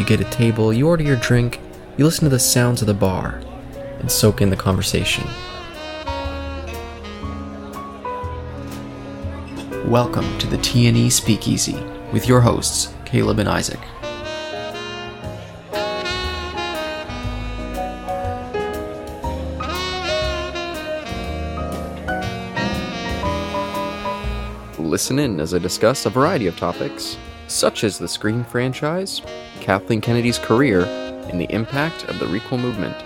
You 0.00 0.06
get 0.06 0.22
a 0.22 0.30
table, 0.30 0.72
you 0.72 0.88
order 0.88 1.02
your 1.02 1.16
drink, 1.16 1.60
you 1.98 2.06
listen 2.06 2.24
to 2.24 2.30
the 2.30 2.38
sounds 2.38 2.80
of 2.80 2.86
the 2.86 2.94
bar, 2.94 3.42
and 3.98 4.10
soak 4.10 4.40
in 4.40 4.48
the 4.48 4.56
conversation. 4.56 5.26
Welcome 9.90 10.38
to 10.38 10.46
the 10.46 10.56
TNE 10.56 11.12
Speakeasy 11.12 11.78
with 12.14 12.26
your 12.26 12.40
hosts, 12.40 12.94
Caleb 13.04 13.40
and 13.40 13.48
Isaac. 13.50 13.78
Listen 24.78 25.18
in 25.18 25.38
as 25.40 25.52
I 25.52 25.58
discuss 25.58 26.06
a 26.06 26.10
variety 26.10 26.46
of 26.46 26.56
topics, 26.56 27.18
such 27.48 27.84
as 27.84 27.98
the 27.98 28.08
Scream 28.08 28.44
franchise, 28.44 29.20
Kathleen 29.60 30.00
Kennedy's 30.00 30.38
career, 30.38 30.84
and 31.30 31.40
the 31.40 31.52
impact 31.52 32.04
of 32.04 32.18
the 32.18 32.26
Requel 32.26 32.58
movement. 32.58 32.96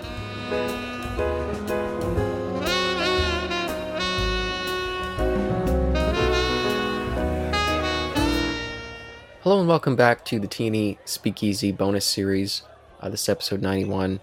Hello 9.43 9.59
and 9.59 9.69
welcome 9.69 9.95
back 9.95 10.25
to 10.25 10.39
the 10.39 10.49
TNE 10.49 10.97
Speakeasy 11.05 11.71
bonus 11.71 12.07
series. 12.07 12.63
Uh, 13.01 13.11
this 13.11 13.23
is 13.23 13.29
episode 13.29 13.61
91, 13.61 14.21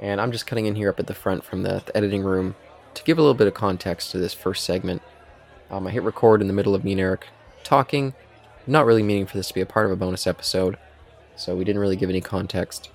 and 0.00 0.20
I'm 0.20 0.32
just 0.32 0.46
cutting 0.46 0.64
in 0.64 0.76
here 0.76 0.88
up 0.88 1.00
at 1.00 1.06
the 1.06 1.12
front 1.12 1.44
from 1.44 1.64
the, 1.64 1.82
the 1.84 1.94
editing 1.94 2.22
room 2.22 2.54
to 2.94 3.02
give 3.04 3.18
a 3.18 3.20
little 3.20 3.34
bit 3.34 3.46
of 3.46 3.52
context 3.52 4.10
to 4.12 4.18
this 4.18 4.32
first 4.32 4.64
segment. 4.64 5.02
Um, 5.70 5.86
I 5.86 5.90
hit 5.90 6.02
record 6.02 6.40
in 6.40 6.46
the 6.46 6.54
middle 6.54 6.74
of 6.74 6.82
me 6.82 6.92
and 6.92 7.00
Eric 7.00 7.26
talking, 7.62 8.14
not 8.66 8.86
really 8.86 9.02
meaning 9.02 9.26
for 9.26 9.36
this 9.36 9.48
to 9.48 9.54
be 9.54 9.60
a 9.60 9.66
part 9.66 9.84
of 9.84 9.92
a 9.92 9.96
bonus 9.96 10.26
episode, 10.26 10.78
so 11.38 11.56
we 11.56 11.64
didn't 11.64 11.80
really 11.80 11.96
give 11.96 12.10
any 12.10 12.20
context. 12.20 12.90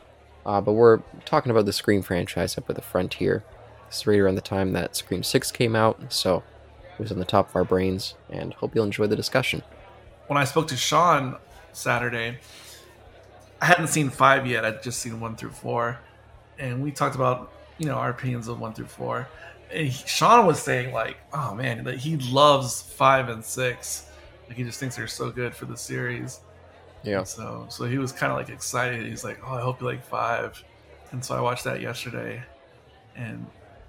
Uh, 0.45 0.59
but 0.59 0.73
we're 0.73 0.99
talking 1.25 1.49
about 1.49 1.65
the 1.65 1.73
Scream 1.73 2.01
franchise 2.01 2.57
up 2.57 2.69
at 2.69 2.75
the 2.75 2.81
front 2.81 3.15
here. 3.15 3.43
Is 3.89 4.05
right 4.07 4.19
around 4.19 4.35
the 4.35 4.41
time 4.41 4.73
that 4.73 4.95
Scream 4.95 5.23
6 5.23 5.51
came 5.51 5.75
out, 5.75 6.11
so 6.11 6.43
it 6.93 6.99
was 6.99 7.11
on 7.11 7.19
the 7.19 7.25
top 7.25 7.49
of 7.49 7.55
our 7.55 7.63
brains, 7.63 8.15
and 8.29 8.53
hope 8.55 8.75
you'll 8.75 8.83
enjoy 8.85 9.07
the 9.07 9.15
discussion. 9.15 9.61
when 10.27 10.37
I 10.37 10.45
spoke 10.45 10.67
to 10.69 10.75
Sean 10.77 11.37
Saturday, 11.73 12.39
I 13.61 13.65
hadn't 13.65 13.87
seen 13.87 14.09
five 14.09 14.45
yet. 14.47 14.65
I'd 14.65 14.83
just 14.83 14.99
seen 14.99 15.19
one 15.19 15.35
through 15.35 15.51
four, 15.51 15.99
and 16.57 16.83
we 16.83 16.91
talked 16.91 17.15
about 17.15 17.51
you 17.77 17.85
know 17.85 17.95
our 17.95 18.09
opinions 18.09 18.47
of 18.47 18.59
one 18.59 18.73
through 18.73 18.87
four. 18.87 19.27
And 19.71 19.87
he, 19.87 20.07
Sean 20.07 20.45
was 20.45 20.61
saying 20.61 20.93
like, 20.93 21.17
oh 21.31 21.53
man, 21.55 21.83
that 21.85 21.97
he 21.97 22.17
loves 22.17 22.81
five 22.81 23.29
and 23.29 23.43
six. 23.43 24.07
Like 24.47 24.57
he 24.57 24.63
just 24.63 24.79
thinks 24.79 24.95
they're 24.95 25.07
so 25.07 25.29
good 25.31 25.55
for 25.55 25.65
the 25.65 25.77
series. 25.77 26.41
Yeah. 27.03 27.23
So 27.23 27.65
so 27.69 27.85
he 27.85 27.97
was 27.97 28.11
kind 28.11 28.31
of 28.31 28.37
like 28.37 28.49
excited. 28.49 29.05
He's 29.05 29.23
like, 29.23 29.39
oh, 29.45 29.53
I 29.53 29.61
hope 29.61 29.81
you 29.81 29.87
like 29.87 30.03
five. 30.05 30.63
And 31.11 31.23
so 31.23 31.35
I 31.35 31.41
watched 31.41 31.65
that 31.65 31.81
yesterday, 31.81 32.43
and 33.15 33.45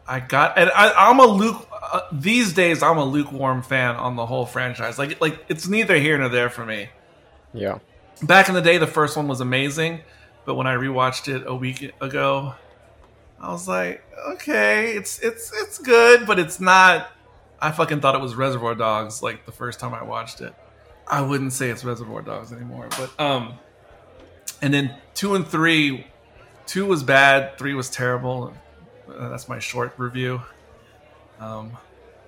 I 0.07 0.21
got 0.21 0.59
and 0.59 0.71
I, 0.75 0.93
I'm 1.11 1.21
a 1.21 1.27
luke. 1.27 1.67
Uh, 1.73 2.01
these 2.13 2.53
days, 2.53 2.83
I'm 2.83 2.99
a 2.99 3.05
lukewarm 3.05 3.63
fan 3.63 3.97
on 3.97 4.17
the 4.17 4.27
whole 4.27 4.47
franchise. 4.47 4.99
Like 4.99 5.21
like 5.21 5.45
it's 5.49 5.67
neither 5.67 5.97
here 5.97 6.19
nor 6.19 6.29
there 6.29 6.51
for 6.51 6.67
me. 6.67 6.91
Yeah. 7.53 7.79
Back 8.23 8.49
in 8.49 8.55
the 8.55 8.63
day, 8.63 8.79
the 8.79 8.87
first 8.87 9.17
one 9.17 9.29
was 9.29 9.41
amazing, 9.41 10.01
but 10.45 10.55
when 10.55 10.67
I 10.67 10.75
rewatched 10.75 11.35
it 11.35 11.45
a 11.47 11.55
week 11.55 11.93
ago, 12.01 12.55
I 13.41 13.51
was 13.51 13.67
like, 13.67 14.05
okay, 14.35 14.93
it's 14.97 15.19
it's 15.21 15.53
it's 15.55 15.79
good, 15.79 16.27
but 16.27 16.39
it's 16.39 16.61
not. 16.61 17.11
I 17.61 17.73
fucking 17.73 18.01
thought 18.01 18.15
it 18.15 18.21
was 18.21 18.35
Reservoir 18.35 18.75
Dogs 18.75 19.23
like 19.23 19.47
the 19.47 19.53
first 19.53 19.81
time 19.81 19.95
I 19.95 20.03
watched 20.03 20.41
it. 20.41 20.55
I 21.07 21.21
wouldn't 21.23 21.53
say 21.53 21.71
it's 21.71 21.85
Reservoir 21.85 22.23
Dogs 22.23 22.53
anymore, 22.53 22.89
but 22.91 23.19
um, 23.21 23.55
and 24.63 24.73
then 24.73 24.95
two 25.15 25.35
and 25.35 25.47
three, 25.47 26.07
two 26.67 26.87
was 26.87 27.03
bad, 27.03 27.59
three 27.59 27.75
was 27.75 27.91
terrible. 27.91 28.55
Uh, 29.09 29.29
that's 29.29 29.49
my 29.49 29.59
short 29.59 29.95
review. 29.99 30.41
Um, 31.41 31.77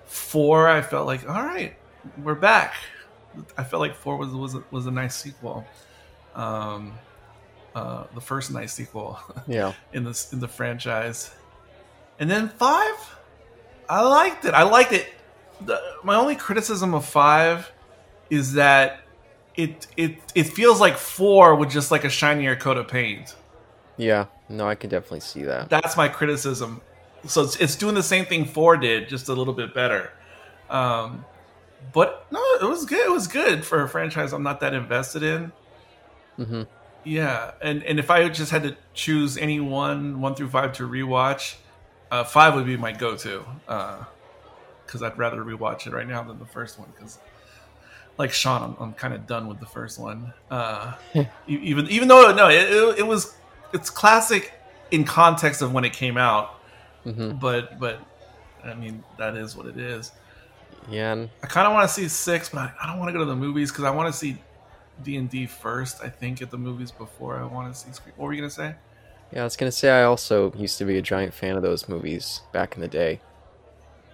four, 0.05 0.67
I 0.69 0.81
felt 0.81 1.07
like, 1.07 1.27
all 1.27 1.43
right, 1.43 1.75
we're 2.23 2.35
back. 2.35 2.75
I 3.57 3.63
felt 3.63 3.79
like 3.81 3.95
four 3.95 4.15
was 4.17 4.29
was 4.29 4.55
a, 4.55 4.63
was 4.71 4.85
a 4.85 4.91
nice 4.91 5.15
sequel. 5.15 5.65
Um, 6.35 6.93
uh, 7.75 8.05
the 8.13 8.21
first 8.21 8.51
nice 8.51 8.73
sequel 8.73 9.19
Yeah. 9.47 9.73
in 9.93 10.03
this 10.03 10.33
in 10.33 10.39
the 10.39 10.47
franchise, 10.47 11.31
and 12.19 12.29
then 12.29 12.49
five, 12.49 12.95
I 13.89 14.01
liked 14.01 14.45
it. 14.45 14.53
I 14.53 14.63
liked 14.63 14.91
it. 14.93 15.07
The, 15.61 15.81
my 16.03 16.15
only 16.15 16.35
criticism 16.35 16.93
of 16.93 17.05
five 17.05 17.71
is 18.29 18.53
that 18.53 19.01
it 19.55 19.87
it 19.97 20.17
it 20.35 20.43
feels 20.43 20.79
like 20.79 20.97
four 20.97 21.55
with 21.55 21.69
just 21.69 21.91
like 21.91 22.03
a 22.03 22.09
shinier 22.09 22.55
coat 22.55 22.77
of 22.77 22.87
paint. 22.87 23.35
Yeah. 23.97 24.25
No, 24.49 24.67
I 24.67 24.75
can 24.75 24.89
definitely 24.89 25.19
see 25.21 25.43
that. 25.43 25.69
That's 25.69 25.97
my 25.97 26.07
criticism. 26.07 26.81
So 27.25 27.43
it's, 27.43 27.57
it's 27.57 27.75
doing 27.75 27.95
the 27.95 28.03
same 28.03 28.25
thing 28.25 28.45
four 28.45 28.77
did, 28.77 29.09
just 29.09 29.27
a 29.27 29.33
little 29.33 29.53
bit 29.53 29.73
better. 29.73 30.11
Um, 30.69 31.25
but 31.93 32.25
no, 32.31 32.39
it 32.61 32.63
was 32.63 32.85
good. 32.85 33.05
It 33.05 33.11
was 33.11 33.27
good 33.27 33.65
for 33.65 33.83
a 33.83 33.89
franchise 33.89 34.33
I'm 34.33 34.43
not 34.43 34.59
that 34.61 34.73
invested 34.73 35.23
in. 35.23 35.51
Mm-hmm. 36.39 36.61
Yeah, 37.03 37.51
and 37.61 37.83
and 37.83 37.99
if 37.99 38.11
I 38.11 38.27
just 38.29 38.51
had 38.51 38.63
to 38.63 38.75
choose 38.93 39.37
any 39.37 39.59
one 39.59 40.19
one 40.21 40.35
through 40.35 40.49
five 40.49 40.73
to 40.73 40.87
rewatch, 40.87 41.55
uh, 42.11 42.23
five 42.23 42.53
would 42.55 42.65
be 42.65 42.77
my 42.77 42.91
go-to 42.91 43.45
because 43.65 45.01
I'd 45.01 45.17
rather 45.17 45.41
rewatch 45.43 45.87
it 45.87 45.93
right 45.93 46.07
now 46.07 46.23
than 46.23 46.39
the 46.39 46.45
first 46.45 46.77
one. 46.77 46.89
Because, 46.93 47.19
like 48.17 48.31
Sean, 48.31 48.63
I'm, 48.63 48.83
I'm 48.83 48.93
kind 48.93 49.13
of 49.13 49.27
done 49.27 49.47
with 49.47 49.59
the 49.59 49.65
first 49.65 49.99
one. 49.99 50.33
Uh, 50.49 50.93
even 51.47 51.87
even 51.87 52.07
though 52.07 52.33
no, 52.33 52.49
it, 52.49 52.71
it, 52.71 52.99
it 52.99 53.07
was 53.07 53.35
it's 53.73 53.89
classic 53.89 54.53
in 54.91 55.03
context 55.03 55.61
of 55.61 55.73
when 55.73 55.85
it 55.85 55.93
came 55.93 56.17
out, 56.17 56.55
hmm 57.03 57.31
but 57.31 57.79
but 57.79 57.99
I 58.63 58.73
mean 58.73 59.03
that 59.17 59.35
is 59.35 59.55
what 59.55 59.65
it 59.67 59.77
is. 59.77 60.11
Yeah. 60.89 61.13
And 61.13 61.29
I 61.43 61.47
kind 61.47 61.67
of 61.67 61.73
want 61.73 61.87
to 61.87 61.93
see 61.93 62.07
six, 62.07 62.49
but 62.49 62.59
I, 62.59 62.73
I 62.81 62.87
don't 62.87 62.99
want 62.99 63.09
to 63.09 63.13
go 63.13 63.19
to 63.19 63.25
the 63.25 63.35
movies 63.35 63.71
because 63.71 63.83
I 63.83 63.91
want 63.91 64.11
to 64.11 64.17
see 64.17 64.37
D 65.03 65.17
and 65.17 65.29
D 65.29 65.45
first. 65.45 66.01
I 66.03 66.09
think 66.09 66.41
at 66.41 66.49
the 66.49 66.57
movies 66.57 66.91
before 66.91 67.37
I 67.37 67.45
want 67.45 67.73
to 67.73 67.79
see. 67.79 67.91
Scream. 67.91 68.13
What 68.17 68.27
were 68.27 68.33
you 68.33 68.41
gonna 68.41 68.49
say? 68.49 68.75
Yeah, 69.31 69.41
I 69.41 69.43
was 69.43 69.57
gonna 69.57 69.71
say 69.71 69.89
I 69.89 70.03
also 70.03 70.53
used 70.53 70.77
to 70.77 70.85
be 70.85 70.97
a 70.97 71.01
giant 71.01 71.33
fan 71.33 71.55
of 71.55 71.61
those 71.61 71.89
movies 71.89 72.41
back 72.53 72.75
in 72.75 72.81
the 72.81 72.87
day, 72.87 73.21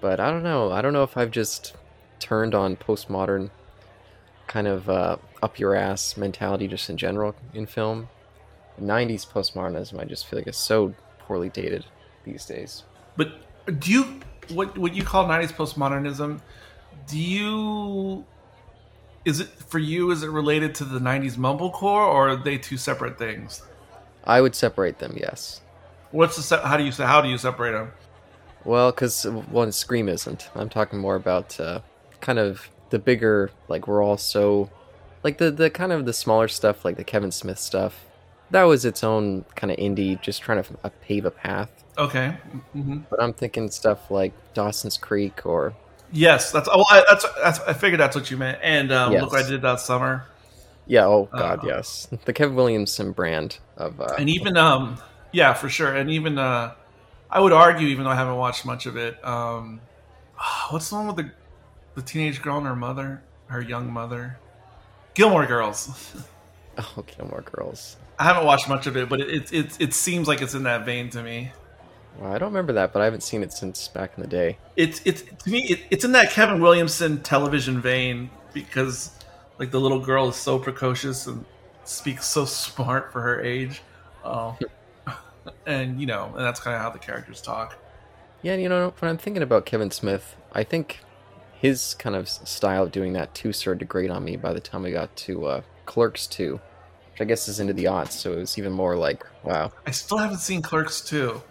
but 0.02 0.20
I 0.20 0.30
don't 0.32 0.44
know. 0.44 0.72
I 0.72 0.82
don't 0.82 0.94
know 0.94 1.04
if 1.04 1.16
I've 1.16 1.32
just 1.32 1.76
turned 2.20 2.56
on 2.56 2.76
postmodern 2.76 3.50
kind 4.48 4.68
of 4.68 4.90
uh, 4.90 5.18
up 5.42 5.60
your 5.60 5.76
ass 5.76 6.18
mentality 6.18 6.68
just 6.68 6.90
in 6.90 6.98
general 6.98 7.36
in 7.54 7.66
film. 7.66 8.10
'90s 8.82 9.28
postmodernism, 9.28 10.00
I 10.00 10.06
just 10.06 10.28
feel 10.28 10.40
like 10.40 10.48
is 10.48 10.58
so 10.58 10.94
poorly 11.20 11.50
dated 11.50 11.86
these 12.24 12.46
days. 12.46 12.84
But 13.16 13.34
do 13.80 13.92
you 13.92 14.20
what 14.50 14.78
what 14.78 14.94
you 14.94 15.04
call 15.04 15.26
'90s 15.26 15.54
postmodernism? 15.54 16.42
Do 17.08 17.18
you 17.20 18.26
is 19.26 19.40
it 19.40 19.48
for 19.48 19.80
you? 19.80 20.12
Is 20.12 20.24
it 20.24 20.30
related 20.30 20.76
to 20.76 20.86
the 20.86 21.00
'90s 21.00 21.36
mumblecore, 21.36 21.84
or 21.84 22.30
are 22.30 22.36
they 22.36 22.58
two 22.58 22.78
separate 22.78 23.18
things? 23.18 23.62
I 24.26 24.42
would 24.42 24.56
separate 24.56 25.00
them, 25.00 25.18
yes. 25.18 25.62
What's 26.12 26.36
the 26.38 26.44
se- 26.44 26.62
how 26.64 26.78
do 26.78 26.84
you 26.84 26.92
say 26.92 27.06
how 27.06 27.22
do 27.22 27.30
you 27.30 27.38
separate 27.38 27.72
them? 27.72 27.92
Well, 28.66 28.92
because 28.92 29.26
one 29.26 29.72
Scream 29.72 30.08
isn't. 30.08 30.50
I'm 30.56 30.70
talking 30.70 31.00
more 31.00 31.16
about 31.16 31.60
uh, 31.60 31.82
kind 32.22 32.40
of 32.40 32.70
the 32.94 33.00
bigger, 33.00 33.52
like 33.70 33.88
we're 33.90 34.04
all 34.04 34.18
so, 34.18 34.72
like 35.26 35.40
the 35.40 35.52
the 35.52 35.72
kind 35.72 35.92
of 35.94 36.06
the 36.06 36.14
smaller 36.14 36.48
stuff, 36.50 36.86
like 36.86 36.98
the 36.98 37.06
Kevin 37.06 37.34
Smith 37.34 37.60
stuff. 37.60 38.12
That 38.52 38.64
was 38.64 38.86
its 38.86 39.04
own 39.04 39.46
kind 39.58 39.72
of 39.72 39.78
indie, 39.78 40.22
just 40.22 40.42
trying 40.44 40.64
to 40.64 40.80
uh, 40.86 40.92
pave 41.02 41.26
a 41.26 41.32
path. 41.32 41.72
Okay. 41.98 42.38
hmm 42.74 43.00
But 43.10 43.22
I'm 43.24 43.34
thinking 43.34 43.70
stuff 43.72 44.12
like 44.12 44.38
Dawson's 44.54 44.98
Creek 44.98 45.46
or 45.46 45.78
Yes, 46.12 46.52
that's 46.52 46.70
oh, 46.72 46.84
I, 46.92 47.04
that's 47.10 47.26
that's 47.42 47.60
I 47.62 47.74
figured 47.74 48.00
that's 48.00 48.16
what 48.16 48.30
you 48.30 48.38
meant. 48.38 48.60
And 48.62 48.92
um, 48.92 49.14
Yes. 49.14 49.22
look 49.22 49.32
what 49.32 49.46
I 49.46 49.50
did 49.50 49.62
that 49.64 49.80
summer. 49.80 50.28
yeah, 50.86 51.06
oh 51.06 51.32
god, 51.36 51.64
Uh, 51.64 51.68
yes, 51.68 52.08
the 52.26 52.34
Kevin 52.34 52.56
Williamson 52.56 53.12
brand 53.14 53.60
of 53.78 54.00
uh, 54.00 54.20
and 54.20 54.30
even 54.30 54.58
um 54.58 55.00
yeah 55.32 55.54
for 55.54 55.70
sure 55.70 55.96
and 55.96 56.10
even 56.10 56.38
uh 56.38 56.74
i 57.30 57.40
would 57.40 57.54
argue 57.54 57.88
even 57.88 58.04
though 58.04 58.10
i 58.12 58.16
haven't 58.16 58.36
watched 58.38 58.66
much 58.66 58.86
of 58.86 58.98
it 58.98 59.24
um 59.26 59.82
what's 60.70 60.90
the 60.90 60.96
one 60.96 61.08
with 61.08 61.16
the 61.18 61.32
the 61.96 62.02
teenage 62.02 62.42
girl 62.42 62.58
and 62.58 62.68
her 62.68 62.76
mother 62.76 63.22
her 63.48 63.62
young 63.62 63.92
mother 63.92 64.38
gilmore 65.14 65.46
girls 65.46 66.16
Oh, 66.78 67.04
Gilmore 67.06 67.42
Girls. 67.42 67.98
I 68.18 68.24
haven't 68.24 68.46
watched 68.46 68.68
much 68.68 68.88
of 68.88 68.98
it, 68.98 69.10
but 69.10 69.20
it 69.20 69.30
it 69.30 69.54
it, 69.54 69.82
it 69.82 69.94
seems 69.94 70.28
like 70.28 70.42
it's 70.42 70.54
in 70.54 70.64
that 70.64 70.86
vein 70.86 71.10
to 71.12 71.22
me. 71.22 71.52
Well, 72.20 72.32
I 72.32 72.38
don't 72.38 72.50
remember 72.50 72.74
that, 72.74 72.94
but 72.94 73.02
I 73.02 73.06
haven't 73.06 73.22
seen 73.22 73.44
it 73.44 73.52
since 73.52 73.88
back 73.88 74.14
in 74.16 74.22
the 74.22 74.28
day. 74.28 74.58
It's 74.76 75.02
it's 75.06 75.22
to 75.24 75.50
me 75.50 75.64
it, 75.64 75.80
it's 75.90 76.06
in 76.06 76.14
that 76.14 76.32
Kevin 76.32 76.62
Williamson 76.62 77.22
television 77.22 77.82
vein 77.82 78.30
because 78.54 79.12
like 79.60 79.72
the 79.72 79.80
little 79.80 80.00
girl 80.00 80.30
is 80.30 80.36
so 80.36 80.60
precocious 80.60 81.28
and 81.28 81.46
speaks 81.84 82.26
so 82.26 82.46
smart 82.46 83.12
for 83.12 83.22
her 83.22 83.42
age. 83.42 83.82
Oh. 84.24 84.58
and 85.66 86.00
you 86.00 86.08
know, 86.08 86.32
and 86.36 86.46
that's 86.46 86.60
kind 86.60 86.76
of 86.76 86.82
how 86.82 86.90
the 86.90 87.00
characters 87.00 87.42
talk. 87.42 87.78
Yeah, 88.42 88.56
you 88.56 88.68
know, 88.68 88.94
when 89.00 89.10
I'm 89.10 89.18
thinking 89.18 89.44
about 89.44 89.66
Kevin 89.66 89.92
Smith, 89.92 90.36
I 90.52 90.64
think 90.64 91.00
his 91.64 91.94
kind 91.94 92.14
of 92.14 92.28
style 92.28 92.84
of 92.84 92.92
doing 92.92 93.14
that 93.14 93.34
too 93.34 93.54
started 93.54 93.80
to 93.80 93.86
grate 93.86 94.12
on 94.12 94.26
me 94.26 94.36
by 94.36 94.52
the 94.52 94.60
time 94.60 94.84
we 94.84 94.92
got 94.92 95.16
to 95.16 95.46
uh, 95.46 95.62
Clerks 95.86 96.28
2, 96.28 96.56
which 97.12 97.22
I 97.22 97.24
guess 97.24 97.48
is 97.48 97.62
into 97.62 97.72
the 97.72 97.88
odds, 97.88 98.20
so 98.20 98.34
it 98.34 98.40
was 98.40 98.58
even 98.58 98.74
more 98.74 98.98
like, 98.98 99.26
wow. 99.44 99.72
I 99.88 99.92
still 99.92 100.18
haven't 100.18 100.40
seen 100.40 100.62
Clerks 100.62 101.00
2. 101.00 101.42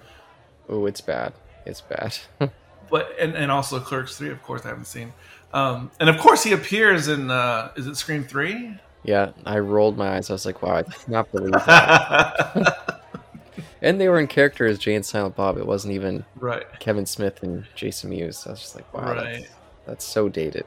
Oh, 0.68 0.84
it's 0.84 1.00
bad. 1.00 1.32
It's 1.64 1.80
bad. 1.80 2.18
but 2.90 3.10
and, 3.18 3.34
and 3.34 3.50
also 3.50 3.80
Clerks 3.80 4.18
3, 4.18 4.28
of 4.28 4.42
course, 4.42 4.66
I 4.66 4.68
haven't 4.68 4.84
seen. 4.84 5.14
Um, 5.54 5.90
and 5.98 6.10
of 6.10 6.18
course, 6.18 6.44
he 6.44 6.52
appears 6.52 7.08
in 7.08 7.30
uh, 7.30 7.72
is 7.74 7.86
it 7.86 7.96
Scream 7.96 8.22
3? 8.22 8.78
Yeah, 9.04 9.32
I 9.46 9.60
rolled 9.60 9.96
my 9.96 10.16
eyes. 10.16 10.28
I 10.28 10.34
was 10.34 10.44
like, 10.44 10.60
wow, 10.60 10.74
I 10.74 10.82
cannot 10.82 11.32
believe 11.32 11.52
that. 11.52 13.08
and 13.80 13.98
they 13.98 14.10
were 14.10 14.20
in 14.20 14.26
character 14.26 14.66
as 14.66 14.78
Jay 14.78 14.94
and 14.94 15.06
Silent 15.06 15.36
Bob. 15.36 15.56
It 15.56 15.66
wasn't 15.66 15.94
even 15.94 16.26
right. 16.36 16.66
Kevin 16.80 17.06
Smith 17.06 17.42
and 17.42 17.64
Jason 17.74 18.10
Mewes. 18.10 18.46
I 18.46 18.50
was 18.50 18.60
just 18.60 18.76
like, 18.76 18.92
wow, 18.92 19.14
right. 19.14 19.40
that's, 19.40 19.61
that's 19.86 20.04
so 20.04 20.28
dated. 20.28 20.64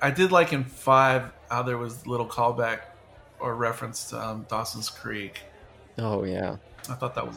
I 0.00 0.10
did 0.10 0.32
like 0.32 0.52
in 0.52 0.64
five 0.64 1.32
how 1.50 1.62
there 1.62 1.78
was 1.78 2.06
little 2.06 2.26
callback 2.26 2.80
or 3.38 3.54
reference 3.54 4.10
to 4.10 4.22
um, 4.22 4.46
Dawson's 4.48 4.90
Creek. 4.90 5.42
Oh 5.98 6.24
yeah, 6.24 6.56
I 6.88 6.94
thought 6.94 7.14
that 7.14 7.26
was 7.26 7.36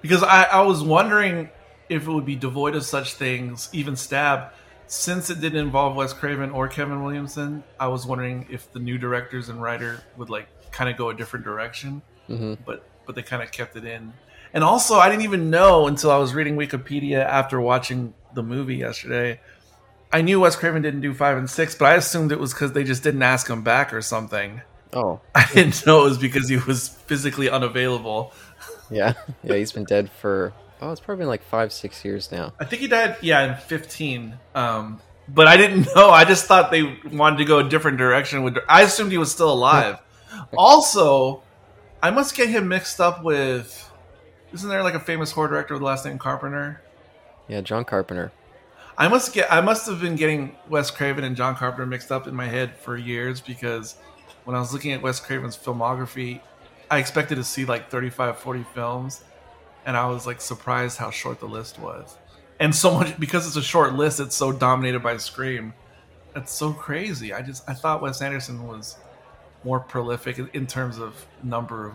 because 0.00 0.22
I, 0.22 0.44
I 0.44 0.60
was 0.62 0.82
wondering 0.82 1.50
if 1.88 2.06
it 2.06 2.10
would 2.10 2.26
be 2.26 2.36
devoid 2.36 2.74
of 2.74 2.84
such 2.84 3.14
things, 3.14 3.68
even 3.72 3.96
Stab, 3.96 4.52
since 4.86 5.30
it 5.30 5.40
didn't 5.40 5.60
involve 5.60 5.96
Wes 5.96 6.12
Craven 6.12 6.50
or 6.50 6.68
Kevin 6.68 7.02
Williamson. 7.02 7.62
I 7.78 7.88
was 7.88 8.06
wondering 8.06 8.46
if 8.50 8.72
the 8.72 8.78
new 8.78 8.98
directors 8.98 9.48
and 9.48 9.62
writer 9.62 10.02
would 10.16 10.30
like 10.30 10.48
kind 10.70 10.90
of 10.90 10.96
go 10.96 11.10
a 11.10 11.14
different 11.14 11.44
direction, 11.44 12.02
mm-hmm. 12.28 12.54
but 12.64 12.84
but 13.06 13.14
they 13.14 13.22
kind 13.22 13.42
of 13.42 13.50
kept 13.50 13.76
it 13.76 13.84
in. 13.84 14.12
And 14.52 14.64
also, 14.64 14.96
I 14.96 15.08
didn't 15.08 15.22
even 15.22 15.50
know 15.50 15.86
until 15.86 16.10
I 16.10 16.16
was 16.18 16.34
reading 16.34 16.56
Wikipedia 16.56 17.24
after 17.24 17.60
watching 17.60 18.14
the 18.34 18.42
movie 18.42 18.76
yesterday 18.76 19.40
I 20.12 20.22
knew 20.22 20.40
Wes 20.40 20.56
Craven 20.56 20.82
didn't 20.82 21.02
do 21.02 21.12
five 21.12 21.36
and 21.36 21.48
six, 21.50 21.74
but 21.74 21.86
I 21.86 21.94
assumed 21.96 22.32
it 22.32 22.40
was 22.40 22.52
because 22.54 22.72
they 22.72 22.84
just 22.84 23.02
didn't 23.02 23.22
ask 23.22 23.48
him 23.48 23.62
back 23.62 23.92
or 23.92 24.00
something. 24.00 24.62
Oh, 24.92 25.20
I 25.34 25.46
didn't 25.52 25.84
know 25.86 26.00
it 26.02 26.08
was 26.08 26.18
because 26.18 26.48
he 26.48 26.56
was 26.56 26.88
physically 26.88 27.48
unavailable. 27.50 28.32
Yeah, 28.90 29.12
yeah, 29.42 29.56
he's 29.56 29.70
been 29.70 29.84
dead 29.84 30.10
for 30.10 30.54
oh, 30.80 30.90
it's 30.90 31.00
probably 31.02 31.20
been 31.20 31.28
like 31.28 31.42
five, 31.42 31.74
six 31.74 32.06
years 32.06 32.32
now. 32.32 32.54
I 32.58 32.64
think 32.64 32.80
he 32.80 32.88
died, 32.88 33.18
yeah, 33.20 33.42
in 33.42 33.60
fifteen. 33.60 34.38
Um, 34.54 35.02
but 35.28 35.46
I 35.46 35.58
didn't 35.58 35.88
know. 35.94 36.08
I 36.08 36.24
just 36.24 36.46
thought 36.46 36.70
they 36.70 36.96
wanted 37.12 37.36
to 37.36 37.44
go 37.44 37.58
a 37.58 37.68
different 37.68 37.98
direction. 37.98 38.44
With 38.44 38.56
I 38.66 38.80
assumed 38.84 39.12
he 39.12 39.18
was 39.18 39.30
still 39.30 39.52
alive. 39.52 39.98
also, 40.56 41.42
I 42.02 42.10
must 42.10 42.34
get 42.34 42.48
him 42.48 42.68
mixed 42.68 42.98
up 42.98 43.22
with. 43.22 43.90
Isn't 44.54 44.70
there 44.70 44.82
like 44.82 44.94
a 44.94 45.00
famous 45.00 45.32
horror 45.32 45.48
director 45.48 45.74
with 45.74 45.82
the 45.82 45.86
last 45.86 46.06
name 46.06 46.16
Carpenter? 46.18 46.80
Yeah, 47.46 47.60
John 47.60 47.84
Carpenter. 47.84 48.32
I 48.98 49.06
must 49.06 49.32
get 49.32 49.50
I 49.50 49.60
must 49.60 49.86
have 49.86 50.00
been 50.00 50.16
getting 50.16 50.56
Wes 50.68 50.90
Craven 50.90 51.22
and 51.22 51.36
John 51.36 51.54
Carpenter 51.54 51.86
mixed 51.86 52.10
up 52.10 52.26
in 52.26 52.34
my 52.34 52.46
head 52.46 52.76
for 52.76 52.96
years 52.96 53.40
because 53.40 53.94
when 54.44 54.56
I 54.56 54.58
was 54.58 54.72
looking 54.72 54.90
at 54.90 55.00
Wes 55.00 55.20
Craven's 55.20 55.56
filmography, 55.56 56.40
I 56.90 56.98
expected 56.98 57.36
to 57.36 57.44
see 57.44 57.64
like 57.64 57.90
35 57.90 58.38
40 58.38 58.64
films 58.74 59.22
and 59.86 59.96
I 59.96 60.06
was 60.08 60.26
like 60.26 60.40
surprised 60.40 60.98
how 60.98 61.12
short 61.12 61.38
the 61.38 61.46
list 61.46 61.78
was. 61.78 62.18
And 62.58 62.74
so 62.74 62.92
much 62.92 63.18
because 63.20 63.46
it's 63.46 63.54
a 63.54 63.62
short 63.62 63.94
list, 63.94 64.18
it's 64.18 64.34
so 64.34 64.50
dominated 64.50 65.00
by 65.00 65.16
Scream. 65.18 65.74
That's 66.34 66.52
so 66.52 66.72
crazy. 66.72 67.32
I 67.32 67.40
just 67.40 67.70
I 67.70 67.74
thought 67.74 68.02
Wes 68.02 68.20
Anderson 68.20 68.66
was 68.66 68.96
more 69.62 69.78
prolific 69.78 70.40
in 70.54 70.66
terms 70.66 70.98
of 70.98 71.24
number 71.44 71.86
of 71.86 71.94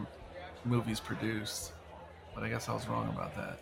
movies 0.64 1.02
produced. 1.02 1.74
But 2.34 2.46
I 2.46 2.50
guess 2.50 2.70
I 2.70 2.74
was 2.74 2.88
wrong 2.88 3.10
about 3.10 3.36
that. 3.36 3.60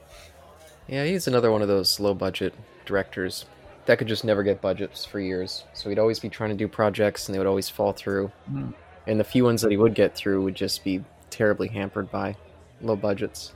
Yeah, 0.87 1.05
he's 1.05 1.27
another 1.27 1.51
one 1.51 1.61
of 1.61 1.67
those 1.67 1.99
low 1.99 2.13
budget 2.13 2.53
directors 2.85 3.45
that 3.85 3.97
could 3.97 4.07
just 4.07 4.23
never 4.23 4.43
get 4.43 4.61
budgets 4.61 5.05
for 5.05 5.19
years. 5.19 5.63
So 5.73 5.89
he'd 5.89 5.99
always 5.99 6.19
be 6.19 6.29
trying 6.29 6.51
to 6.51 6.55
do 6.55 6.67
projects 6.67 7.27
and 7.27 7.33
they 7.33 7.39
would 7.39 7.47
always 7.47 7.69
fall 7.69 7.93
through. 7.93 8.31
Mm. 8.51 8.73
And 9.07 9.19
the 9.19 9.23
few 9.23 9.43
ones 9.43 9.61
that 9.61 9.71
he 9.71 9.77
would 9.77 9.95
get 9.95 10.15
through 10.15 10.43
would 10.43 10.55
just 10.55 10.83
be 10.83 11.03
terribly 11.29 11.67
hampered 11.67 12.11
by 12.11 12.35
low 12.81 12.95
budgets. 12.95 13.53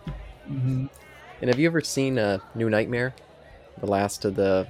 Mm-hmm. 0.49 0.87
And 1.41 1.49
have 1.49 1.59
you 1.59 1.67
ever 1.67 1.81
seen 1.81 2.17
uh, 2.17 2.39
New 2.55 2.69
Nightmare? 2.69 3.13
The 3.79 3.87
last 3.87 4.25
of 4.25 4.35
the 4.35 4.67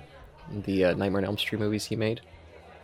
the 0.65 0.85
uh, 0.85 0.93
Nightmare 0.93 1.21
on 1.21 1.25
Elm 1.25 1.37
Street 1.37 1.59
movies 1.59 1.85
he 1.85 1.95
made? 1.95 2.21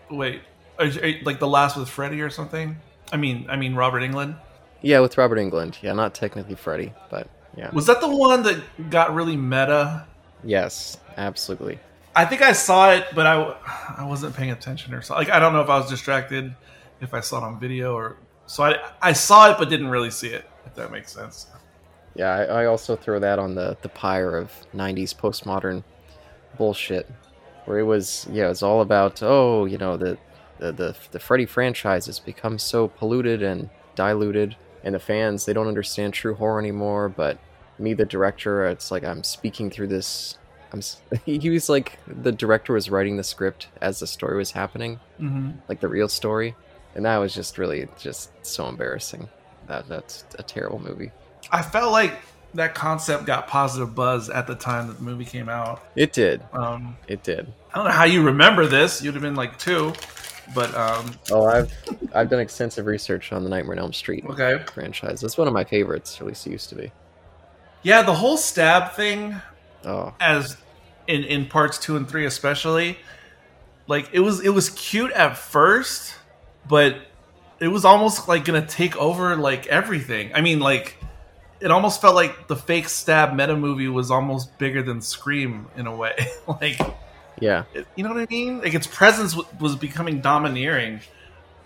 Wait, 0.09 0.41
are 0.79 0.85
you, 0.85 1.01
are 1.01 1.07
you, 1.07 1.23
like 1.23 1.39
the 1.39 1.47
last 1.47 1.77
with 1.77 1.89
Freddy 1.89 2.21
or 2.21 2.29
something? 2.29 2.77
I 3.11 3.17
mean, 3.17 3.45
I 3.49 3.55
mean 3.55 3.75
Robert 3.75 4.01
Englund. 4.01 4.35
Yeah, 4.81 4.99
with 4.99 5.17
Robert 5.17 5.37
Englund. 5.37 5.81
Yeah, 5.81 5.93
not 5.93 6.13
technically 6.13 6.55
Freddy, 6.55 6.93
but 7.09 7.27
yeah. 7.55 7.71
Was 7.71 7.85
that 7.87 8.01
the 8.01 8.13
one 8.13 8.43
that 8.43 8.89
got 8.89 9.13
really 9.13 9.37
meta? 9.37 10.07
Yes, 10.43 10.97
absolutely. 11.17 11.79
I 12.15 12.25
think 12.25 12.41
I 12.41 12.51
saw 12.51 12.91
it, 12.91 13.07
but 13.15 13.25
I, 13.25 13.55
I 13.97 14.05
wasn't 14.05 14.35
paying 14.35 14.51
attention 14.51 14.93
or 14.93 15.01
something. 15.01 15.27
Like 15.27 15.33
I 15.33 15.39
don't 15.39 15.53
know 15.53 15.61
if 15.61 15.69
I 15.69 15.77
was 15.77 15.89
distracted, 15.89 16.53
if 16.99 17.13
I 17.13 17.19
saw 17.19 17.37
it 17.37 17.43
on 17.43 17.59
video 17.59 17.93
or 17.93 18.17
so. 18.45 18.63
I 18.63 18.75
I 19.01 19.13
saw 19.13 19.51
it, 19.51 19.57
but 19.57 19.69
didn't 19.69 19.89
really 19.89 20.11
see 20.11 20.29
it. 20.29 20.45
If 20.65 20.75
that 20.75 20.91
makes 20.91 21.11
sense. 21.11 21.47
Yeah, 22.15 22.31
I, 22.33 22.43
I 22.43 22.65
also 22.65 22.95
throw 22.95 23.19
that 23.19 23.39
on 23.39 23.55
the 23.55 23.77
the 23.81 23.89
pyre 23.89 24.37
of 24.37 24.51
'90s 24.75 25.15
postmodern 25.15 25.83
bullshit, 26.57 27.09
where 27.65 27.79
it 27.79 27.83
was 27.83 28.27
yeah, 28.31 28.49
it's 28.49 28.63
all 28.63 28.81
about 28.81 29.21
oh 29.23 29.65
you 29.65 29.77
know 29.77 29.95
the 29.97 30.17
the 30.59 30.71
the, 30.71 30.95
the 31.11 31.19
Freddy 31.19 31.45
franchise 31.45 32.05
has 32.07 32.19
become 32.19 32.59
so 32.59 32.87
polluted 32.87 33.41
and 33.41 33.69
diluted, 33.95 34.55
and 34.83 34.95
the 34.95 34.99
fans 34.99 35.45
they 35.45 35.53
don't 35.53 35.67
understand 35.67 36.13
true 36.13 36.35
horror 36.35 36.59
anymore. 36.59 37.09
But 37.09 37.37
me, 37.79 37.93
the 37.93 38.05
director, 38.05 38.65
it's 38.65 38.91
like 38.91 39.03
I'm 39.03 39.23
speaking 39.23 39.69
through 39.69 39.87
this 39.87 40.37
I'm, 40.73 40.81
he 41.25 41.49
was 41.49 41.69
like 41.69 41.99
the 42.07 42.31
director 42.31 42.73
was 42.73 42.89
writing 42.89 43.17
the 43.17 43.23
script 43.23 43.67
as 43.81 43.99
the 43.99 44.07
story 44.07 44.37
was 44.37 44.51
happening, 44.51 44.99
mm-hmm. 45.19 45.51
like 45.67 45.79
the 45.79 45.87
real 45.87 46.07
story, 46.07 46.55
and 46.95 47.05
that 47.05 47.17
was 47.17 47.33
just 47.33 47.57
really 47.57 47.87
just 47.97 48.31
so 48.45 48.67
embarrassing. 48.67 49.29
That 49.67 49.87
that's 49.87 50.25
a 50.39 50.43
terrible 50.43 50.79
movie. 50.79 51.11
I 51.51 51.61
felt 51.61 51.91
like 51.91 52.13
that 52.53 52.75
concept 52.75 53.25
got 53.25 53.47
positive 53.47 53.95
buzz 53.95 54.29
at 54.29 54.47
the 54.47 54.55
time 54.55 54.87
that 54.87 54.97
the 54.97 55.03
movie 55.03 55.25
came 55.25 55.49
out. 55.49 55.83
It 55.95 56.13
did. 56.13 56.41
Um, 56.53 56.97
it 57.07 57.23
did. 57.23 57.51
I 57.73 57.77
don't 57.77 57.85
know 57.85 57.91
how 57.91 58.03
you 58.03 58.23
remember 58.23 58.65
this. 58.65 59.01
You'd 59.01 59.13
have 59.13 59.23
been 59.23 59.35
like 59.35 59.57
two, 59.57 59.93
but 60.53 60.73
um, 60.75 61.13
oh, 61.31 61.45
I've 61.45 61.73
I've 62.13 62.29
done 62.29 62.39
extensive 62.39 62.85
research 62.85 63.31
on 63.31 63.43
the 63.43 63.49
Nightmare 63.49 63.77
on 63.77 63.79
Elm 63.79 63.93
Street 63.93 64.25
okay. 64.29 64.63
franchise. 64.73 65.23
It's 65.23 65.37
one 65.37 65.47
of 65.47 65.53
my 65.53 65.63
favorites. 65.63 66.17
At 66.19 66.27
least 66.27 66.45
it 66.47 66.51
used 66.51 66.69
to 66.69 66.75
be. 66.75 66.91
Yeah, 67.83 68.03
the 68.03 68.13
whole 68.13 68.37
stab 68.37 68.91
thing 68.93 69.41
Oh. 69.85 70.13
As 70.19 70.57
in 71.07 71.23
in 71.23 71.45
parts 71.45 71.77
two 71.77 71.95
and 71.97 72.07
three, 72.07 72.25
especially, 72.25 72.97
like 73.87 74.09
it 74.13 74.19
was 74.19 74.41
it 74.41 74.49
was 74.49 74.69
cute 74.71 75.11
at 75.11 75.37
first, 75.37 76.15
but 76.67 76.97
it 77.59 77.67
was 77.67 77.85
almost 77.85 78.27
like 78.27 78.45
gonna 78.45 78.65
take 78.65 78.95
over 78.97 79.35
like 79.35 79.67
everything. 79.67 80.31
I 80.33 80.41
mean, 80.41 80.59
like 80.59 80.97
it 81.59 81.71
almost 81.71 82.01
felt 82.01 82.15
like 82.15 82.47
the 82.47 82.55
fake 82.55 82.89
stab 82.89 83.33
meta 83.33 83.55
movie 83.55 83.87
was 83.87 84.11
almost 84.11 84.57
bigger 84.57 84.81
than 84.81 85.01
Scream 85.01 85.67
in 85.75 85.87
a 85.87 85.95
way. 85.95 86.15
like, 86.47 86.79
yeah, 87.41 87.63
you 87.95 88.03
know 88.03 88.13
what 88.13 88.21
I 88.21 88.27
mean? 88.29 88.61
Like 88.61 88.73
its 88.73 88.87
presence 88.87 89.33
w- 89.33 89.49
was 89.59 89.75
becoming 89.75 90.21
domineering. 90.21 91.01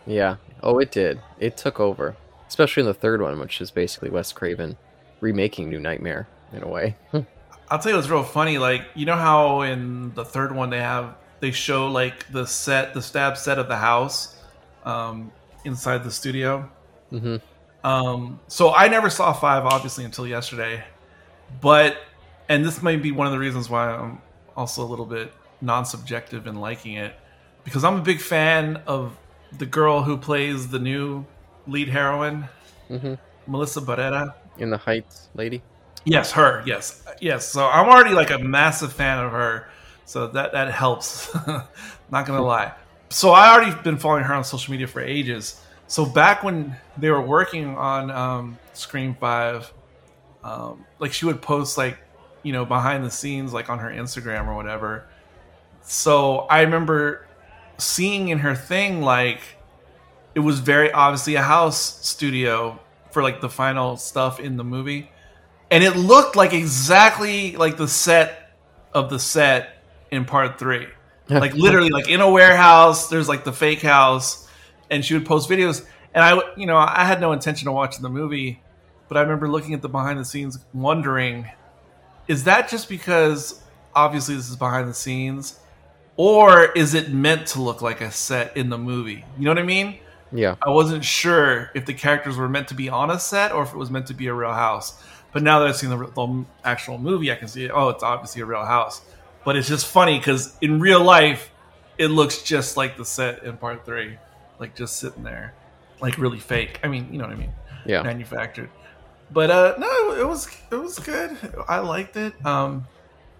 Yeah. 0.08 0.38
Oh, 0.63 0.79
it 0.79 0.91
did. 0.91 1.20
It 1.39 1.58
took 1.58 1.79
over, 1.79 2.15
especially 2.48 2.82
in 2.82 2.88
the 2.88 2.94
third 2.94 3.22
one, 3.22 3.39
which 3.39 3.62
is 3.62 3.70
basically 3.70 4.10
Wes 4.10 4.32
Craven 4.32 4.77
remaking 5.20 5.70
New 5.70 5.79
Nightmare 5.79 6.27
in 6.53 6.63
a 6.63 6.67
way. 6.67 6.96
I'll 7.70 7.79
tell 7.79 7.91
you 7.91 7.98
what's 7.98 8.10
real 8.10 8.24
funny. 8.24 8.58
Like 8.58 8.84
you 8.96 9.05
know 9.05 9.15
how 9.15 9.62
in 9.62 10.13
the 10.15 10.25
third 10.25 10.55
one 10.55 10.70
they 10.70 10.79
have 10.79 11.15
they 11.39 11.51
show 11.51 11.88
like 11.88 12.32
the 12.32 12.48
set, 12.48 12.94
the 12.94 13.01
stab 13.01 13.38
set 13.38 13.60
of 13.60 13.67
the 13.67 13.77
house 13.77 14.36
um, 14.86 15.32
inside 15.63 16.03
the 16.03 16.12
studio. 16.12 16.70
Mm-hmm. 17.12 17.36
Um, 17.86 18.39
so 18.48 18.74
I 18.74 18.88
never 18.88 19.10
saw 19.10 19.34
five, 19.34 19.65
obviously, 19.65 20.05
until 20.05 20.25
yesterday. 20.25 20.84
But 21.62 21.98
and 22.50 22.65
this 22.65 22.82
might 22.82 23.01
be 23.01 23.12
one 23.12 23.27
of 23.27 23.34
the 23.34 23.39
reasons 23.39 23.70
why 23.70 23.89
I'm 23.91 24.22
also 24.55 24.84
a 24.84 24.88
little 24.88 25.05
bit 25.05 25.32
non-subjective 25.65 26.48
in 26.48 26.55
liking 26.55 26.93
it 26.93 27.13
because 27.63 27.84
I'm 27.84 27.95
a 27.95 28.01
big 28.01 28.22
fan 28.22 28.81
of 28.88 29.17
the 29.57 29.65
girl 29.65 30.03
who 30.03 30.17
plays 30.17 30.69
the 30.69 30.79
new 30.79 31.25
lead 31.67 31.89
heroine, 31.89 32.48
mm-hmm. 32.89 33.15
Melissa 33.51 33.81
Barrera. 33.81 34.34
In 34.57 34.69
the 34.69 34.77
Heights, 34.77 35.29
lady. 35.34 35.62
Yes, 36.05 36.31
her. 36.31 36.63
Yes, 36.65 37.03
yes. 37.19 37.48
So 37.48 37.65
I'm 37.67 37.89
already 37.89 38.13
like 38.13 38.29
a 38.29 38.38
massive 38.38 38.93
fan 38.93 39.24
of 39.24 39.31
her. 39.31 39.67
So 40.05 40.27
that 40.27 40.53
that 40.53 40.72
helps. 40.72 41.34
Not 42.12 42.25
gonna 42.25 42.43
lie. 42.43 42.74
So 43.10 43.31
I 43.31 43.51
already 43.51 43.75
been 43.81 43.98
following 43.98 44.24
her 44.24 44.34
on 44.34 44.43
social 44.43 44.72
media 44.72 44.88
for 44.88 45.01
ages. 45.01 45.62
So 45.88 46.05
back 46.05 46.43
when 46.43 46.75
they 46.98 47.10
were 47.10 47.22
working 47.22 47.75
on 47.75 48.12
um, 48.12 48.60
Scream 48.74 49.15
Five, 49.15 49.72
um, 50.43 50.86
like 51.00 51.12
she 51.12 51.25
would 51.25 51.41
post 51.41 51.77
like 51.77 51.98
you 52.43 52.53
know 52.53 52.65
behind 52.65 53.03
the 53.03 53.12
scenes 53.12 53.51
like 53.51 53.69
on 53.69 53.79
her 53.79 53.89
Instagram 53.89 54.48
or 54.48 54.55
whatever. 54.55 55.07
So 55.86 56.39
I 56.39 56.62
remember 56.62 57.25
seeing 57.77 58.30
in 58.30 58.39
her 58.39 58.56
thing 58.56 59.01
like 59.01 59.39
it 60.34 60.39
was 60.39 60.60
very 60.60 60.92
obviously 60.92 61.36
a 61.36 61.42
house 61.42 62.06
studio 62.06 62.80
for 63.12 63.24
like 63.24 63.39
the 63.39 63.50
final 63.50 63.96
stuff 63.96 64.39
in 64.39 64.58
the 64.58 64.63
movie. 64.63 65.10
And 65.72 65.84
it 65.84 65.96
looked 65.96 66.36
like 66.36 66.54
exactly 66.54 67.56
like 67.56 67.77
the 67.77 67.88
set 67.88 68.51
of 68.94 69.10
the 69.10 69.20
set 69.20 69.82
in 70.12 70.25
part 70.25 70.60
three. 70.60 70.88
Like 71.30 71.54
literally 71.54 71.89
like 71.89 72.10
in 72.10 72.22
a 72.22 72.30
warehouse 72.30 73.10
there's 73.10 73.30
like 73.30 73.44
the 73.44 73.54
fake 73.54 73.82
house. 73.82 74.48
And 74.89 75.04
she 75.04 75.13
would 75.13 75.25
post 75.25 75.50
videos. 75.50 75.86
And 76.13 76.24
i 76.24 76.39
you 76.56 76.65
know 76.65 76.77
i 76.77 77.04
had 77.04 77.20
no 77.20 77.34
intention 77.34 77.68
of 77.68 77.74
watching 77.74 78.01
the 78.01 78.10
movie 78.10 78.62
but 79.10 79.18
i 79.18 79.22
remember 79.22 79.50
looking 79.50 79.74
at 79.74 79.82
the 79.82 79.89
behind 79.89 80.18
the 80.18 80.24
scenes 80.24 80.58
wondering 80.74 81.51
is 82.30 82.46
that 82.46 82.70
just 82.70 82.88
because 82.88 83.62
obviously 83.94 84.36
this 84.36 84.50
is 84.50 84.56
behind 84.56 84.88
the 84.88 84.94
scenes 84.94 85.60
or 86.17 86.65
is 86.74 86.93
it 86.93 87.12
meant 87.12 87.48
to 87.48 87.62
look 87.62 87.81
like 87.81 88.01
a 88.01 88.12
set 88.12 88.55
in 88.55 88.69
the 88.69 88.77
movie 88.77 89.25
you 89.38 89.43
know 89.45 89.51
what 89.51 89.60
i 89.60 89.63
mean 89.63 89.98
Yeah. 90.31 90.55
I 90.62 90.69
wasn't 90.69 91.05
sure 91.05 91.72
if 91.74 91.86
the 91.86 91.93
characters 91.93 92.36
were 92.36 92.50
meant 92.50 92.67
to 92.69 92.74
be 92.75 92.89
on 92.89 93.10
a 93.12 93.19
set 93.19 93.51
or 93.51 93.63
if 93.63 93.69
it 93.74 93.77
was 93.77 93.89
meant 93.89 94.07
to 94.07 94.13
be 94.13 94.27
a 94.27 94.34
real 94.34 94.51
house. 94.53 95.01
But 95.31 95.43
now 95.43 95.60
that 95.60 95.67
I've 95.69 95.77
seen 95.77 95.91
the, 95.91 95.98
the 95.98 96.45
actual 96.63 96.98
movie, 96.98 97.31
I 97.31 97.36
can 97.36 97.48
see, 97.48 97.69
oh, 97.69 97.89
it's 97.89 98.03
obviously 98.03 98.41
a 98.41 98.45
real 98.45 98.65
house. 98.65 99.01
But 99.45 99.55
it's 99.55 99.67
just 99.67 99.86
funny 99.86 100.17
because 100.17 100.57
in 100.62 100.79
real 100.81 101.01
life, 101.03 101.51
it 101.98 102.07
looks 102.07 102.41
just 102.41 102.75
like 102.75 102.98
the 102.98 103.05
set 103.05 103.43
in 103.43 103.55
part 103.57 103.86
three, 103.86 104.17
like 104.60 104.75
just 104.75 104.98
sitting 104.98 105.24
there, 105.24 105.53
like 106.01 106.17
really 106.17 106.39
fake. 106.39 106.79
I 106.84 106.88
mean, 106.88 107.07
you 107.12 107.17
know 107.19 107.25
what 107.25 107.34
I 107.38 107.39
mean? 107.39 107.53
Yeah. 107.86 108.01
manufactured. 108.03 108.69
But 109.31 109.51
uh, 109.51 109.75
no, 109.77 110.15
it 110.19 110.27
was 110.27 110.50
it 110.72 110.75
was 110.75 111.00
good. 111.00 111.38
I 111.67 111.79
liked 111.79 112.17
it. 112.17 112.34
Um, 112.45 112.88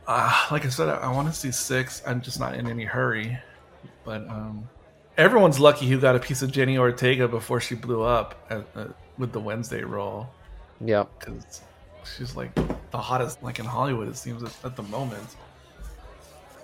uh, 0.08 0.46
like 0.52 0.66
I 0.66 0.70
said, 0.70 0.90
I, 0.90 0.96
I 0.98 1.12
want 1.12 1.28
to 1.28 1.34
see 1.34 1.52
six. 1.52 2.02
I'm 2.06 2.22
just 2.22 2.40
not 2.40 2.56
in 2.56 2.68
any 2.68 2.84
hurry. 2.84 3.38
But 4.04 4.28
um, 4.30 4.70
everyone's 5.18 5.60
lucky 5.60 5.88
who 5.88 6.00
got 6.00 6.16
a 6.16 6.20
piece 6.20 6.42
of 6.42 6.52
Jenny 6.52 6.78
Ortega 6.78 7.28
before 7.28 7.60
she 7.60 7.76
blew 7.76 8.04
up 8.04 8.46
at, 8.50 8.66
uh, 8.76 8.88
with 9.18 9.32
the 9.32 9.40
Wednesday 9.40 9.82
role 9.84 10.30
Yeah. 10.80 11.06
because 11.20 11.62
she's 12.18 12.36
like 12.36 12.54
the 12.92 12.98
hottest, 13.00 13.42
like 13.42 13.58
in 13.60 13.66
Hollywood, 13.66 14.08
it 14.08 14.16
seems 14.18 14.44
at, 14.44 14.56
at 14.64 14.76
the 14.76 14.84
moment. 14.84 15.36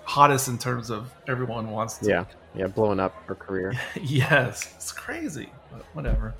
Hottest 0.04 0.48
in 0.48 0.58
terms 0.58 0.90
of 0.90 1.12
everyone 1.28 1.70
wants 1.70 1.98
to. 1.98 2.08
Yeah. 2.08 2.24
Yeah. 2.54 2.66
Blowing 2.66 3.00
up 3.00 3.14
her 3.26 3.34
career. 3.34 3.72
yes, 4.02 4.72
it's 4.76 4.92
crazy, 4.92 5.48
but 5.70 5.84
whatever. 5.94 6.34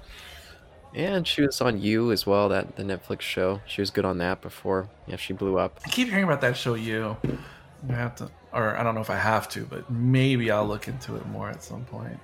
And 0.94 1.26
she 1.26 1.42
was 1.42 1.60
on 1.60 1.80
You 1.80 2.12
as 2.12 2.26
well, 2.26 2.48
that 2.50 2.76
the 2.76 2.82
Netflix 2.82 3.22
show. 3.22 3.60
She 3.66 3.80
was 3.80 3.90
good 3.90 4.04
on 4.04 4.18
that 4.18 4.42
before. 4.42 4.88
Yeah, 5.06 5.16
she 5.16 5.32
blew 5.32 5.58
up. 5.58 5.80
I 5.86 5.88
keep 5.88 6.08
hearing 6.08 6.24
about 6.24 6.42
that 6.42 6.56
show. 6.56 6.74
You, 6.74 7.16
I 7.88 7.92
have 7.92 8.16
to, 8.16 8.30
or 8.52 8.76
I 8.76 8.82
don't 8.82 8.94
know 8.94 9.00
if 9.00 9.10
I 9.10 9.16
have 9.16 9.48
to, 9.50 9.64
but 9.64 9.90
maybe 9.90 10.50
I'll 10.50 10.66
look 10.66 10.88
into 10.88 11.16
it 11.16 11.26
more 11.26 11.48
at 11.48 11.62
some 11.62 11.84
point. 11.84 12.20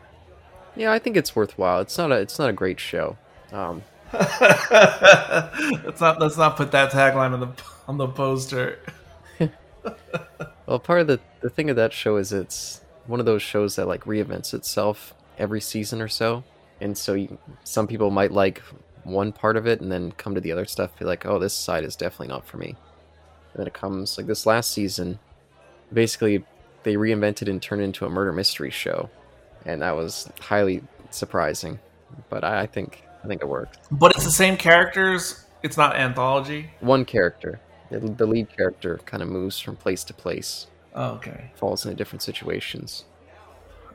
Yeah, 0.76 0.92
I 0.92 0.98
think 0.98 1.16
it's 1.16 1.34
worthwhile. 1.34 1.80
It's 1.80 1.96
not 1.98 2.12
a 2.12 2.16
it's 2.16 2.38
not 2.38 2.50
a 2.50 2.52
great 2.52 2.78
show. 2.78 3.16
Um, 3.52 3.82
let's 4.12 6.00
not 6.00 6.20
let's 6.20 6.36
not 6.36 6.56
put 6.56 6.70
that 6.72 6.92
tagline 6.92 7.32
on 7.32 7.40
the 7.40 7.48
on 7.88 7.96
the 7.96 8.06
poster. 8.06 8.78
well, 10.66 10.78
part 10.78 11.00
of 11.00 11.06
the 11.06 11.20
the 11.40 11.50
thing 11.50 11.70
of 11.70 11.76
that 11.76 11.92
show 11.92 12.16
is 12.16 12.32
it's 12.32 12.82
one 13.06 13.18
of 13.18 13.26
those 13.26 13.42
shows 13.42 13.76
that 13.76 13.86
like 13.88 14.04
reinvents 14.04 14.54
itself 14.54 15.14
every 15.38 15.60
season 15.60 16.00
or 16.00 16.08
so, 16.08 16.44
and 16.80 16.96
so 16.96 17.14
you, 17.14 17.38
some 17.64 17.86
people 17.86 18.10
might 18.10 18.32
like 18.32 18.62
one 19.04 19.32
part 19.32 19.56
of 19.56 19.66
it 19.66 19.80
and 19.80 19.90
then 19.90 20.12
come 20.12 20.34
to 20.34 20.40
the 20.40 20.52
other 20.52 20.66
stuff 20.66 20.96
be 20.98 21.04
like, 21.04 21.24
oh, 21.26 21.38
this 21.38 21.54
side 21.54 21.84
is 21.84 21.96
definitely 21.96 22.28
not 22.28 22.46
for 22.46 22.58
me. 22.58 22.68
And 22.68 23.60
then 23.60 23.66
it 23.66 23.74
comes 23.74 24.18
like 24.18 24.26
this 24.26 24.44
last 24.46 24.72
season, 24.72 25.18
basically 25.92 26.44
they 26.82 26.94
reinvented 26.94 27.48
and 27.48 27.60
turned 27.62 27.82
into 27.82 28.04
a 28.06 28.10
murder 28.10 28.32
mystery 28.32 28.70
show, 28.70 29.10
and 29.64 29.82
that 29.82 29.96
was 29.96 30.30
highly 30.40 30.82
surprising. 31.10 31.78
But 32.28 32.44
I, 32.44 32.62
I 32.62 32.66
think 32.66 33.02
I 33.24 33.26
think 33.26 33.42
it 33.42 33.48
worked. 33.48 33.78
But 33.90 34.14
it's 34.14 34.24
the 34.24 34.30
same 34.30 34.56
characters. 34.56 35.44
It's 35.62 35.76
not 35.76 35.96
anthology. 35.96 36.70
One 36.80 37.04
character, 37.04 37.60
the, 37.90 37.98
the 38.00 38.26
lead 38.26 38.54
character, 38.56 38.98
kind 39.06 39.22
of 39.22 39.28
moves 39.28 39.58
from 39.58 39.74
place 39.76 40.04
to 40.04 40.14
place, 40.14 40.68
Oh, 40.94 41.12
okay. 41.14 41.50
falls 41.56 41.84
into 41.84 41.96
different 41.96 42.22
situations. 42.22 43.04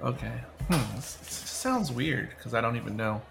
Okay. 0.03 0.33
Hmm. 0.69 0.95
This, 0.95 1.15
this 1.15 1.33
sounds 1.33 1.91
weird 1.91 2.29
because 2.29 2.53
I 2.53 2.61
don't 2.61 2.75
even 2.75 2.97
know 2.97 3.21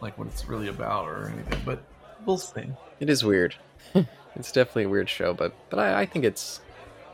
like 0.00 0.18
what 0.18 0.26
it's 0.28 0.46
really 0.46 0.68
about 0.68 1.06
or 1.06 1.28
anything. 1.28 1.60
But 1.64 1.82
we'll 2.24 2.38
see. 2.38 2.66
It 3.00 3.08
is 3.08 3.24
weird. 3.24 3.54
it's 4.34 4.52
definitely 4.52 4.84
a 4.84 4.88
weird 4.88 5.08
show, 5.08 5.34
but 5.34 5.54
but 5.70 5.78
I, 5.78 6.02
I 6.02 6.06
think 6.06 6.24
it's 6.24 6.60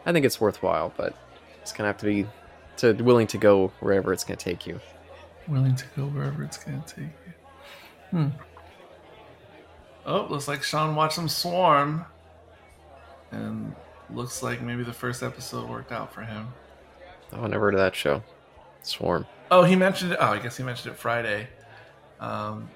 I 0.07 0.13
think 0.13 0.25
it's 0.25 0.41
worthwhile. 0.41 0.93
But 0.97 1.15
it's 1.61 1.73
gonna 1.73 1.89
have 1.89 1.99
to 1.99 2.07
be 2.07 2.27
to 2.79 2.93
willing 2.95 3.27
to 3.29 3.39
go 3.39 3.69
wherever 3.81 4.13
it's 4.13 4.25
gonna 4.25 4.37
take 4.37 4.67
you. 4.67 4.81
Willing 5.47 5.77
to 5.77 5.85
go 5.97 6.07
wherever 6.07 6.43
it's 6.43 6.57
gonna 6.57 6.83
take 6.87 7.05
you. 7.27 7.33
Hmm. 8.11 8.29
Oh, 10.05 10.27
looks 10.29 10.49
like 10.49 10.63
Sean 10.63 10.97
watched 10.97 11.15
some 11.15 11.29
Swarm, 11.29 12.05
and 13.31 13.75
looks 14.11 14.43
like 14.43 14.61
maybe 14.61 14.83
the 14.83 14.93
first 14.93 15.23
episode 15.23 15.69
worked 15.69 15.93
out 15.93 16.13
for 16.13 16.23
him. 16.23 16.49
Oh, 17.33 17.43
I 17.43 17.47
never 17.47 17.67
heard 17.67 17.75
of 17.75 17.81
that 17.81 17.95
show. 17.95 18.23
Swarm. 18.83 19.27
Oh, 19.51 19.65
he 19.65 19.77
mentioned 19.77 20.13
it. 20.13 20.19
Oh, 20.21 20.27
I 20.27 20.39
guess 20.39 20.57
he 20.57 20.63
mentioned 20.63 20.95
it 20.95 20.99
Friday. 20.99 21.49
Um, 22.21 22.69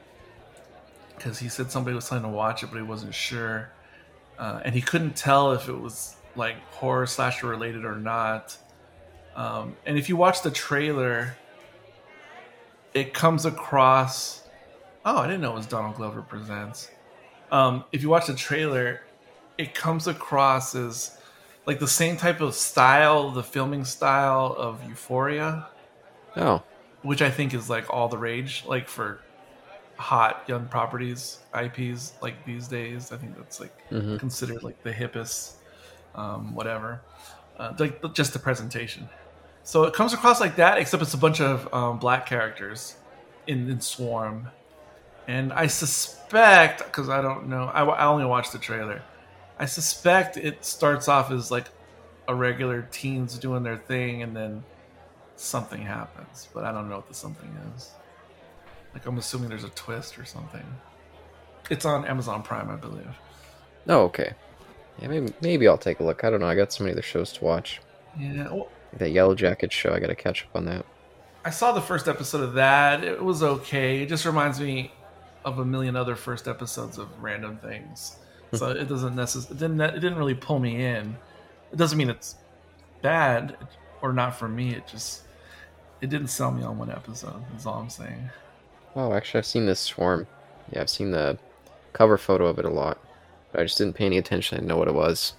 because 1.17 1.39
he 1.39 1.49
said 1.49 1.71
somebody 1.71 1.95
was 1.95 2.09
trying 2.09 2.23
to 2.23 2.29
watch 2.29 2.63
it, 2.63 2.67
but 2.71 2.77
he 2.77 2.83
wasn't 2.83 3.15
sure, 3.15 3.71
uh, 4.39 4.61
and 4.65 4.75
he 4.75 4.83
couldn't 4.83 5.17
tell 5.17 5.53
if 5.53 5.69
it 5.69 5.79
was 5.79 6.17
like 6.35 6.57
horror 6.73 7.07
slasher 7.07 7.47
related 7.47 7.85
or 7.85 7.97
not. 7.97 8.57
Um, 9.35 9.77
and 9.87 9.99
if 9.99 10.09
you 10.09 10.17
watch 10.17 10.43
the 10.43 10.51
trailer, 10.51 11.37
it 12.93 13.15
comes 13.15 13.47
across. 13.47 14.43
Oh, 15.05 15.19
I 15.19 15.27
didn't 15.27 15.41
know 15.41 15.53
it 15.53 15.57
was 15.57 15.67
Donald 15.67 15.97
Glover 15.97 16.23
presents. 16.23 16.91
Um, 17.51 17.85
if 17.93 18.03
you 18.03 18.09
watch 18.09 18.27
the 18.27 18.35
trailer, 18.35 19.03
it 19.57 19.75
comes 19.75 20.07
across 20.07 20.75
as 20.75 21.19
like 21.65 21.79
the 21.79 21.89
same 21.89 22.17
type 22.17 22.41
of 22.41 22.55
style, 22.55 23.31
the 23.31 23.43
filming 23.43 23.85
style 23.85 24.55
of 24.59 24.87
Euphoria 24.89 25.67
Oh, 26.37 26.63
which 27.03 27.23
I 27.23 27.31
think 27.31 27.55
is 27.55 27.71
like 27.71 27.93
all 27.93 28.09
the 28.09 28.19
rage, 28.19 28.65
like 28.67 28.89
for 28.89 29.21
hot 29.97 30.45
young 30.47 30.67
properties 30.67 31.39
IPs 31.55 32.13
like 32.21 32.45
these 32.45 32.69
days. 32.69 33.13
I 33.13 33.17
think 33.17 33.37
that's 33.37 33.61
like 33.61 33.73
Mhm. 33.91 34.19
considered 34.19 34.63
like 34.63 34.83
the 34.83 34.93
hippest, 34.93 35.55
um, 36.15 36.55
whatever. 36.55 37.01
Uh, 37.59 37.73
like 37.79 38.13
just 38.13 38.33
the 38.35 38.39
presentation. 38.39 39.09
So 39.63 39.85
it 39.85 39.95
comes 39.95 40.13
across 40.13 40.41
like 40.41 40.57
that, 40.57 40.79
except 40.79 41.03
it's 41.03 41.15
a 41.15 41.19
bunch 41.19 41.41
of 41.41 41.73
um, 41.73 41.99
black 41.99 42.27
characters 42.27 42.97
in, 43.47 43.69
in 43.71 43.81
Swarm, 43.81 44.49
and 45.27 45.53
I 45.53 45.67
suspect 45.67 46.85
because 46.85 47.09
I 47.09 47.23
don't 47.23 47.49
know, 47.49 47.65
I, 47.73 47.83
I 47.85 48.07
only 48.07 48.27
watched 48.27 48.53
the 48.53 48.59
trailer. 48.59 49.03
I 49.59 49.65
suspect 49.65 50.37
it 50.37 50.65
starts 50.65 51.09
off 51.09 51.31
as 51.31 51.51
like 51.51 51.69
a 52.29 52.35
regular 52.35 52.87
teens 52.93 53.39
doing 53.39 53.63
their 53.63 53.79
thing, 53.79 54.23
and 54.23 54.37
then 54.37 54.63
something 55.37 55.83
happens, 55.83 56.49
but 56.53 56.65
I 56.65 56.73
don't 56.73 56.89
know 56.89 56.97
what 56.97 57.09
the 57.09 57.15
something 57.15 57.49
is. 57.77 57.93
Like 58.95 59.07
I'm 59.07 59.19
assuming 59.19 59.51
there's 59.51 59.65
a 59.65 59.71
twist 59.71 60.19
or 60.19 60.25
something. 60.25 60.65
It's 61.71 61.85
on 61.85 62.05
Amazon 62.07 62.43
Prime, 62.43 62.71
I 62.71 62.77
believe. 62.77 63.09
oh, 63.89 64.03
okay. 64.05 64.35
Yeah, 65.01 65.09
maybe 65.09 65.33
maybe 65.43 65.69
I'll 65.69 65.77
take 65.79 66.01
a 66.01 66.05
look. 66.05 66.25
I 66.25 66.31
don't 66.31 66.41
know. 66.41 66.47
I 66.47 66.55
got 66.55 66.73
so 66.73 66.83
many 66.83 66.93
other 66.93 67.03
shows 67.03 67.33
to 67.35 67.45
watch. 67.45 67.83
Yeah, 68.19 68.45
well, 68.45 68.69
That 68.95 69.11
Yellow 69.11 69.35
Jacket 69.35 69.73
show. 69.73 69.93
I 69.93 70.01
got 70.01 70.07
to 70.07 70.15
catch 70.15 70.45
up 70.45 70.57
on 70.57 70.65
that. 70.65 70.87
I 71.45 71.51
saw 71.51 71.73
the 71.73 71.83
first 71.83 72.09
episode 72.09 72.43
of 72.43 72.55
that. 72.55 73.05
It 73.05 73.23
was 73.23 73.43
okay. 73.43 74.03
It 74.03 74.09
just 74.09 74.25
reminds 74.25 74.59
me 74.59 74.93
of 75.45 75.59
a 75.59 75.65
million 75.65 75.95
other 75.95 76.17
first 76.17 76.49
episodes 76.49 76.99
of 76.99 77.09
random 77.23 77.59
things. 77.59 78.17
So 78.55 78.73
hmm. 78.73 78.79
it 78.79 78.89
doesn't 78.89 79.15
necessarily 79.15 79.57
it 79.57 79.61
didn't 79.61 79.81
it 79.81 80.01
didn't 80.01 80.17
really 80.17 80.35
pull 80.35 80.59
me 80.59 80.85
in. 80.85 81.17
It 81.73 81.77
doesn't 81.77 81.99
mean 81.99 82.09
it's 82.09 82.37
bad 83.03 83.57
or 84.01 84.13
not 84.13 84.37
for 84.37 84.49
me. 84.49 84.75
It 84.75 84.87
just 84.87 85.23
it 86.01 86.11
didn't 86.11 86.29
sell 86.29 86.51
me 86.51 86.63
on 86.63 86.79
one 86.79 86.91
episode. 86.91 87.43
That's 87.51 87.67
all 87.67 87.81
I'm 87.81 87.91
saying. 87.91 88.31
Oh, 88.95 89.13
actually, 89.13 89.39
I've 89.39 89.47
seen 89.47 89.67
this 89.67 89.81
Swarm. 89.81 90.27
Yeah, 90.73 90.81
I've 90.81 90.91
seen 90.91 91.11
the 91.11 91.39
cover 91.93 92.19
photo 92.19 92.47
of 92.47 92.59
it 92.59 92.65
a 92.65 92.71
lot, 92.71 92.99
but 93.53 93.61
I 93.61 93.65
just 93.65 93.79
didn't 93.79 93.95
pay 93.95 94.07
any 94.07 94.19
attention. 94.19 94.57
I 94.57 94.59
didn't 94.61 94.69
know 94.69 94.77
what 94.77 94.89
it 94.89 94.95
was. 94.95 95.35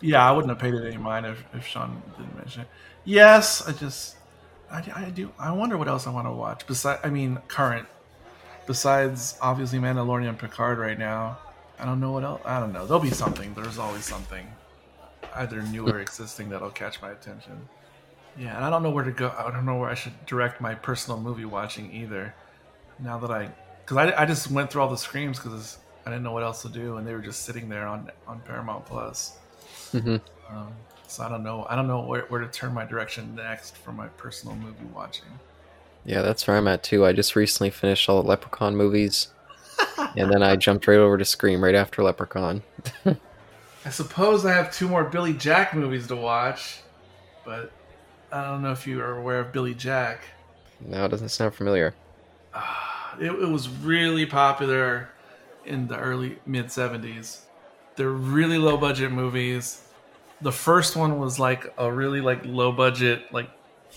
Yeah, 0.00 0.28
I 0.28 0.32
wouldn't 0.32 0.50
have 0.50 0.58
paid 0.58 0.74
it 0.74 0.86
any 0.86 0.98
mind 0.98 1.26
if, 1.26 1.42
if 1.54 1.66
Sean 1.66 2.02
didn't 2.16 2.36
mention 2.36 2.62
it. 2.62 2.68
Yes, 3.04 3.66
I 3.66 3.72
just, 3.72 4.16
I, 4.70 4.82
I 4.94 5.10
do, 5.10 5.32
I 5.38 5.52
wonder 5.52 5.78
what 5.78 5.88
else 5.88 6.06
I 6.06 6.10
want 6.10 6.26
to 6.26 6.32
watch. 6.32 6.66
Besides, 6.66 7.00
I 7.02 7.10
mean, 7.10 7.38
current. 7.48 7.86
Besides, 8.66 9.38
obviously, 9.40 9.78
Mandalorian 9.78 10.28
and 10.28 10.38
Picard 10.38 10.78
right 10.78 10.98
now. 10.98 11.38
I 11.78 11.84
don't 11.84 12.00
know 12.00 12.12
what 12.12 12.24
else. 12.24 12.42
I 12.44 12.58
don't 12.58 12.72
know. 12.72 12.86
There'll 12.86 13.02
be 13.02 13.10
something. 13.10 13.54
There's 13.54 13.78
always 13.78 14.04
something, 14.04 14.46
either 15.34 15.62
new 15.62 15.88
or 15.88 16.00
existing, 16.00 16.50
that'll 16.50 16.70
catch 16.70 17.00
my 17.00 17.10
attention. 17.10 17.68
Yeah, 18.36 18.54
and 18.56 18.64
I 18.64 18.70
don't 18.70 18.82
know 18.82 18.90
where 18.90 19.04
to 19.04 19.12
go. 19.12 19.30
I 19.36 19.50
don't 19.50 19.64
know 19.64 19.76
where 19.78 19.90
I 19.90 19.94
should 19.94 20.26
direct 20.26 20.60
my 20.60 20.74
personal 20.74 21.20
movie 21.20 21.44
watching 21.46 21.92
either. 21.92 22.34
now 22.98 23.18
that 23.18 23.30
I, 23.30 23.54
because 23.84 23.98
I, 23.98 24.22
I 24.22 24.26
just 24.26 24.50
went 24.50 24.70
through 24.70 24.82
all 24.82 24.90
the 24.90 24.96
screams 24.98 25.38
because 25.38 25.78
I 26.06 26.10
didn't 26.10 26.24
know 26.24 26.32
what 26.32 26.42
else 26.44 26.62
to 26.62 26.68
do, 26.68 26.96
and 26.98 27.06
they 27.06 27.14
were 27.14 27.22
just 27.22 27.44
sitting 27.44 27.68
there 27.68 27.86
on 27.86 28.10
on 28.26 28.40
Paramount 28.42 28.86
Plus. 28.86 29.38
hmm 29.92 30.16
Um, 30.48 30.86
so 31.06 31.24
I 31.24 31.28
don't 31.28 31.42
know. 31.42 31.66
I 31.68 31.76
don't 31.76 31.86
know 31.88 32.02
where, 32.02 32.26
where 32.28 32.40
to 32.40 32.48
turn 32.48 32.74
my 32.74 32.84
direction 32.84 33.34
next 33.34 33.76
for 33.78 33.92
my 33.92 34.08
personal 34.08 34.56
movie 34.56 34.84
watching. 34.86 35.40
Yeah, 36.04 36.22
that's 36.22 36.46
where 36.46 36.56
I'm 36.56 36.68
at 36.68 36.82
too. 36.82 37.04
I 37.04 37.12
just 37.12 37.36
recently 37.36 37.70
finished 37.70 38.08
all 38.08 38.22
the 38.22 38.28
Leprechaun 38.28 38.76
movies, 38.76 39.28
and 40.16 40.30
then 40.32 40.42
I 40.42 40.56
jumped 40.56 40.86
right 40.88 40.98
over 40.98 41.18
to 41.18 41.24
Scream 41.24 41.64
right 41.64 41.74
after 41.74 42.02
Leprechaun. 42.02 42.64
I 43.84 43.90
suppose 43.90 44.44
I 44.44 44.52
have 44.52 44.72
two 44.72 44.88
more 44.88 45.04
Billy 45.04 45.32
Jack 45.32 45.74
movies 45.74 46.08
to 46.08 46.16
watch, 46.16 46.84
but 47.44 47.75
I 48.32 48.44
don't 48.44 48.62
know 48.62 48.72
if 48.72 48.86
you 48.86 49.00
are 49.00 49.16
aware 49.18 49.40
of 49.40 49.52
Billy 49.52 49.74
Jack. 49.74 50.20
No, 50.80 51.04
it 51.04 51.08
doesn't 51.08 51.30
sound 51.30 51.54
familiar. 51.54 51.94
It, 53.18 53.30
it 53.30 53.48
was 53.48 53.68
really 53.68 54.26
popular 54.26 55.08
in 55.64 55.88
the 55.88 55.98
early 55.98 56.38
mid 56.46 56.66
70s. 56.70 57.40
They're 57.96 58.10
really 58.10 58.58
low 58.58 58.76
budget 58.76 59.10
movies. 59.10 59.82
The 60.40 60.52
first 60.52 60.96
one 60.96 61.18
was 61.18 61.38
like 61.38 61.72
a 61.78 61.90
really 61.90 62.20
like 62.20 62.44
low 62.44 62.72
budget 62.72 63.32
like 63.32 63.50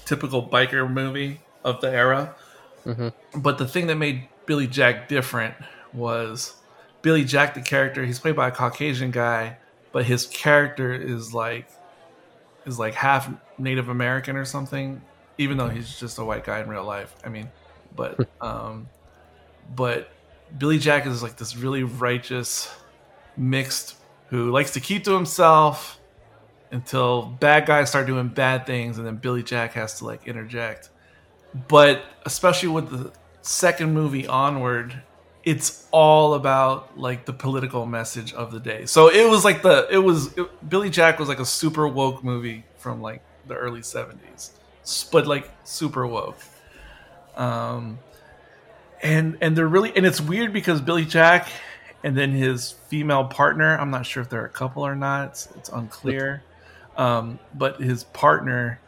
typical 0.05 0.47
biker 0.47 0.89
movie 0.89 1.41
of 1.63 1.81
the 1.81 1.91
era. 1.91 2.35
hmm 2.83 3.09
But 3.35 3.57
the 3.57 3.67
thing 3.67 3.87
that 3.87 3.95
made 3.95 4.29
Billy 4.45 4.67
Jack 4.67 5.07
different 5.09 5.55
was 5.93 6.55
Billy 7.01 7.25
Jack, 7.25 7.53
the 7.53 7.61
character. 7.61 8.05
He's 8.05 8.19
played 8.19 8.35
by 8.35 8.47
a 8.47 8.51
Caucasian 8.51 9.11
guy, 9.11 9.57
but 9.91 10.05
his 10.05 10.25
character 10.27 10.93
is 10.93 11.33
like 11.33 11.69
is 12.69 12.79
like 12.79 12.93
half 12.93 13.29
Native 13.57 13.89
American 13.89 14.35
or 14.37 14.45
something. 14.45 15.01
Even 15.37 15.57
though 15.57 15.69
he's 15.69 15.97
just 15.99 16.17
a 16.19 16.25
white 16.25 16.43
guy 16.43 16.59
in 16.59 16.69
real 16.69 16.83
life. 16.83 17.15
I 17.23 17.29
mean, 17.29 17.49
but 17.95 18.27
um, 18.41 18.87
but 19.75 20.09
Billy 20.57 20.79
Jack 20.79 21.05
is 21.05 21.23
like 21.23 21.35
this 21.37 21.55
really 21.57 21.83
righteous, 21.83 22.73
mixed 23.35 23.95
who 24.27 24.51
likes 24.51 24.71
to 24.71 24.79
keep 24.79 25.03
to 25.05 25.11
himself 25.11 25.99
until 26.71 27.23
bad 27.39 27.65
guys 27.65 27.89
start 27.89 28.05
doing 28.05 28.27
bad 28.27 28.65
things, 28.65 28.97
and 28.97 29.07
then 29.07 29.15
Billy 29.15 29.43
Jack 29.43 29.73
has 29.73 29.97
to 29.99 30.05
like 30.05 30.27
interject 30.27 30.89
but 31.67 32.03
especially 32.25 32.69
with 32.69 32.89
the 32.89 33.11
second 33.41 33.93
movie 33.93 34.27
onward 34.27 35.01
it's 35.49 35.87
all 35.89 36.35
about 36.35 36.95
like 36.95 37.25
the 37.25 37.33
political 37.33 37.87
message 37.87 38.33
of 38.33 38.51
the 38.51 38.59
day. 38.59 38.85
So 38.85 39.09
it 39.09 39.27
was 39.27 39.43
like 39.43 39.63
the 39.63 39.87
it 39.89 39.97
was 39.97 40.37
it, 40.37 40.69
billy 40.69 40.91
jack 40.91 41.17
was 41.17 41.27
like 41.27 41.39
a 41.39 41.45
super 41.45 41.87
woke 41.87 42.23
movie 42.23 42.65
from 42.77 43.01
like 43.01 43.23
the 43.47 43.55
early 43.55 43.79
70s 43.79 44.51
but 45.11 45.25
like 45.25 45.49
super 45.63 46.05
woke. 46.05 46.37
Um 47.35 47.97
and 49.01 49.39
and 49.41 49.57
they're 49.57 49.67
really 49.67 49.91
and 49.95 50.05
it's 50.05 50.21
weird 50.21 50.53
because 50.53 50.81
billy 50.81 51.05
jack 51.05 51.49
and 52.03 52.15
then 52.15 52.31
his 52.31 52.73
female 52.89 53.25
partner 53.25 53.75
i'm 53.77 53.89
not 53.89 54.05
sure 54.05 54.21
if 54.21 54.29
they're 54.29 54.45
a 54.45 54.49
couple 54.49 54.85
or 54.85 54.95
not 54.95 55.29
it's, 55.29 55.49
it's 55.55 55.69
unclear. 55.69 56.43
Um 56.95 57.39
but 57.55 57.81
his 57.81 58.03
partner 58.03 58.79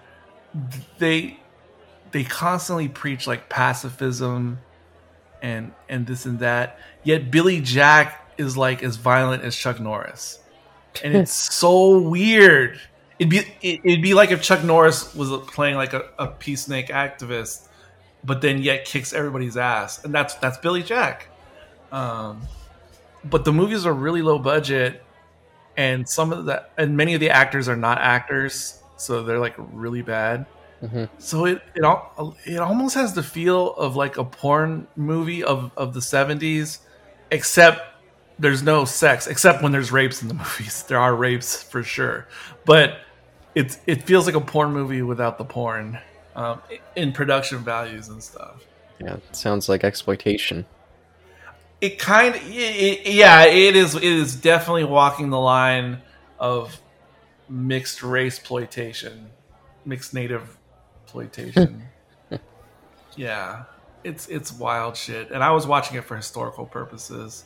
they 1.00 1.40
they 2.12 2.24
constantly 2.24 2.88
preach 2.88 3.26
like 3.26 3.50
pacifism 3.50 4.60
and 5.42 5.74
and 5.90 6.08
this 6.08 6.26
and 6.26 6.40
that. 6.40 6.80
Yet 7.04 7.32
billy 7.32 7.62
jack 7.62 8.32
is 8.38 8.58
like 8.58 8.84
as 8.84 8.96
violent 8.96 9.44
as 9.44 9.56
chuck 9.56 9.80
norris. 9.80 10.40
And 11.04 11.16
it's 11.16 11.34
so 11.54 12.00
weird. 12.00 12.80
It'd 13.20 13.30
be 13.30 13.40
it, 13.62 13.82
it'd 13.84 14.02
be 14.02 14.14
like 14.14 14.32
if 14.32 14.42
chuck 14.42 14.64
norris 14.64 15.14
was 15.16 15.30
playing 15.48 15.76
like 15.76 15.94
a, 15.94 16.06
a 16.18 16.28
peacenik 16.28 16.90
activist 16.90 17.68
but 18.24 18.42
then 18.42 18.62
yet 18.62 18.86
kicks 18.86 19.14
everybody's 19.14 19.58
ass. 19.58 20.04
And 20.04 20.14
that's 20.14 20.36
that's 20.36 20.58
billy 20.60 20.84
jack. 20.84 21.28
Um 21.92 22.42
but 23.24 23.46
the 23.46 23.54
movies 23.54 23.86
are 23.86 23.94
really 23.94 24.22
low 24.22 24.40
budget 24.40 25.04
and 25.78 26.08
some 26.08 26.34
of 26.34 26.46
the 26.46 26.66
and 26.78 26.98
many 26.98 27.14
of 27.14 27.20
the 27.20 27.30
actors 27.30 27.70
are 27.70 27.76
not 27.76 27.98
actors 28.00 28.82
so 28.98 29.24
they're 29.24 29.40
like 29.40 29.56
really 29.58 30.02
bad 30.02 30.46
hmm 30.82 31.06
so 31.20 31.46
it 31.46 31.62
it 31.76 31.84
al- 31.84 32.36
it 32.46 32.60
almost 32.60 32.96
has 32.96 33.14
the 33.14 33.22
feel 33.24 33.74
of 33.76 33.96
like 33.96 34.18
a 34.18 34.24
porn 34.24 34.88
movie 34.96 35.44
of 35.44 35.72
of 35.78 35.94
the 35.94 36.00
70s 36.00 36.80
except 37.30 37.82
there's 38.40 38.64
no 38.64 38.86
sex 38.86 39.28
except 39.28 39.62
when 39.62 39.72
there's 39.72 39.92
rapes 39.92 40.22
in 40.24 40.28
the 40.28 40.34
movies. 40.44 40.84
There 40.88 40.98
are 40.98 41.16
rapes 41.16 41.62
for 41.62 41.84
sure. 41.84 42.28
But 42.66 42.98
it's 43.54 43.78
it 43.86 44.04
feels 44.04 44.26
like 44.26 44.34
a 44.36 44.42
porn 44.42 44.72
movie 44.74 45.04
without 45.04 45.38
the 45.38 45.46
porn 45.46 46.00
um, 46.36 46.62
in 46.96 47.12
production 47.12 47.60
values 47.60 48.08
and 48.10 48.24
stuff. 48.24 48.66
Yeah, 49.00 49.16
it 49.18 49.36
sounds 49.36 49.70
like 49.70 49.84
exploitation. 49.84 50.66
it 51.82 52.00
kind 52.00 52.36
of 52.36 52.42
yeah 52.50 53.46
it 53.46 53.76
is 53.76 53.94
it 53.96 54.04
is 54.04 54.36
definitely 54.36 54.86
walking 54.86 55.30
the 55.30 55.40
line 55.40 56.02
of 56.40 56.80
mixed 57.50 58.02
race 58.02 58.38
exploitation 58.38 59.30
mixed 59.86 60.14
native 60.14 60.58
exploitation 61.12 61.84
yeah 63.18 63.64
it's 64.04 64.28
it's 64.30 64.54
wild 64.54 64.96
shit 64.96 65.30
and 65.32 65.44
i 65.44 65.52
was 65.52 65.68
watching 65.68 65.98
it 65.98 66.04
for 66.06 66.16
historical 66.16 66.66
purposes 66.66 67.44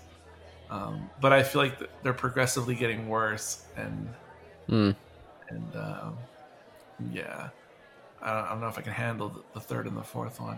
um, 0.70 1.10
but 1.20 1.34
i 1.34 1.42
feel 1.42 1.62
like 1.62 1.78
they're 2.04 2.14
progressively 2.14 2.76
getting 2.76 3.08
worse 3.10 3.66
and 3.76 4.08
Hmm. 4.68 4.92
and 5.50 5.76
um, 5.76 6.18
yeah 7.12 7.50
I 8.20 8.34
don't, 8.34 8.46
I 8.46 8.50
don't 8.50 8.62
know 8.62 8.68
if 8.68 8.78
i 8.80 8.82
can 8.82 8.94
handle 8.94 9.30
the, 9.30 9.42
the 9.54 9.60
third 9.60 9.86
and 9.88 9.96
the 9.98 10.04
fourth 10.04 10.40
one 10.40 10.58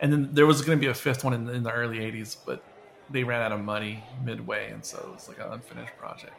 and 0.00 0.12
then 0.12 0.30
there 0.32 0.46
was 0.46 0.62
going 0.62 0.76
to 0.78 0.80
be 0.80 0.88
a 0.90 0.94
fifth 0.94 1.22
one 1.24 1.32
in, 1.32 1.48
in 1.48 1.62
the 1.62 1.70
early 1.72 1.98
80s 1.98 2.36
but 2.46 2.62
they 3.10 3.22
ran 3.24 3.40
out 3.42 3.52
of 3.52 3.60
money 3.60 4.02
midway 4.24 4.70
and 4.70 4.84
so 4.84 4.98
it 4.98 5.12
was 5.14 5.28
like 5.28 5.38
an 5.38 5.52
unfinished 5.52 5.96
project 5.98 6.32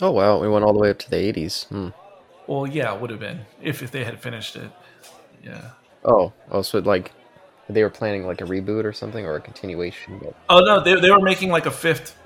Oh 0.00 0.12
wow, 0.12 0.38
we 0.40 0.48
went 0.48 0.64
all 0.64 0.72
the 0.72 0.78
way 0.78 0.90
up 0.90 0.98
to 1.00 1.10
the 1.10 1.16
80s. 1.16 1.66
Hmm. 1.68 1.88
well 2.46 2.66
yeah 2.66 2.94
it 2.94 3.00
would 3.00 3.10
have 3.10 3.20
been 3.20 3.40
if, 3.62 3.82
if 3.82 3.90
they 3.90 4.04
had 4.04 4.20
finished 4.20 4.54
it 4.56 4.70
yeah 5.42 5.70
Oh, 6.04 6.32
oh, 6.50 6.62
so 6.62 6.78
like 6.78 7.12
they 7.68 7.82
were 7.82 7.90
planning 7.90 8.26
like 8.26 8.40
a 8.40 8.44
reboot 8.44 8.84
or 8.84 8.92
something 8.92 9.26
or 9.26 9.34
a 9.34 9.40
continuation. 9.40 10.18
But... 10.18 10.34
oh 10.48 10.60
no 10.60 10.82
they, 10.82 10.98
they 11.00 11.10
were 11.10 11.20
making 11.20 11.50
like 11.50 11.66
a 11.66 11.70
fifth 11.70 12.16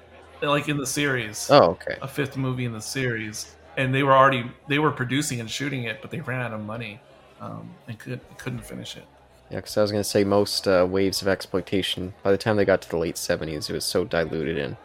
like 0.41 0.69
in 0.69 0.77
the 0.77 0.87
series 0.87 1.49
Oh, 1.51 1.71
okay. 1.71 1.97
a 2.03 2.09
fifth 2.09 2.37
movie 2.37 2.65
in 2.65 2.73
the 2.73 2.81
series 2.81 3.55
and 3.77 3.95
they 3.95 4.03
were 4.03 4.13
already 4.13 4.45
they 4.69 4.79
were 4.79 4.91
producing 4.91 5.41
and 5.41 5.51
shooting 5.51 5.85
it 5.85 6.01
but 6.03 6.11
they 6.11 6.21
ran 6.21 6.41
out 6.41 6.53
of 6.53 6.61
money 6.61 7.01
um, 7.41 7.75
and 7.89 7.99
could, 7.99 8.21
couldn't 8.39 8.65
finish 8.65 8.97
it 8.97 9.05
Yeah, 9.51 9.57
because 9.57 9.77
I 9.77 9.83
was 9.83 9.91
gonna 9.91 10.05
say 10.05 10.23
most 10.25 10.69
uh, 10.69 10.87
waves 10.89 11.23
of 11.23 11.29
exploitation. 11.29 12.15
By 12.23 12.31
the 12.31 12.39
time 12.39 12.57
they 12.57 12.65
got 12.65 12.83
to 12.83 12.89
the 12.89 12.99
late 12.99 13.17
'70s, 13.17 13.69
it 13.69 13.73
was 13.73 13.85
so 13.85 14.05
diluted 14.05 14.59
and 14.59 14.77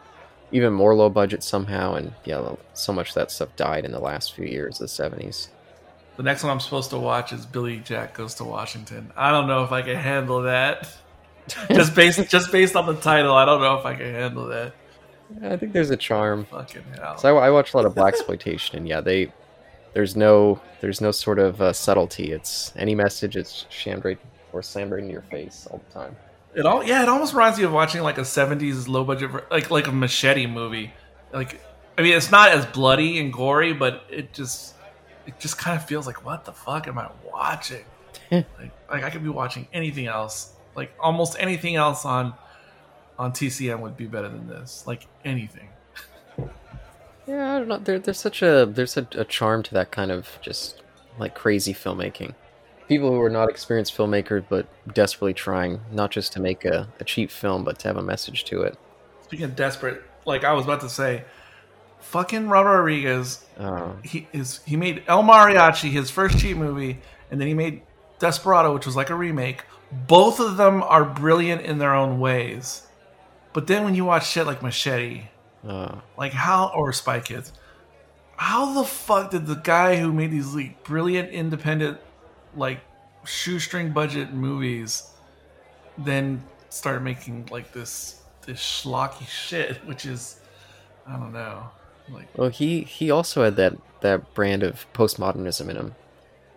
even 0.50 0.72
more 0.72 0.94
low 0.94 1.08
budget 1.10 1.42
somehow, 1.42 1.94
and 1.94 2.14
yeah, 2.24 2.54
so 2.72 2.92
much 2.92 3.10
of 3.10 3.14
that 3.14 3.30
stuff 3.30 3.54
died 3.56 3.84
in 3.84 3.92
the 3.92 4.00
last 4.00 4.34
few 4.34 4.46
years 4.46 4.80
of 4.80 4.88
the 4.88 5.02
'70s. 5.02 5.48
The 6.18 6.24
next 6.24 6.42
one 6.42 6.50
I'm 6.50 6.58
supposed 6.58 6.90
to 6.90 6.98
watch 6.98 7.32
is 7.32 7.46
Billy 7.46 7.78
Jack 7.78 8.14
Goes 8.14 8.34
to 8.34 8.44
Washington. 8.44 9.12
I 9.16 9.30
don't 9.30 9.46
know 9.46 9.62
if 9.62 9.70
I 9.70 9.82
can 9.82 9.94
handle 9.94 10.42
that. 10.42 10.92
just 11.72 11.94
based 11.94 12.28
just 12.28 12.50
based 12.50 12.74
on 12.74 12.86
the 12.86 12.96
title, 12.96 13.34
I 13.34 13.44
don't 13.44 13.60
know 13.60 13.78
if 13.78 13.86
I 13.86 13.94
can 13.94 14.12
handle 14.12 14.46
that. 14.48 14.74
I 15.44 15.56
think 15.56 15.72
there's 15.72 15.90
a 15.90 15.96
charm. 15.96 16.44
Fucking 16.46 16.82
hell. 16.96 17.18
So 17.18 17.38
I, 17.38 17.46
I 17.46 17.50
watch 17.50 17.72
a 17.72 17.76
lot 17.76 17.86
of 17.86 17.94
blaxploitation, 17.94 18.74
and 18.74 18.88
yeah, 18.88 19.00
they 19.00 19.32
there's 19.94 20.16
no 20.16 20.60
there's 20.80 21.00
no 21.00 21.12
sort 21.12 21.38
of 21.38 21.62
uh, 21.62 21.72
subtlety. 21.72 22.32
It's 22.32 22.72
any 22.74 22.96
message, 22.96 23.36
it's 23.36 23.66
shammed 23.68 24.04
right 24.04 24.18
or 24.52 24.60
slammed 24.60 24.90
right 24.90 25.04
in 25.04 25.08
your 25.08 25.22
face 25.22 25.68
all 25.70 25.80
the 25.86 25.94
time. 25.94 26.16
It 26.52 26.66
all 26.66 26.82
yeah, 26.82 27.04
it 27.04 27.08
almost 27.08 27.32
reminds 27.32 27.58
me 27.58 27.64
of 27.64 27.72
watching 27.72 28.02
like 28.02 28.18
a 28.18 28.22
'70s 28.22 28.88
low 28.88 29.04
budget 29.04 29.30
like 29.52 29.70
like 29.70 29.86
a 29.86 29.92
machete 29.92 30.48
movie. 30.48 30.92
Like 31.32 31.60
I 31.96 32.02
mean, 32.02 32.14
it's 32.14 32.32
not 32.32 32.50
as 32.50 32.66
bloody 32.66 33.20
and 33.20 33.32
gory, 33.32 33.72
but 33.72 34.02
it 34.10 34.32
just 34.32 34.74
it 35.28 35.38
just 35.38 35.58
kind 35.58 35.76
of 35.76 35.84
feels 35.84 36.06
like 36.06 36.24
what 36.24 36.44
the 36.46 36.52
fuck 36.52 36.88
am 36.88 36.98
I 36.98 37.10
watching? 37.24 37.84
like, 38.30 38.72
like 38.90 39.04
I 39.04 39.10
could 39.10 39.22
be 39.22 39.28
watching 39.28 39.68
anything 39.72 40.06
else. 40.06 40.54
Like 40.74 40.92
almost 40.98 41.36
anything 41.38 41.76
else 41.76 42.04
on 42.04 42.34
on 43.18 43.32
TCM 43.32 43.80
would 43.80 43.96
be 43.96 44.06
better 44.06 44.28
than 44.28 44.48
this. 44.48 44.86
Like 44.86 45.06
anything. 45.24 45.68
Yeah, 47.26 47.56
I 47.56 47.58
don't 47.58 47.68
know. 47.68 47.78
There, 47.78 47.98
there's 47.98 48.18
such 48.18 48.42
a 48.42 48.64
there's 48.64 48.96
a, 48.96 49.06
a 49.12 49.24
charm 49.24 49.62
to 49.64 49.74
that 49.74 49.90
kind 49.90 50.10
of 50.10 50.38
just 50.40 50.82
like 51.18 51.34
crazy 51.34 51.74
filmmaking. 51.74 52.34
People 52.88 53.10
who 53.10 53.20
are 53.20 53.28
not 53.28 53.50
experienced 53.50 53.94
filmmakers, 53.94 54.44
but 54.48 54.66
desperately 54.94 55.34
trying 55.34 55.80
not 55.92 56.10
just 56.10 56.32
to 56.32 56.40
make 56.40 56.64
a, 56.64 56.88
a 57.00 57.04
cheap 57.04 57.30
film, 57.30 57.64
but 57.64 57.78
to 57.80 57.88
have 57.88 57.98
a 57.98 58.02
message 58.02 58.44
to 58.44 58.62
it. 58.62 58.78
Speaking 59.24 59.44
of 59.44 59.54
desperate, 59.54 60.02
like 60.24 60.42
I 60.42 60.54
was 60.54 60.64
about 60.64 60.80
to 60.80 60.88
say, 60.88 61.24
fucking 62.00 62.48
Robert 62.48 62.78
Rodriguez 62.78 63.44
Uh, 63.58 63.92
he 64.04 64.28
is 64.32 64.60
he 64.64 64.76
made 64.76 65.02
El 65.08 65.22
Mariachi 65.22 65.90
his 65.90 66.10
first 66.10 66.38
cheap 66.38 66.56
movie, 66.56 67.00
and 67.30 67.40
then 67.40 67.48
he 67.48 67.54
made 67.54 67.82
Desperado, 68.18 68.72
which 68.72 68.86
was 68.86 68.96
like 68.96 69.10
a 69.10 69.14
remake. 69.14 69.64
Both 70.06 70.38
of 70.38 70.56
them 70.56 70.82
are 70.82 71.04
brilliant 71.04 71.62
in 71.62 71.78
their 71.78 71.94
own 71.94 72.20
ways, 72.20 72.86
but 73.52 73.66
then 73.66 73.84
when 73.84 73.94
you 73.94 74.04
watch 74.04 74.28
shit 74.28 74.46
like 74.46 74.62
Machete, 74.62 75.28
uh, 75.66 75.96
like 76.16 76.32
how 76.32 76.70
or 76.74 76.92
Spy 76.92 77.20
Kids, 77.20 77.52
how 78.36 78.74
the 78.74 78.84
fuck 78.84 79.30
did 79.30 79.46
the 79.46 79.56
guy 79.56 79.96
who 79.96 80.12
made 80.12 80.30
these 80.30 80.54
like 80.54 80.84
brilliant 80.84 81.30
independent, 81.30 81.98
like 82.54 82.80
shoestring 83.24 83.90
budget 83.92 84.32
movies, 84.32 85.10
then 85.96 86.44
start 86.70 87.02
making 87.02 87.48
like 87.50 87.72
this 87.72 88.22
this 88.46 88.60
schlocky 88.60 89.26
shit, 89.26 89.76
which 89.86 90.06
is 90.06 90.40
I 91.06 91.18
don't 91.18 91.32
know. 91.32 91.70
Like 92.12 92.28
Well, 92.36 92.48
he 92.50 92.82
he 92.84 93.10
also 93.10 93.44
had 93.44 93.56
that 93.56 93.76
that 94.00 94.32
brand 94.34 94.62
of 94.62 94.90
postmodernism 94.92 95.68
in 95.68 95.76
him, 95.76 95.96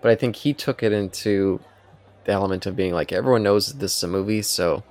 but 0.02 0.12
I 0.12 0.16
think 0.16 0.38
he 0.38 0.54
took 0.54 0.84
it 0.84 0.92
into 0.94 1.62
the 2.26 2.34
element 2.34 2.66
of 2.66 2.76
being 2.76 2.94
like 2.94 3.12
everyone 3.14 3.44
knows 3.44 3.74
this 3.80 3.98
is 3.98 4.04
a 4.04 4.08
movie, 4.10 4.42
so 4.44 4.84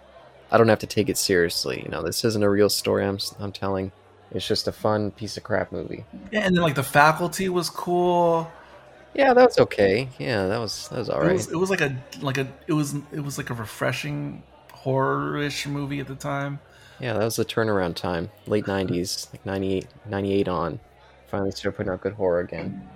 I 0.51 0.59
don't 0.59 0.68
have 0.68 0.81
to 0.81 0.87
take 0.88 1.09
it 1.11 1.18
seriously. 1.18 1.83
You 1.85 1.90
know, 1.90 2.03
this 2.03 2.25
isn't 2.25 2.44
a 2.44 2.51
real 2.51 2.70
story 2.70 3.05
I'm 3.07 3.18
I'm 3.40 3.53
telling. 3.53 3.92
It's 4.33 4.46
just 4.49 4.68
a 4.68 4.73
fun 4.73 5.12
piece 5.12 5.37
of 5.37 5.44
crap 5.44 5.73
movie. 5.73 6.07
yeah, 6.31 6.40
and 6.40 6.57
then 6.57 6.62
like 6.62 6.75
the 6.75 6.83
faculty 6.83 7.49
was 7.49 7.70
cool. 7.70 8.51
Yeah, 9.14 9.35
that 9.35 9.46
was 9.46 9.59
okay. 9.59 10.09
Yeah, 10.18 10.46
that 10.46 10.59
was 10.59 10.88
that 10.88 10.99
was 10.99 11.09
all 11.11 11.20
It 11.20 11.27
right. 11.27 11.33
was 11.33 11.51
it 11.51 11.57
was 11.57 11.70
like 11.70 11.81
a 11.81 12.03
like 12.20 12.38
a 12.38 12.49
it 12.66 12.73
was 12.73 12.94
it 13.12 13.20
was 13.20 13.37
like 13.38 13.51
a 13.51 13.55
refreshing 13.55 14.42
horror-ish 14.73 15.66
movie 15.66 16.01
at 16.01 16.07
the 16.07 16.14
time. 16.14 16.61
Yeah, 17.01 17.15
that 17.15 17.25
was 17.25 17.37
the 17.37 17.45
turnaround 17.45 17.95
time. 17.95 18.31
Late 18.47 18.67
90s, 18.67 19.33
like 19.33 19.45
98, 19.47 19.87
98 20.09 20.49
on. 20.49 20.81
Finally 21.29 21.51
started 21.53 21.77
putting 21.77 21.93
out 21.93 22.01
good 22.01 22.13
horror 22.15 22.41
again. 22.41 22.87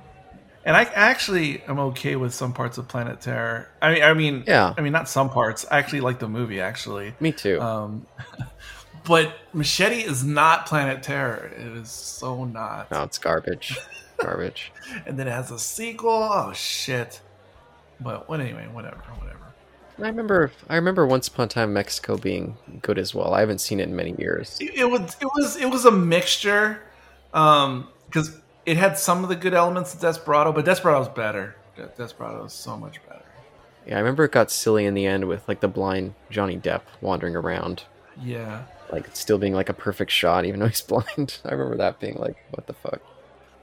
And 0.66 0.76
I 0.76 0.82
actually 0.84 1.62
am 1.68 1.78
okay 1.78 2.16
with 2.16 2.32
some 2.32 2.52
parts 2.52 2.78
of 2.78 2.88
Planet 2.88 3.20
Terror. 3.20 3.68
I 3.82 3.92
mean, 3.94 4.02
I 4.02 4.14
mean, 4.14 4.44
Yeah. 4.46 4.72
I 4.76 4.80
mean, 4.80 4.92
not 4.92 5.08
some 5.08 5.28
parts. 5.30 5.66
I 5.70 5.78
actually 5.78 6.00
like 6.00 6.18
the 6.18 6.28
movie 6.28 6.60
actually. 6.60 7.14
Me 7.20 7.32
too. 7.32 7.60
Um, 7.60 8.06
but 9.04 9.34
Machete 9.52 10.00
is 10.00 10.24
not 10.24 10.66
Planet 10.66 11.02
Terror. 11.02 11.52
It 11.56 11.76
is 11.76 11.90
so 11.90 12.44
not. 12.44 12.90
no, 12.90 13.02
it's 13.02 13.18
garbage. 13.18 13.78
garbage. 14.18 14.72
And 15.06 15.18
then 15.18 15.28
it 15.28 15.32
has 15.32 15.50
a 15.50 15.58
sequel. 15.58 16.10
Oh 16.10 16.52
shit! 16.54 17.20
But 18.00 18.28
what 18.28 18.40
anyway? 18.40 18.66
Whatever. 18.72 18.96
Whatever. 19.18 19.43
I 20.02 20.08
remember 20.08 20.50
I 20.68 20.76
remember 20.76 21.06
Once 21.06 21.28
Upon 21.28 21.46
a 21.46 21.48
Time 21.48 21.72
Mexico 21.72 22.16
being 22.16 22.56
good 22.82 22.98
as 22.98 23.14
well. 23.14 23.32
I 23.34 23.40
haven't 23.40 23.60
seen 23.60 23.80
it 23.80 23.84
in 23.88 23.94
many 23.96 24.14
years. 24.18 24.58
It, 24.60 24.74
it 24.74 24.90
was. 24.90 25.16
It 25.20 25.26
was. 25.26 25.56
It 25.56 25.66
was 25.66 25.84
a 25.84 25.90
mixture. 25.90 26.82
Um, 27.32 27.88
because 28.06 28.40
it 28.66 28.76
had 28.76 28.96
some 28.98 29.22
of 29.24 29.28
the 29.28 29.36
good 29.36 29.54
elements 29.54 29.92
of 29.94 30.00
Desperado, 30.00 30.52
but 30.52 30.64
Desperado 30.64 31.00
was 31.00 31.08
better. 31.08 31.56
Desperado 31.96 32.44
was 32.44 32.52
so 32.52 32.76
much 32.76 33.00
better. 33.08 33.22
Yeah, 33.86 33.96
I 33.96 33.98
remember 33.98 34.24
it 34.24 34.32
got 34.32 34.50
silly 34.50 34.84
in 34.86 34.94
the 34.94 35.04
end 35.06 35.26
with 35.26 35.46
like 35.48 35.60
the 35.60 35.68
blind 35.68 36.14
Johnny 36.30 36.56
Depp 36.56 36.82
wandering 37.00 37.34
around, 37.36 37.82
Yeah. 38.22 38.62
like 38.92 39.14
still 39.16 39.36
being 39.36 39.52
like 39.52 39.68
a 39.68 39.74
perfect 39.74 40.10
shot 40.12 40.44
even 40.46 40.60
though 40.60 40.68
he's 40.68 40.80
blind. 40.82 41.38
I 41.44 41.52
remember 41.52 41.76
that 41.78 41.98
being 42.00 42.14
like, 42.16 42.36
what 42.52 42.66
the 42.68 42.72
fuck? 42.72 43.00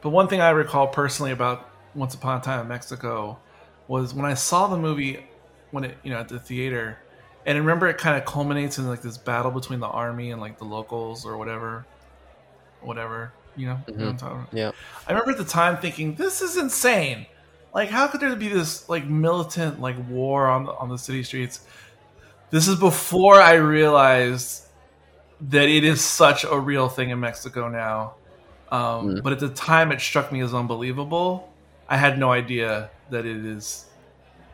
But 0.01 0.09
one 0.09 0.27
thing 0.27 0.41
I 0.41 0.49
recall 0.49 0.87
personally 0.87 1.31
about 1.31 1.67
Once 1.95 2.13
Upon 2.13 2.39
a 2.39 2.43
Time 2.43 2.59
in 2.59 2.67
Mexico 2.67 3.39
was 3.87 4.13
when 4.13 4.25
I 4.25 4.33
saw 4.33 4.67
the 4.67 4.77
movie 4.77 5.25
when 5.71 5.84
it 5.84 5.97
you 6.03 6.12
know 6.12 6.19
at 6.19 6.27
the 6.29 6.39
theater, 6.39 6.97
and 7.45 7.57
I 7.57 7.60
remember 7.60 7.88
it 7.88 7.97
kind 7.97 8.17
of 8.17 8.25
culminates 8.25 8.77
in 8.77 8.88
like 8.88 9.01
this 9.01 9.17
battle 9.17 9.51
between 9.51 9.79
the 9.79 9.88
army 9.88 10.31
and 10.31 10.39
like 10.39 10.57
the 10.57 10.65
locals 10.65 11.25
or 11.25 11.38
whatever, 11.38 11.86
whatever 12.81 13.34
you 13.55 13.67
know. 13.67 13.79
you 13.88 13.95
know 13.95 14.05
what 14.05 14.12
I'm 14.12 14.17
talking 14.17 14.38
about? 14.38 14.53
Yeah. 14.53 14.71
I 15.07 15.12
remember 15.12 15.31
at 15.31 15.38
the 15.38 15.45
time 15.45 15.77
thinking 15.77 16.15
this 16.15 16.41
is 16.41 16.57
insane. 16.57 17.25
Like, 17.73 17.89
how 17.89 18.07
could 18.07 18.19
there 18.21 18.36
be 18.36 18.49
this 18.49 18.88
like 18.89 19.05
militant 19.05 19.79
like 19.79 19.95
war 20.10 20.47
on 20.47 20.65
the, 20.65 20.73
on 20.73 20.89
the 20.89 20.97
city 20.97 21.23
streets? 21.23 21.62
This 22.49 22.67
is 22.67 22.75
before 22.77 23.36
I 23.41 23.53
realized 23.53 24.65
that 25.49 25.69
it 25.69 25.84
is 25.84 26.03
such 26.03 26.43
a 26.43 26.60
real 26.60 26.89
thing 26.89 27.10
in 27.10 27.19
Mexico 27.19 27.69
now. 27.69 28.15
Um, 28.71 29.15
Mm. 29.15 29.23
But 29.23 29.34
at 29.34 29.39
the 29.39 29.49
time, 29.49 29.91
it 29.91 29.99
struck 29.99 30.31
me 30.31 30.41
as 30.41 30.53
unbelievable. 30.53 31.51
I 31.89 31.97
had 31.97 32.17
no 32.17 32.31
idea 32.31 32.89
that 33.10 33.25
it 33.25 33.45
is 33.45 33.86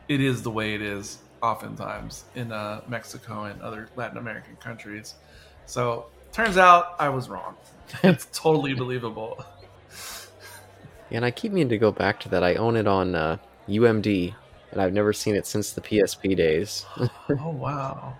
it 0.08 0.20
is 0.20 0.42
the 0.42 0.50
way 0.50 0.74
it 0.74 0.82
is 0.82 1.18
oftentimes 1.42 2.24
in 2.34 2.50
uh, 2.52 2.80
Mexico 2.88 3.44
and 3.44 3.60
other 3.62 3.88
Latin 3.96 4.18
American 4.18 4.56
countries. 4.56 5.14
So 5.66 6.06
turns 6.32 6.56
out 6.58 6.96
I 6.98 7.08
was 7.08 7.28
wrong. 7.28 7.56
It's 8.02 8.26
totally 8.32 8.74
believable. 8.74 9.44
And 11.10 11.24
I 11.24 11.30
keep 11.30 11.52
meaning 11.52 11.70
to 11.70 11.78
go 11.78 11.90
back 11.90 12.20
to 12.20 12.28
that. 12.30 12.42
I 12.44 12.56
own 12.56 12.76
it 12.76 12.86
on 12.86 13.14
uh, 13.14 13.38
UMD, 13.66 14.34
and 14.72 14.80
I've 14.82 14.92
never 14.92 15.12
seen 15.14 15.34
it 15.36 15.46
since 15.46 15.72
the 15.72 15.80
PSP 15.80 16.36
days. 16.36 16.84
oh 16.98 17.48
wow, 17.50 18.14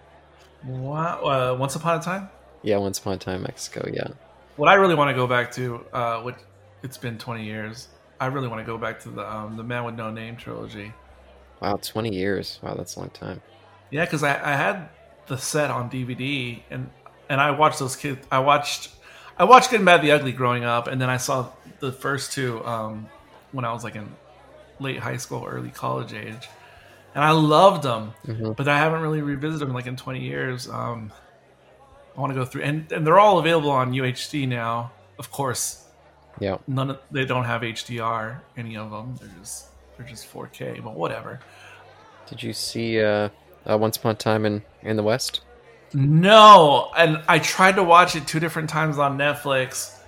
wow! 0.65 1.21
Uh, 1.21 1.57
Once 1.59 1.77
upon 1.77 1.99
a 1.99 2.03
time. 2.03 2.31
yeah, 2.63 2.79
Once 2.79 2.99
Upon 2.99 3.15
a 3.15 3.19
Time 3.19 3.43
Mexico. 3.43 3.87
Yeah. 3.93 4.09
What 4.57 4.69
I 4.71 4.75
really 4.75 4.95
want 4.95 5.11
to 5.11 5.15
go 5.15 5.27
back 5.27 5.53
to, 5.53 5.85
uh, 5.93 6.23
what 6.23 6.39
it's 6.83 6.97
been 6.97 7.19
twenty 7.19 7.45
years. 7.45 7.89
I 8.21 8.27
really 8.27 8.49
want 8.49 8.61
to 8.61 8.65
go 8.67 8.79
back 8.79 8.99
to 9.01 9.11
the 9.11 9.31
um, 9.31 9.57
the 9.59 9.63
Man 9.65 9.85
with 9.85 9.95
No 9.95 10.11
Name 10.11 10.37
trilogy. 10.37 10.93
Wow, 11.61 11.77
20 11.83 12.15
years. 12.15 12.59
Wow, 12.63 12.75
that's 12.75 12.97
a 12.97 13.01
long 13.01 13.11
time. 13.11 13.41
Yeah, 13.91 14.05
because 14.05 14.23
I, 14.23 14.35
I 14.35 14.55
had 14.57 14.89
the 15.27 15.37
set 15.39 15.71
on 15.71 15.91
DVD 15.91 16.61
and 16.71 16.91
and 17.31 17.41
I 17.41 17.51
watched 17.51 17.79
those 17.79 17.97
kids. 17.97 18.27
I 18.31 18.39
watched 18.39 18.91
I 19.39 19.45
watched 19.45 19.71
Good 19.71 19.77
and 19.81 19.87
Bad 19.87 20.03
the 20.03 20.11
Ugly 20.13 20.33
growing 20.33 20.65
up, 20.65 20.87
and 20.89 21.01
then 21.01 21.11
I 21.11 21.17
saw 21.17 21.49
the 21.81 21.93
first 21.93 22.33
two 22.33 22.65
um, 22.67 23.09
when 23.53 23.65
I 23.65 23.73
was 23.73 23.85
like 23.85 23.95
in 23.97 24.09
late 24.81 24.99
high 24.99 25.17
school, 25.17 25.45
early 25.47 25.71
college 25.71 26.13
age, 26.13 26.49
and 27.15 27.23
I 27.25 27.31
loved 27.33 27.83
them. 27.83 28.13
Mhm. 28.27 28.57
But 28.57 28.67
I 28.69 28.79
haven't 28.79 29.01
really 29.01 29.23
revisited 29.23 29.69
them 29.69 29.75
like 29.75 29.87
in 29.87 29.97
twenty 29.97 30.21
years. 30.21 30.69
Um, 30.69 31.13
I 32.17 32.21
want 32.21 32.33
to 32.33 32.39
go 32.39 32.45
through, 32.45 32.63
and 32.63 32.91
and 32.93 33.07
they're 33.07 33.19
all 33.19 33.39
available 33.39 33.71
on 33.71 33.93
UHD 33.93 34.47
now. 34.49 34.91
Of 35.19 35.31
course, 35.31 35.85
Yeah. 36.41 36.59
none 36.67 36.91
of 36.91 36.99
they 37.11 37.25
don't 37.25 37.45
have 37.45 37.63
HDR. 37.63 38.41
Any 38.57 38.77
of 38.77 38.91
them, 38.91 39.17
they're 39.21 39.31
just 39.41 39.68
they're 39.99 40.07
just 40.07 40.33
4K. 40.33 40.83
But 40.83 40.95
whatever. 40.95 41.41
Did 42.29 42.43
you 42.43 42.55
see 42.55 43.03
uh, 43.03 43.29
uh, 43.69 43.77
Once 43.77 43.99
Upon 43.99 44.13
a 44.13 44.15
Time 44.15 44.47
in, 44.47 44.63
in 44.83 44.97
the 44.97 45.03
West? 45.03 45.43
No, 45.93 46.91
and 46.97 47.23
I 47.29 47.39
tried 47.39 47.77
to 47.77 47.83
watch 47.83 48.15
it 48.15 48.27
two 48.27 48.41
different 48.41 48.69
times 48.69 48.99
on 48.99 49.17
Netflix, 49.17 49.99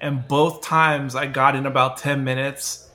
and 0.00 0.26
both 0.26 0.62
times 0.62 1.16
I 1.16 1.26
got 1.26 1.56
in 1.56 1.66
about 1.66 1.96
ten 1.96 2.22
minutes 2.22 2.88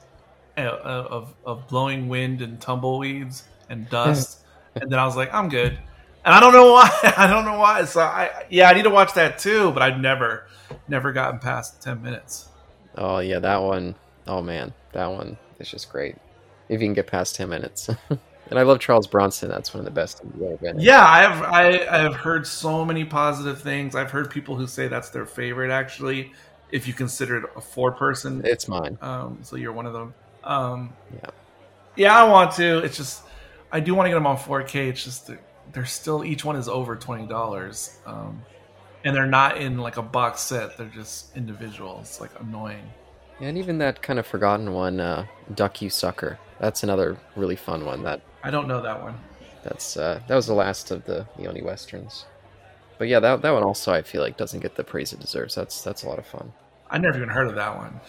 of, 0.56 0.66
of, 0.66 1.34
of 1.46 1.68
blowing 1.68 2.08
wind 2.08 2.42
and 2.42 2.60
tumbleweeds 2.62 3.44
and 3.70 3.90
dust, 3.90 4.40
and 4.76 4.90
then 4.90 5.00
I 5.00 5.06
was 5.06 5.18
like, 5.18 5.34
I'm 5.34 5.50
good. 5.50 5.78
And 6.24 6.34
I 6.34 6.40
don't 6.40 6.54
know 6.54 6.72
why. 6.72 6.90
I 7.18 7.28
don't 7.28 7.44
know 7.44 7.60
why. 7.60 7.84
So 7.84 8.00
I 8.00 8.46
yeah, 8.50 8.70
I 8.70 8.74
need 8.74 8.84
to 8.84 8.90
watch 8.90 9.14
that 9.16 9.38
too, 9.38 9.72
but 9.72 9.84
I've 9.84 10.00
never 10.00 10.48
never 10.88 11.12
gotten 11.12 11.40
past 11.40 11.82
ten 11.82 12.02
minutes. 12.02 12.48
Oh, 12.96 13.20
yeah, 13.20 13.40
that 13.40 13.62
one. 13.62 13.96
Oh, 14.28 14.42
man. 14.42 14.74
That 14.92 15.08
one 15.08 15.38
is 15.60 15.70
just 15.70 15.90
great. 15.90 16.16
If 16.70 16.82
you 16.82 16.88
can 16.88 16.94
get 16.94 17.08
past 17.08 17.36
10 17.36 17.50
minutes. 17.50 17.90
and 18.10 18.60
I 18.60 18.62
love 18.64 18.80
Charles 18.80 19.08
Bronson. 19.08 19.50
That's 19.50 19.74
one 19.74 19.80
of 19.80 19.86
the 19.86 19.92
best 19.92 20.22
he's 20.22 20.42
ever 20.42 20.58
been. 20.58 20.80
Yeah, 20.80 21.06
I 21.06 21.22
have 21.22 21.44
I, 21.44 21.98
have 22.02 22.16
heard 22.16 22.48
so 22.48 22.86
many 22.86 23.04
positive 23.04 23.62
things. 23.62 23.96
I've 23.96 24.12
heard 24.12 24.30
people 24.30 24.56
who 24.56 24.68
say 24.68 24.88
that's 24.88 25.10
their 25.10 25.26
favorite 25.26 25.72
actually, 25.72 26.32
if 26.72 26.88
you 26.88 26.94
consider 26.94 27.38
it 27.38 27.50
a 27.56 27.62
four 27.62 27.92
person 27.92 28.42
It's 28.46 28.68
mine. 28.68 28.98
Um, 29.02 29.40
so 29.42 29.56
you're 29.56 29.74
one 29.74 29.86
of 29.86 29.94
them. 29.94 30.14
Um, 30.44 30.94
Yeah. 31.14 31.30
yeah, 31.96 32.16
I 32.24 32.30
want 32.30 32.52
to. 32.54 32.80
It's 32.80 32.98
just 32.98 33.24
I 33.72 33.80
do 33.80 33.94
want 33.94 34.06
to 34.06 34.10
get 34.10 34.16
them 34.16 34.28
on 34.28 34.38
4K. 34.38 34.90
It's 34.90 35.04
just 35.04 35.28
they're, 35.28 35.40
they're 35.74 35.86
still 35.86 36.24
each 36.24 36.44
one 36.46 36.56
is 36.56 36.68
over 36.68 36.96
twenty 36.96 37.28
dollars, 37.28 37.98
um, 38.06 38.42
and 39.04 39.16
they're 39.16 39.28
not 39.28 39.58
in 39.58 39.78
like 39.78 39.98
a 39.98 40.02
box 40.02 40.42
set. 40.42 40.78
They're 40.78 40.88
just 40.88 41.36
individual. 41.38 42.00
It's 42.02 42.20
like 42.20 42.32
annoying. 42.40 42.90
And 43.42 43.58
even 43.58 43.78
that 43.78 44.02
kind 44.02 44.20
of 44.20 44.28
forgotten 44.28 44.74
one, 44.74 45.00
uh, 45.00 45.26
Duck 45.56 45.82
You 45.82 45.90
Sucker. 45.90 46.38
That's 46.60 46.84
another 46.84 47.18
really 47.36 47.56
fun 47.56 47.86
one. 47.86 48.04
That 48.04 48.22
I 48.44 48.52
don't 48.52 48.68
know 48.68 48.82
that 48.82 49.02
one. 49.02 49.16
that's 49.64 49.96
uh, 49.98 50.20
that 50.28 50.36
was 50.36 50.48
the 50.48 50.54
last 50.54 50.92
of 50.92 51.06
the 51.06 51.26
the 51.38 51.44
Leone 51.44 51.64
westerns. 51.64 52.26
But 52.98 53.08
yeah, 53.08 53.20
that 53.22 53.42
that 53.42 53.52
one 53.52 53.64
also 53.64 53.94
I 53.94 54.02
feel 54.02 54.22
like 54.22 54.36
doesn't 54.38 54.60
get 54.60 54.76
the 54.76 54.84
praise 54.84 55.14
it 55.14 55.20
deserves. 55.20 55.56
That's 55.56 55.82
that's 55.82 56.04
a 56.04 56.10
lot 56.10 56.20
of 56.20 56.26
fun. 56.26 56.52
I 56.90 56.98
never 56.98 57.18
even 57.18 57.30
heard 57.30 57.48
of 57.48 57.56
that 57.56 57.78
one 57.78 58.00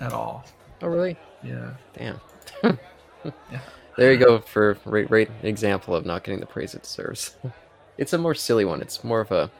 at 0.00 0.12
all. 0.12 0.44
Oh 0.82 0.86
really? 0.88 1.16
Yeah. 1.42 1.70
Damn. 1.94 2.20
Yeah. 2.62 2.76
There 3.96 4.12
you 4.12 4.18
go 4.18 4.40
for 4.40 4.74
great 4.84 5.06
great 5.06 5.30
example 5.44 5.94
of 5.94 6.04
not 6.04 6.24
getting 6.24 6.40
the 6.40 6.46
praise 6.46 6.74
it 6.74 6.82
deserves. 6.82 7.36
it's 7.98 8.12
a 8.12 8.18
more 8.18 8.34
silly 8.34 8.64
one. 8.64 8.82
It's 8.82 9.04
more 9.04 9.20
of 9.20 9.30
a 9.30 9.50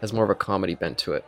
has 0.00 0.12
more 0.12 0.24
of 0.24 0.30
a 0.30 0.34
comedy 0.34 0.74
bent 0.74 0.98
to 0.98 1.12
it. 1.12 1.24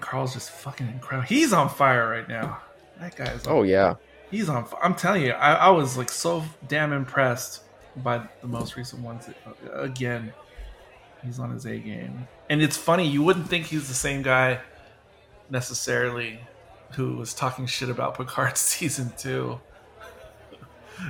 Carl's 0.00 0.34
just 0.34 0.50
fucking 0.50 0.88
incredible. 0.88 1.26
He's 1.26 1.52
on 1.52 1.68
fire 1.68 2.08
right 2.08 2.28
now. 2.28 2.60
That 2.98 3.16
guy's 3.16 3.46
Oh 3.46 3.62
yeah. 3.62 3.94
He's 4.30 4.48
on. 4.48 4.66
I'm 4.82 4.94
telling 4.94 5.22
you, 5.22 5.32
I, 5.32 5.54
I 5.54 5.70
was 5.70 5.96
like 5.96 6.08
so 6.08 6.44
damn 6.68 6.92
impressed 6.92 7.62
by 7.96 8.28
the 8.40 8.46
most 8.46 8.76
recent 8.76 9.02
ones. 9.02 9.28
Again, 9.72 10.32
he's 11.24 11.38
on 11.38 11.50
his 11.50 11.66
A 11.66 11.78
game, 11.78 12.28
and 12.48 12.62
it's 12.62 12.76
funny. 12.76 13.08
You 13.08 13.22
wouldn't 13.22 13.48
think 13.48 13.66
he's 13.66 13.88
the 13.88 13.94
same 13.94 14.22
guy 14.22 14.60
necessarily 15.50 16.40
who 16.92 17.16
was 17.16 17.34
talking 17.34 17.66
shit 17.66 17.88
about 17.88 18.16
Picard 18.16 18.56
season 18.56 19.12
two. 19.18 19.60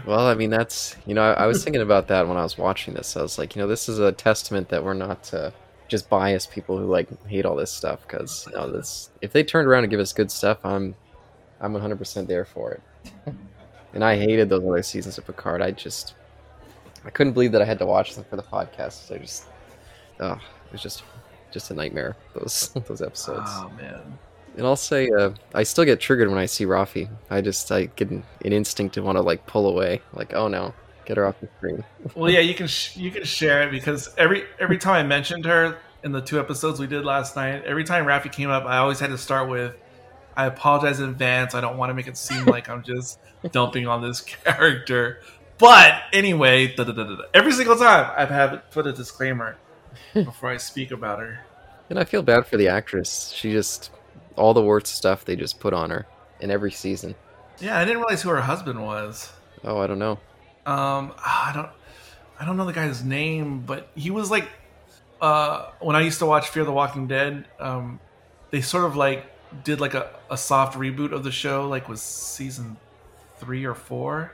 Well, 0.06 0.26
I 0.26 0.34
mean 0.34 0.50
that's 0.50 0.96
you 1.04 1.14
know 1.14 1.22
I, 1.22 1.44
I 1.44 1.46
was 1.46 1.64
thinking 1.64 1.82
about 1.82 2.08
that 2.08 2.28
when 2.28 2.36
I 2.36 2.42
was 2.42 2.56
watching 2.56 2.94
this. 2.94 3.16
I 3.16 3.22
was 3.22 3.38
like, 3.38 3.54
you 3.54 3.62
know, 3.62 3.68
this 3.68 3.88
is 3.88 3.98
a 3.98 4.12
testament 4.12 4.68
that 4.68 4.84
we're 4.84 4.94
not 4.94 5.32
uh, 5.34 5.50
just 5.90 6.08
biased 6.08 6.50
people 6.50 6.78
who 6.78 6.86
like 6.86 7.08
hate 7.26 7.44
all 7.44 7.56
this 7.56 7.70
stuff. 7.70 8.00
Because 8.06 8.46
you 8.46 8.56
know, 8.56 8.70
this 8.70 9.10
if 9.20 9.32
they 9.32 9.44
turned 9.44 9.68
around 9.68 9.84
and 9.84 9.90
give 9.90 10.00
us 10.00 10.12
good 10.12 10.30
stuff, 10.30 10.64
I'm 10.64 10.94
I'm 11.60 11.72
100 11.72 11.98
percent 11.98 12.28
there 12.28 12.46
for 12.46 12.72
it. 12.72 12.82
and 13.94 14.04
I 14.04 14.16
hated 14.16 14.48
those 14.48 14.64
other 14.64 14.82
seasons 14.82 15.18
of 15.18 15.26
Picard. 15.26 15.60
I 15.60 15.72
just 15.72 16.14
I 17.04 17.10
couldn't 17.10 17.32
believe 17.32 17.52
that 17.52 17.62
I 17.62 17.64
had 17.64 17.78
to 17.78 17.86
watch 17.86 18.14
them 18.14 18.24
for 18.24 18.36
the 18.36 18.42
podcast. 18.42 19.14
I 19.14 19.18
just, 19.18 19.44
oh, 20.20 20.32
it 20.32 20.72
was 20.72 20.82
just, 20.82 21.02
just 21.50 21.70
a 21.70 21.74
nightmare. 21.74 22.16
Those 22.34 22.70
those 22.86 23.02
episodes. 23.02 23.50
Oh 23.52 23.70
man. 23.76 24.18
And 24.56 24.66
I'll 24.66 24.76
say, 24.76 25.08
uh, 25.08 25.30
I 25.54 25.62
still 25.62 25.84
get 25.84 26.00
triggered 26.00 26.28
when 26.28 26.38
I 26.38 26.46
see 26.46 26.66
Raffi. 26.66 27.08
I 27.30 27.40
just, 27.40 27.70
I 27.70 27.86
get 27.86 28.10
an, 28.10 28.24
an 28.44 28.52
instinct 28.52 28.94
to 28.94 29.02
want 29.02 29.16
to 29.16 29.22
like 29.22 29.46
pull 29.46 29.68
away. 29.68 30.02
Like, 30.12 30.34
oh 30.34 30.48
no, 30.48 30.74
get 31.10 31.16
her 31.16 31.26
off 31.26 31.40
the 31.40 31.48
screen. 31.58 31.82
Well, 32.14 32.30
yeah, 32.30 32.38
you 32.38 32.54
can 32.54 32.68
sh- 32.68 32.96
you 32.96 33.10
can 33.10 33.24
share 33.24 33.62
it 33.66 33.72
because 33.72 34.14
every 34.16 34.44
every 34.60 34.78
time 34.78 34.94
I 34.94 35.02
mentioned 35.02 35.44
her 35.44 35.76
in 36.04 36.12
the 36.12 36.20
two 36.20 36.38
episodes 36.38 36.78
we 36.78 36.86
did 36.86 37.04
last 37.04 37.34
night, 37.34 37.64
every 37.64 37.82
time 37.82 38.04
Raffi 38.04 38.30
came 38.30 38.48
up, 38.48 38.64
I 38.64 38.78
always 38.78 39.00
had 39.00 39.10
to 39.10 39.18
start 39.18 39.48
with, 39.48 39.74
"I 40.36 40.46
apologize 40.46 41.00
in 41.00 41.08
advance. 41.08 41.56
I 41.56 41.60
don't 41.60 41.76
want 41.76 41.90
to 41.90 41.94
make 41.94 42.06
it 42.06 42.16
seem 42.16 42.44
like 42.44 42.68
I'm 42.68 42.84
just 42.84 43.18
dumping 43.50 43.88
on 43.88 44.02
this 44.02 44.20
character." 44.44 45.20
But 45.58 46.00
anyway, 46.12 46.74
da, 46.74 46.84
da, 46.84 46.92
da, 46.92 47.02
da, 47.04 47.16
da. 47.16 47.22
every 47.34 47.52
single 47.52 47.76
time 47.76 48.10
I've 48.16 48.30
had 48.30 48.70
put 48.70 48.86
a 48.86 48.92
disclaimer 48.92 49.56
before 50.14 50.48
I 50.50 50.56
speak 50.56 50.92
about 50.92 51.18
her. 51.18 51.40
And 51.90 51.98
I 51.98 52.04
feel 52.04 52.22
bad 52.22 52.46
for 52.46 52.56
the 52.56 52.68
actress. 52.68 53.32
She 53.36 53.50
just, 53.52 53.90
all 54.36 54.54
the 54.54 54.62
worst 54.62 54.86
stuff 54.86 55.24
they 55.26 55.36
just 55.36 55.60
put 55.60 55.74
on 55.74 55.90
her 55.90 56.06
in 56.40 56.50
every 56.50 56.70
season. 56.70 57.14
Yeah, 57.58 57.78
I 57.78 57.84
didn't 57.84 57.98
realize 57.98 58.22
who 58.22 58.30
her 58.30 58.40
husband 58.40 58.82
was. 58.82 59.32
Oh, 59.62 59.78
I 59.78 59.86
don't 59.86 59.98
know. 59.98 60.18
Um, 60.66 61.12
I 61.24 61.52
don't, 61.54 61.70
I 62.38 62.44
don't 62.44 62.56
know 62.56 62.66
the 62.66 62.72
guy's 62.72 63.02
name, 63.02 63.60
but 63.60 63.88
he 63.94 64.10
was 64.10 64.30
like, 64.30 64.48
uh, 65.20 65.70
when 65.80 65.96
I 65.96 66.00
used 66.00 66.18
to 66.20 66.26
watch 66.26 66.48
Fear 66.48 66.64
the 66.64 66.72
Walking 66.72 67.06
Dead, 67.06 67.44
um, 67.58 68.00
they 68.50 68.60
sort 68.60 68.84
of 68.84 68.96
like 68.96 69.26
did 69.64 69.80
like 69.80 69.94
a, 69.94 70.10
a 70.30 70.36
soft 70.36 70.78
reboot 70.78 71.12
of 71.12 71.24
the 71.24 71.32
show, 71.32 71.68
like 71.68 71.88
was 71.88 72.00
season 72.00 72.76
three 73.38 73.64
or 73.64 73.74
four, 73.74 74.32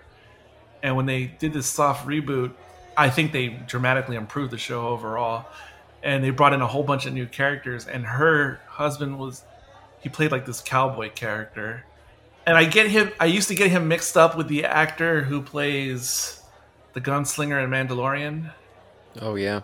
and 0.83 0.97
when 0.97 1.07
they 1.07 1.27
did 1.27 1.53
this 1.53 1.67
soft 1.67 2.07
reboot, 2.07 2.53
I 2.97 3.11
think 3.11 3.33
they 3.33 3.49
dramatically 3.49 4.17
improved 4.17 4.53
the 4.53 4.59
show 4.59 4.89
overall, 4.89 5.47
and 6.03 6.23
they 6.23 6.31
brought 6.31 6.53
in 6.53 6.61
a 6.61 6.67
whole 6.67 6.83
bunch 6.83 7.07
of 7.07 7.13
new 7.13 7.27
characters, 7.27 7.87
and 7.87 8.05
her 8.05 8.61
husband 8.69 9.19
was, 9.19 9.43
he 10.01 10.09
played 10.09 10.33
like 10.33 10.47
this 10.47 10.61
cowboy 10.61 11.11
character, 11.11 11.85
and 12.47 12.57
I 12.57 12.65
get 12.65 12.89
him. 12.89 13.11
I 13.21 13.27
used 13.27 13.49
to 13.49 13.55
get 13.55 13.71
him 13.71 13.89
mixed 13.89 14.17
up 14.17 14.37
with 14.37 14.49
the 14.49 14.65
actor 14.65 15.23
who 15.23 15.43
plays 15.43 16.41
the 16.93 17.01
gunslinger 17.01 17.63
in 17.63 17.71
Mandalorian. 17.71 18.53
Oh 19.21 19.35
yeah, 19.35 19.63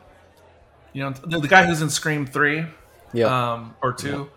You 0.92 1.02
know, 1.04 1.10
the, 1.10 1.40
the 1.40 1.48
guy 1.48 1.64
who's 1.66 1.82
in 1.82 1.90
Scream 1.90 2.26
Three, 2.26 2.64
yeah. 3.12 3.52
um, 3.52 3.74
or 3.82 3.92
two. 3.92 4.30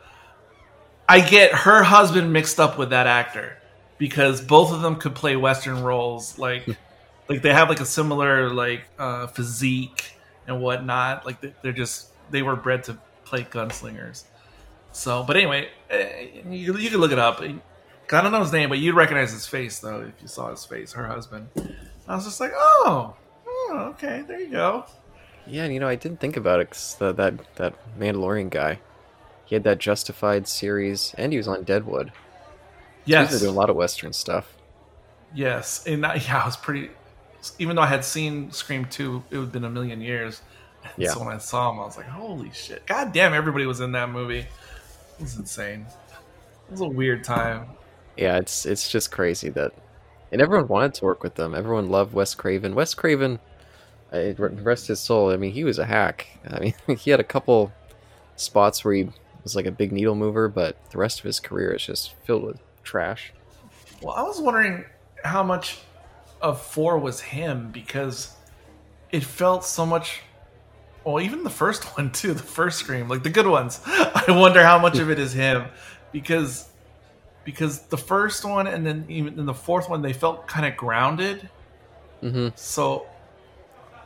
I 1.07 1.19
get 1.21 1.51
her 1.53 1.83
husband 1.83 2.33
mixed 2.33 2.59
up 2.59 2.77
with 2.77 2.89
that 2.89 3.07
actor 3.07 3.57
because 3.97 4.41
both 4.41 4.73
of 4.73 4.81
them 4.81 4.95
could 4.95 5.15
play 5.15 5.35
Western 5.35 5.83
roles. 5.83 6.37
Like, 6.39 6.67
like 7.29 7.41
they 7.41 7.53
have 7.53 7.69
like 7.69 7.79
a 7.79 7.85
similar 7.85 8.49
like 8.49 8.81
uh, 8.99 9.27
physique 9.27 10.13
and 10.47 10.61
whatnot. 10.61 11.25
Like 11.25 11.41
they- 11.41 11.53
they're 11.61 11.71
just 11.73 12.09
they 12.31 12.41
were 12.41 12.55
bred 12.55 12.83
to 12.85 12.97
play 13.23 13.43
gunslingers. 13.43 14.23
So, 14.91 15.23
but 15.23 15.35
anyway, 15.37 15.69
eh, 15.89 16.27
you, 16.49 16.75
you 16.77 16.89
can 16.89 16.99
look 16.99 17.11
it 17.11 17.19
up. 17.19 17.41
I 18.11 18.21
don't 18.21 18.31
know 18.31 18.41
his 18.41 18.51
name, 18.51 18.69
but 18.69 18.77
you'd 18.79 18.95
recognize 18.95 19.31
his 19.31 19.47
face 19.47 19.79
though 19.79 20.01
if 20.01 20.21
you 20.21 20.27
saw 20.27 20.49
his 20.51 20.65
face. 20.65 20.93
Her 20.93 21.05
husband. 21.07 21.47
I 22.07 22.15
was 22.15 22.25
just 22.25 22.39
like, 22.39 22.51
oh, 22.55 23.15
oh 23.47 23.77
okay, 23.93 24.23
there 24.27 24.39
you 24.39 24.51
go. 24.51 24.85
yeah, 25.47 25.63
and 25.63 25.73
you 25.73 25.79
know, 25.79 25.87
I 25.87 25.95
didn't 25.95 26.19
think 26.19 26.37
about 26.37 26.59
it 26.59 26.69
'cause 26.69 26.95
the, 26.95 27.11
that 27.13 27.55
that 27.55 27.73
Mandalorian 27.99 28.49
guy. 28.49 28.79
He 29.45 29.53
had 29.55 29.63
that 29.63 29.77
Justified 29.79 30.47
series, 30.47 31.13
and 31.19 31.31
he 31.31 31.37
was 31.37 31.47
on 31.47 31.63
Deadwood. 31.63 32.11
Yes, 33.05 33.39
doing 33.39 33.51
a 33.53 33.55
lot 33.55 33.69
of 33.69 33.75
Western 33.75 34.11
stuff. 34.13 34.55
Yes, 35.35 35.85
and 35.85 36.03
I, 36.05 36.15
yeah, 36.15 36.41
I 36.41 36.45
was 36.45 36.57
pretty. 36.57 36.89
Even 37.59 37.75
though 37.75 37.83
I 37.83 37.87
had 37.87 38.03
seen 38.03 38.51
Scream 38.51 38.85
two, 38.85 39.23
it 39.29 39.37
had 39.37 39.51
been 39.51 39.63
a 39.65 39.69
million 39.69 40.01
years. 40.01 40.41
Yeah. 40.97 41.09
So 41.09 41.19
when 41.19 41.29
I 41.29 41.39
saw 41.39 41.71
him, 41.71 41.79
I 41.79 41.85
was 41.85 41.97
like, 41.97 42.05
"Holy 42.05 42.51
shit! 42.51 42.85
God 42.85 43.11
damn! 43.11 43.33
Everybody 43.33 43.65
was 43.65 43.79
in 43.81 43.91
that 43.93 44.09
movie. 44.11 44.41
It 44.41 44.47
was 45.19 45.35
insane. 45.35 45.87
It 46.67 46.71
was 46.71 46.81
a 46.81 46.87
weird 46.87 47.23
time. 47.23 47.69
Yeah, 48.17 48.37
it's 48.37 48.65
it's 48.65 48.89
just 48.89 49.11
crazy 49.11 49.49
that, 49.49 49.73
and 50.31 50.41
everyone 50.41 50.67
wanted 50.67 50.93
to 50.95 51.05
work 51.05 51.23
with 51.23 51.35
them. 51.35 51.53
Everyone 51.53 51.89
loved 51.89 52.13
Wes 52.13 52.33
Craven. 52.35 52.75
Wes 52.75 52.93
Craven, 52.93 53.39
rest 54.11 54.87
his 54.87 54.99
soul. 54.99 55.31
I 55.31 55.37
mean, 55.37 55.51
he 55.51 55.63
was 55.63 55.79
a 55.79 55.85
hack. 55.85 56.27
I 56.49 56.59
mean, 56.59 56.73
he 56.97 57.11
had 57.11 57.19
a 57.19 57.25
couple 57.25 57.71
spots 58.35 58.83
where 58.83 58.93
he 58.93 59.09
was 59.43 59.55
like 59.55 59.65
a 59.65 59.71
big 59.71 59.91
needle 59.91 60.15
mover, 60.15 60.47
but 60.47 60.77
the 60.91 60.97
rest 60.97 61.19
of 61.19 61.25
his 61.25 61.39
career 61.39 61.71
is 61.71 61.85
just 61.85 62.13
filled 62.23 62.43
with 62.43 62.59
trash. 62.83 63.33
Well, 64.01 64.15
I 64.15 64.23
was 64.23 64.39
wondering 64.39 64.85
how 65.23 65.43
much 65.43 65.79
of 66.41 66.61
four 66.61 66.97
was 66.97 67.21
him 67.21 67.71
because 67.71 68.33
it 69.11 69.23
felt 69.23 69.65
so 69.65 69.85
much. 69.85 70.21
Well, 71.03 71.21
even 71.21 71.43
the 71.43 71.49
first 71.49 71.83
one 71.97 72.11
too, 72.11 72.33
the 72.33 72.43
first 72.43 72.79
Scream, 72.79 73.07
like 73.07 73.23
the 73.23 73.29
good 73.29 73.47
ones. 73.47 73.81
I 73.85 74.25
wonder 74.29 74.63
how 74.63 74.79
much 74.79 74.99
of 74.99 75.09
it 75.09 75.19
is 75.19 75.33
him 75.33 75.65
because 76.11 76.69
because 77.45 77.83
the 77.83 77.97
first 77.97 78.43
one 78.45 78.67
and 78.67 78.85
then 78.85 79.05
even 79.09 79.39
in 79.39 79.45
the 79.45 79.53
fourth 79.53 79.89
one 79.89 80.01
they 80.03 80.13
felt 80.13 80.47
kind 80.47 80.65
of 80.65 80.75
grounded. 80.77 81.49
hmm 82.21 82.49
So, 82.55 83.07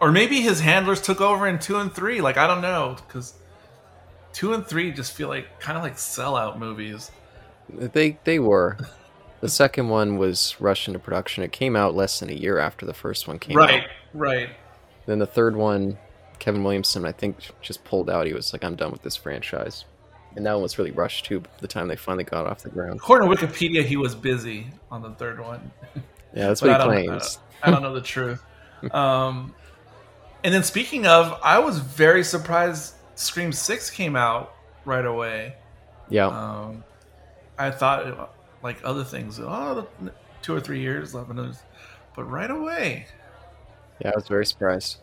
or 0.02 0.12
maybe 0.12 0.42
his 0.42 0.60
handlers 0.62 1.02
took 1.02 1.22
over 1.22 1.48
in 1.48 1.60
two 1.60 1.78
and 1.78 1.94
three. 1.94 2.22
Like 2.22 2.38
I 2.38 2.48
don't 2.48 2.62
know 2.62 2.98
because 3.08 3.36
two 4.34 4.54
and 4.54 4.66
three 4.66 4.92
just 4.92 5.14
feel 5.14 5.28
like 5.30 5.60
kind 5.60 5.78
of 5.78 5.84
like 5.84 5.96
sellout 5.96 6.58
movies. 6.60 7.12
They 7.70 8.20
they 8.24 8.40
were. 8.40 8.78
The 9.42 9.50
second 9.50 9.90
one 9.90 10.18
was 10.18 10.56
rushed 10.60 10.88
into 10.88 11.00
production. 11.00 11.44
It 11.44 11.52
came 11.54 11.76
out 11.76 11.96
less 11.96 12.20
than 12.20 12.30
a 12.30 12.34
year 12.34 12.58
after 12.60 12.86
the 12.86 12.94
first 12.94 13.28
one 13.28 13.40
came 13.40 13.56
Right, 13.56 13.84
out. 13.84 13.90
Right, 14.14 14.48
right. 14.48 14.50
Then 15.06 15.20
the 15.20 15.26
third 15.28 15.56
one, 15.56 15.98
Kevin 16.40 16.64
Williamson, 16.64 17.06
I 17.06 17.12
think, 17.14 17.38
just 17.62 17.84
pulled 17.86 18.10
out. 18.10 18.28
He 18.28 18.34
was 18.34 18.54
like, 18.54 18.64
"I'm 18.64 18.76
done 18.76 18.92
with 18.92 19.02
this 19.04 19.16
franchise," 19.16 19.86
and 20.36 20.46
that 20.46 20.54
one 20.54 20.64
was 20.64 20.78
really 20.78 20.92
rushed 20.92 21.26
too. 21.26 21.44
The 21.60 21.68
time 21.68 21.88
they 21.88 21.96
finally 21.96 22.24
got 22.24 22.46
off 22.48 22.64
the 22.64 22.70
ground. 22.70 22.98
According 22.98 23.30
to 23.30 23.36
Wikipedia, 23.36 23.84
he 23.84 23.98
was 23.98 24.16
busy 24.16 24.68
on 24.92 25.02
the 25.02 25.12
third 25.12 25.40
one. 25.40 25.72
Yeah, 26.34 26.48
that's 26.48 26.62
what 26.64 26.72
I 26.72 26.74
he 26.74 26.80
don't, 26.80 26.90
I 26.90 26.94
claims. 27.08 27.36
don't- 27.36 27.44
I 27.62 27.72
don't 27.72 27.82
know 27.82 27.94
the 27.94 28.02
truth. 28.02 28.44
Um, 28.94 29.54
and 30.46 30.54
then 30.54 30.64
speaking 30.64 31.06
of, 31.06 31.38
I 31.44 31.60
was 31.60 31.80
very 31.80 32.24
surprised 32.24 32.94
Scream 33.16 33.52
Six 33.52 33.90
came 33.90 34.16
out 34.16 34.56
right 34.86 35.06
away. 35.06 35.56
Yeah, 36.08 36.28
Um, 36.28 36.86
I 37.58 37.72
thought 37.72 38.08
it, 38.08 38.16
like 38.64 38.78
other 38.86 39.04
things, 39.04 39.38
oh, 39.42 39.86
two 40.42 40.56
or 40.56 40.62
three 40.62 40.80
years, 40.80 41.14
eleven 41.14 41.36
years, 41.36 41.60
but 42.16 42.24
right 42.24 42.50
away. 42.50 43.06
yeah, 44.00 44.12
I 44.12 44.16
was 44.16 44.30
very 44.30 44.46
surprised. 44.46 45.00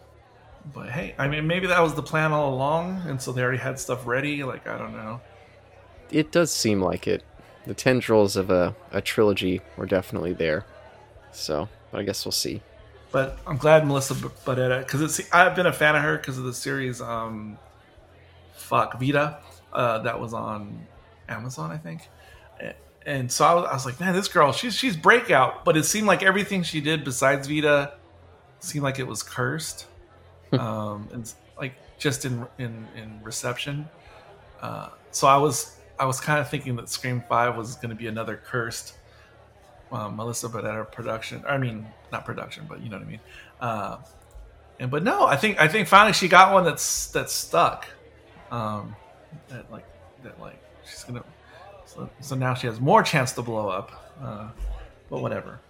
But 0.73 0.91
hey, 0.91 1.15
I 1.19 1.29
mean, 1.29 1.47
maybe 1.47 1.69
that 1.69 1.81
was 1.81 1.95
the 1.95 2.03
plan 2.03 2.33
all 2.33 2.53
along, 2.53 3.03
and 3.07 3.21
so 3.21 3.33
they 3.33 3.43
already 3.43 3.59
had 3.59 3.79
stuff 3.79 4.07
ready. 4.07 4.43
Like 4.43 4.67
I 4.67 4.77
don't 4.79 4.93
know. 4.93 5.21
It 6.11 6.33
does 6.33 6.53
seem 6.53 6.81
like 6.81 7.07
it. 7.07 7.23
The 7.67 7.75
tendrils 7.75 8.37
of 8.37 8.51
a, 8.51 8.75
a 8.93 9.01
trilogy 9.01 9.61
were 9.77 9.87
definitely 9.87 10.33
there. 10.33 10.65
So, 11.33 11.69
but 11.91 12.01
I 12.01 12.05
guess 12.05 12.25
we'll 12.25 12.33
see. 12.33 12.63
But 13.13 13.39
I'm 13.47 13.57
glad 13.57 13.87
Melissa 13.87 14.15
Barrera 14.15 14.81
because 14.81 15.01
it's 15.01 15.33
I've 15.33 15.55
been 15.55 15.67
a 15.67 15.73
fan 15.73 15.97
of 15.97 16.03
her 16.03 16.17
because 16.17 16.39
of 16.39 16.45
the 16.45 16.55
series. 16.55 17.01
Um, 17.01 17.59
fuck 18.55 18.99
Vida, 18.99 19.41
uh, 19.73 19.99
that 20.01 20.21
was 20.21 20.35
on 20.35 20.87
Amazon, 21.29 21.71
I 21.71 21.77
think. 21.77 22.09
And 23.05 23.31
so 23.31 23.45
I 23.45 23.55
was, 23.55 23.65
I 23.67 23.73
was 23.75 23.87
like, 23.87 24.01
man, 24.01 24.15
this 24.15 24.27
girl, 24.27 24.53
she's 24.53 24.75
she's 24.75 24.97
breakout. 24.97 25.65
But 25.65 25.77
it 25.77 25.85
seemed 25.85 26.09
like 26.09 26.25
everything 26.25 26.65
she 26.65 26.81
did 26.81 27.05
besides 27.05 27.47
Vida 27.47 27.95
seemed 28.59 28.83
like 28.83 28.99
it 28.99 29.07
was 29.07 29.23
cursed, 29.23 29.87
um, 30.59 31.09
and 31.13 31.33
like 31.59 31.75
just 31.99 32.25
in 32.25 32.47
in 32.59 32.87
in 32.97 33.21
reception. 33.23 33.89
Uh, 34.61 34.89
so 35.11 35.27
I 35.27 35.37
was 35.37 35.77
I 35.99 36.05
was 36.05 36.21
kind 36.21 36.41
of 36.41 36.49
thinking 36.51 36.77
that 36.77 36.89
Scream 36.89 37.23
Five 37.29 37.57
was 37.57 37.77
going 37.77 37.91
to 37.91 37.97
be 37.97 38.07
another 38.07 38.41
cursed 38.45 38.95
um, 39.93 40.17
Melissa 40.17 40.49
Barrera 40.49 40.91
production. 40.91 41.43
I 41.49 41.59
mean, 41.59 41.87
not 42.13 42.25
production, 42.25 42.67
but 42.69 42.81
you 42.81 42.89
know 42.89 42.99
what 42.99 43.07
I 43.07 43.11
mean. 43.11 43.21
Uh, 43.61 43.99
and 44.79 44.91
but 44.91 45.03
no, 45.03 45.27
I 45.27 45.37
think 45.37 45.61
I 45.61 45.69
think 45.69 45.89
finally 45.89 46.13
she 46.13 46.29
got 46.29 46.53
one 46.53 46.65
that's 46.65 47.09
that's 47.09 47.33
stuck. 47.33 47.87
Um, 48.51 48.95
that 49.49 49.71
like 49.71 49.87
that 50.23 50.41
like 50.41 50.63
she's 50.85 51.05
gonna. 51.05 51.25
So, 51.87 52.11
so 52.21 52.35
now 52.35 52.55
she 52.55 52.67
has 52.67 52.81
more 52.81 53.03
chance 53.03 53.33
to 53.33 53.43
blow 53.43 53.69
up. 53.69 54.15
Uh, 54.21 54.49
but 55.09 55.21
whatever. 55.21 55.61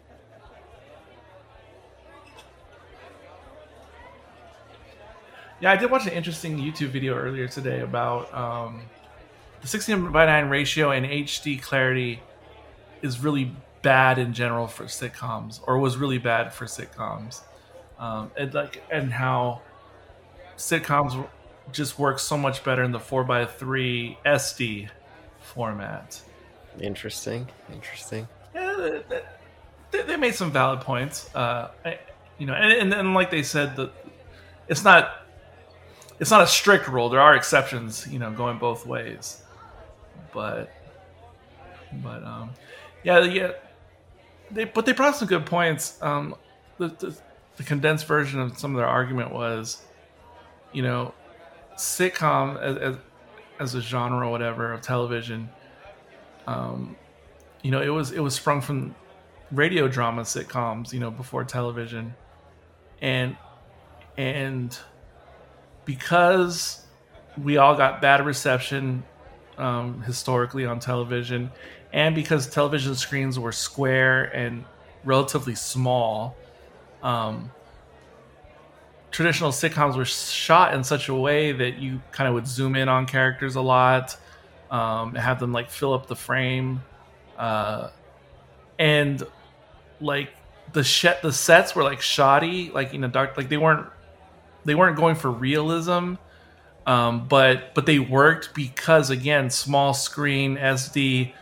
Yeah, 5.60 5.72
I 5.72 5.76
did 5.76 5.90
watch 5.90 6.06
an 6.06 6.12
interesting 6.12 6.58
YouTube 6.58 6.88
video 6.88 7.14
earlier 7.14 7.48
today 7.48 7.80
about 7.80 8.32
um, 8.34 8.82
the 9.62 9.68
16 9.68 10.12
by 10.12 10.26
9 10.26 10.50
ratio 10.50 10.90
and 10.90 11.06
HD 11.06 11.60
clarity 11.60 12.20
is 13.00 13.20
really 13.20 13.52
bad 13.80 14.18
in 14.18 14.34
general 14.34 14.66
for 14.66 14.84
sitcoms, 14.84 15.60
or 15.66 15.78
was 15.78 15.96
really 15.96 16.18
bad 16.18 16.52
for 16.52 16.66
sitcoms, 16.66 17.40
um, 17.98 18.30
and 18.36 18.52
like 18.52 18.82
and 18.90 19.12
how 19.12 19.62
sitcoms 20.58 21.26
just 21.72 21.98
work 21.98 22.18
so 22.18 22.36
much 22.36 22.62
better 22.62 22.82
in 22.82 22.92
the 22.92 22.98
4x3 22.98 24.16
SD 24.26 24.88
format. 25.40 26.20
Interesting. 26.80 27.48
Interesting. 27.72 28.28
Yeah, 28.54 29.00
they, 29.90 30.02
they, 30.02 30.16
made 30.16 30.34
some 30.34 30.50
valid 30.52 30.80
points. 30.82 31.34
Uh, 31.34 31.70
I, 31.84 31.98
you 32.38 32.46
know, 32.46 32.54
and, 32.54 32.72
and 32.72 32.92
and 32.92 33.14
like 33.14 33.30
they 33.30 33.42
said, 33.42 33.76
the 33.76 33.90
it's 34.68 34.84
not 34.84 35.25
it's 36.18 36.30
not 36.30 36.42
a 36.42 36.46
strict 36.46 36.88
rule. 36.88 37.08
There 37.08 37.20
are 37.20 37.34
exceptions, 37.34 38.06
you 38.10 38.18
know, 38.18 38.30
going 38.30 38.58
both 38.58 38.86
ways. 38.86 39.42
But 40.32 40.72
but 42.02 42.22
um, 42.24 42.50
yeah, 43.02 43.20
yeah. 43.20 43.52
They 44.50 44.64
but 44.64 44.86
they 44.86 44.92
brought 44.92 45.16
some 45.16 45.28
good 45.28 45.46
points. 45.46 46.00
Um, 46.02 46.34
the, 46.78 46.88
the 46.88 47.16
the 47.56 47.62
condensed 47.62 48.06
version 48.06 48.40
of 48.40 48.58
some 48.58 48.72
of 48.72 48.76
their 48.76 48.86
argument 48.86 49.32
was, 49.32 49.82
you 50.72 50.82
know, 50.82 51.14
sitcom 51.76 52.60
as, 52.60 52.76
as, 52.76 52.96
as 53.58 53.74
a 53.74 53.80
genre 53.80 54.26
or 54.26 54.30
whatever 54.30 54.72
of 54.72 54.82
television. 54.82 55.48
Um, 56.46 56.96
you 57.62 57.70
know, 57.70 57.80
it 57.80 57.88
was 57.88 58.12
it 58.12 58.20
was 58.20 58.34
sprung 58.34 58.60
from 58.60 58.94
radio 59.50 59.88
drama 59.88 60.22
sitcoms, 60.22 60.92
you 60.92 61.00
know, 61.00 61.10
before 61.10 61.44
television, 61.44 62.14
and 63.00 63.36
and 64.16 64.78
because 65.86 66.84
we 67.42 67.56
all 67.56 67.74
got 67.74 68.02
bad 68.02 68.26
reception 68.26 69.02
um, 69.56 70.02
historically 70.02 70.66
on 70.66 70.78
television, 70.80 71.50
and 71.94 72.14
because 72.14 72.46
television 72.46 72.94
screens 72.94 73.38
were 73.38 73.52
square 73.52 74.24
and 74.24 74.64
relatively 75.04 75.54
small, 75.54 76.36
um, 77.02 77.50
traditional 79.10 79.50
sitcoms 79.50 79.96
were 79.96 80.04
shot 80.04 80.74
in 80.74 80.84
such 80.84 81.08
a 81.08 81.14
way 81.14 81.52
that 81.52 81.78
you 81.78 82.02
kind 82.12 82.28
of 82.28 82.34
would 82.34 82.46
zoom 82.46 82.76
in 82.76 82.88
on 82.90 83.06
characters 83.06 83.56
a 83.56 83.62
lot, 83.62 84.14
um, 84.70 85.14
have 85.14 85.40
them 85.40 85.52
like 85.52 85.70
fill 85.70 85.94
up 85.94 86.06
the 86.06 86.16
frame, 86.16 86.82
uh, 87.38 87.88
and 88.78 89.22
like 90.00 90.30
the 90.72 90.84
sh- 90.84 91.06
the 91.22 91.32
sets 91.32 91.74
were 91.74 91.84
like 91.84 92.02
shoddy, 92.02 92.70
like 92.70 92.92
in 92.92 93.00
the 93.00 93.08
dark, 93.08 93.38
like 93.38 93.48
they 93.48 93.56
weren't 93.56 93.86
they 94.66 94.74
weren't 94.74 94.96
going 94.96 95.14
for 95.14 95.30
realism, 95.30 96.14
um, 96.86 97.26
but 97.28 97.74
but 97.74 97.86
they 97.86 97.98
worked 97.98 98.54
because 98.54 99.10
again, 99.10 99.48
small 99.50 99.94
screen 99.94 100.56
SD, 100.56 101.32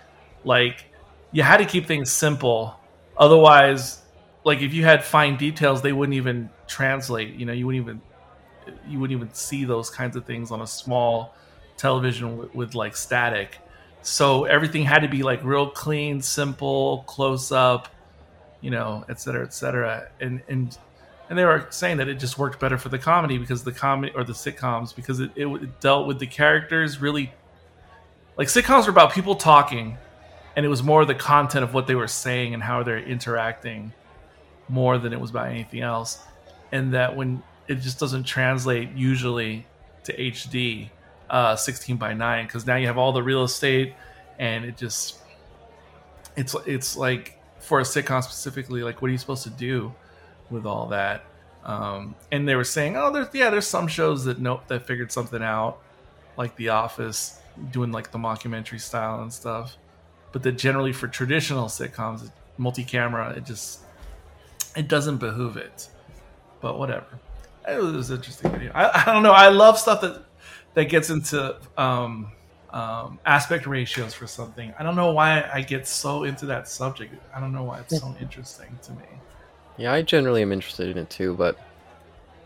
like 0.45 0.85
you 1.33 1.43
had 1.43 1.57
to 1.57 1.65
keep 1.65 1.87
things 1.87 2.13
simple, 2.13 2.79
otherwise 3.17 4.03
like 4.45 4.61
if 4.61 4.73
you 4.75 4.85
had 4.85 5.03
fine 5.03 5.37
details, 5.37 5.83
they 5.83 5.93
wouldn't 5.93 6.15
even 6.15 6.51
translate. 6.67 7.35
You 7.35 7.47
know, 7.47 7.53
you 7.53 7.67
wouldn't 7.67 7.85
even 7.85 8.03
you 8.89 9.01
wouldn't 9.01 9.19
even 9.19 9.35
see 9.35 9.65
those 9.65 9.91
kinds 9.91 10.17
of 10.17 10.25
things 10.25 10.51
on 10.51 10.61
a 10.61 10.67
small 10.67 11.35
television 11.77 12.37
with, 12.37 12.55
with 12.55 12.75
like 12.75 12.97
static. 12.97 13.59
So 14.03 14.45
everything 14.45 14.85
had 14.85 15.01
to 15.01 15.09
be 15.09 15.23
like 15.23 15.43
real 15.43 15.71
clean, 15.71 16.21
simple, 16.21 17.05
close 17.07 17.51
up, 17.51 17.89
you 18.61 18.71
know, 18.71 19.05
et 19.09 19.21
cetera, 19.21 19.45
et 19.45 19.55
cetera. 19.55 20.09
And 20.21 20.43
and 20.49 20.77
and 21.29 21.39
they 21.39 21.45
were 21.45 21.67
saying 21.71 21.97
that 21.99 22.09
it 22.09 22.19
just 22.19 22.39
worked 22.39 22.61
better 22.61 22.77
for 22.77 22.89
the 22.89 22.99
comedy 22.99 23.39
because 23.39 23.65
the 23.65 23.73
comedy 23.73 24.13
or 24.15 24.25
the 24.25 24.33
sitcoms 24.33 24.95
because 24.95 25.21
it, 25.21 25.31
it 25.37 25.81
dealt 25.81 26.07
with 26.07 26.19
the 26.19 26.27
characters 26.27 27.01
really 27.01 27.33
like 28.37 28.49
sitcoms 28.49 28.85
were 28.85 28.91
about 28.91 29.13
people 29.13 29.35
talking 29.35 29.97
and 30.57 30.65
it 30.65 30.69
was 30.69 30.83
more 30.83 31.05
the 31.05 31.15
content 31.15 31.65
of 31.65 31.75
what 31.75 31.87
they 31.87 31.95
were 31.95 32.09
saying 32.09 32.55
and 32.55 32.63
how 32.63 32.83
they're 32.83 32.99
interacting 32.99 33.93
more 34.69 34.99
than 34.99 35.13
it 35.13 35.21
was 35.21 35.31
about 35.31 35.49
anything 35.49 35.81
else, 35.81 36.23
and 36.73 36.95
that 36.95 37.15
when 37.17 37.43
it 37.69 37.77
just 37.77 37.99
doesn't 37.99 38.25
translate 38.25 38.91
usually 38.93 39.67
to 40.05 40.17
HD 40.17 40.91
uh, 41.31 41.57
16 41.57 41.97
by 41.97 42.13
9 42.13 42.47
because 42.47 42.67
now 42.67 42.77
you 42.77 42.87
have 42.87 42.99
all 42.99 43.13
the 43.13 43.23
real 43.23 43.45
estate 43.45 43.95
and 44.39 44.65
it 44.65 44.77
just 44.77 45.19
it's 46.37 46.55
it's 46.67 46.97
like 46.97 47.41
for 47.61 47.81
a 47.81 47.83
sitcom 47.83 48.23
specifically 48.23 48.83
like 48.83 49.01
what 49.01 49.09
are 49.09 49.13
you 49.13 49.19
supposed 49.19 49.43
to 49.43 49.51
do 49.51 49.93
with 50.55 50.67
all 50.67 50.87
that 50.87 51.25
um, 51.65 52.15
and 52.33 52.49
they 52.49 52.55
were 52.55 52.65
saying 52.65 52.97
oh 52.97 53.13
there's 53.13 53.29
yeah 53.35 53.51
there's 53.51 53.67
some 53.67 53.87
shows 53.87 54.25
that 54.25 54.39
nope 54.39 54.67
that 54.69 54.87
figured 54.87 55.13
something 55.13 55.43
out 55.43 55.79
like 56.37 56.55
the 56.57 56.69
office 56.69 57.41
doing 57.71 57.93
like 57.93 58.11
the 58.11 58.19
mockumentary 58.19 58.81
style 58.81 59.23
and 59.23 59.33
stuff 59.33 59.77
but 60.33 60.43
that 60.43 60.53
generally 60.53 60.93
for 60.93 61.09
traditional 61.09 61.67
sitcoms 61.67 62.31
multi-camera 62.59 63.31
it 63.37 63.45
just 63.45 63.81
it 64.77 64.89
doesn't 64.89 65.19
behoove 65.19 65.57
it. 65.57 65.89
But 66.61 66.79
whatever. 66.79 67.07
It 67.69 67.81
was 67.81 68.11
an 68.11 68.17
interesting 68.17 68.51
video. 68.51 68.73
I, 68.75 69.03
I 69.03 69.13
don't 69.13 69.23
know. 69.23 69.33
I 69.33 69.49
love 69.49 69.79
stuff 69.79 70.01
that 70.03 70.25
that 70.75 70.85
gets 70.85 71.09
into 71.11 71.57
um, 71.79 72.33
um, 72.71 73.19
aspect 73.25 73.67
ratios 73.67 74.13
for 74.13 74.27
something. 74.27 74.75
I 74.79 74.83
don't 74.83 74.97
know 74.97 75.13
why 75.13 75.49
I 75.53 75.63
get 75.63 75.87
so 75.87 76.25
into 76.25 76.47
that 76.47 76.69
subject. 76.69 77.15
I 77.35 77.41
don't 77.41 77.53
know 77.53 77.63
why 77.63 77.81
it's 77.81 77.99
so 77.99 78.15
interesting 78.21 78.79
to 78.83 78.93
me. 78.93 79.05
Yeah, 79.77 79.93
I 79.93 80.03
generally 80.03 80.43
am 80.43 80.53
interested 80.53 80.89
in 80.89 80.99
it 80.99 81.11
too, 81.11 81.35
but 81.35 81.59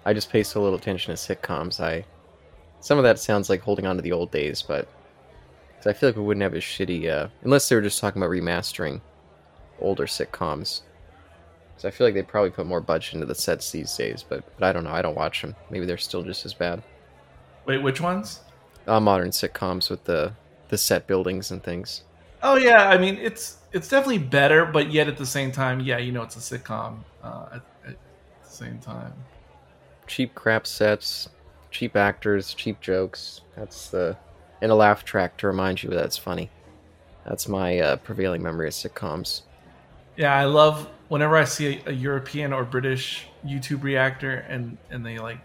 I 0.04 0.14
just 0.14 0.30
pay 0.30 0.42
so 0.42 0.62
little 0.62 0.78
attention 0.78 1.14
to 1.14 1.20
sitcoms. 1.20 1.80
I 1.80 2.04
some 2.80 2.98
of 2.98 3.04
that 3.04 3.18
sounds 3.18 3.50
like 3.50 3.60
holding 3.60 3.86
on 3.86 3.96
to 3.96 4.02
the 4.02 4.12
old 4.12 4.30
days, 4.30 4.62
but 4.62 4.88
cause 5.76 5.86
I 5.86 5.92
feel 5.92 6.08
like 6.08 6.16
we 6.16 6.22
wouldn't 6.22 6.42
have 6.42 6.54
a 6.54 6.58
shitty 6.58 7.10
uh, 7.10 7.28
unless 7.42 7.68
they 7.68 7.76
were 7.76 7.82
just 7.82 8.00
talking 8.00 8.22
about 8.22 8.30
remastering 8.30 9.00
older 9.80 10.06
sitcoms. 10.06 10.82
Because 11.74 11.84
I 11.84 11.90
feel 11.90 12.06
like 12.06 12.14
they 12.14 12.22
probably 12.22 12.50
put 12.50 12.66
more 12.66 12.80
budget 12.80 13.14
into 13.14 13.26
the 13.26 13.34
sets 13.34 13.70
these 13.70 13.94
days, 13.96 14.24
but, 14.28 14.42
but 14.58 14.66
I 14.66 14.72
don't 14.72 14.84
know. 14.84 14.90
I 14.90 15.02
don't 15.02 15.14
watch 15.14 15.42
them. 15.42 15.54
Maybe 15.70 15.86
they're 15.86 15.96
still 15.96 16.22
just 16.22 16.44
as 16.44 16.54
bad. 16.54 16.82
Wait, 17.66 17.82
which 17.82 18.00
ones? 18.00 18.40
Uh, 18.86 18.98
modern 18.98 19.30
sitcoms 19.30 19.90
with 19.90 20.04
the 20.04 20.32
the 20.68 20.78
set 20.78 21.06
buildings 21.06 21.50
and 21.50 21.62
things. 21.62 22.02
Oh 22.42 22.56
yeah, 22.56 22.88
I 22.88 22.98
mean 22.98 23.16
it's 23.16 23.58
it's 23.72 23.88
definitely 23.88 24.18
better, 24.18 24.64
but 24.64 24.90
yet 24.90 25.08
at 25.08 25.16
the 25.16 25.26
same 25.26 25.52
time, 25.52 25.80
yeah, 25.80 25.98
you 25.98 26.12
know 26.12 26.22
it's 26.22 26.36
a 26.36 26.58
sitcom. 26.58 26.98
Uh, 27.22 27.46
at, 27.52 27.62
at 27.86 27.96
the 28.44 28.50
same 28.50 28.78
time, 28.78 29.12
cheap 30.06 30.34
crap 30.34 30.66
sets, 30.66 31.28
cheap 31.70 31.96
actors, 31.96 32.54
cheap 32.54 32.80
jokes. 32.80 33.42
That's 33.56 33.88
the 33.90 34.16
and 34.60 34.72
a 34.72 34.74
laugh 34.74 35.04
track 35.04 35.36
to 35.38 35.46
remind 35.46 35.82
you 35.82 35.90
that's 35.90 36.16
funny. 36.16 36.50
That's 37.26 37.48
my 37.48 37.78
uh, 37.78 37.96
prevailing 37.96 38.42
memory 38.42 38.68
of 38.68 38.74
sitcoms. 38.74 39.42
Yeah, 40.16 40.34
I 40.34 40.44
love 40.46 40.88
whenever 41.08 41.36
I 41.36 41.44
see 41.44 41.80
a, 41.86 41.90
a, 41.90 41.92
European 41.92 42.52
or 42.52 42.64
British 42.64 43.26
YouTube 43.44 43.82
reactor 43.82 44.44
and 44.48 44.78
and 44.90 45.04
they 45.04 45.18
like 45.18 45.38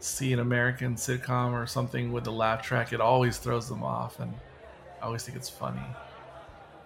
see 0.00 0.32
an 0.32 0.40
American 0.40 0.96
sitcom 0.96 1.52
or 1.52 1.66
something 1.66 2.12
with 2.12 2.26
a 2.26 2.30
laugh 2.30 2.62
track, 2.62 2.92
it 2.92 3.00
always 3.00 3.38
throws 3.38 3.68
them 3.68 3.82
off, 3.84 4.18
and 4.18 4.32
I 5.00 5.06
always 5.06 5.24
think 5.24 5.36
it's 5.36 5.48
funny. 5.48 5.82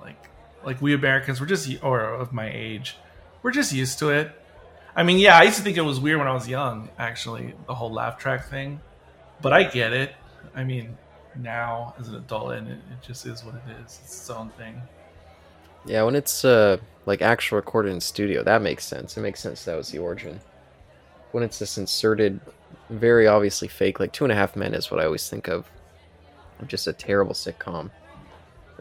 Like 0.07 0.31
like 0.65 0.81
we 0.81 0.95
Americans, 0.95 1.41
we're 1.41 1.47
just 1.47 1.69
or 1.83 2.01
of 2.01 2.33
my 2.33 2.51
age, 2.51 2.97
we're 3.43 3.51
just 3.51 3.73
used 3.73 3.99
to 3.99 4.11
it. 4.11 4.31
I 4.95 5.03
mean, 5.03 5.19
yeah, 5.19 5.37
I 5.39 5.43
used 5.43 5.59
to 5.59 5.63
think 5.63 5.77
it 5.77 5.83
was 5.83 6.01
weird 6.01 6.19
when 6.19 6.29
I 6.29 6.33
was 6.33 6.49
young, 6.49 6.89
actually, 6.99 7.55
the 7.67 7.75
whole 7.75 7.93
laugh 7.93 8.19
track 8.19 8.49
thing, 8.49 8.81
but 9.43 9.53
I 9.53 9.65
get 9.65 9.93
it. 9.93 10.15
I 10.55 10.65
mean, 10.65 10.97
now 11.37 11.95
as 12.01 12.09
an 12.09 12.15
adult, 12.15 12.53
and 12.53 12.69
it, 12.69 12.79
it 12.79 13.03
just 13.07 13.27
is 13.27 13.45
what 13.45 13.57
it 13.57 13.63
is. 13.73 14.01
It's 14.03 14.21
its 14.21 14.31
own 14.31 14.49
thing. 14.51 14.81
Yeah, 15.85 16.03
when 16.05 16.17
it's 16.17 16.45
uh, 16.45 16.79
like 17.05 17.21
actual 17.21 17.57
recorded 17.57 17.93
in 17.93 18.01
studio, 18.01 18.43
that 18.43 18.63
makes 18.63 18.87
sense. 18.87 19.17
It 19.17 19.21
makes 19.21 19.41
sense 19.41 19.65
that 19.65 19.77
was 19.77 19.91
the 19.91 19.99
origin. 19.99 20.41
When 21.33 21.45
it's 21.45 21.59
just 21.59 21.77
inserted, 21.77 22.41
very 22.89 23.27
obviously 23.27 23.69
fake, 23.69 24.01
like 24.01 24.13
Two 24.13 24.25
and 24.25 24.33
a 24.33 24.37
Half 24.37 24.57
Men 24.57 24.73
is 24.73 24.91
what 24.91 25.01
I 25.01 25.05
always 25.05 25.29
think 25.29 25.49
of. 25.49 25.71
Just 26.67 26.87
a 26.87 26.93
terrible 26.93 27.35
sitcom 27.35 27.91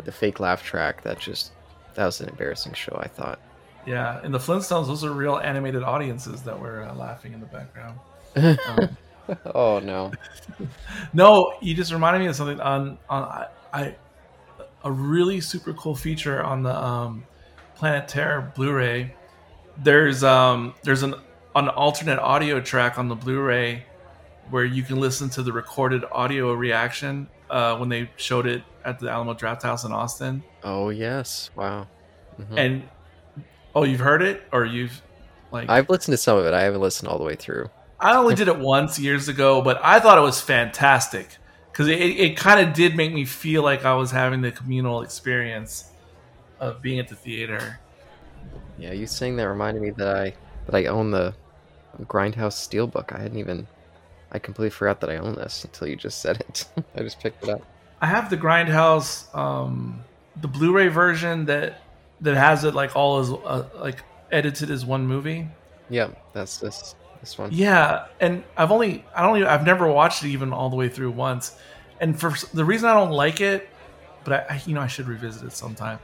the 0.03 0.11
fake 0.11 0.39
laugh 0.39 0.63
track. 0.63 1.03
That 1.03 1.19
just 1.19 1.51
that 1.93 2.05
was 2.05 2.19
an 2.21 2.29
embarrassing 2.29 2.73
show. 2.73 2.97
I 3.01 3.07
thought. 3.07 3.39
Yeah, 3.85 4.23
in 4.23 4.31
the 4.31 4.39
Flintstones, 4.39 4.87
those 4.87 5.03
are 5.03 5.11
real 5.11 5.37
animated 5.37 5.83
audiences 5.83 6.41
that 6.41 6.59
were 6.59 6.83
uh, 6.83 6.95
laughing 6.95 7.33
in 7.33 7.39
the 7.39 7.45
background. 7.47 7.99
Um, 8.67 8.97
oh 9.55 9.79
no! 9.79 10.11
no, 11.13 11.53
you 11.61 11.73
just 11.73 11.91
reminded 11.91 12.19
me 12.19 12.27
of 12.27 12.35
something. 12.35 12.59
On 12.59 12.97
on 13.09 13.23
I, 13.23 13.47
I 13.73 13.95
a 14.83 14.91
really 14.91 15.41
super 15.41 15.73
cool 15.73 15.95
feature 15.95 16.43
on 16.43 16.63
the 16.63 16.75
um, 16.75 17.23
Planet 17.75 18.07
Terror 18.07 18.51
Blu-ray. 18.55 19.15
There's 19.77 20.23
um, 20.23 20.75
there's 20.83 21.03
an 21.03 21.15
an 21.55 21.69
alternate 21.69 22.19
audio 22.19 22.59
track 22.59 22.99
on 22.99 23.07
the 23.07 23.15
Blu-ray 23.15 23.83
where 24.49 24.65
you 24.65 24.83
can 24.83 24.99
listen 24.99 25.29
to 25.29 25.41
the 25.41 25.51
recorded 25.51 26.03
audio 26.11 26.53
reaction 26.53 27.27
uh, 27.49 27.77
when 27.77 27.89
they 27.89 28.09
showed 28.17 28.45
it 28.45 28.61
at 28.85 28.99
the 28.99 29.09
Alamo 29.09 29.33
Drafthouse 29.33 29.85
in 29.85 29.91
Austin. 29.91 30.43
Oh 30.63 30.89
yes! 30.89 31.49
Wow. 31.55 31.87
Mm-hmm. 32.39 32.57
And 32.57 32.83
oh, 33.73 33.83
you've 33.83 33.99
heard 33.99 34.21
it, 34.21 34.43
or 34.51 34.65
you've 34.65 35.01
like 35.51 35.69
I've 35.69 35.89
listened 35.89 36.13
to 36.13 36.17
some 36.17 36.37
of 36.37 36.45
it. 36.45 36.53
I 36.53 36.61
haven't 36.63 36.81
listened 36.81 37.09
all 37.09 37.17
the 37.17 37.23
way 37.23 37.35
through. 37.35 37.69
I 37.99 38.15
only 38.15 38.35
did 38.35 38.47
it 38.47 38.59
once 38.59 38.99
years 38.99 39.27
ago, 39.29 39.61
but 39.61 39.79
I 39.83 39.99
thought 39.99 40.17
it 40.17 40.21
was 40.21 40.41
fantastic 40.41 41.37
because 41.71 41.87
it, 41.87 41.99
it 41.99 42.37
kind 42.37 42.65
of 42.65 42.73
did 42.73 42.95
make 42.95 43.13
me 43.13 43.25
feel 43.25 43.63
like 43.63 43.85
I 43.85 43.95
was 43.95 44.11
having 44.11 44.41
the 44.41 44.51
communal 44.51 45.01
experience 45.01 45.91
of 46.59 46.81
being 46.81 46.99
at 46.99 47.07
the 47.07 47.15
theater. 47.15 47.79
Yeah, 48.77 48.91
you 48.91 49.07
saying 49.07 49.37
that 49.37 49.47
reminded 49.47 49.81
me 49.81 49.91
that 49.91 50.15
I 50.15 50.33
that 50.65 50.75
I 50.75 50.85
own 50.85 51.11
the 51.11 51.33
Grindhouse 52.03 52.55
Steelbook. 52.55 53.13
I 53.13 53.21
hadn't 53.21 53.37
even 53.37 53.67
I 54.31 54.39
completely 54.39 54.71
forgot 54.71 54.99
that 55.01 55.09
I 55.09 55.17
own 55.17 55.35
this 55.35 55.63
until 55.63 55.87
you 55.87 55.95
just 55.95 56.19
said 56.19 56.41
it. 56.41 56.65
I 56.95 57.01
just 57.01 57.19
picked 57.21 57.43
it 57.43 57.49
up. 57.49 57.61
I 58.01 58.07
have 58.07 58.29
the 58.29 58.37
Grindhouse, 58.37 59.33
um, 59.35 60.03
the 60.41 60.47
Blu-ray 60.47 60.89
version 60.89 61.45
that 61.45 61.81
that 62.21 62.35
has 62.35 62.63
it 62.63 62.73
like 62.73 62.95
all 62.95 63.19
as 63.19 63.31
uh, 63.31 63.67
like 63.79 64.03
edited 64.31 64.69
as 64.69 64.85
one 64.85 65.05
movie. 65.07 65.47
Yeah, 65.89 66.09
that's 66.33 66.57
this 66.57 66.95
this 67.21 67.37
one. 67.37 67.49
Yeah, 67.51 68.07
and 68.19 68.43
I've 68.57 68.71
only 68.71 69.03
I 69.15 69.21
don't 69.21 69.37
even, 69.37 69.47
I've 69.47 69.65
never 69.65 69.87
watched 69.87 70.23
it 70.23 70.29
even 70.29 70.53
all 70.53 70.69
the 70.69 70.75
way 70.75 70.89
through 70.89 71.11
once, 71.11 71.57
and 71.99 72.19
for 72.19 72.33
the 72.53 72.65
reason 72.65 72.89
I 72.89 72.93
don't 72.93 73.11
like 73.11 73.41
it, 73.41 73.69
but 74.23 74.49
I, 74.51 74.61
you 74.65 74.73
know 74.73 74.81
I 74.81 74.87
should 74.87 75.07
revisit 75.07 75.43
it 75.43 75.53
sometime, 75.53 75.99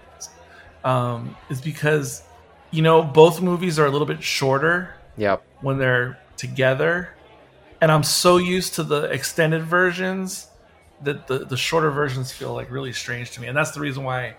um, 0.83 1.35
is 1.49 1.61
because 1.61 2.23
you 2.71 2.81
know 2.81 3.01
both 3.03 3.41
movies 3.41 3.79
are 3.79 3.85
a 3.85 3.89
little 3.91 4.07
bit 4.07 4.23
shorter 4.23 4.95
Yep. 5.17 5.43
when 5.59 5.77
they're 5.77 6.17
together, 6.37 7.09
and 7.81 7.91
I'm 7.91 8.03
so 8.03 8.37
used 8.37 8.75
to 8.75 8.83
the 8.83 9.03
extended 9.03 9.63
versions 9.63 10.47
that 11.03 11.27
the 11.27 11.39
the 11.39 11.57
shorter 11.57 11.91
versions 11.91 12.31
feel 12.31 12.53
like 12.53 12.69
really 12.71 12.93
strange 12.93 13.31
to 13.31 13.41
me, 13.41 13.47
and 13.47 13.57
that's 13.57 13.71
the 13.71 13.79
reason 13.79 14.03
why 14.03 14.35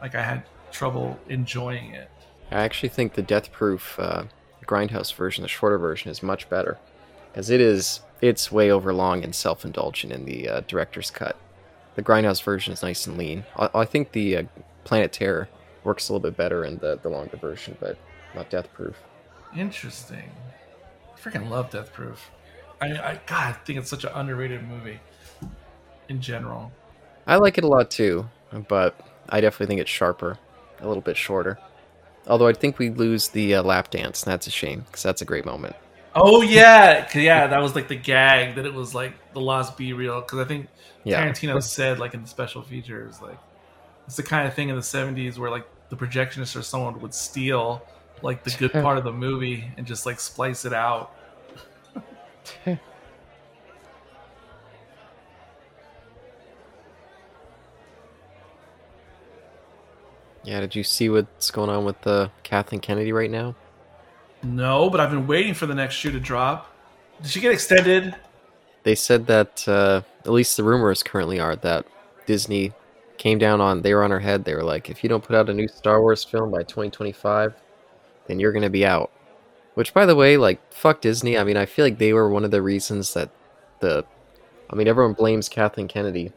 like 0.00 0.14
I 0.14 0.22
had 0.22 0.44
trouble 0.70 1.18
enjoying 1.28 1.92
it. 1.92 2.08
I 2.50 2.62
actually 2.62 2.90
think 2.90 3.14
the 3.14 3.22
Death 3.22 3.52
Proof 3.52 3.98
uh, 3.98 4.24
Grindhouse 4.66 5.14
version, 5.14 5.42
the 5.42 5.48
shorter 5.48 5.78
version, 5.78 6.10
is 6.10 6.22
much 6.22 6.48
better, 6.48 6.78
because 7.30 7.50
it 7.50 7.60
is 7.60 8.00
it's 8.20 8.52
way 8.52 8.70
overlong 8.70 9.24
and 9.24 9.34
self-indulgent 9.34 10.12
in 10.12 10.24
the 10.24 10.48
uh, 10.48 10.60
director's 10.66 11.10
cut. 11.10 11.36
The 11.94 12.02
Grindhouse 12.02 12.42
version 12.42 12.72
is 12.72 12.82
nice 12.82 13.06
and 13.06 13.18
lean. 13.18 13.44
I, 13.56 13.68
I 13.74 13.84
think 13.84 14.12
the 14.12 14.36
uh, 14.36 14.42
Planet 14.84 15.12
Terror 15.12 15.48
works 15.84 16.08
a 16.08 16.12
little 16.12 16.30
bit 16.30 16.36
better 16.36 16.64
in 16.64 16.78
the, 16.78 16.98
the 17.02 17.08
longer 17.08 17.36
version, 17.36 17.76
but 17.80 17.98
not 18.34 18.48
Death 18.48 18.72
Proof. 18.72 18.96
Interesting. 19.56 20.30
I 21.14 21.20
freaking 21.20 21.50
love 21.50 21.70
Death 21.70 21.92
Proof. 21.92 22.30
I, 22.80 22.86
I 22.86 23.20
God, 23.26 23.48
I 23.48 23.52
think 23.52 23.78
it's 23.78 23.90
such 23.90 24.04
an 24.04 24.12
underrated 24.14 24.66
movie 24.66 25.00
in 26.08 26.20
general. 26.20 26.72
I 27.26 27.36
like 27.36 27.58
it 27.58 27.64
a 27.64 27.68
lot 27.68 27.90
too, 27.90 28.28
but 28.68 28.98
I 29.28 29.40
definitely 29.40 29.66
think 29.66 29.80
it's 29.80 29.90
sharper, 29.90 30.38
a 30.80 30.86
little 30.86 31.02
bit 31.02 31.16
shorter. 31.16 31.58
Although 32.26 32.48
I 32.48 32.52
think 32.52 32.78
we 32.78 32.90
lose 32.90 33.28
the 33.28 33.56
uh, 33.56 33.62
lap 33.62 33.90
dance, 33.90 34.22
and 34.22 34.32
that's 34.32 34.46
a 34.46 34.50
shame 34.50 34.80
because 34.86 35.02
that's 35.02 35.22
a 35.22 35.24
great 35.24 35.44
moment. 35.44 35.74
Oh 36.14 36.42
yeah, 36.42 37.08
yeah, 37.14 37.46
that 37.46 37.60
was 37.60 37.74
like 37.74 37.88
the 37.88 37.96
gag 37.96 38.56
that 38.56 38.66
it 38.66 38.74
was 38.74 38.94
like 38.94 39.14
the 39.32 39.40
Lost 39.40 39.76
B 39.76 39.92
reel 39.92 40.20
because 40.20 40.38
I 40.38 40.44
think 40.44 40.68
Yeah. 41.04 41.26
Tarantino 41.26 41.62
said 41.62 41.98
like 41.98 42.14
in 42.14 42.22
the 42.22 42.28
special 42.28 42.62
features 42.62 43.20
like 43.22 43.38
it's 44.06 44.16
the 44.16 44.22
kind 44.22 44.46
of 44.46 44.54
thing 44.54 44.68
in 44.68 44.76
the 44.76 44.82
'70s 44.82 45.38
where 45.38 45.50
like 45.50 45.66
the 45.88 45.96
projectionist 45.96 46.54
or 46.54 46.62
someone 46.62 47.00
would 47.00 47.14
steal 47.14 47.82
like 48.20 48.44
the 48.44 48.50
good 48.58 48.72
part 48.84 48.98
of 48.98 49.04
the 49.04 49.12
movie 49.12 49.70
and 49.76 49.86
just 49.86 50.06
like 50.06 50.20
splice 50.20 50.64
it 50.64 50.72
out. 50.72 51.14
Yeah, 60.44 60.60
did 60.60 60.74
you 60.74 60.82
see 60.82 61.08
what's 61.08 61.50
going 61.50 61.70
on 61.70 61.84
with 61.84 62.04
uh, 62.06 62.28
Kathleen 62.42 62.80
Kennedy 62.80 63.12
right 63.12 63.30
now? 63.30 63.54
No, 64.42 64.90
but 64.90 65.00
I've 65.00 65.10
been 65.10 65.26
waiting 65.26 65.54
for 65.54 65.66
the 65.66 65.74
next 65.74 65.94
shoe 65.94 66.10
to 66.10 66.18
drop. 66.18 66.74
Did 67.22 67.30
she 67.30 67.40
get 67.40 67.52
extended? 67.52 68.14
They 68.82 68.96
said 68.96 69.28
that, 69.28 69.66
uh, 69.68 70.02
at 70.24 70.32
least 70.32 70.56
the 70.56 70.64
rumors 70.64 71.04
currently 71.04 71.38
are, 71.38 71.54
that 71.56 71.86
Disney 72.26 72.72
came 73.18 73.38
down 73.38 73.60
on, 73.60 73.82
they 73.82 73.94
were 73.94 74.02
on 74.02 74.10
her 74.10 74.18
head. 74.18 74.44
They 74.44 74.54
were 74.54 74.64
like, 74.64 74.90
if 74.90 75.04
you 75.04 75.08
don't 75.08 75.22
put 75.22 75.36
out 75.36 75.48
a 75.48 75.54
new 75.54 75.68
Star 75.68 76.00
Wars 76.00 76.24
film 76.24 76.50
by 76.50 76.64
2025, 76.64 77.54
then 78.26 78.40
you're 78.40 78.52
going 78.52 78.62
to 78.62 78.70
be 78.70 78.84
out. 78.84 79.12
Which, 79.74 79.94
by 79.94 80.06
the 80.06 80.16
way, 80.16 80.36
like, 80.36 80.60
fuck 80.72 81.00
Disney. 81.00 81.38
I 81.38 81.44
mean, 81.44 81.56
I 81.56 81.66
feel 81.66 81.84
like 81.84 81.98
they 81.98 82.12
were 82.12 82.28
one 82.28 82.44
of 82.44 82.50
the 82.50 82.60
reasons 82.62 83.14
that 83.14 83.30
the. 83.80 84.04
I 84.68 84.74
mean, 84.74 84.88
everyone 84.88 85.12
blames 85.12 85.48
Kathleen 85.48 85.86
Kennedy, 85.86 86.32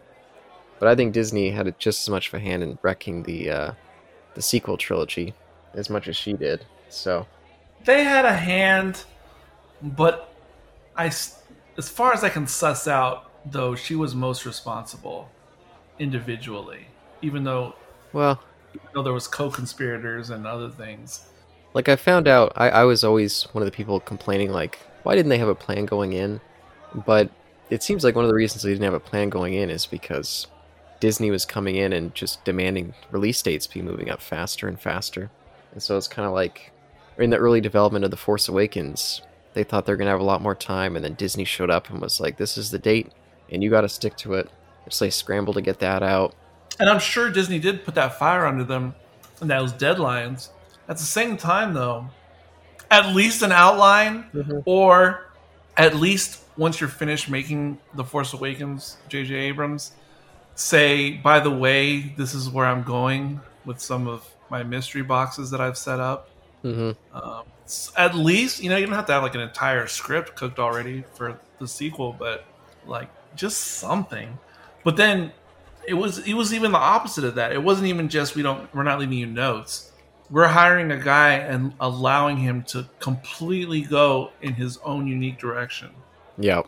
but 0.78 0.90
I 0.90 0.96
think 0.96 1.14
Disney 1.14 1.52
had 1.52 1.78
just 1.80 2.04
as 2.04 2.10
much 2.10 2.28
of 2.28 2.34
a 2.34 2.40
hand 2.40 2.64
in 2.64 2.78
wrecking 2.82 3.24
the, 3.24 3.50
uh, 3.50 3.72
the 4.36 4.42
sequel 4.42 4.78
trilogy 4.78 5.34
as 5.74 5.90
much 5.90 6.08
as 6.08 6.16
she 6.16 6.34
did. 6.34 6.66
So, 6.90 7.26
they 7.84 8.04
had 8.04 8.26
a 8.26 8.34
hand, 8.34 9.04
but 9.82 10.34
I, 10.96 11.08
as 11.08 11.44
far 11.78 12.14
as 12.14 12.24
I 12.24 12.30
can 12.30 12.48
suss 12.48 12.88
out, 12.88 13.32
though, 13.46 13.76
she 13.76 13.96
was 13.96 14.16
most 14.16 14.46
responsible 14.46 15.30
individually, 16.00 16.88
even 17.22 17.44
though, 17.44 17.76
well, 18.14 18.42
even 18.74 18.88
though 18.94 19.04
there 19.04 19.14
was 19.14 19.28
co-conspirators 19.28 20.30
and 20.30 20.46
other 20.46 20.70
things. 20.70 21.26
Like 21.74 21.90
I 21.90 21.96
found 21.96 22.28
out, 22.28 22.54
I, 22.56 22.70
I 22.70 22.84
was 22.84 23.04
always 23.04 23.44
one 23.54 23.62
of 23.62 23.66
the 23.66 23.76
people 23.76 24.00
complaining, 24.00 24.52
like, 24.52 24.80
why 25.04 25.16
didn't 25.16 25.30
they 25.30 25.38
have 25.38 25.50
a 25.50 25.56
plan 25.56 25.86
going 25.86 26.14
in? 26.14 26.40
But 27.06 27.30
it 27.70 27.84
seems 27.84 28.04
like 28.04 28.16
one 28.16 28.26
of 28.26 28.30
the 28.30 28.36
reasons 28.36 28.64
they 28.64 28.72
didn't 28.72 28.86
have 28.86 28.94
a 28.94 29.00
plan 29.00 29.30
going 29.30 29.54
in 29.54 29.70
is 29.70 29.86
because 29.86 30.48
Disney 31.00 31.32
was 31.32 31.46
coming 31.46 31.76
in 31.76 31.94
and 31.94 32.14
just 32.16 32.44
demanding 32.46 32.94
release 33.12 33.42
dates 33.42 33.68
be 33.68 33.82
moving 33.82 34.10
up 34.10 34.22
faster 34.22 34.68
and 34.68 34.80
faster. 34.80 35.30
And 35.72 35.84
so 35.84 35.98
it's 35.98 36.08
kind 36.08 36.26
of 36.26 36.34
like 36.34 36.72
in 37.18 37.30
the 37.30 37.38
early 37.38 37.62
development 37.62 38.06
of 38.06 38.12
The 38.12 38.18
Force 38.18 38.48
Awakens, 38.48 39.22
they 39.54 39.64
thought 39.64 39.86
they 39.86 39.94
were 39.94 39.98
going 39.98 40.08
to 40.08 40.12
have 40.12 40.20
a 40.20 40.24
lot 40.24 40.42
more 40.42 40.56
time, 40.56 40.96
and 40.96 41.04
then 41.04 41.14
Disney 41.14 41.46
showed 41.46 41.70
up 41.70 41.90
and 41.90 42.02
was 42.02 42.20
like, 42.20 42.38
this 42.38 42.58
is 42.58 42.72
the 42.72 42.80
date, 42.80 43.12
and 43.50 43.64
you 43.64 43.70
got 43.70 43.82
to 43.82 43.90
stick 43.90 44.18
to 44.18 44.34
it. 44.34 44.50
So 44.90 45.06
they 45.06 45.10
scrambled 45.10 45.56
to 45.56 45.62
get 45.62 45.80
that 45.80 46.04
out. 46.04 46.36
And 46.80 46.90
I'm 46.90 47.00
sure 47.00 47.30
Disney 47.30 47.58
did 47.58 47.86
put 47.86 47.96
that 47.96 48.20
fire 48.20 48.46
under 48.46 48.64
them 48.64 48.94
and 49.42 49.50
those 49.50 49.74
deadlines. 49.74 50.50
At 50.88 50.98
the 50.98 51.04
same 51.04 51.38
time, 51.38 51.74
though, 51.74 52.08
at 52.92 53.16
least 53.16 53.42
an 53.42 53.52
outline, 53.52 54.26
mm-hmm. 54.34 54.60
or 54.66 55.28
at 55.78 55.96
least 55.96 56.44
once 56.58 56.80
you're 56.80 56.90
finished 56.90 57.30
making 57.30 57.80
The 57.96 58.04
Force 58.04 58.34
Awakens, 58.34 58.98
J.J. 59.10 59.34
Abrams, 59.34 59.94
say, 60.56 61.12
by 61.12 61.40
the 61.40 61.52
way, 61.52 62.00
this 62.18 62.34
is 62.34 62.50
where 62.50 62.66
I'm 62.66 62.84
going 62.84 63.42
with 63.66 63.80
some 63.80 64.08
of 64.08 64.28
my 64.50 64.64
mystery 64.64 65.04
boxes 65.04 65.52
that 65.52 65.62
I've 65.62 65.78
set 65.78 66.00
up. 66.00 66.30
hmm 66.62 66.92
Um, 67.14 67.44
at 67.98 68.16
least, 68.16 68.62
you 68.62 68.70
know, 68.70 68.78
you 68.78 68.86
don't 68.86 68.96
have 68.96 69.08
to 69.08 69.14
have 69.14 69.24
like 69.24 69.36
an 69.36 69.42
entire 69.42 69.88
script 69.88 70.36
cooked 70.36 70.60
already 70.60 71.04
for 71.14 71.40
the 71.60 71.68
sequel, 71.68 72.16
but 72.18 72.46
like 72.86 73.10
just 73.36 73.58
something. 73.60 74.38
But 74.84 74.98
then 74.98 75.32
it 75.88 75.94
was 75.94 76.20
it 76.20 76.34
was 76.34 76.54
even 76.54 76.72
the 76.72 76.78
opposite 76.78 77.24
of 77.24 77.36
that. 77.36 77.52
It 77.52 77.62
wasn't 77.64 77.88
even 77.88 78.08
just 78.10 78.36
we 78.36 78.44
don't 78.44 78.74
we're 78.74 78.84
not 78.84 79.00
leaving 79.00 79.18
you 79.18 79.26
notes. 79.26 79.92
We're 80.30 80.48
hiring 80.48 80.92
a 80.92 80.98
guy 80.98 81.34
and 81.34 81.74
allowing 81.80 82.38
him 82.38 82.64
to 82.64 82.88
completely 83.00 83.82
go 83.82 84.32
in 84.42 84.54
his 84.54 84.78
own 84.84 85.08
unique 85.08 85.38
direction. 85.38 85.90
Yep. 86.38 86.68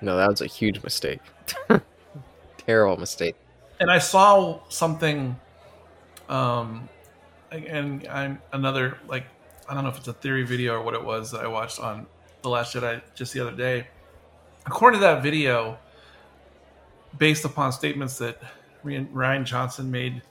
No, 0.00 0.16
that 0.16 0.28
was 0.28 0.40
a 0.40 0.46
huge 0.46 0.82
mistake. 0.82 1.20
Terrible 2.66 2.96
mistake. 2.96 3.36
and 3.80 3.90
I 3.90 3.98
saw 3.98 4.60
something, 4.68 5.34
um, 6.28 6.88
and 7.50 8.06
I'm 8.08 8.40
another 8.52 8.98
like 9.08 9.24
I 9.68 9.74
don't 9.74 9.84
know 9.84 9.90
if 9.90 9.98
it's 9.98 10.08
a 10.08 10.12
theory 10.12 10.44
video 10.44 10.74
or 10.74 10.82
what 10.82 10.94
it 10.94 11.04
was 11.04 11.30
that 11.30 11.42
I 11.44 11.48
watched 11.48 11.80
on 11.80 12.06
the 12.42 12.48
Last 12.48 12.74
Jedi 12.74 13.00
just 13.14 13.32
the 13.32 13.40
other 13.40 13.56
day. 13.56 13.86
According 14.66 15.00
to 15.00 15.06
that 15.06 15.22
video, 15.22 15.78
based 17.18 17.44
upon 17.44 17.72
statements 17.72 18.18
that 18.18 18.42
Rian 18.84 19.44
Johnson 19.44 19.90
made, 19.90 20.22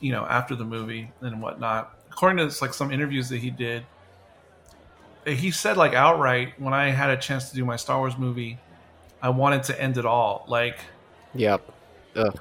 you 0.00 0.12
know, 0.12 0.24
after 0.24 0.54
the 0.54 0.64
movie 0.64 1.10
and 1.20 1.42
whatnot, 1.42 1.98
according 2.10 2.48
to 2.48 2.64
like 2.64 2.74
some 2.74 2.90
interviews 2.90 3.28
that 3.28 3.38
he 3.38 3.50
did, 3.50 3.84
he 5.26 5.50
said 5.50 5.76
like 5.76 5.92
outright 5.92 6.58
when 6.58 6.72
I 6.72 6.90
had 6.90 7.10
a 7.10 7.16
chance 7.16 7.50
to 7.50 7.56
do 7.56 7.64
my 7.64 7.76
Star 7.76 7.98
Wars 7.98 8.16
movie, 8.16 8.58
I 9.22 9.28
wanted 9.28 9.64
to 9.64 9.80
end 9.80 9.98
it 9.98 10.06
all, 10.06 10.44
like 10.48 10.78
Yep. 11.34 11.62
Ugh. 12.16 12.40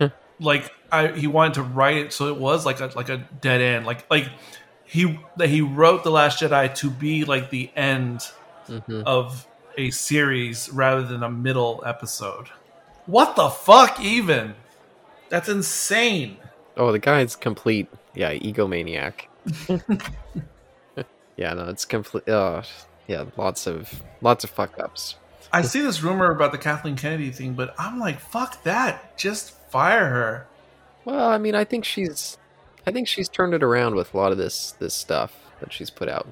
like 0.40 0.72
I 0.90 1.08
he 1.08 1.26
wanted 1.26 1.54
to 1.54 1.62
write 1.62 1.96
it 1.98 2.12
so 2.12 2.28
it 2.28 2.36
was 2.36 2.64
like 2.66 2.80
a 2.80 2.90
like 2.96 3.08
a 3.08 3.18
dead 3.40 3.60
end. 3.60 3.86
Like 3.86 4.08
like 4.10 4.28
he 4.84 5.18
that 5.36 5.48
he 5.48 5.60
wrote 5.60 6.04
the 6.04 6.10
Last 6.10 6.40
Jedi 6.40 6.74
to 6.76 6.90
be 6.90 7.24
like 7.24 7.50
the 7.50 7.70
end 7.76 8.24
hmm 8.66 9.02
of 9.04 9.46
a 9.76 9.90
series 9.90 10.68
rather 10.70 11.02
than 11.02 11.22
a 11.22 11.30
middle 11.30 11.82
episode. 11.86 12.48
What 13.06 13.36
the 13.36 13.48
fuck 13.50 14.00
even? 14.00 14.54
That's 15.28 15.48
insane. 15.48 16.38
Oh, 16.76 16.92
the 16.92 16.98
guy's 16.98 17.36
complete, 17.36 17.88
yeah, 18.14 18.32
egomaniac. 18.32 19.26
yeah, 21.36 21.54
no, 21.54 21.68
it's 21.68 21.84
complete. 21.84 22.28
Oh, 22.28 22.62
yeah, 23.06 23.24
lots 23.36 23.66
of 23.66 24.02
lots 24.20 24.44
of 24.44 24.50
fuck 24.50 24.78
ups. 24.78 25.16
I 25.52 25.62
see 25.62 25.80
this 25.80 26.02
rumor 26.02 26.30
about 26.30 26.52
the 26.52 26.58
Kathleen 26.58 26.96
Kennedy 26.96 27.30
thing, 27.30 27.54
but 27.54 27.74
I'm 27.78 27.98
like, 27.98 28.20
fuck 28.20 28.62
that. 28.62 29.16
Just 29.16 29.52
fire 29.70 30.08
her. 30.08 30.46
Well, 31.04 31.28
I 31.28 31.38
mean, 31.38 31.54
I 31.54 31.64
think 31.64 31.84
she's, 31.84 32.38
I 32.86 32.92
think 32.92 33.08
she's 33.08 33.28
turned 33.28 33.54
it 33.54 33.62
around 33.62 33.94
with 33.96 34.14
a 34.14 34.16
lot 34.16 34.32
of 34.32 34.38
this 34.38 34.72
this 34.72 34.94
stuff 34.94 35.34
that 35.60 35.72
she's 35.72 35.90
put 35.90 36.08
out. 36.08 36.28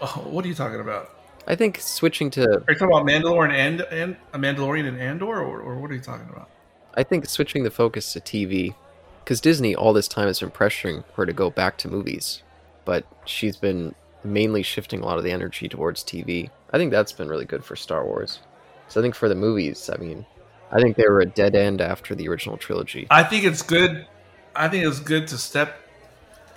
Oh, 0.00 0.26
what 0.28 0.44
are 0.44 0.48
you 0.48 0.54
talking 0.54 0.80
about? 0.80 1.10
I 1.46 1.54
think 1.54 1.78
switching 1.80 2.30
to, 2.30 2.42
Are 2.42 2.64
you 2.68 2.74
talking 2.74 2.88
about 2.88 3.06
Mandalorian 3.06 3.52
and, 3.52 3.80
and 3.82 4.16
a 4.32 4.38
Mandalorian 4.38 4.88
and 4.88 4.98
Andor, 4.98 5.42
or, 5.42 5.60
or 5.60 5.76
what 5.76 5.90
are 5.90 5.94
you 5.94 6.00
talking 6.00 6.28
about? 6.28 6.48
I 6.94 7.02
think 7.02 7.26
switching 7.26 7.64
the 7.64 7.70
focus 7.70 8.12
to 8.14 8.20
TV, 8.20 8.74
because 9.22 9.40
Disney 9.40 9.74
all 9.74 9.92
this 9.92 10.08
time 10.08 10.26
has 10.26 10.40
been 10.40 10.50
pressuring 10.50 11.04
her 11.16 11.26
to 11.26 11.32
go 11.32 11.50
back 11.50 11.76
to 11.78 11.88
movies, 11.88 12.42
but 12.84 13.06
she's 13.26 13.56
been 13.56 13.94
mainly 14.22 14.62
shifting 14.62 15.00
a 15.00 15.04
lot 15.04 15.18
of 15.18 15.24
the 15.24 15.30
energy 15.30 15.68
towards 15.68 16.02
TV. 16.02 16.50
I 16.74 16.76
think 16.76 16.90
that's 16.90 17.12
been 17.12 17.28
really 17.28 17.44
good 17.44 17.64
for 17.64 17.76
Star 17.76 18.04
Wars. 18.04 18.40
So 18.88 19.00
I 19.00 19.04
think 19.04 19.14
for 19.14 19.28
the 19.28 19.36
movies, 19.36 19.88
I 19.88 19.96
mean, 19.96 20.26
I 20.72 20.80
think 20.80 20.96
they 20.96 21.06
were 21.08 21.20
a 21.20 21.26
dead 21.26 21.54
end 21.54 21.80
after 21.80 22.16
the 22.16 22.26
original 22.26 22.56
trilogy. 22.56 23.06
I 23.10 23.22
think 23.22 23.44
it's 23.44 23.62
good. 23.62 24.08
I 24.56 24.66
think 24.66 24.84
it's 24.84 24.98
good 24.98 25.28
to 25.28 25.38
step 25.38 25.78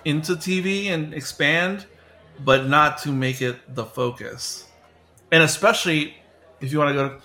into 0.04 0.32
TV 0.32 0.86
and 0.86 1.14
expand, 1.14 1.86
but 2.44 2.66
not 2.66 2.98
to 3.02 3.12
make 3.12 3.40
it 3.40 3.76
the 3.76 3.84
focus. 3.84 4.66
And 5.30 5.40
especially 5.44 6.16
if 6.60 6.72
you 6.72 6.80
want 6.80 6.90
to 6.90 6.94
go 6.94 7.20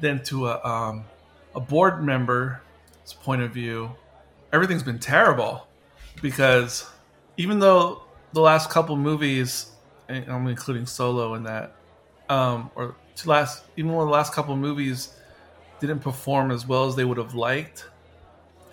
then 0.00 0.22
to 0.24 0.48
a 0.48 0.64
um, 0.64 1.04
a 1.54 1.60
board 1.60 2.02
member's 2.02 2.56
point 3.22 3.42
of 3.42 3.52
view, 3.52 3.90
everything's 4.50 4.82
been 4.82 4.98
terrible 4.98 5.68
because 6.22 6.88
even 7.36 7.58
though 7.58 8.00
the 8.32 8.40
last 8.40 8.70
couple 8.70 8.96
movies, 8.96 9.72
I'm 10.08 10.46
including 10.46 10.86
Solo 10.86 11.34
in 11.34 11.42
that, 11.42 11.74
um, 12.30 12.70
or 12.74 12.94
to 13.16 13.28
last 13.28 13.64
even 13.76 13.90
though 13.90 14.04
the 14.04 14.10
last 14.10 14.32
couple 14.32 14.56
movies 14.56 15.14
didn't 15.80 15.98
perform 15.98 16.50
as 16.50 16.66
well 16.66 16.86
as 16.86 16.96
they 16.96 17.04
would 17.04 17.18
have 17.18 17.34
liked. 17.34 17.86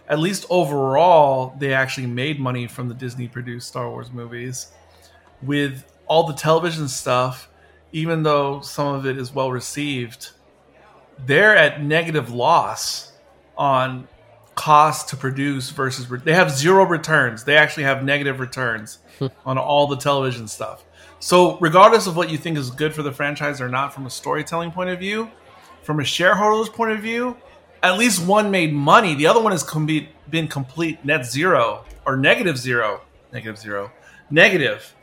At 0.07 0.19
least 0.19 0.45
overall, 0.49 1.53
they 1.57 1.73
actually 1.73 2.07
made 2.07 2.39
money 2.39 2.67
from 2.67 2.87
the 2.87 2.93
Disney 2.93 3.27
produced 3.27 3.67
Star 3.67 3.89
Wars 3.89 4.11
movies. 4.11 4.71
With 5.41 5.83
all 6.07 6.23
the 6.23 6.33
television 6.33 6.87
stuff, 6.87 7.49
even 7.91 8.23
though 8.23 8.61
some 8.61 8.95
of 8.95 9.05
it 9.05 9.17
is 9.17 9.33
well 9.33 9.51
received, 9.51 10.29
they're 11.25 11.55
at 11.55 11.83
negative 11.83 12.31
loss 12.31 13.11
on 13.57 14.07
cost 14.55 15.09
to 15.09 15.17
produce 15.17 15.69
versus 15.71 16.07
they 16.23 16.33
have 16.33 16.51
zero 16.51 16.85
returns. 16.85 17.43
They 17.43 17.57
actually 17.57 17.83
have 17.83 18.03
negative 18.03 18.39
returns 18.39 18.99
on 19.45 19.57
all 19.57 19.87
the 19.87 19.97
television 19.97 20.47
stuff. 20.47 20.83
So, 21.19 21.57
regardless 21.59 22.05
of 22.07 22.15
what 22.15 22.29
you 22.29 22.37
think 22.37 22.57
is 22.57 22.69
good 22.69 22.93
for 22.93 23.01
the 23.01 23.11
franchise 23.11 23.59
or 23.59 23.69
not 23.69 23.93
from 23.93 24.05
a 24.05 24.09
storytelling 24.09 24.71
point 24.71 24.89
of 24.89 24.99
view, 24.99 25.31
from 25.81 25.99
a 25.99 26.03
shareholder's 26.03 26.69
point 26.69 26.91
of 26.91 26.99
view, 26.99 27.35
at 27.81 27.97
least 27.97 28.25
one 28.25 28.51
made 28.51 28.73
money. 28.73 29.15
The 29.15 29.27
other 29.27 29.41
one 29.41 29.51
has 29.51 29.63
com- 29.63 29.87
been 30.29 30.47
complete 30.47 31.03
net 31.03 31.25
zero 31.25 31.85
or 32.05 32.17
negative 32.17 32.57
zero, 32.57 33.01
negative 33.31 33.57
zero, 33.57 33.91
negative. 34.29 34.93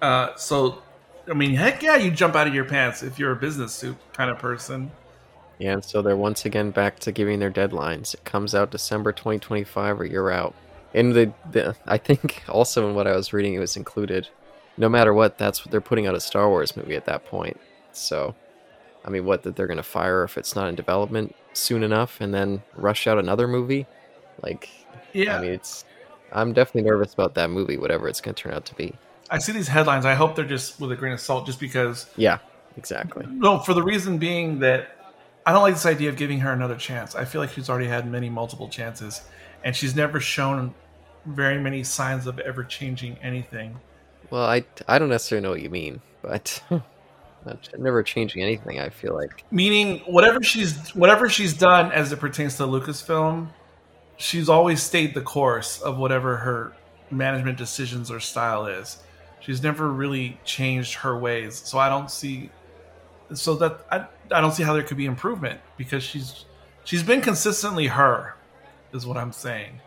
Uh, 0.00 0.34
so, 0.36 0.82
I 1.28 1.34
mean, 1.34 1.54
heck 1.54 1.82
yeah, 1.82 1.96
you 1.96 2.10
jump 2.10 2.34
out 2.34 2.46
of 2.48 2.54
your 2.54 2.64
pants 2.64 3.02
if 3.02 3.18
you're 3.18 3.32
a 3.32 3.36
business 3.36 3.72
suit 3.72 3.96
kind 4.12 4.30
of 4.30 4.38
person. 4.38 4.90
Yeah, 5.58 5.74
and 5.74 5.84
so 5.84 6.02
they're 6.02 6.16
once 6.16 6.44
again 6.44 6.72
back 6.72 6.98
to 7.00 7.12
giving 7.12 7.38
their 7.38 7.50
deadlines. 7.50 8.14
It 8.14 8.24
comes 8.24 8.52
out 8.54 8.72
December 8.72 9.12
2025 9.12 10.00
or 10.00 10.04
you're 10.04 10.32
out. 10.32 10.54
And 10.92 11.14
the, 11.14 11.32
the 11.50 11.76
I 11.86 11.98
think 11.98 12.42
also 12.48 12.88
in 12.88 12.96
what 12.96 13.06
I 13.06 13.14
was 13.14 13.32
reading, 13.32 13.54
it 13.54 13.60
was 13.60 13.76
included. 13.76 14.28
No 14.76 14.88
matter 14.88 15.12
what, 15.12 15.38
that's 15.38 15.64
what 15.64 15.70
they're 15.70 15.80
putting 15.80 16.06
out 16.06 16.14
a 16.14 16.20
Star 16.20 16.48
Wars 16.48 16.76
movie 16.76 16.96
at 16.96 17.04
that 17.06 17.26
point. 17.26 17.58
So, 17.92 18.34
I 19.04 19.10
mean, 19.10 19.24
what 19.24 19.42
that 19.42 19.56
they're 19.56 19.66
gonna 19.66 19.82
fire 19.82 20.24
if 20.24 20.38
it's 20.38 20.56
not 20.56 20.68
in 20.68 20.74
development 20.74 21.34
soon 21.52 21.82
enough, 21.82 22.20
and 22.20 22.32
then 22.32 22.62
rush 22.74 23.06
out 23.06 23.18
another 23.18 23.46
movie? 23.46 23.86
Like, 24.42 24.68
Yeah, 25.12 25.38
I 25.38 25.42
mean, 25.42 25.52
it's. 25.52 25.84
I'm 26.32 26.54
definitely 26.54 26.88
nervous 26.90 27.12
about 27.12 27.34
that 27.34 27.50
movie, 27.50 27.76
whatever 27.76 28.08
it's 28.08 28.20
gonna 28.20 28.34
turn 28.34 28.54
out 28.54 28.64
to 28.66 28.74
be. 28.74 28.94
I 29.30 29.38
see 29.38 29.52
these 29.52 29.68
headlines. 29.68 30.04
I 30.06 30.14
hope 30.14 30.36
they're 30.36 30.44
just 30.44 30.80
with 30.80 30.92
a 30.92 30.96
grain 30.96 31.12
of 31.12 31.20
salt, 31.20 31.46
just 31.46 31.60
because. 31.60 32.06
Yeah, 32.16 32.38
exactly. 32.76 33.26
No, 33.28 33.58
for 33.58 33.74
the 33.74 33.82
reason 33.82 34.18
being 34.18 34.60
that 34.60 34.96
I 35.44 35.52
don't 35.52 35.62
like 35.62 35.74
this 35.74 35.86
idea 35.86 36.08
of 36.08 36.16
giving 36.16 36.40
her 36.40 36.52
another 36.52 36.76
chance. 36.76 37.14
I 37.14 37.24
feel 37.24 37.40
like 37.40 37.50
she's 37.50 37.68
already 37.68 37.88
had 37.88 38.06
many 38.10 38.30
multiple 38.30 38.68
chances, 38.68 39.22
and 39.64 39.74
she's 39.74 39.96
never 39.96 40.20
shown 40.20 40.74
very 41.26 41.58
many 41.58 41.82
signs 41.82 42.26
of 42.26 42.38
ever 42.38 42.62
changing 42.64 43.18
anything. 43.22 43.80
Well, 44.32 44.46
I 44.46 44.64
I 44.88 44.98
don't 44.98 45.10
necessarily 45.10 45.42
know 45.42 45.50
what 45.50 45.60
you 45.60 45.68
mean, 45.68 46.00
but 46.22 46.62
hmm. 46.70 46.78
not 47.44 47.68
never 47.78 48.02
changing 48.02 48.42
anything. 48.42 48.80
I 48.80 48.88
feel 48.88 49.14
like. 49.14 49.44
Meaning, 49.50 49.98
whatever 50.06 50.42
she's 50.42 50.94
whatever 50.94 51.28
she's 51.28 51.52
done 51.52 51.92
as 51.92 52.12
it 52.12 52.18
pertains 52.18 52.56
to 52.56 52.62
Lucasfilm, 52.62 53.48
she's 54.16 54.48
always 54.48 54.82
stayed 54.82 55.12
the 55.12 55.20
course 55.20 55.82
of 55.82 55.98
whatever 55.98 56.38
her 56.38 56.72
management 57.10 57.58
decisions 57.58 58.10
or 58.10 58.20
style 58.20 58.64
is. 58.64 59.02
She's 59.40 59.62
never 59.62 59.86
really 59.86 60.40
changed 60.46 60.94
her 60.94 61.14
ways. 61.14 61.60
So 61.62 61.76
I 61.76 61.90
don't 61.90 62.10
see. 62.10 62.48
So 63.34 63.54
that 63.56 63.84
I, 63.90 64.06
I 64.34 64.40
don't 64.40 64.52
see 64.52 64.62
how 64.62 64.72
there 64.72 64.82
could 64.82 64.96
be 64.96 65.04
improvement 65.04 65.60
because 65.76 66.02
she's 66.02 66.46
she's 66.84 67.02
been 67.02 67.20
consistently 67.20 67.88
her, 67.88 68.34
is 68.94 69.04
what 69.04 69.18
I'm 69.18 69.32
saying, 69.32 69.82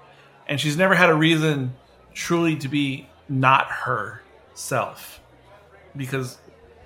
and 0.48 0.62
she's 0.62 0.78
never 0.78 0.94
had 0.94 1.10
a 1.10 1.16
reason 1.16 1.74
truly 2.14 2.56
to 2.58 2.68
be 2.68 3.10
not 3.28 3.72
herself 4.56 5.20
because 5.98 6.38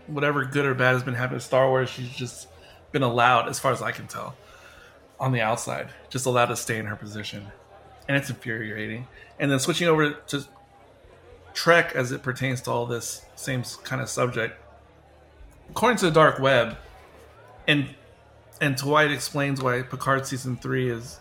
whatever 0.07 0.43
good 0.43 0.65
or 0.65 0.73
bad 0.73 0.93
has 0.93 1.03
been 1.03 1.13
happening 1.13 1.39
to 1.39 1.45
Star 1.45 1.69
Wars, 1.69 1.87
she's 1.87 2.09
just 2.09 2.47
been 2.91 3.03
allowed, 3.03 3.47
as 3.47 3.59
far 3.59 3.71
as 3.71 3.81
I 3.81 3.91
can 3.91 4.07
tell, 4.07 4.35
on 5.19 5.31
the 5.31 5.41
outside, 5.41 5.89
just 6.09 6.25
allowed 6.25 6.47
to 6.47 6.55
stay 6.55 6.79
in 6.79 6.87
her 6.87 6.95
position, 6.95 7.47
and 8.07 8.17
it's 8.17 8.29
infuriating. 8.29 9.07
And 9.37 9.51
then 9.51 9.59
switching 9.59 9.87
over 9.87 10.13
to 10.13 10.45
Trek 11.53 11.93
as 11.93 12.11
it 12.11 12.23
pertains 12.23 12.61
to 12.61 12.71
all 12.71 12.87
this 12.87 13.23
same 13.35 13.63
kind 13.83 14.01
of 14.01 14.09
subject, 14.09 14.59
according 15.69 15.97
to 15.99 16.05
the 16.05 16.11
dark 16.11 16.39
web, 16.39 16.75
and 17.67 17.93
and 18.61 18.77
to 18.77 18.87
why 18.87 19.05
it 19.05 19.11
explains 19.11 19.61
why 19.61 19.83
Picard 19.83 20.25
season 20.25 20.57
three 20.57 20.89
is 20.89 21.19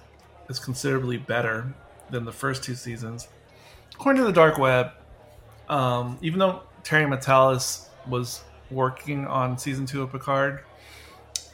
is 0.48 0.58
considerably 0.58 1.18
better 1.18 1.74
than 2.10 2.24
the 2.24 2.32
first 2.32 2.62
two 2.62 2.74
seasons. 2.74 3.28
According 3.94 4.22
to 4.22 4.26
the 4.26 4.32
dark 4.32 4.56
web, 4.56 4.92
um, 5.68 6.18
even 6.22 6.38
though 6.38 6.62
Terry 6.84 7.04
Matalas 7.04 7.88
was 8.06 8.42
working 8.70 9.26
on 9.26 9.58
season 9.58 9.86
two 9.86 10.02
of 10.02 10.12
Picard, 10.12 10.60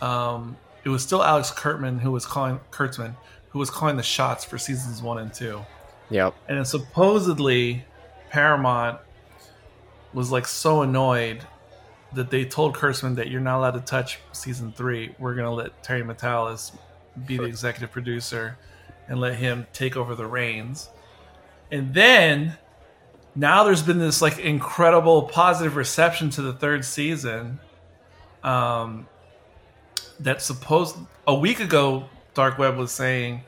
um, 0.01 0.57
it 0.85 0.89
was 0.89 1.03
still 1.03 1.23
Alex 1.23 1.51
Kurtzman 1.51 2.01
who 2.01 2.11
was 2.11 2.27
calling 2.27 2.61
Kurtzman 2.71 3.15
who 3.51 3.59
was 3.59 3.71
calling 3.71 3.97
the 3.97 4.03
shots 4.03 4.45
for 4.45 4.59
seasons 4.59 5.01
one 5.01 5.19
and 5.19 5.33
two. 5.33 5.65
Yep. 6.11 6.35
And 6.49 6.59
then 6.59 6.65
supposedly 6.65 7.85
Paramount 8.31 8.99
was 10.13 10.31
like 10.31 10.47
so 10.47 10.83
annoyed 10.83 11.41
that 12.15 12.31
they 12.31 12.45
told 12.45 12.75
Kurtzman 12.75 13.17
that 13.17 13.31
you're 13.31 13.41
not 13.41 13.59
allowed 13.59 13.75
to 13.75 13.81
touch 13.81 14.19
season 14.33 14.73
three. 14.73 15.15
We're 15.19 15.35
gonna 15.35 15.53
let 15.53 15.83
Terry 15.83 16.03
Matalas 16.03 16.73
be 17.27 17.37
the 17.37 17.45
executive 17.45 17.91
producer 17.93 18.59
and 19.09 19.21
let 19.21 19.37
him 19.37 19.67
take 19.73 19.97
over 19.97 20.15
the 20.15 20.27
reins. 20.27 20.89
And 21.71 21.95
then 21.95 22.57
now 23.35 23.65
there's 23.65 23.83
been 23.83 23.99
this 23.99 24.23
like 24.23 24.39
incredible 24.39 25.23
positive 25.23 25.77
reception 25.77 26.31
to 26.31 26.43
the 26.43 26.53
third 26.53 26.85
season. 26.85 27.59
Um, 28.43 29.07
that 30.21 30.43
supposed 30.43 30.97
a 31.27 31.35
week 31.35 31.61
ago, 31.61 32.05
Dark 32.35 32.59
Web 32.59 32.77
was 32.77 32.93
saying 32.93 33.43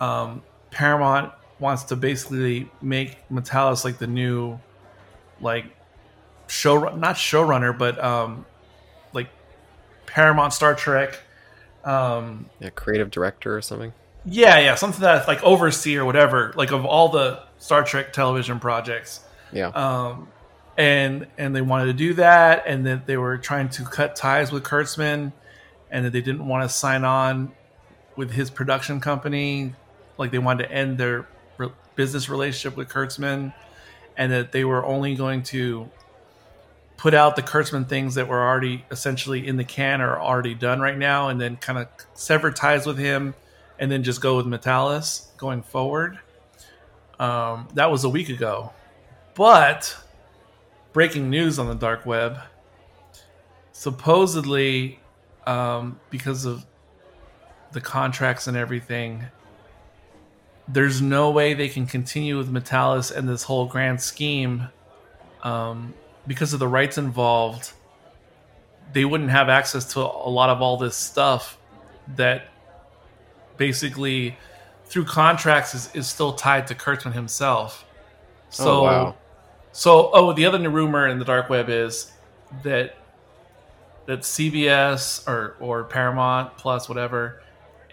um, 0.00 0.42
Paramount 0.70 1.32
wants 1.58 1.84
to 1.84 1.96
basically 1.96 2.70
make 2.80 3.16
Matalas 3.28 3.84
like 3.84 3.98
the 3.98 4.06
new, 4.06 4.58
like 5.40 5.66
show 6.46 6.94
not 6.96 7.16
showrunner, 7.16 7.76
but 7.76 8.02
um, 8.02 8.44
like 9.12 9.28
Paramount 10.06 10.52
Star 10.52 10.74
Trek. 10.74 11.18
Um, 11.84 12.48
Yeah, 12.60 12.70
creative 12.70 13.10
director 13.10 13.56
or 13.56 13.62
something. 13.62 13.92
yeah, 14.26 14.58
yeah, 14.58 14.74
something 14.74 15.00
that 15.00 15.26
like 15.26 15.42
oversee 15.42 15.96
or 15.96 16.04
whatever, 16.04 16.52
like 16.56 16.72
of 16.72 16.84
all 16.84 17.08
the 17.08 17.42
Star 17.60 17.84
Trek 17.84 18.12
television 18.12 18.58
projects 18.58 19.20
Yeah. 19.52 19.68
um, 19.68 20.28
and 20.76 21.26
and 21.38 21.54
they 21.54 21.60
wanted 21.62 21.86
to 21.86 21.92
do 21.92 22.14
that, 22.14 22.64
and 22.66 22.86
that 22.86 23.06
they 23.06 23.16
were 23.16 23.38
trying 23.38 23.68
to 23.68 23.84
cut 23.84 24.16
ties 24.16 24.50
with 24.50 24.64
Kurtzman, 24.64 25.32
and 25.90 26.04
that 26.04 26.12
they 26.12 26.22
didn't 26.22 26.46
want 26.48 26.68
to 26.68 26.74
sign 26.74 27.04
on 27.04 27.52
with 28.16 28.32
his 28.32 28.50
production 28.50 29.00
company, 29.00 29.74
like 30.18 30.30
they 30.32 30.38
wanted 30.38 30.64
to 30.64 30.72
end 30.72 30.98
their 30.98 31.26
re- 31.58 31.70
business 31.96 32.28
relationship 32.28 32.76
with 32.76 32.88
Kurtzman, 32.88 33.52
and 34.16 34.32
that 34.32 34.52
they 34.52 34.64
were 34.64 34.84
only 34.84 35.14
going 35.14 35.42
to 35.44 35.88
put 36.96 37.14
out 37.14 37.34
the 37.36 37.42
Kurtzman 37.42 37.88
things 37.88 38.14
that 38.16 38.28
were 38.28 38.40
already 38.42 38.84
essentially 38.90 39.46
in 39.46 39.56
the 39.56 39.64
can 39.64 40.00
or 40.00 40.18
already 40.18 40.54
done 40.54 40.80
right 40.80 40.98
now, 40.98 41.28
and 41.28 41.40
then 41.40 41.56
kind 41.56 41.78
of 41.78 41.88
sever 42.14 42.50
ties 42.50 42.86
with 42.86 42.98
him, 42.98 43.34
and 43.78 43.90
then 43.92 44.02
just 44.02 44.20
go 44.20 44.36
with 44.36 44.46
Matalas 44.46 45.26
going 45.36 45.62
forward. 45.62 46.18
Um, 47.20 47.68
that 47.74 47.90
was 47.90 48.02
a 48.02 48.08
week 48.08 48.30
ago. 48.30 48.72
But 49.34 49.96
breaking 50.92 51.30
news 51.30 51.58
on 51.58 51.68
the 51.68 51.74
dark 51.74 52.04
web. 52.04 52.38
Supposedly, 53.72 54.98
um, 55.46 56.00
because 56.10 56.44
of 56.44 56.66
the 57.72 57.80
contracts 57.80 58.46
and 58.46 58.56
everything, 58.56 59.24
there's 60.68 61.00
no 61.00 61.30
way 61.30 61.54
they 61.54 61.68
can 61.68 61.86
continue 61.86 62.36
with 62.36 62.52
Matalas 62.52 63.14
and 63.14 63.28
this 63.28 63.42
whole 63.42 63.66
grand 63.66 64.00
scheme 64.00 64.68
um, 65.42 65.94
because 66.26 66.52
of 66.52 66.60
the 66.60 66.68
rights 66.68 66.98
involved. 66.98 67.72
They 68.92 69.04
wouldn't 69.04 69.30
have 69.30 69.48
access 69.48 69.92
to 69.92 70.00
a 70.00 70.30
lot 70.30 70.50
of 70.50 70.60
all 70.60 70.76
this 70.76 70.96
stuff 70.96 71.58
that 72.16 72.48
basically, 73.56 74.36
through 74.90 75.04
contracts, 75.04 75.72
is, 75.72 75.94
is 75.94 76.06
still 76.08 76.32
tied 76.32 76.66
to 76.66 76.74
Kurtzman 76.74 77.12
himself. 77.12 77.86
Oh, 77.88 78.46
so, 78.50 78.70
oh 78.70 78.82
wow. 78.82 79.16
so, 79.70 80.10
oh, 80.12 80.32
the 80.32 80.44
other 80.44 80.58
new 80.58 80.68
rumor 80.68 81.06
in 81.06 81.18
the 81.18 81.24
dark 81.24 81.48
web 81.48 81.70
is 81.70 82.12
that 82.64 82.96
that 84.06 84.20
CBS 84.22 85.26
or 85.28 85.56
or 85.60 85.84
Paramount 85.84 86.56
Plus, 86.56 86.88
whatever, 86.88 87.42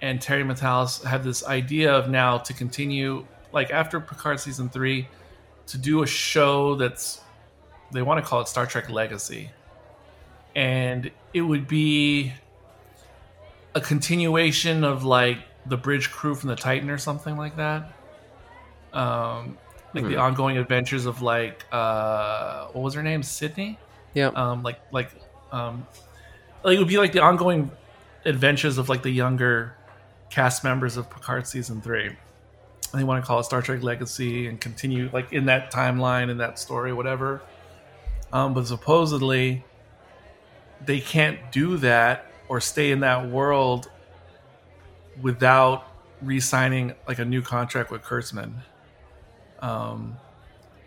and 0.01 0.19
Terry 0.19 0.43
Matalas 0.43 1.03
have 1.03 1.23
this 1.23 1.45
idea 1.45 1.93
of 1.93 2.09
now 2.09 2.39
to 2.39 2.53
continue, 2.53 3.27
like 3.51 3.69
after 3.69 3.99
Picard 3.99 4.39
season 4.39 4.67
three, 4.67 5.07
to 5.67 5.77
do 5.77 6.01
a 6.01 6.07
show 6.07 6.73
that's 6.75 7.21
they 7.91 8.01
want 8.01 8.23
to 8.23 8.27
call 8.27 8.41
it 8.41 8.47
Star 8.47 8.65
Trek 8.65 8.89
Legacy, 8.89 9.51
and 10.55 11.11
it 11.35 11.41
would 11.41 11.67
be 11.67 12.33
a 13.75 13.81
continuation 13.81 14.83
of 14.83 15.03
like 15.03 15.37
the 15.67 15.77
bridge 15.77 16.11
crew 16.11 16.35
from 16.35 16.49
the 16.49 16.55
Titan 16.55 16.89
or 16.89 16.97
something 16.97 17.37
like 17.37 17.55
that. 17.57 17.93
Um, 18.93 19.57
like 19.93 20.05
the 20.05 20.15
Hmm. 20.15 20.19
ongoing 20.21 20.57
adventures 20.57 21.05
of 21.05 21.21
like 21.21 21.65
uh, 21.71 22.67
what 22.67 22.81
was 22.81 22.93
her 22.93 23.03
name, 23.03 23.23
Sidney? 23.23 23.77
Yeah. 24.13 24.27
Um, 24.27 24.63
like 24.63 24.79
like 24.91 25.09
um, 25.51 25.85
like 26.63 26.75
it 26.75 26.79
would 26.79 26.87
be 26.87 26.97
like 26.97 27.11
the 27.11 27.21
ongoing 27.21 27.71
adventures 28.25 28.77
of 28.77 28.89
like 28.89 29.03
the 29.03 29.09
younger 29.11 29.75
cast 30.29 30.63
members 30.63 30.97
of 30.97 31.09
Picard 31.09 31.47
season 31.47 31.81
three. 31.81 32.07
And 32.07 32.17
they 33.01 33.03
want 33.03 33.23
to 33.23 33.27
call 33.27 33.39
it 33.39 33.43
Star 33.43 33.61
Trek 33.61 33.83
Legacy 33.83 34.47
and 34.47 34.59
continue 34.59 35.09
like 35.11 35.33
in 35.33 35.45
that 35.45 35.71
timeline 35.71 36.29
in 36.29 36.37
that 36.37 36.59
story, 36.59 36.93
whatever. 36.93 37.41
Um, 38.31 38.53
but 38.53 38.67
supposedly 38.67 39.63
they 40.85 40.99
can't 40.99 41.51
do 41.51 41.77
that 41.77 42.25
or 42.49 42.61
stay 42.61 42.91
in 42.91 42.99
that 43.01 43.29
world 43.29 43.89
without 45.21 45.87
re-signing 46.21 46.93
like 47.07 47.19
a 47.19 47.25
new 47.25 47.41
contract 47.41 47.91
with 47.91 48.01
Kurtzman. 48.03 48.53
Um, 49.59 50.17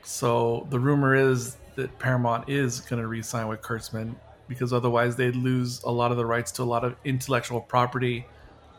so 0.02 0.66
the 0.70 0.78
rumor 0.78 1.14
is 1.14 1.56
that 1.76 1.98
Paramount 1.98 2.48
is 2.48 2.80
going 2.80 3.00
to 3.00 3.08
re-sign 3.08 3.48
with 3.48 3.62
Kurtzman 3.62 4.14
because 4.48 4.72
otherwise 4.72 5.16
they'd 5.16 5.36
lose 5.36 5.82
a 5.84 5.90
lot 5.90 6.10
of 6.10 6.16
the 6.16 6.26
rights 6.26 6.50
to 6.52 6.62
a 6.62 6.64
lot 6.64 6.84
of 6.84 6.96
intellectual 7.04 7.60
property 7.60 8.26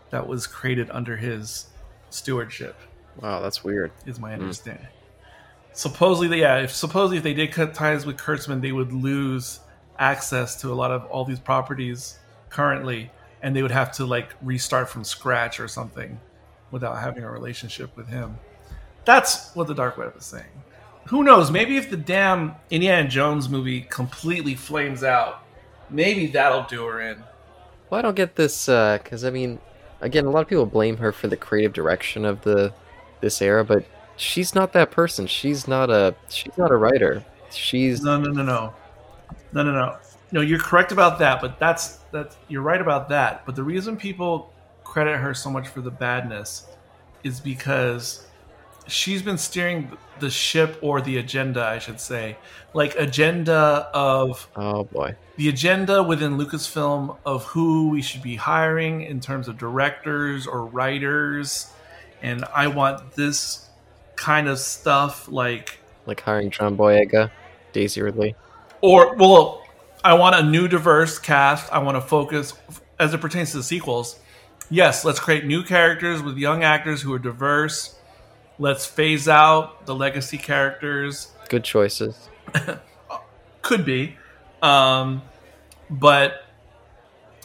that 0.10 0.28
was 0.28 0.46
created 0.46 0.90
under 0.92 1.16
his 1.16 1.68
stewardship. 2.10 2.76
Wow, 3.22 3.40
that's 3.40 3.64
weird. 3.64 3.92
Is 4.06 4.20
my 4.20 4.34
understanding. 4.34 4.88
Supposedly, 5.74 6.42
yeah. 6.42 6.58
If 6.58 6.72
supposedly 6.72 7.18
if 7.18 7.24
they 7.24 7.34
did 7.34 7.52
cut 7.52 7.74
ties 7.74 8.06
with 8.06 8.18
Kurtzman, 8.18 8.62
they 8.62 8.74
would 8.74 8.92
lose 8.92 9.62
access 9.98 10.60
to 10.62 10.72
a 10.72 10.76
lot 10.76 10.92
of 10.92 11.06
all 11.06 11.24
these 11.24 11.40
properties 11.40 12.20
currently, 12.50 13.10
and 13.42 13.56
they 13.56 13.62
would 13.62 13.72
have 13.72 13.92
to 13.94 14.06
like 14.06 14.30
restart 14.42 14.90
from 14.90 15.04
scratch 15.04 15.60
or 15.60 15.68
something 15.68 16.20
without 16.72 16.98
having 16.98 17.24
a 17.24 17.32
relationship 17.32 17.96
with 17.98 18.08
him. 18.08 18.38
That's 19.06 19.54
what 19.56 19.68
the 19.68 19.74
dark 19.74 19.98
web 19.98 20.16
is 20.18 20.26
saying. 20.26 20.46
Who 21.08 21.24
knows? 21.24 21.52
Maybe 21.52 21.78
if 21.78 21.90
the 21.90 21.98
damn 21.98 22.56
Indiana 22.70 23.08
Jones 23.08 23.50
movie 23.50 23.82
completely 23.82 24.56
flames 24.56 25.04
out, 25.04 25.44
maybe 25.90 26.28
that'll 26.28 26.64
do 26.64 26.86
her 26.86 27.02
in. 27.02 27.24
Well, 27.90 28.00
I 28.00 28.02
don't 28.02 28.16
get 28.16 28.36
this 28.36 28.70
uh, 28.70 29.00
because 29.04 29.26
I 29.26 29.32
mean, 29.32 29.60
again, 30.00 30.26
a 30.26 30.30
lot 30.30 30.42
of 30.42 30.48
people 30.48 30.66
blame 30.66 30.98
her 30.98 31.12
for 31.12 31.28
the 31.28 31.38
creative 31.38 31.74
direction 31.74 32.24
of 32.26 32.42
the 32.42 32.74
this 33.20 33.42
era, 33.42 33.66
but 33.66 33.86
she's 34.16 34.56
not 34.56 34.74
that 34.74 34.92
person. 34.92 35.28
She's 35.28 35.68
not 35.68 35.90
a 35.90 36.16
she's 36.30 36.58
not 36.58 36.72
a 36.72 36.76
writer. 36.76 37.24
She's 37.52 38.02
No, 38.02 38.20
no, 38.20 38.32
no, 38.32 38.44
no, 38.44 38.74
no, 39.54 39.64
no, 39.64 39.72
no. 39.72 39.98
No, 40.34 40.42
you're 40.42 40.60
correct 40.60 40.92
about 40.94 41.20
that, 41.20 41.42
but 41.42 41.60
that's 41.60 41.98
that 42.12 42.36
you're 42.48 42.62
right 42.62 42.80
about 42.80 43.10
that. 43.10 43.46
But 43.46 43.56
the 43.56 43.64
reason 43.64 43.98
people 43.98 44.54
credit 44.84 45.18
her 45.18 45.34
so 45.34 45.50
much 45.50 45.68
for 45.68 45.82
the 45.82 45.92
badness 45.92 46.68
is 47.24 47.40
because 47.40 48.26
she's 48.88 49.22
been 49.22 49.38
steering 49.38 49.92
the 50.20 50.30
ship 50.30 50.78
or 50.82 51.02
the 51.02 51.18
agenda, 51.18 51.64
I 51.66 51.80
should 51.80 52.00
say, 52.00 52.38
like 52.74 52.96
agenda 52.96 53.90
of 53.94 54.48
oh 54.56 54.86
boy. 54.86 55.16
the 55.36 55.50
agenda 55.50 56.02
within 56.02 56.38
Lucasfilm 56.38 57.18
of 57.26 57.44
who 57.44 57.90
we 57.90 58.02
should 58.02 58.22
be 58.22 58.36
hiring 58.36 59.02
in 59.02 59.20
terms 59.20 59.48
of 59.48 59.58
directors 59.58 60.48
or 60.48 60.66
writers, 60.66 61.72
and 62.22 62.46
I 62.54 62.68
want 62.68 63.16
this 63.16 63.70
kind 64.16 64.48
of 64.48 64.60
stuff 64.60 65.28
like 65.28 65.80
Like 66.06 66.22
hiring 66.22 66.52
John 66.52 66.78
Boyega, 66.78 67.30
Daisy 67.74 68.02
Ridley. 68.02 68.36
Or 68.82 69.16
well 69.16 69.64
i 70.04 70.14
want 70.14 70.36
a 70.36 70.44
new 70.44 70.68
diverse 70.68 71.20
cast. 71.20 71.72
I 71.72 71.80
want 71.80 71.96
to 71.98 72.02
focus 72.02 72.54
as 73.00 73.14
it 73.14 73.22
pertains 73.22 73.52
to 73.52 73.58
the 73.58 73.64
sequels 73.64 74.20
yes 74.70 75.06
let's 75.06 75.20
create 75.20 75.46
new 75.46 75.64
characters 75.64 76.22
with 76.22 76.38
young 76.38 76.64
actors 76.64 77.02
who 77.02 77.14
are 77.14 77.20
diverse. 77.20 77.96
Let's 78.60 78.86
phase 78.86 79.28
out 79.28 79.88
the 79.88 79.96
legacy 79.96 80.38
characters. 80.38 81.32
Good 81.50 81.64
choices. 81.64 82.30
could 83.64 83.86
be. 83.86 84.18
Um, 84.62 85.24
but 85.90 86.46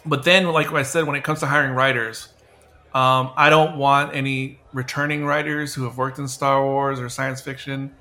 but 0.06 0.22
then 0.22 0.46
like 0.46 0.72
i 0.72 0.82
said 0.82 1.04
when 1.06 1.16
it 1.16 1.24
comes 1.24 1.40
to 1.40 1.46
hiring 1.46 1.72
writers 1.72 2.28
um, 2.94 3.32
i 3.36 3.50
don't 3.50 3.76
want 3.76 4.14
any 4.14 4.60
returning 4.72 5.24
writers 5.24 5.74
who 5.74 5.84
have 5.84 5.98
worked 5.98 6.18
in 6.18 6.28
star 6.28 6.62
wars 6.64 7.00
or 7.00 7.08
science 7.08 7.40
fiction 7.40 7.94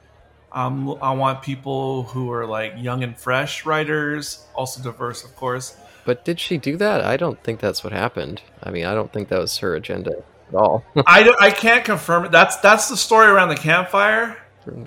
um, 0.56 0.98
i 1.02 1.12
want 1.12 1.42
people 1.44 2.04
who 2.04 2.32
are 2.32 2.46
like 2.46 2.74
young 2.78 3.04
and 3.04 3.18
fresh 3.18 3.66
writers 3.66 4.46
also 4.56 4.82
diverse 4.82 5.24
of 5.24 5.36
course 5.36 5.78
But 6.06 6.24
did 6.24 6.40
she 6.40 6.58
do 6.58 6.78
that? 6.78 7.02
I 7.02 7.18
don't 7.18 7.42
think 7.44 7.60
that's 7.60 7.84
what 7.84 7.92
happened. 7.92 8.38
I 8.62 8.70
mean, 8.70 8.86
I 8.86 8.94
don't 8.94 9.12
think 9.12 9.30
that 9.30 9.40
was 9.40 9.58
her 9.58 9.74
agenda 9.74 10.14
at 10.50 10.54
all. 10.54 10.86
I, 11.08 11.24
don't- 11.26 11.42
I 11.42 11.50
can't 11.50 11.84
confirm 11.84 12.26
it 12.26 12.32
that's 12.32 12.58
that's 12.58 12.90
the 12.90 12.98
story 13.08 13.26
around 13.34 13.50
the 13.50 13.62
campfire 13.70 14.38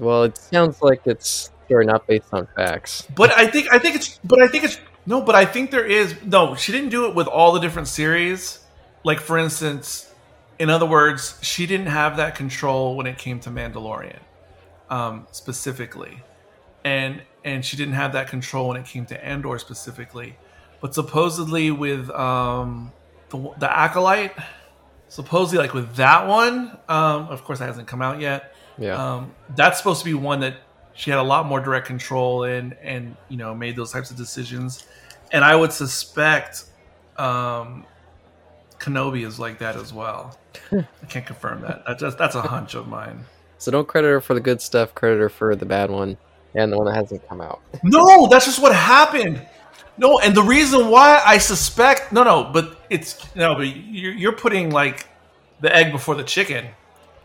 well, 0.05 0.23
it 0.29 0.37
sounds 0.39 0.81
like 0.81 1.03
it's 1.07 1.51
sure 1.69 1.83
not 1.85 2.07
based 2.07 2.31
on 2.33 2.47
facts. 2.55 3.07
But 3.16 3.31
I 3.37 3.47
think 3.53 3.66
I 3.75 3.79
think 3.83 3.95
it's 3.97 4.19
but 4.25 4.39
I 4.43 4.47
think 4.49 4.62
it's 4.64 4.79
no, 5.07 5.21
but 5.23 5.35
I 5.35 5.45
think 5.45 5.71
there 5.71 5.87
is 5.87 6.14
no, 6.25 6.55
she 6.55 6.71
didn't 6.73 6.91
do 6.91 7.07
it 7.09 7.14
with 7.14 7.27
all 7.27 7.51
the 7.53 7.61
different 7.61 7.89
series. 7.89 8.61
Like 9.05 9.21
for 9.21 9.39
instance, 9.39 10.12
in 10.59 10.71
other 10.71 10.87
words, 10.87 11.39
she 11.43 11.66
didn't 11.66 11.91
have 12.01 12.16
that 12.16 12.35
control 12.37 12.97
when 12.97 13.07
it 13.07 13.19
came 13.19 13.39
to 13.41 13.51
Mandalorian. 13.51 14.21
Um, 14.91 15.26
specifically. 15.32 16.22
And 16.84 17.22
and 17.45 17.64
she 17.64 17.76
didn't 17.76 17.95
have 17.95 18.12
that 18.14 18.28
control 18.28 18.68
when 18.68 18.76
it 18.78 18.86
came 18.86 19.05
to 19.07 19.24
Andor 19.24 19.59
specifically. 19.59 20.36
But 20.80 20.95
supposedly 20.95 21.70
with 21.70 22.09
um 22.11 22.93
the 23.30 23.53
the 23.59 23.70
acolyte 23.78 24.32
supposedly 25.09 25.59
like 25.59 25.74
with 25.74 25.95
that 25.97 26.26
one, 26.26 26.76
um, 26.89 27.28
of 27.28 27.43
course 27.45 27.59
that 27.61 27.66
hasn't 27.66 27.89
come 27.89 28.03
out 28.03 28.20
yet 28.20 28.55
Yeah. 28.78 28.95
um, 29.16 29.34
that's 29.57 29.78
supposed 29.78 30.01
to 30.01 30.05
be 30.05 30.14
one 30.14 30.41
that 30.41 30.57
she 30.95 31.11
had 31.11 31.18
a 31.18 31.22
lot 31.22 31.47
more 31.47 31.61
direct 31.61 31.86
control 31.86 32.45
in 32.45 32.74
and 32.82 33.16
you 33.28 33.36
know 33.39 33.55
made 33.55 33.74
those 33.76 33.91
types 33.93 34.11
of 34.11 34.16
decisions 34.18 34.84
and 35.32 35.45
i 35.45 35.55
would 35.57 35.72
suspect 35.72 36.64
um, 37.16 37.86
kenobi 38.78 39.26
is 39.26 39.39
like 39.39 39.59
that 39.61 39.76
as 39.76 39.93
well 39.95 40.36
i 40.72 41.07
can't 41.09 41.24
confirm 41.26 41.62
that 41.62 41.84
that's 41.86 42.14
that's 42.16 42.34
a 42.34 42.43
hunch 42.43 42.74
of 42.74 42.86
mine 42.89 43.24
so 43.59 43.71
don't 43.71 43.87
credit 43.87 44.09
her 44.09 44.21
for 44.21 44.35
the 44.35 44.41
good 44.41 44.61
stuff. 44.61 44.95
Credit 44.95 45.19
her 45.19 45.29
for 45.29 45.55
the 45.55 45.67
bad 45.67 45.91
one 45.91 46.17
and 46.55 46.73
the 46.73 46.77
one 46.77 46.87
that 46.87 46.95
hasn't 46.95 47.27
come 47.29 47.41
out. 47.41 47.61
no 47.83 48.27
that's 48.29 48.47
just 48.47 48.61
what 48.61 48.75
happened 48.75 49.41
no 49.99 50.19
and 50.21 50.35
the 50.35 50.43
reason 50.43 50.89
why 50.89 51.21
i 51.27 51.37
suspect 51.37 52.11
no 52.11 52.23
no 52.23 52.51
but 52.53 52.79
it's 52.89 53.35
no 53.35 53.55
but 53.55 53.67
you're, 53.67 54.13
you're 54.13 54.33
putting 54.33 54.71
like 54.71 55.07
the 55.61 55.75
egg 55.75 55.93
before 55.93 56.15
the 56.15 56.25
chicken 56.25 56.67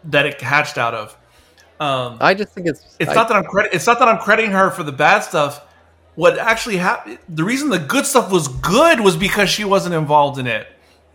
that 0.03 0.25
it 0.25 0.41
hatched 0.41 0.77
out 0.77 0.93
of 0.93 1.17
um, 1.79 2.17
I 2.21 2.33
just 2.33 2.53
think 2.53 2.67
it's. 2.67 2.95
It's 2.99 3.11
I- 3.11 3.13
not 3.13 3.27
that 3.29 3.37
I'm 3.37 3.43
credit. 3.43 3.73
It's 3.73 3.85
not 3.85 3.99
that 3.99 4.07
I'm 4.07 4.19
crediting 4.19 4.51
her 4.51 4.69
for 4.71 4.83
the 4.83 4.91
bad 4.91 5.19
stuff. 5.19 5.65
What 6.15 6.37
actually 6.37 6.77
happened? 6.77 7.17
The 7.27 7.43
reason 7.43 7.69
the 7.69 7.79
good 7.79 8.05
stuff 8.05 8.31
was 8.31 8.47
good 8.47 8.99
was 8.99 9.17
because 9.17 9.49
she 9.49 9.65
wasn't 9.65 9.95
involved 9.95 10.37
in 10.39 10.47
it. 10.47 10.67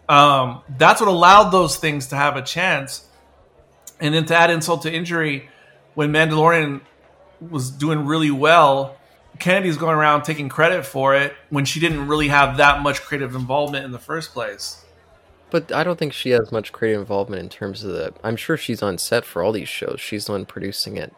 Um, 0.08 0.62
that's 0.76 1.00
what 1.00 1.08
allowed 1.08 1.50
those 1.50 1.76
things 1.76 2.08
to 2.08 2.16
have 2.16 2.36
a 2.36 2.42
chance. 2.42 3.06
And 4.00 4.14
then 4.14 4.24
to 4.26 4.36
add 4.36 4.50
insult 4.50 4.82
to 4.82 4.92
injury, 4.92 5.48
when 5.94 6.12
Mandalorian 6.12 6.80
was 7.40 7.70
doing 7.70 8.06
really 8.06 8.30
well, 8.30 8.96
Kennedy's 9.38 9.76
going 9.76 9.96
around 9.96 10.22
taking 10.22 10.48
credit 10.48 10.84
for 10.84 11.14
it 11.14 11.34
when 11.50 11.64
she 11.64 11.80
didn't 11.80 12.08
really 12.08 12.28
have 12.28 12.56
that 12.56 12.82
much 12.82 13.02
creative 13.02 13.34
involvement 13.34 13.84
in 13.84 13.92
the 13.92 13.98
first 13.98 14.32
place. 14.32 14.84
But 15.50 15.72
I 15.72 15.82
don't 15.82 15.98
think 15.98 16.12
she 16.12 16.30
has 16.30 16.52
much 16.52 16.72
creative 16.72 17.00
involvement 17.00 17.40
in 17.40 17.48
terms 17.48 17.82
of 17.82 17.92
the. 17.92 18.12
I'm 18.22 18.36
sure 18.36 18.56
she's 18.56 18.82
on 18.82 18.98
set 18.98 19.24
for 19.24 19.42
all 19.42 19.52
these 19.52 19.68
shows. 19.68 20.00
She's 20.00 20.26
the 20.26 20.32
one 20.32 20.44
producing 20.44 20.96
it. 20.96 21.14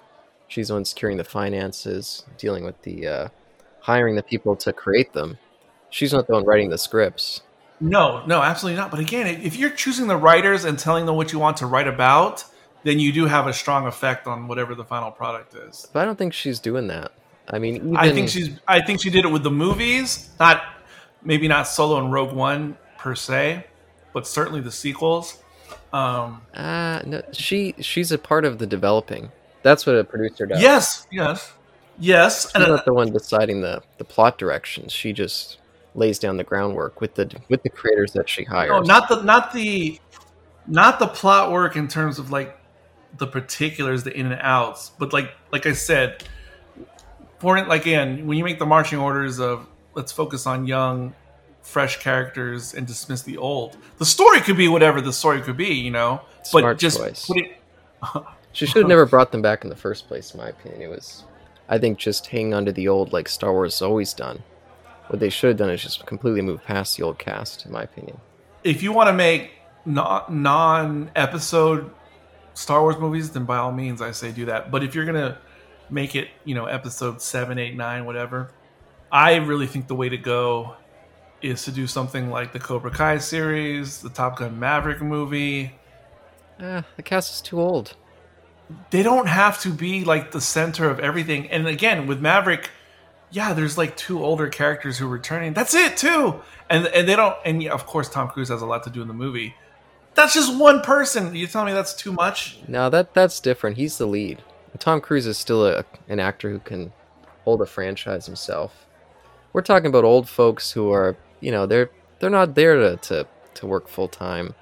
She's 0.47 0.69
the 0.69 0.75
one 0.75 0.85
securing 0.85 1.17
the 1.17 1.25
finances, 1.25 2.25
dealing 2.39 2.65
with 2.65 2.81
the 2.83 3.07
uh, 3.09 3.29
hiring 3.81 4.15
the 4.15 4.23
people 4.23 4.57
to 4.57 4.73
create 4.73 5.13
them. 5.13 5.39
She's 5.91 6.13
not 6.13 6.27
the 6.27 6.35
one 6.35 6.45
writing 6.45 6.71
the 6.71 6.79
scripts. 6.79 7.43
No, 7.81 8.25
no, 8.27 8.43
absolutely 8.43 8.79
not. 8.79 8.91
But 8.91 9.01
again, 9.01 9.27
if 9.27 9.57
you're 9.57 9.71
choosing 9.71 10.07
the 10.07 10.17
writers 10.17 10.65
and 10.65 10.79
telling 10.79 11.07
them 11.07 11.17
what 11.17 11.33
you 11.33 11.39
want 11.39 11.57
to 11.59 11.67
write 11.67 11.89
about, 11.89 12.45
then 12.83 12.99
you 12.99 13.13
do 13.13 13.27
have 13.27 13.47
a 13.47 13.53
strong 13.53 13.87
effect 13.87 14.27
on 14.27 14.49
whatever 14.49 14.75
the 14.75 14.85
final 14.85 15.11
product 15.11 15.55
is. 15.55 15.87
But 15.93 16.01
I 16.01 16.05
don't 16.05 16.17
think 16.17 16.33
she's 16.33 16.59
doing 16.61 16.87
that. 16.89 17.13
I 17.49 17.59
mean, 17.59 17.77
even, 17.77 17.97
I 17.97 18.13
think 18.13 18.29
she's. 18.29 18.51
I 18.69 18.81
think 18.81 19.03
she 19.03 19.11
did 19.11 19.25
it 19.25 19.29
with 19.29 19.43
the 19.43 19.51
movies, 19.51 20.31
not 20.39 20.63
maybe 21.23 21.49
not 21.49 21.67
Solo 21.67 21.99
and 21.99 22.13
Rogue 22.13 22.33
One 22.33 22.77
per 22.99 23.15
se, 23.15 23.67
but 24.13 24.27
certainly 24.27 24.61
the 24.61 24.71
sequels. 24.71 25.39
Um, 25.93 26.43
Uh, 26.55 27.01
no, 27.05 27.23
she 27.33 27.75
she's 27.81 28.13
a 28.13 28.19
part 28.19 28.45
of 28.45 28.59
the 28.59 28.67
developing. 28.67 29.33
That's 29.63 29.85
what 29.85 29.97
a 29.97 30.05
producer 30.05 30.47
does. 30.47 30.63
yes, 30.63 31.07
yes, 31.11 31.53
yes, 31.99 32.43
she's 32.43 32.55
and 32.55 32.65
uh, 32.65 32.69
not 32.77 32.85
the 32.85 32.95
one 32.95 33.13
deciding 33.13 33.61
the 33.61 33.83
the 33.99 34.05
plot 34.05 34.39
directions. 34.39 34.93
She 34.93 35.13
just 35.13 35.59
lays 35.97 36.21
down 36.21 36.37
the 36.37 36.45
groundwork 36.45 37.01
with 37.01 37.15
the 37.17 37.29
with 37.49 37.63
the 37.65 37.69
creators 37.71 38.13
that 38.13 38.29
she 38.29 38.45
hires. 38.45 38.71
no, 38.71 38.81
not 38.81 39.09
the 39.09 39.23
not 39.23 39.53
the 39.53 40.01
not 40.69 41.01
the 41.01 41.09
plot 41.09 41.51
work 41.51 41.75
in 41.75 41.89
terms 41.89 42.21
of 42.21 42.31
like 42.31 42.57
the 43.19 43.27
particulars, 43.27 44.05
the 44.05 44.17
in 44.17 44.27
and 44.27 44.41
outs, 44.41 44.91
but 44.99 45.13
like 45.13 45.33
like 45.53 45.67
I 45.67 45.73
said, 45.73 46.25
for 47.39 47.57
it, 47.57 47.69
like 47.69 47.83
again, 47.83 48.27
when 48.27 48.39
you 48.39 48.45
make 48.45 48.59
the 48.59 48.67
marching 48.67 48.99
orders 48.99 49.41
of 49.41 49.67
let's 49.95 50.13
focus 50.13 50.47
on 50.47 50.67
young, 50.67 51.15
fresh 51.63 52.01
characters 52.01 52.75
and 52.75 52.87
dismiss 52.87 53.23
the 53.23 53.37
old, 53.37 53.77
the 53.99 54.05
story 54.05 54.41
could 54.41 54.57
be 54.57 54.69
whatever 54.69 55.01
the 55.01 55.13
story 55.13 55.41
could 55.41 55.57
be, 55.57 55.75
you 55.75 55.91
know. 55.91 56.21
Smart 56.43 56.65
but 56.65 56.79
just 56.79 56.99
choice. 56.99 57.27
put 57.27 57.39
it. 57.39 57.57
She 58.53 58.67
should 58.67 58.83
have 58.83 58.89
never 58.89 59.07
brought 59.15 59.31
them 59.31 59.43
back 59.43 59.63
in 59.63 59.71
the 59.71 59.77
first 59.77 60.09
place, 60.09 60.35
in 60.35 60.41
my 60.41 60.49
opinion. 60.49 60.83
It 60.83 60.91
was, 60.91 61.23
I 61.69 61.79
think, 61.79 61.99
just 61.99 62.27
hanging 62.27 62.53
onto 62.53 62.73
the 62.73 62.89
old 62.89 63.13
like 63.13 63.29
Star 63.29 63.53
Wars 63.53 63.75
has 63.75 63.83
always 63.83 64.13
done. 64.13 64.43
What 65.07 65.21
they 65.21 65.29
should 65.29 65.49
have 65.49 65.57
done 65.57 65.71
is 65.71 65.83
just 65.83 66.05
completely 66.07 66.43
move 66.43 66.65
past 66.65 66.97
the 66.97 67.05
old 67.05 67.19
cast, 67.19 67.65
in 67.65 67.73
my 67.73 67.83
opinion. 67.83 68.19
If 68.65 68.83
you 68.83 68.93
want 68.93 69.09
to 69.09 69.13
make 69.13 69.53
non 69.85 71.11
episode 71.15 71.91
Star 72.55 72.83
Wars 72.83 72.99
movies, 72.99 73.31
then 73.31 73.45
by 73.45 73.59
all 73.59 73.73
means, 73.73 74.03
I 74.03 74.13
say 74.13 74.33
do 74.33 74.47
that. 74.47 74.71
But 74.71 74.83
if 74.83 74.95
you're 74.95 75.07
gonna 75.07 75.39
make 75.89 76.15
it, 76.15 76.29
you 76.45 76.55
know, 76.55 76.67
episode 76.67 77.21
seven, 77.23 77.59
eight, 77.59 77.77
nine, 77.77 78.05
whatever, 78.05 78.51
I 79.11 79.37
really 79.37 79.67
think 79.67 79.89
the 79.89 79.95
way 79.95 80.09
to 80.09 80.19
go 80.19 80.77
is 81.43 81.65
to 81.65 81.73
do 81.73 81.87
something 81.87 82.31
like 82.31 82.53
the 82.53 82.61
Cobra 82.61 82.91
Kai 82.91 83.19
series, 83.19 84.03
the 84.03 84.11
Top 84.11 84.39
Gun 84.39 84.59
Maverick 84.59 85.01
movie. 85.01 85.73
Ah, 86.61 86.85
the 86.97 87.03
cast 87.03 87.33
is 87.33 87.41
too 87.41 87.61
old. 87.61 87.97
They 88.91 89.03
don't 89.03 89.27
have 89.27 89.61
to 89.63 89.71
be 89.73 90.05
like 90.05 90.31
the 90.31 90.41
center 90.41 90.89
of 90.91 91.01
everything. 91.01 91.51
And 91.51 91.67
again, 91.67 92.07
with 92.07 92.21
Maverick, 92.21 92.71
yeah, 93.31 93.53
there's 93.53 93.79
like 93.79 93.97
two 93.97 94.23
older 94.23 94.49
characters 94.49 94.99
who 94.99 95.07
are 95.07 95.11
returning. 95.11 95.55
That's 95.55 95.75
it 95.75 95.97
too. 95.97 96.41
And 96.69 96.87
and 96.89 97.09
they 97.09 97.17
don't. 97.17 97.37
And 97.45 97.63
yeah, 97.63 97.73
of 97.73 97.87
course, 97.87 98.09
Tom 98.09 98.29
Cruise 98.29 98.49
has 98.49 98.63
a 98.63 98.67
lot 98.67 98.85
to 98.85 98.91
do 98.91 99.03
in 99.03 99.09
the 99.09 99.15
movie. 99.15 99.55
That's 100.21 100.35
just 100.35 100.55
one 100.55 100.83
person. 100.83 101.35
You 101.35 101.47
tell 101.47 101.65
me 101.65 101.73
that's 101.73 101.95
too 101.95 102.13
much? 102.13 102.59
No, 102.69 102.91
that 102.91 103.15
that's 103.15 103.41
different. 103.41 103.79
He's 103.79 103.97
the 103.97 104.05
lead. 104.05 104.43
Tom 104.79 105.01
Cruise 105.01 105.27
is 105.27 105.39
still 105.39 105.67
a, 105.67 105.83
an 106.11 106.21
actor 106.21 106.51
who 106.51 106.59
can 106.59 106.93
hold 107.45 107.63
a 107.63 107.67
franchise 107.67 108.27
himself. 108.27 108.85
We're 109.55 109.63
talking 109.63 109.87
about 109.87 110.05
old 110.05 110.29
folks 110.29 110.73
who 110.73 110.93
are, 110.93 111.17
you 111.41 111.51
know, 111.51 111.65
they're 111.65 111.91
they're 112.19 112.29
not 112.29 112.55
there 112.55 112.77
to 112.77 112.97
to, 112.99 113.27
to 113.55 113.67
work 113.67 113.89
full 113.89 114.09
time, 114.09 114.55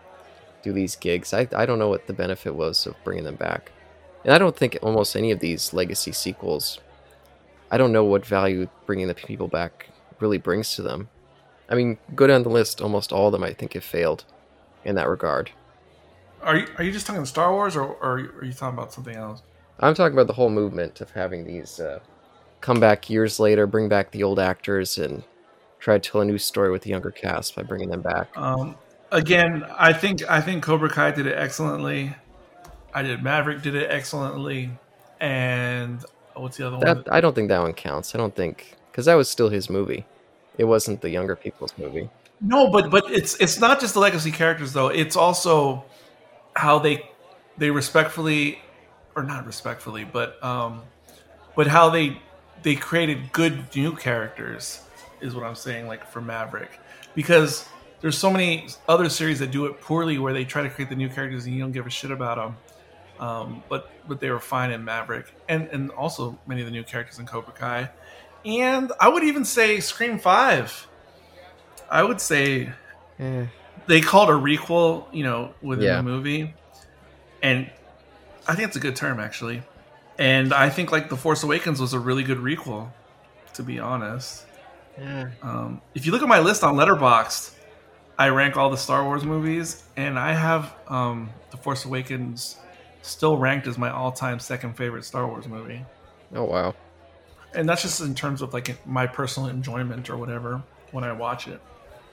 do 0.62 0.72
these 0.72 0.94
gigs. 0.94 1.34
I 1.34 1.48
I 1.52 1.66
don't 1.66 1.80
know 1.80 1.88
what 1.88 2.06
the 2.06 2.12
benefit 2.12 2.54
was 2.54 2.86
of 2.86 2.94
bringing 3.02 3.24
them 3.24 3.34
back, 3.34 3.72
and 4.22 4.32
I 4.32 4.38
don't 4.38 4.56
think 4.56 4.78
almost 4.80 5.16
any 5.16 5.32
of 5.32 5.40
these 5.40 5.72
legacy 5.72 6.12
sequels. 6.12 6.78
I 7.68 7.78
don't 7.78 7.92
know 7.92 8.04
what 8.04 8.24
value 8.24 8.68
bringing 8.86 9.08
the 9.08 9.14
people 9.14 9.48
back 9.48 9.88
really 10.20 10.38
brings 10.38 10.76
to 10.76 10.82
them. 10.82 11.08
I 11.68 11.74
mean, 11.74 11.98
go 12.14 12.28
down 12.28 12.44
the 12.44 12.48
list. 12.48 12.80
Almost 12.80 13.12
all 13.12 13.26
of 13.26 13.32
them, 13.32 13.42
I 13.42 13.52
think, 13.54 13.72
have 13.72 13.82
failed 13.82 14.24
in 14.84 14.94
that 14.96 15.08
regard. 15.08 15.50
Are 16.42 16.56
you 16.56 16.66
are 16.78 16.84
you 16.84 16.92
just 16.92 17.06
talking 17.06 17.24
Star 17.24 17.52
Wars, 17.52 17.76
or, 17.76 17.84
or 17.84 18.12
are 18.12 18.44
you 18.44 18.52
talking 18.52 18.78
about 18.78 18.92
something 18.92 19.16
else? 19.16 19.42
I'm 19.80 19.94
talking 19.94 20.14
about 20.14 20.26
the 20.26 20.32
whole 20.32 20.50
movement 20.50 21.00
of 21.00 21.10
having 21.10 21.44
these 21.44 21.80
uh, 21.80 22.00
come 22.60 22.80
back 22.80 23.08
years 23.10 23.38
later, 23.38 23.66
bring 23.66 23.88
back 23.88 24.10
the 24.10 24.22
old 24.22 24.38
actors, 24.38 24.98
and 24.98 25.22
try 25.78 25.98
to 25.98 26.10
tell 26.10 26.20
a 26.20 26.24
new 26.24 26.38
story 26.38 26.70
with 26.70 26.82
the 26.82 26.90
younger 26.90 27.10
cast 27.10 27.56
by 27.56 27.62
bringing 27.62 27.90
them 27.90 28.02
back. 28.02 28.36
Um, 28.36 28.76
again, 29.10 29.64
I 29.76 29.92
think 29.92 30.28
I 30.30 30.40
think 30.40 30.62
Cobra 30.62 30.90
Kai 30.90 31.10
did 31.12 31.26
it 31.26 31.36
excellently. 31.36 32.14
I 32.94 33.02
did 33.02 33.22
Maverick 33.22 33.62
did 33.62 33.74
it 33.74 33.90
excellently, 33.90 34.70
and 35.20 36.04
what's 36.34 36.56
the 36.56 36.66
other 36.66 36.78
one? 36.78 37.04
I 37.10 37.20
don't 37.20 37.34
think 37.34 37.48
that 37.48 37.60
one 37.60 37.74
counts. 37.74 38.14
I 38.14 38.18
don't 38.18 38.34
think 38.34 38.76
because 38.90 39.06
that 39.06 39.14
was 39.14 39.28
still 39.28 39.48
his 39.48 39.68
movie. 39.68 40.06
It 40.56 40.64
wasn't 40.64 41.00
the 41.00 41.10
younger 41.10 41.36
people's 41.36 41.72
movie. 41.78 42.10
No, 42.40 42.70
but 42.70 42.90
but 42.90 43.10
it's 43.10 43.34
it's 43.36 43.58
not 43.58 43.80
just 43.80 43.94
the 43.94 44.00
legacy 44.00 44.30
characters 44.30 44.72
though. 44.72 44.88
It's 44.88 45.16
also 45.16 45.84
how 46.54 46.78
they 46.78 47.08
they 47.56 47.70
respectfully 47.70 48.60
or 49.16 49.22
not 49.24 49.46
respectfully, 49.46 50.04
but 50.04 50.42
um 50.42 50.82
but 51.56 51.66
how 51.66 51.90
they 51.90 52.20
they 52.62 52.76
created 52.76 53.32
good 53.32 53.74
new 53.74 53.94
characters 53.94 54.82
is 55.20 55.34
what 55.34 55.44
I'm 55.44 55.56
saying 55.56 55.88
like 55.88 56.06
for 56.06 56.20
Maverick 56.20 56.78
because 57.14 57.66
there's 58.00 58.16
so 58.16 58.30
many 58.30 58.68
other 58.88 59.08
series 59.08 59.40
that 59.40 59.50
do 59.50 59.66
it 59.66 59.80
poorly 59.80 60.18
where 60.18 60.32
they 60.32 60.44
try 60.44 60.62
to 60.62 60.70
create 60.70 60.88
the 60.88 60.96
new 60.96 61.08
characters 61.08 61.46
and 61.46 61.54
you 61.54 61.60
don't 61.60 61.72
give 61.72 61.86
a 61.86 61.90
shit 61.90 62.12
about 62.12 62.36
them. 62.36 62.56
Um, 63.26 63.64
but 63.68 63.90
but 64.06 64.20
they 64.20 64.30
were 64.30 64.38
fine 64.38 64.70
in 64.70 64.84
Maverick 64.84 65.26
and 65.48 65.66
and 65.68 65.90
also 65.90 66.38
many 66.46 66.60
of 66.60 66.66
the 66.66 66.70
new 66.72 66.84
characters 66.84 67.18
in 67.18 67.26
Cobra 67.26 67.52
Kai. 67.52 67.90
And 68.44 68.92
I 69.00 69.08
would 69.08 69.24
even 69.24 69.44
say 69.44 69.80
Scream 69.80 70.20
5 70.20 70.86
I 71.90 72.02
would 72.02 72.20
say 72.20 72.70
Eh, 73.18 73.46
they 73.86 74.00
called 74.00 74.28
a 74.28 74.32
requel, 74.32 75.06
you 75.12 75.24
know, 75.24 75.52
within 75.62 75.84
Yeah. 75.86 75.96
the 75.96 76.02
movie, 76.04 76.54
and 77.42 77.70
I 78.46 78.54
think 78.54 78.68
it's 78.68 78.76
a 78.76 78.80
good 78.80 78.94
term 78.96 79.18
actually. 79.20 79.62
And 80.18 80.52
I 80.52 80.68
think 80.68 80.92
like 80.92 81.08
the 81.08 81.16
Force 81.16 81.42
Awakens 81.42 81.80
was 81.80 81.92
a 81.94 81.98
really 81.98 82.22
good 82.24 82.38
requel, 82.38 82.90
to 83.54 83.62
be 83.62 83.78
honest. 83.78 84.44
eh. 84.98 85.26
Um, 85.42 85.80
if 85.94 86.04
you 86.06 86.12
look 86.12 86.22
at 86.22 86.28
my 86.28 86.40
list 86.40 86.64
on 86.64 86.74
Letterboxd, 86.74 87.52
I 88.18 88.28
rank 88.30 88.56
all 88.56 88.68
the 88.68 88.76
Star 88.76 89.04
Wars 89.04 89.24
movies, 89.24 89.84
and 89.96 90.18
I 90.18 90.32
have 90.32 90.74
um, 90.88 91.30
the 91.52 91.56
Force 91.56 91.84
Awakens 91.84 92.56
still 93.02 93.36
ranked 93.38 93.66
as 93.68 93.78
my 93.78 93.90
all-time 93.90 94.40
second 94.40 94.76
favorite 94.76 95.04
Star 95.04 95.26
Wars 95.26 95.46
movie. 95.46 95.84
Oh 96.34 96.44
wow. 96.44 96.74
And 97.54 97.68
that's 97.68 97.82
just 97.82 98.00
in 98.00 98.14
terms 98.14 98.42
of 98.42 98.52
like 98.52 98.84
my 98.86 99.06
personal 99.06 99.48
enjoyment 99.48 100.10
or 100.10 100.16
whatever 100.16 100.62
when 100.90 101.04
I 101.04 101.12
watch 101.12 101.46
it. 101.48 101.60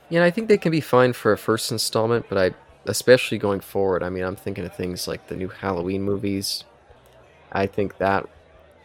Yeah, 0.09 0.23
I 0.23 0.31
think 0.31 0.47
they 0.47 0.57
can 0.57 0.71
be 0.71 0.81
fine 0.81 1.13
for 1.13 1.31
a 1.31 1.37
first 1.37 1.71
installment, 1.71 2.27
but 2.29 2.37
I, 2.37 2.55
especially 2.85 3.37
going 3.37 3.59
forward, 3.59 4.03
I 4.03 4.09
mean, 4.09 4.23
I'm 4.23 4.35
thinking 4.35 4.65
of 4.65 4.75
things 4.75 5.07
like 5.07 5.27
the 5.27 5.35
new 5.35 5.47
Halloween 5.47 6.03
movies. 6.03 6.63
I 7.51 7.65
think 7.67 7.97
that 7.97 8.27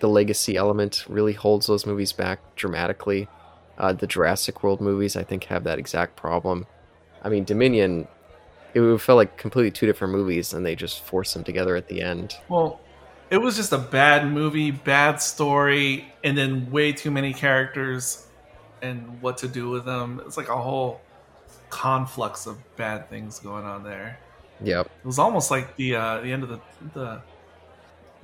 the 0.01 0.09
legacy 0.09 0.57
element 0.57 1.05
really 1.09 1.35
holds 1.35 1.67
those 1.67 1.85
movies 1.85 2.13
back 2.13 2.41
dramatically. 2.57 3.29
Uh, 3.77 3.93
the 3.93 4.07
Jurassic 4.07 4.63
World 4.63 4.81
movies, 4.81 5.17
I 5.17 5.23
think, 5.23 5.45
have 5.45 5.65
that 5.65 5.79
exact 5.79 6.17
problem. 6.17 6.67
I 7.23 7.29
mean, 7.29 7.45
Dominion, 7.45 8.09
it 8.73 8.99
felt 8.99 9.17
like 9.17 9.37
completely 9.37 9.71
two 9.71 9.87
different 9.87 10.15
movies, 10.15 10.55
and 10.55 10.65
they 10.65 10.75
just 10.75 11.05
forced 11.05 11.35
them 11.35 11.45
together 11.45 11.77
at 11.77 11.89
the 11.89 12.01
end. 12.01 12.37
Well, 12.49 12.81
it 13.31 13.39
was 13.39 13.57
just 13.57 13.73
a 13.73 13.79
bad 13.79 14.27
movie, 14.27 14.71
bad 14.71 15.21
story, 15.21 16.13
and 16.25 16.37
then 16.37 16.71
way 16.71 16.93
too 16.93 17.11
many 17.11 17.35
characters 17.35 18.27
and 18.83 19.21
what 19.21 19.39
to 19.39 19.49
do 19.49 19.69
with 19.69 19.85
them. 19.85 20.23
It's 20.27 20.37
like 20.37 20.49
a 20.49 20.57
whole 20.57 21.01
conflux 21.71 22.47
of 22.47 22.59
bad 22.77 23.09
things 23.09 23.39
going 23.39 23.65
on 23.65 23.83
there. 23.83 24.19
Yep. 24.63 24.87
It 24.87 25.07
was 25.07 25.19
almost 25.19 25.51
like 25.51 25.77
the 25.77 25.97
uh, 25.97 26.21
the 26.21 26.33
end 26.33 26.43
of 26.43 26.49
the 26.51 26.61
the 26.93 27.23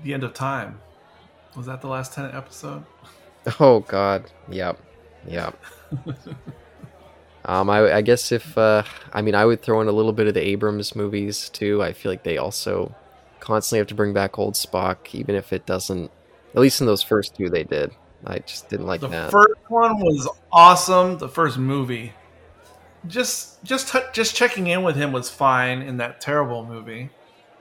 the 0.02 0.14
end 0.14 0.24
of 0.24 0.34
time. 0.34 0.78
Was 1.56 1.66
that 1.66 1.80
the 1.80 1.88
last 1.88 2.12
Tennant 2.12 2.34
episode? 2.34 2.84
Oh 3.60 3.78
God. 3.78 4.24
Yep. 4.50 4.80
Yep. 5.28 5.56
um, 7.44 7.70
I, 7.70 7.92
I 7.92 8.00
guess 8.02 8.32
if 8.32 8.58
uh, 8.58 8.82
I 9.12 9.22
mean, 9.22 9.36
I 9.36 9.44
would 9.44 9.62
throw 9.62 9.80
in 9.80 9.86
a 9.86 9.92
little 9.92 10.12
bit 10.12 10.26
of 10.26 10.34
the 10.34 10.44
Abrams 10.44 10.96
movies 10.96 11.48
too. 11.50 11.80
I 11.80 11.92
feel 11.92 12.10
like 12.10 12.24
they 12.24 12.38
also 12.38 12.92
constantly 13.38 13.78
have 13.78 13.86
to 13.86 13.94
bring 13.94 14.12
back 14.12 14.36
old 14.36 14.54
Spock, 14.54 15.14
even 15.14 15.36
if 15.36 15.52
it 15.52 15.64
doesn't. 15.64 16.10
At 16.56 16.60
least 16.60 16.80
in 16.80 16.88
those 16.88 17.04
first 17.04 17.36
two, 17.36 17.48
they 17.48 17.62
did. 17.62 17.92
I 18.24 18.40
just 18.40 18.68
didn't 18.68 18.86
like 18.86 19.00
that. 19.02 19.10
The 19.10 19.16
that. 19.16 19.30
first 19.30 19.60
one 19.68 20.00
was 20.00 20.28
awesome. 20.50 21.18
The 21.18 21.28
first 21.28 21.56
movie, 21.56 22.12
just 23.08 23.62
just 23.64 23.92
t- 23.92 24.00
just 24.12 24.34
checking 24.34 24.66
in 24.66 24.82
with 24.82 24.96
him 24.96 25.12
was 25.12 25.30
fine 25.30 25.82
in 25.82 25.96
that 25.98 26.20
terrible 26.20 26.64
movie. 26.64 27.10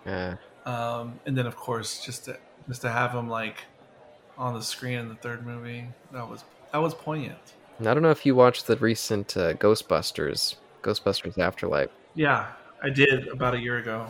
Eh. 0.06 0.36
Um, 0.66 1.20
and 1.26 1.38
then 1.38 1.46
of 1.46 1.56
course 1.56 2.04
just 2.04 2.26
to 2.26 2.38
just 2.68 2.82
to 2.82 2.90
have 2.90 3.12
him 3.12 3.30
like 3.30 3.64
on 4.38 4.54
the 4.54 4.62
screen 4.62 5.00
in 5.00 5.10
the 5.10 5.16
third 5.16 5.46
movie 5.46 5.88
that 6.12 6.28
was 6.30 6.44
that 6.72 6.80
was 6.80 6.94
poignant. 6.94 7.38
And 7.80 7.88
I 7.88 7.94
don't 7.94 8.04
know 8.04 8.12
if 8.12 8.26
you 8.26 8.36
watched 8.36 8.68
the 8.68 8.78
recent 8.78 9.36
uh, 9.36 9.54
Ghostbusters, 9.54 10.56
Ghostbusters 10.82 11.38
Afterlife. 11.38 11.90
Yeah, 12.14 12.48
I 12.82 12.90
did 12.90 13.28
about 13.28 13.54
a 13.54 13.60
year 13.60 13.78
ago. 13.78 14.10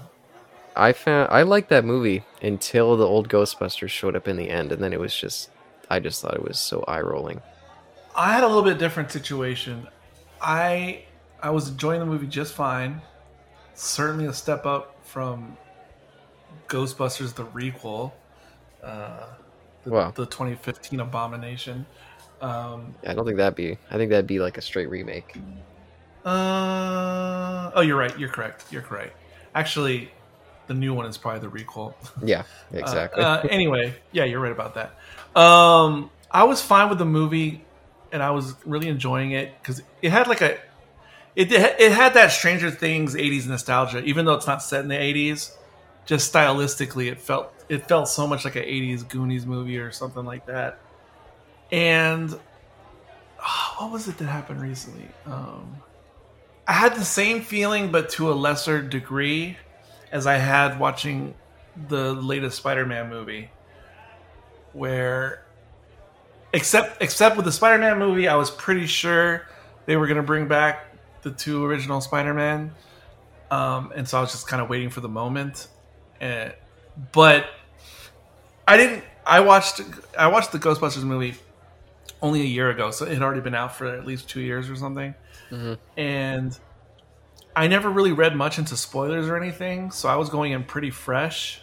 I 0.75 0.91
found 0.91 1.29
I 1.31 1.43
liked 1.43 1.69
that 1.69 1.85
movie 1.85 2.23
until 2.41 2.97
the 2.97 3.05
old 3.05 3.29
Ghostbusters 3.29 3.89
showed 3.89 4.15
up 4.15 4.27
in 4.27 4.35
the 4.37 4.49
end, 4.49 4.71
and 4.71 4.83
then 4.83 4.93
it 4.93 4.99
was 4.99 5.15
just 5.15 5.49
I 5.89 5.99
just 5.99 6.21
thought 6.21 6.35
it 6.35 6.43
was 6.43 6.59
so 6.59 6.83
eye 6.87 7.01
rolling. 7.01 7.41
I 8.15 8.33
had 8.33 8.43
a 8.43 8.47
little 8.47 8.63
bit 8.63 8.77
different 8.77 9.11
situation. 9.11 9.87
I 10.41 11.03
I 11.41 11.49
was 11.51 11.69
enjoying 11.69 11.99
the 11.99 12.05
movie 12.05 12.27
just 12.27 12.53
fine. 12.53 13.01
Certainly 13.75 14.25
a 14.27 14.33
step 14.33 14.65
up 14.65 14.95
from 15.03 15.57
Ghostbusters 16.67 17.33
the 17.35 17.45
requel, 17.45 18.11
uh, 18.83 19.25
the, 19.83 19.91
Wow. 19.91 20.11
the 20.11 20.25
2015 20.25 20.99
abomination. 20.99 21.85
Um, 22.41 22.95
I 23.07 23.13
don't 23.13 23.25
think 23.25 23.37
that'd 23.37 23.55
be. 23.55 23.77
I 23.91 23.97
think 23.97 24.09
that'd 24.11 24.27
be 24.27 24.39
like 24.39 24.57
a 24.57 24.61
straight 24.61 24.89
remake. 24.89 25.37
uh, 26.25 27.71
oh, 27.75 27.81
you're 27.81 27.97
right. 27.97 28.17
You're 28.17 28.29
correct. 28.29 28.65
You're 28.71 28.81
correct. 28.81 29.15
Actually, 29.53 30.11
the 30.67 30.73
new 30.73 30.93
one 30.93 31.05
is 31.05 31.17
probably 31.17 31.39
the 31.47 31.63
requel. 31.63 31.93
Yeah, 32.23 32.41
Uh, 32.73 32.77
exactly. 32.77 33.23
Uh, 33.23 33.41
anyway, 33.49 33.93
yeah, 34.11 34.23
you're 34.25 34.39
right 34.39 34.51
about 34.51 34.75
that. 34.75 34.95
Um, 35.39 36.09
I 36.31 36.43
was 36.43 36.61
fine 36.61 36.89
with 36.89 36.97
the 36.97 37.05
movie, 37.05 37.63
and 38.11 38.21
I 38.23 38.31
was 38.31 38.55
really 38.65 38.87
enjoying 38.89 39.31
it 39.31 39.53
because 39.61 39.81
it 40.01 40.11
had 40.11 40.27
like 40.27 40.41
a, 40.41 40.57
it 41.35 41.51
it 41.51 41.91
had 41.91 42.13
that 42.13 42.31
Stranger 42.31 42.71
Things 42.71 43.15
'80s 43.15 43.47
nostalgia, 43.47 44.01
even 44.03 44.25
though 44.25 44.33
it's 44.33 44.47
not 44.47 44.63
set 44.63 44.81
in 44.81 44.87
the 44.87 44.95
'80s. 44.95 45.51
Just 46.05 46.31
stylistically, 46.31 47.11
it 47.11 47.19
felt 47.19 47.51
it 47.67 47.87
felt 47.87 48.07
so 48.07 48.25
much 48.27 48.45
like 48.45 48.55
an 48.55 48.63
'80s 48.63 49.07
Goonies 49.07 49.45
movie 49.45 49.77
or 49.77 49.91
something 49.91 50.23
like 50.23 50.45
that. 50.45 50.79
And 51.71 52.37
oh, 53.39 53.75
what 53.79 53.91
was 53.91 54.07
it 54.07 54.17
that 54.19 54.25
happened 54.25 54.61
recently? 54.61 55.07
Um, 55.25 55.77
I 56.67 56.73
had 56.73 56.95
the 56.95 57.05
same 57.05 57.41
feeling, 57.41 57.91
but 57.91 58.09
to 58.11 58.31
a 58.31 58.33
lesser 58.33 58.81
degree, 58.81 59.57
as 60.11 60.25
I 60.25 60.35
had 60.35 60.79
watching 60.79 61.35
the 61.89 62.13
latest 62.13 62.57
Spider-Man 62.57 63.09
movie, 63.09 63.49
where 64.73 65.43
except 66.53 67.01
except 67.01 67.35
with 67.35 67.45
the 67.45 67.51
Spider-Man 67.51 67.99
movie, 67.99 68.27
I 68.27 68.35
was 68.35 68.49
pretty 68.49 68.87
sure 68.87 69.47
they 69.85 69.97
were 69.97 70.07
going 70.07 70.17
to 70.17 70.23
bring 70.23 70.47
back 70.47 70.94
the 71.25 71.31
two 71.31 71.65
original 71.65 71.99
Spider-Man, 72.01 72.71
um, 73.49 73.91
and 73.95 74.07
so 74.07 74.19
I 74.19 74.21
was 74.21 74.31
just 74.31 74.47
kind 74.47 74.61
of 74.61 74.69
waiting 74.69 74.91
for 74.91 75.01
the 75.01 75.09
moment. 75.09 75.67
And, 76.21 76.53
but 77.11 77.47
I 78.67 78.77
didn't. 78.77 79.03
I 79.25 79.39
watched 79.39 79.81
I 80.17 80.27
watched 80.27 80.51
the 80.51 80.59
Ghostbusters 80.59 81.03
movie 81.03 81.33
only 82.21 82.41
a 82.41 82.45
year 82.45 82.69
ago, 82.69 82.91
so 82.91 83.05
it 83.05 83.13
had 83.13 83.23
already 83.23 83.41
been 83.41 83.55
out 83.55 83.75
for 83.75 83.87
at 83.87 84.05
least 84.05 84.29
two 84.29 84.39
years 84.39 84.69
or 84.69 84.75
something. 84.75 85.15
Mm-hmm. 85.49 85.73
And 85.99 86.57
I 87.55 87.67
never 87.67 87.89
really 87.89 88.11
read 88.11 88.35
much 88.35 88.59
into 88.59 88.77
spoilers 88.77 89.27
or 89.27 89.35
anything, 89.35 89.89
so 89.89 90.07
I 90.07 90.15
was 90.15 90.29
going 90.29 90.51
in 90.51 90.63
pretty 90.63 90.91
fresh, 90.91 91.59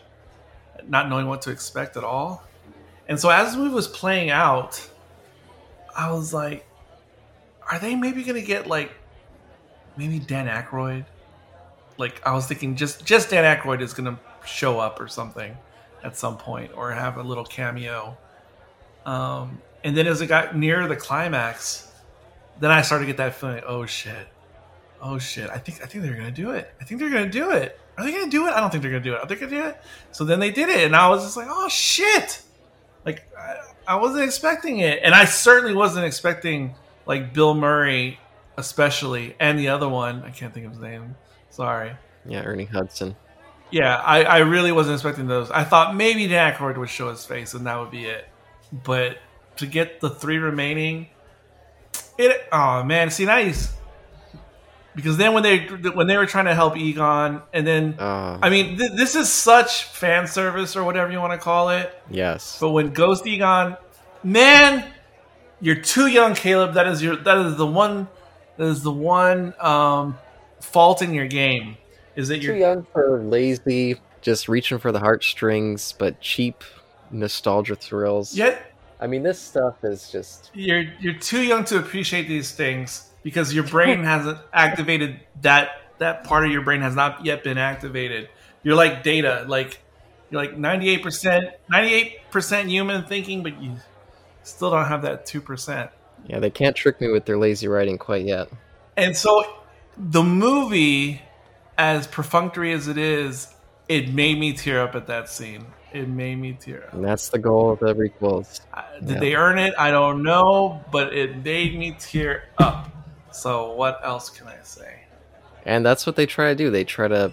not 0.88 1.08
knowing 1.08 1.28
what 1.28 1.42
to 1.42 1.50
expect 1.50 1.96
at 1.96 2.02
all. 2.02 2.42
And 3.08 3.18
so 3.18 3.30
as 3.30 3.52
the 3.52 3.58
movie 3.58 3.74
was 3.74 3.88
playing 3.88 4.30
out, 4.30 4.84
I 5.96 6.10
was 6.10 6.34
like, 6.34 6.66
are 7.70 7.78
they 7.78 7.94
maybe 7.94 8.24
gonna 8.24 8.40
get 8.42 8.66
like 8.66 8.90
maybe 9.96 10.18
Dan 10.18 10.46
Aykroyd? 10.46 11.04
Like 11.98 12.20
I 12.26 12.34
was 12.34 12.46
thinking 12.46 12.76
just 12.76 13.04
just 13.04 13.30
Dan 13.30 13.44
Aykroyd 13.44 13.80
is 13.80 13.92
gonna 13.94 14.18
show 14.44 14.78
up 14.78 15.00
or 15.00 15.08
something 15.08 15.56
at 16.02 16.16
some 16.16 16.36
point 16.36 16.72
or 16.74 16.90
have 16.90 17.16
a 17.16 17.22
little 17.22 17.44
cameo. 17.44 18.16
Um, 19.04 19.60
and 19.84 19.96
then 19.96 20.06
as 20.06 20.20
it 20.20 20.26
got 20.26 20.56
near 20.56 20.86
the 20.86 20.96
climax, 20.96 21.90
then 22.60 22.70
I 22.70 22.82
started 22.82 23.04
to 23.04 23.08
get 23.08 23.16
that 23.18 23.34
feeling, 23.34 23.62
oh 23.66 23.86
shit. 23.86 24.28
Oh 25.00 25.18
shit. 25.18 25.50
I 25.50 25.58
think 25.58 25.82
I 25.82 25.86
think 25.86 26.04
they're 26.04 26.14
gonna 26.14 26.30
do 26.30 26.50
it. 26.50 26.72
I 26.80 26.84
think 26.84 27.00
they're 27.00 27.10
gonna 27.10 27.30
do 27.30 27.50
it. 27.50 27.78
Are 27.98 28.04
they 28.04 28.12
gonna 28.12 28.30
do 28.30 28.46
it? 28.46 28.52
I 28.52 28.60
don't 28.60 28.70
think 28.70 28.82
they're 28.82 28.92
gonna 28.92 29.04
do 29.04 29.14
it. 29.14 29.20
Are 29.20 29.26
they 29.26 29.34
gonna 29.34 29.50
do 29.50 29.64
it? 29.64 29.80
So 30.12 30.24
then 30.24 30.40
they 30.40 30.50
did 30.50 30.68
it, 30.68 30.84
and 30.84 30.94
I 30.94 31.08
was 31.08 31.24
just 31.24 31.36
like, 31.36 31.48
oh 31.50 31.68
shit. 31.68 32.42
Like 33.04 33.28
I, 33.36 33.56
I 33.86 33.96
wasn't 33.96 34.24
expecting 34.24 34.78
it. 34.78 35.00
And 35.02 35.14
I 35.14 35.24
certainly 35.24 35.74
wasn't 35.74 36.06
expecting 36.06 36.74
like 37.04 37.34
Bill 37.34 37.54
Murray 37.54 38.18
especially 38.56 39.34
and 39.40 39.58
the 39.58 39.68
other 39.68 39.88
one, 39.88 40.22
I 40.24 40.30
can't 40.30 40.52
think 40.52 40.66
of 40.66 40.72
his 40.72 40.80
name. 40.80 41.16
Sorry. 41.50 41.92
Yeah, 42.26 42.42
Ernie 42.42 42.64
Hudson. 42.66 43.16
Yeah, 43.70 43.96
I, 43.96 44.24
I 44.24 44.38
really 44.38 44.70
wasn't 44.72 44.94
expecting 44.94 45.26
those. 45.26 45.50
I 45.50 45.64
thought 45.64 45.94
maybe 45.96 46.26
Dan 46.28 46.52
Aykroyd 46.52 46.76
would 46.76 46.90
show 46.90 47.10
his 47.10 47.24
face 47.24 47.54
and 47.54 47.66
that 47.66 47.78
would 47.80 47.90
be 47.90 48.04
it. 48.04 48.28
But 48.72 49.18
to 49.56 49.66
get 49.66 50.00
the 50.00 50.10
three 50.10 50.38
remaining, 50.38 51.08
it 52.18 52.46
oh 52.52 52.82
man, 52.84 53.10
see 53.10 53.26
he's 53.26 53.72
because 54.94 55.16
then 55.16 55.32
when 55.32 55.42
they 55.42 55.58
when 55.66 56.06
they 56.06 56.16
were 56.18 56.26
trying 56.26 56.44
to 56.44 56.54
help 56.54 56.76
Egon, 56.76 57.42
and 57.52 57.66
then 57.66 57.94
Uh, 57.98 58.38
I 58.42 58.50
mean 58.50 58.76
th- 58.78 58.92
this 58.92 59.14
is 59.14 59.30
such 59.30 59.84
fan 59.84 60.26
service 60.26 60.76
or 60.76 60.84
whatever 60.84 61.10
you 61.10 61.18
want 61.20 61.32
to 61.32 61.38
call 61.38 61.70
it. 61.70 61.92
yes. 62.10 62.58
But 62.60 62.70
when 62.70 62.92
Ghost 62.92 63.26
Egon, 63.26 63.76
man, 64.22 64.84
you're 65.60 65.80
too 65.80 66.06
young, 66.08 66.34
Caleb. 66.34 66.74
That 66.74 66.86
is 66.86 67.02
your 67.02 67.16
that 67.16 67.38
is 67.38 67.56
the 67.56 67.66
one 67.66 68.08
is 68.58 68.82
the 68.82 68.92
one 68.92 69.54
um, 69.60 70.18
fault 70.60 71.02
in 71.02 71.14
your 71.14 71.26
game 71.26 71.76
is 72.16 72.28
that 72.28 72.42
you're 72.42 72.54
too 72.54 72.60
young 72.60 72.86
for 72.92 73.22
lazy, 73.22 73.96
just 74.20 74.48
reaching 74.48 74.78
for 74.78 74.92
the 74.92 75.00
heartstrings, 75.00 75.92
but 75.92 76.20
cheap 76.20 76.62
nostalgia 77.10 77.76
thrills. 77.76 78.34
yet 78.34 78.72
I 79.02 79.08
mean, 79.08 79.24
this 79.24 79.40
stuff 79.40 79.82
is 79.82 80.12
just. 80.12 80.52
you're 80.54 80.84
you're 81.00 81.18
too 81.18 81.42
young 81.42 81.64
to 81.64 81.78
appreciate 81.78 82.28
these 82.28 82.52
things 82.52 83.10
because 83.24 83.52
your 83.52 83.64
brain 83.76 84.04
hasn't 84.04 84.38
activated 84.52 85.18
that 85.40 85.70
that 85.98 86.22
part 86.22 86.46
of 86.46 86.52
your 86.52 86.62
brain 86.62 86.82
has 86.82 86.94
not 86.94 87.26
yet 87.26 87.42
been 87.42 87.58
activated. 87.58 88.28
You're 88.62 88.76
like 88.76 89.02
data, 89.02 89.44
like 89.48 89.80
you're 90.30 90.40
like 90.40 90.56
98% 90.56 91.52
98% 91.70 92.68
human 92.68 93.04
thinking, 93.04 93.42
but 93.42 93.60
you 93.60 93.76
still 94.44 94.70
don't 94.70 94.86
have 94.86 95.02
that 95.02 95.26
2%. 95.26 95.90
Yeah, 96.26 96.38
they 96.38 96.50
can't 96.50 96.76
trick 96.76 97.00
me 97.00 97.08
with 97.08 97.24
their 97.24 97.38
lazy 97.38 97.68
writing 97.68 97.98
quite 97.98 98.24
yet. 98.24 98.48
And 98.96 99.16
so 99.16 99.44
the 99.96 100.22
movie, 100.22 101.22
as 101.76 102.06
perfunctory 102.06 102.72
as 102.72 102.88
it 102.88 102.98
is, 102.98 103.52
it 103.88 104.12
made 104.12 104.38
me 104.38 104.52
tear 104.52 104.80
up 104.82 104.94
at 104.94 105.06
that 105.08 105.28
scene. 105.28 105.66
It 105.92 106.08
made 106.08 106.36
me 106.36 106.56
tear 106.58 106.84
up. 106.84 106.94
And 106.94 107.04
that's 107.04 107.28
the 107.28 107.38
goal 107.38 107.72
of 107.72 107.80
the 107.80 107.94
requels. 107.94 108.60
Did 109.00 109.10
Yeah. 109.10 109.20
they 109.20 109.34
earn 109.34 109.58
it? 109.58 109.74
I 109.78 109.90
don't 109.90 110.22
know, 110.22 110.82
but 110.90 111.12
it 111.12 111.44
made 111.44 111.78
me 111.78 111.94
tear 111.98 112.44
up. 112.58 112.88
So 113.30 113.72
what 113.72 114.00
else 114.02 114.30
can 114.30 114.46
I 114.46 114.56
say? 114.62 115.00
And 115.66 115.84
that's 115.84 116.06
what 116.06 116.16
they 116.16 116.26
try 116.26 116.50
to 116.50 116.54
do. 116.54 116.70
They 116.70 116.84
try 116.84 117.08
to 117.08 117.32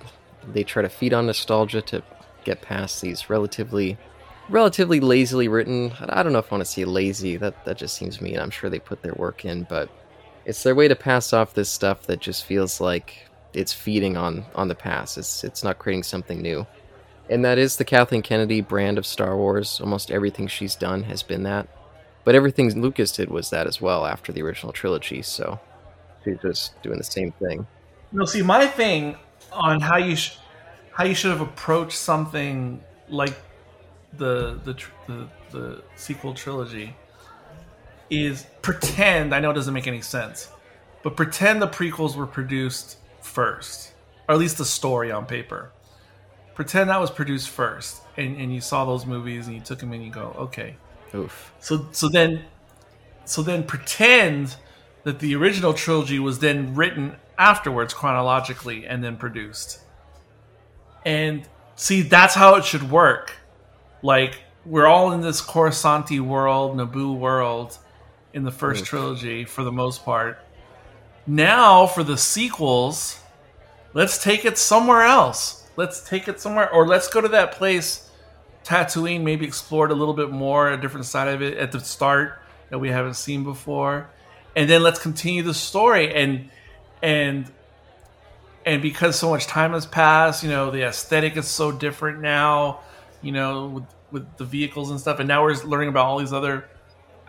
they 0.51 0.63
try 0.63 0.81
to 0.81 0.89
feed 0.89 1.13
on 1.13 1.25
nostalgia 1.27 1.81
to 1.83 2.01
get 2.43 2.61
past 2.61 3.01
these 3.01 3.29
relatively 3.29 3.97
relatively 4.50 5.00
lazily 5.00 5.47
written. 5.47 5.93
I 6.00 6.24
don't 6.24 6.34
know 6.34 6.39
if 6.39 6.52
I 6.52 6.56
want 6.56 6.66
to 6.66 6.72
say 6.72 6.86
lazy. 6.86 7.38
That 7.38 7.66
that 7.66 7.78
just 7.78 7.95
seems 7.95 8.22
mean. 8.22 8.39
I'm 8.39 8.50
sure 8.50 8.70
they 8.70 8.80
put 8.80 9.02
their 9.02 9.14
work 9.14 9.45
in, 9.45 9.64
but 9.64 9.89
it's 10.45 10.64
their 10.64 10.76
way 10.76 10.88
to 10.88 10.95
pass 10.95 11.34
off 11.34 11.54
this 11.54 11.70
stuff 11.70 12.04
that 12.08 12.20
just 12.20 12.45
feels 12.45 12.82
like 12.82 13.30
it's 13.54 13.74
feeding 13.74 14.18
on 14.18 14.45
on 14.56 14.68
the 14.68 14.76
past. 14.76 15.18
It's 15.18 15.43
it's 15.43 15.64
not 15.64 15.80
creating 15.80 16.04
something 16.04 16.41
new. 16.41 16.66
And 17.30 17.45
that 17.45 17.60
is 17.60 17.76
the 17.76 17.86
Kathleen 17.86 18.24
Kennedy 18.24 18.62
brand 18.62 18.97
of 18.97 19.06
Star 19.06 19.38
Wars. 19.38 19.80
Almost 19.80 20.10
everything 20.10 20.47
she's 20.47 20.76
done 20.76 21.04
has 21.04 21.22
been 21.22 21.43
that. 21.43 21.68
But 22.24 22.36
everything 22.36 22.82
Lucas 22.82 23.12
did 23.12 23.30
was 23.30 23.52
that 23.52 23.68
as 23.68 23.80
well 23.80 24.06
after 24.06 24.32
the 24.32 24.41
original 24.41 24.74
trilogy, 24.74 25.22
so 25.22 25.60
she's 26.24 26.38
just 26.41 26.82
doing 26.82 26.97
the 26.97 27.04
same 27.04 27.32
thing. 27.34 27.66
No, 28.12 28.26
see, 28.26 28.41
my 28.41 28.66
thing 28.66 29.16
on 29.52 29.80
how 29.80 29.97
you 29.97 30.16
sh- 30.16 30.38
how 30.91 31.06
you 31.06 31.14
should 31.14 31.32
have 31.32 31.41
approached 31.41 31.97
something 31.97 32.84
like 33.08 33.36
the 34.18 34.60
the 34.64 34.76
the, 35.07 35.28
the 35.51 35.84
sequel 35.95 36.34
trilogy 36.34 36.95
is 38.10 38.45
pretend. 38.62 39.34
I 39.34 39.39
know 39.39 39.51
it 39.51 39.55
doesn't 39.55 39.74
make 39.74 39.88
any 39.88 40.01
sense, 40.01 40.49
but 41.03 41.16
pretend 41.16 41.62
the 41.62 41.68
prequels 41.68 42.16
were 42.16 42.28
produced 42.28 42.97
first, 43.22 43.93
or 44.28 44.34
at 44.34 44.39
least 44.39 44.57
the 44.57 44.66
story 44.66 45.12
on 45.12 45.26
paper. 45.26 45.72
Pretend 46.55 46.89
that 46.89 46.99
was 46.99 47.10
produced 47.10 47.49
first, 47.49 48.01
and, 48.18 48.36
and 48.38 48.53
you 48.53 48.60
saw 48.60 48.84
those 48.84 49.05
movies 49.05 49.47
and 49.47 49.55
you 49.55 49.62
took 49.62 49.80
them 49.80 49.93
and 49.93 50.03
you 50.03 50.12
go, 50.12 50.36
okay, 50.38 50.76
Oof. 51.16 51.53
so 51.60 51.88
so 51.91 52.10
then 52.10 52.43
so 53.26 53.41
then 53.41 53.64
pretend 53.64 54.55
that 55.03 55.20
the 55.20 55.36
original 55.36 55.74
trilogy 55.74 56.20
was 56.20 56.39
then 56.39 56.76
written 56.76 57.16
afterwards 57.38 57.93
chronologically 57.93 58.86
and 58.86 59.03
then 59.03 59.16
produced. 59.16 59.80
And 61.05 61.47
see 61.76 62.01
that's 62.01 62.36
how 62.36 62.55
it 62.55 62.66
should 62.66 62.91
work. 62.91 63.38
Like 64.02 64.41
we're 64.66 64.88
all 64.88 65.12
in 65.12 65.22
this 65.22 65.41
Coruscanti 65.41 66.20
world, 66.20 66.78
Naboo 66.78 67.18
world 67.18 67.78
in 68.34 68.43
the 68.43 68.52
first 68.52 68.82
Oof. 68.82 68.88
trilogy 68.88 69.45
for 69.45 69.64
the 69.64 69.72
most 69.72 70.06
part. 70.06 70.39
Now 71.26 71.88
for 71.88 72.04
the 72.04 72.18
sequels, 72.18 73.20
let's 73.93 74.22
take 74.24 74.45
it 74.45 74.58
somewhere 74.58 75.04
else. 75.04 75.68
Let's 75.76 76.08
take 76.08 76.28
it 76.28 76.39
somewhere 76.39 76.72
or 76.72 76.88
let's 76.88 77.08
go 77.08 77.22
to 77.22 77.30
that 77.30 77.54
place 77.54 78.10
Tatooine 78.64 79.24
maybe 79.24 79.47
explored 79.47 79.91
a 79.91 79.95
little 79.95 80.14
bit 80.14 80.30
more, 80.30 80.70
a 80.70 80.80
different 80.80 81.06
side 81.06 81.28
of 81.30 81.41
it 81.41 81.58
at 81.58 81.72
the 81.72 81.80
start 81.80 82.39
that 82.70 82.80
we 82.80 82.89
haven't 82.89 83.16
seen 83.16 83.43
before, 83.43 84.10
and 84.56 84.70
then 84.70 84.84
let's 84.84 85.00
continue 85.00 85.41
the 85.41 85.54
story 85.54 86.14
and 86.14 86.50
and 87.02 87.52
and 88.66 88.82
because 88.82 89.18
so 89.18 89.30
much 89.32 89.47
time 89.47 89.72
has 89.72 89.86
passed, 89.86 90.43
you 90.43 90.50
know 90.50 90.70
the 90.70 90.84
aesthetic 90.84 91.38
is 91.38 91.47
so 91.47 91.72
different 91.72 92.20
now, 92.22 92.82
you 93.22 93.32
know 93.32 93.67
with 93.67 93.84
with 94.11 94.38
the 94.38 94.45
vehicles 94.45 94.89
and 94.89 94.99
stuff, 94.99 95.20
and 95.20 95.28
now 95.28 95.43
we're 95.43 95.55
learning 95.63 95.89
about 95.89 96.05
all 96.05 96.17
these 96.17 96.34
other 96.34 96.67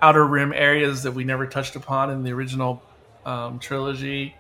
outer 0.00 0.26
rim 0.26 0.52
areas 0.52 1.02
that 1.02 1.12
we 1.12 1.24
never 1.24 1.46
touched 1.46 1.76
upon 1.76 2.10
in 2.10 2.22
the 2.22 2.32
original 2.32 2.82
um, 3.26 3.58
trilogy. 3.58 4.34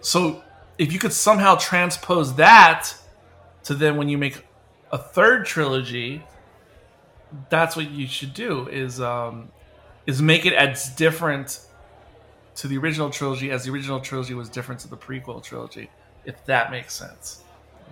So 0.00 0.42
if 0.78 0.92
you 0.92 0.98
could 0.98 1.12
somehow 1.12 1.56
transpose 1.56 2.36
that 2.36 2.94
to 3.64 3.74
then 3.74 3.96
when 3.96 4.08
you 4.08 4.16
make 4.16 4.46
a 4.90 4.98
third 4.98 5.44
trilogy, 5.44 6.22
that's 7.50 7.76
what 7.76 7.90
you 7.90 8.06
should 8.06 8.32
do 8.32 8.68
is 8.68 9.00
um, 9.00 9.50
is 10.06 10.22
make 10.22 10.46
it 10.46 10.54
as 10.54 10.88
different 10.90 11.60
to 12.56 12.66
the 12.66 12.78
original 12.78 13.10
trilogy 13.10 13.50
as 13.50 13.64
the 13.64 13.70
original 13.70 14.00
trilogy 14.00 14.34
was 14.34 14.48
different 14.48 14.80
to 14.80 14.88
the 14.88 14.96
prequel 14.96 15.42
trilogy, 15.42 15.90
if 16.24 16.44
that 16.46 16.70
makes 16.70 16.94
sense. 16.94 17.42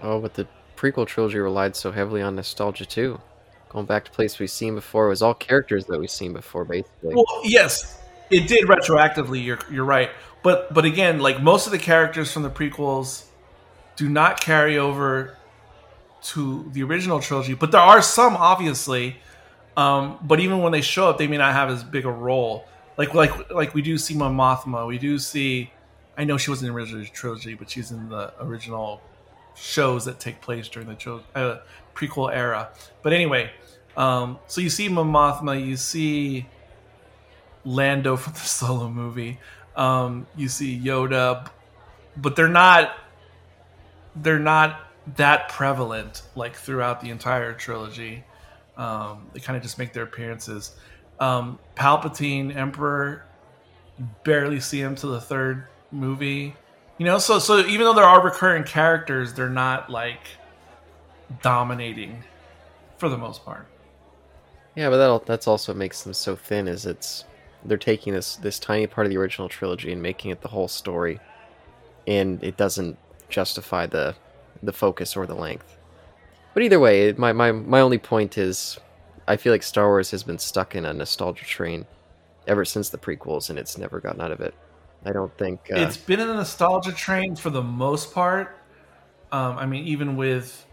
Oh, 0.03 0.21
but 0.21 0.35
the 0.35 0.47
prequel 0.77 1.07
trilogy 1.07 1.39
relied 1.39 1.75
so 1.75 1.91
heavily 1.91 2.23
on 2.23 2.37
nostalgia 2.37 2.87
too. 2.87 3.21
Going 3.69 3.87
back 3.87 4.05
to 4.05 4.11
places 4.11 4.39
we've 4.39 4.51
seen 4.51 4.75
before, 4.75 5.07
it 5.07 5.11
was 5.11 5.23
all 5.23 5.35
characters 5.35 5.87
that 5.87 5.99
we've 5.99 6.11
seen 6.11 6.33
before, 6.33 6.65
basically. 6.65 7.15
Well, 7.15 7.27
yes, 7.43 8.01
it 8.31 8.47
did 8.49 8.65
retroactively. 8.67 9.45
You're 9.45 9.59
you're 9.71 9.85
right, 9.85 10.11
but 10.43 10.73
but 10.73 10.85
again, 10.85 11.19
like 11.19 11.43
most 11.43 11.67
of 11.67 11.73
the 11.73 11.79
characters 11.79 12.33
from 12.33 12.43
the 12.43 12.51
prequels 12.51 13.25
do 13.97 14.09
not 14.09 14.41
carry 14.41 14.79
over 14.79 15.37
to 16.23 16.69
the 16.73 16.83
original 16.83 17.21
trilogy, 17.21 17.55
but 17.55 17.73
there 17.73 17.81
are 17.81 18.03
some 18.03 18.37
obviously. 18.37 19.17
Um, 19.77 20.19
but 20.23 20.41
even 20.41 20.61
when 20.61 20.73
they 20.73 20.81
show 20.81 21.09
up, 21.11 21.19
they 21.19 21.27
may 21.27 21.37
not 21.37 21.53
have 21.53 21.69
as 21.69 21.85
big 21.85 22.05
a 22.07 22.11
role. 22.11 22.67
Like 22.97 23.15
like 23.15 23.51
like 23.51 23.75
we 23.75 23.83
do 23.83 23.99
see 23.99 24.15
Mon 24.15 24.37
Mothma, 24.37 24.87
we 24.87 24.99
do 24.99 25.19
see. 25.19 25.71
I 26.17 26.25
know 26.25 26.39
she 26.39 26.51
wasn't 26.51 26.69
in 26.69 26.75
the 26.75 26.81
original 26.81 27.05
trilogy, 27.13 27.55
but 27.55 27.69
she's 27.69 27.91
in 27.91 28.09
the 28.09 28.33
original 28.41 29.03
shows 29.57 30.05
that 30.05 30.21
take 30.21 30.41
place 30.41 30.69
during 30.69 30.89
the 30.89 31.23
uh, 31.35 31.61
prequel 31.95 32.33
era. 32.33 32.71
But 33.03 33.13
anyway, 33.13 33.51
um, 33.97 34.39
so 34.47 34.61
you 34.61 34.71
see 34.71 34.89
Mon 34.89 35.11
Mothma, 35.11 35.65
you 35.65 35.77
see 35.77 36.47
Lando 37.65 38.17
from 38.17 38.35
the 38.35 38.39
Solo 38.41 38.89
movie, 38.89 39.39
um, 39.75 40.27
you 40.37 40.49
see 40.49 40.79
Yoda, 40.79 41.49
but 42.17 42.37
they're 42.37 42.49
not 42.49 42.97
they're 44.15 44.39
not 44.39 44.81
that 45.17 45.49
prevalent 45.49 46.23
like 46.35 46.57
throughout 46.57 47.01
the 47.01 47.11
entire 47.11 47.53
trilogy. 47.53 48.25
Um, 48.77 49.27
they 49.33 49.41
kind 49.41 49.57
of 49.57 49.63
just 49.63 49.79
make 49.79 49.93
their 49.93 50.05
appearances. 50.05 50.73
Um, 51.21 51.59
Palpatine, 51.77 52.55
Emperor, 52.55 53.25
barely 54.25 54.61
see 54.61 54.81
him 54.81 54.95
to 54.97 55.07
the 55.07 55.21
third 55.21 55.67
movie. 55.91 56.55
You 56.99 57.05
know, 57.05 57.19
so 57.19 57.39
so 57.39 57.59
even 57.59 57.87
though 57.87 57.95
there 57.95 58.05
are 58.05 58.23
recurring 58.23 58.65
characters, 58.65 59.35
they're 59.35 59.51
not 59.51 59.91
like 59.91 60.29
dominating 61.43 62.23
for 62.99 63.09
the 63.09 63.19
most 63.19 63.45
part. 63.45 63.67
Yeah, 64.75 64.91
but 64.91 64.97
that 64.99 65.27
that's 65.27 65.47
also 65.47 65.73
what 65.73 65.79
makes 65.79 66.03
them 66.03 66.15
so 66.15 66.37
thin. 66.37 66.69
Is 66.69 66.87
it's 66.87 67.25
they're 67.65 67.77
taking 67.77 68.13
this 68.13 68.37
this 68.37 68.59
tiny 68.59 68.87
part 68.87 69.07
of 69.07 69.11
the 69.11 69.19
original 69.19 69.49
trilogy 69.49 69.93
and 69.93 70.01
making 70.01 70.31
it 70.31 70.41
the 70.41 70.49
whole 70.49 70.69
story, 70.69 71.21
and 72.07 72.43
it 72.43 72.57
doesn't 72.57 72.97
justify 73.29 73.87
the 73.87 74.15
the 74.63 74.73
focus 74.73 75.17
or 75.17 75.27
the 75.27 75.35
length. 75.35 75.77
But 76.55 76.63
either 76.63 76.81
way, 76.81 77.13
my, 77.13 77.33
my, 77.35 77.53
my 77.53 77.81
only 77.81 77.99
point 77.99 78.39
is 78.39 78.79
I 79.29 79.37
feel 79.37 79.53
like 79.53 79.63
Star 79.63 79.89
Wars 79.89 80.11
has 80.13 80.23
been 80.23 80.39
stuck 80.39 80.75
in 80.75 80.87
a 80.87 80.93
nostalgia 80.95 81.45
train 81.45 81.87
ever 82.47 82.65
since 82.65 82.89
the 82.89 82.99
prequels, 82.99 83.51
and 83.51 83.59
it's 83.59 83.77
never 83.77 84.01
gotten 84.01 84.21
out 84.21 84.33
of 84.33 84.41
it. 84.41 84.55
I 85.07 85.13
don't 85.13 85.37
think 85.39 85.69
uh... 85.73 85.77
it's 85.77 85.97
been 85.97 86.21
in 86.21 86.29
a 86.29 86.35
nostalgia 86.35 86.93
train 86.93 87.37
for 87.37 87.51
the 87.51 87.63
most 87.63 88.13
part. 88.13 88.59
Um, 89.33 89.57
I 89.59 89.67
mean, 89.67 89.87
even 89.87 90.17
with 90.17 90.67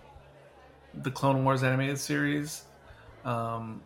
the 0.93 1.11
Clone 1.11 1.43
Wars 1.43 1.63
animated 1.63 1.99
series, 1.99 2.63
um, 3.25 3.81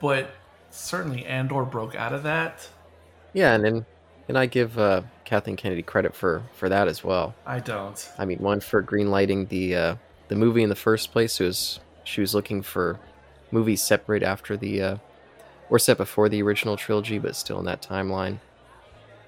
but 0.00 0.30
certainly 0.70 1.24
Andor 1.26 1.64
broke 1.64 1.94
out 1.94 2.12
of 2.12 2.22
that. 2.22 2.68
Yeah, 3.32 3.54
and 3.54 3.64
then 3.64 3.86
and 4.28 4.38
I 4.38 4.46
give 4.46 4.78
uh, 4.78 5.02
Kathleen 5.24 5.56
Kennedy 5.56 5.82
credit 5.82 6.14
for 6.14 6.42
for 6.54 6.68
that 6.68 6.88
as 6.88 7.04
well. 7.04 7.34
I 7.44 7.60
don't. 7.60 8.10
I 8.18 8.24
mean, 8.24 8.38
one 8.38 8.60
for 8.60 8.82
greenlighting 8.82 9.48
the 9.48 9.76
uh, 9.76 9.96
the 10.28 10.36
movie 10.36 10.62
in 10.62 10.68
the 10.68 10.74
first 10.74 11.12
place. 11.12 11.40
It 11.40 11.44
was 11.44 11.80
she 12.04 12.20
was 12.20 12.34
looking 12.34 12.62
for 12.62 12.98
movies 13.50 13.82
separate 13.82 14.22
after 14.22 14.56
the 14.56 14.82
uh, 14.82 14.96
or 15.68 15.78
set 15.78 15.98
before 15.98 16.28
the 16.28 16.42
original 16.42 16.76
trilogy, 16.76 17.18
but 17.18 17.36
still 17.36 17.58
in 17.58 17.64
that 17.66 17.82
timeline. 17.82 18.38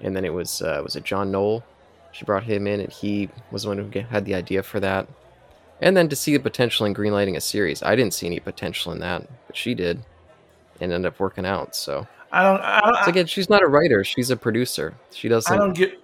And 0.01 0.15
then 0.15 0.25
it 0.25 0.33
was 0.33 0.61
uh, 0.61 0.81
was 0.83 0.95
it 0.95 1.03
John 1.03 1.31
Knoll? 1.31 1.63
She 2.11 2.25
brought 2.25 2.43
him 2.43 2.67
in, 2.67 2.79
and 2.79 2.91
he 2.91 3.29
was 3.51 3.63
the 3.63 3.69
one 3.69 3.77
who 3.77 3.99
had 3.99 4.25
the 4.25 4.35
idea 4.35 4.63
for 4.63 4.79
that. 4.79 5.07
And 5.81 5.95
then 5.95 6.09
to 6.09 6.15
see 6.15 6.35
the 6.35 6.43
potential 6.43 6.85
in 6.85 6.93
greenlighting 6.93 7.35
a 7.35 7.41
series, 7.41 7.83
I 7.83 7.95
didn't 7.95 8.13
see 8.13 8.25
any 8.25 8.39
potential 8.39 8.91
in 8.91 8.99
that, 8.99 9.27
but 9.47 9.55
she 9.55 9.73
did, 9.73 10.01
and 10.81 10.91
ended 10.91 11.13
up 11.13 11.19
working 11.19 11.45
out. 11.45 11.75
So 11.75 12.07
I 12.31 12.43
don't. 12.43 12.61
I 12.61 12.81
don't 12.81 13.03
so 13.03 13.09
again, 13.09 13.25
she's 13.27 13.49
not 13.49 13.61
a 13.61 13.67
writer; 13.67 14.03
she's 14.03 14.29
a 14.29 14.37
producer. 14.37 14.95
She 15.11 15.29
doesn't. 15.29 15.53
I 15.53 15.57
don't 15.57 15.73
get. 15.73 15.99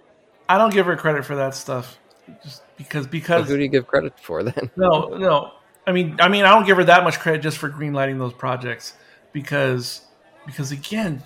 I 0.48 0.58
don't 0.58 0.74
give 0.74 0.86
her 0.86 0.96
credit 0.96 1.26
for 1.26 1.36
that 1.36 1.56
stuff, 1.56 1.98
just 2.44 2.62
because 2.78 3.08
because. 3.08 3.42
Well, 3.42 3.50
who 3.50 3.58
do 3.58 3.64
you 3.64 3.70
give 3.70 3.88
credit 3.88 4.20
for 4.20 4.44
then? 4.44 4.72
No, 4.76 5.18
no. 5.18 5.54
I 5.88 5.92
mean, 5.92 6.18
I 6.20 6.30
mean, 6.30 6.46
I 6.46 6.50
don't 6.50 6.66
give 6.66 6.78
her 6.78 6.84
that 6.86 7.04
much 7.04 7.20
credit 7.20 7.42
just 7.42 7.58
for 7.58 7.70
greenlighting 7.70 8.18
those 8.18 8.34
projects 8.34 8.94
because 9.34 10.02
because 10.46 10.72
again, 10.72 11.22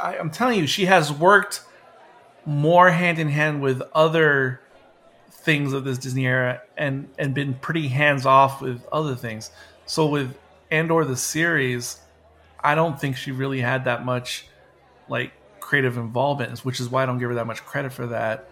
I, 0.00 0.16
I'm 0.16 0.30
telling 0.30 0.58
you, 0.58 0.66
she 0.66 0.86
has 0.86 1.12
worked 1.12 1.62
more 2.44 2.90
hand 2.90 3.18
in 3.18 3.28
hand 3.28 3.60
with 3.60 3.82
other 3.94 4.60
things 5.30 5.72
of 5.72 5.84
this 5.84 5.98
Disney 5.98 6.26
era 6.26 6.62
and 6.76 7.08
and 7.18 7.34
been 7.34 7.54
pretty 7.54 7.88
hands 7.88 8.26
off 8.26 8.60
with 8.60 8.86
other 8.92 9.14
things. 9.14 9.50
So 9.86 10.06
with 10.06 10.36
Andor 10.70 11.04
the 11.04 11.16
series, 11.16 11.98
I 12.60 12.74
don't 12.74 13.00
think 13.00 13.16
she 13.16 13.32
really 13.32 13.60
had 13.60 13.84
that 13.84 14.04
much 14.04 14.46
like 15.08 15.32
creative 15.60 15.96
involvement, 15.96 16.64
which 16.64 16.80
is 16.80 16.88
why 16.88 17.02
I 17.02 17.06
don't 17.06 17.18
give 17.18 17.28
her 17.28 17.34
that 17.36 17.46
much 17.46 17.64
credit 17.64 17.92
for 17.92 18.06
that. 18.08 18.50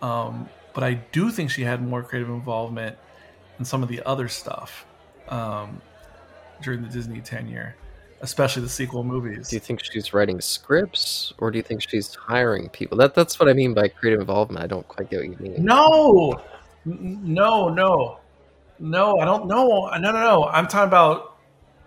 Um, 0.00 0.48
but 0.74 0.84
I 0.84 0.94
do 0.94 1.30
think 1.30 1.50
she 1.50 1.62
had 1.62 1.82
more 1.82 2.02
creative 2.02 2.30
involvement 2.30 2.96
in 3.58 3.64
some 3.64 3.82
of 3.82 3.88
the 3.88 4.02
other 4.04 4.28
stuff 4.28 4.86
um, 5.28 5.80
during 6.62 6.82
the 6.82 6.88
Disney 6.88 7.20
tenure, 7.20 7.74
especially 8.20 8.62
the 8.62 8.68
sequel 8.68 9.04
movies. 9.04 9.48
Do 9.48 9.56
you 9.56 9.60
think 9.60 9.82
she's 9.82 10.12
writing 10.12 10.40
scripts, 10.40 11.32
or 11.38 11.50
do 11.50 11.58
you 11.58 11.62
think 11.62 11.82
she's 11.88 12.14
hiring 12.14 12.68
people? 12.70 12.98
That 12.98 13.14
that's 13.14 13.38
what 13.38 13.48
I 13.48 13.52
mean 13.52 13.74
by 13.74 13.88
creative 13.88 14.20
involvement. 14.20 14.62
I 14.62 14.66
don't 14.66 14.86
quite 14.88 15.10
get 15.10 15.20
what 15.20 15.28
you 15.28 15.36
mean. 15.38 15.64
No, 15.64 16.34
no, 16.84 17.68
no, 17.68 18.18
no. 18.78 19.18
I 19.18 19.24
don't 19.24 19.46
know. 19.46 19.88
No, 19.92 19.98
no, 19.98 20.12
no. 20.12 20.44
I'm 20.44 20.66
talking 20.66 20.88
about 20.88 21.36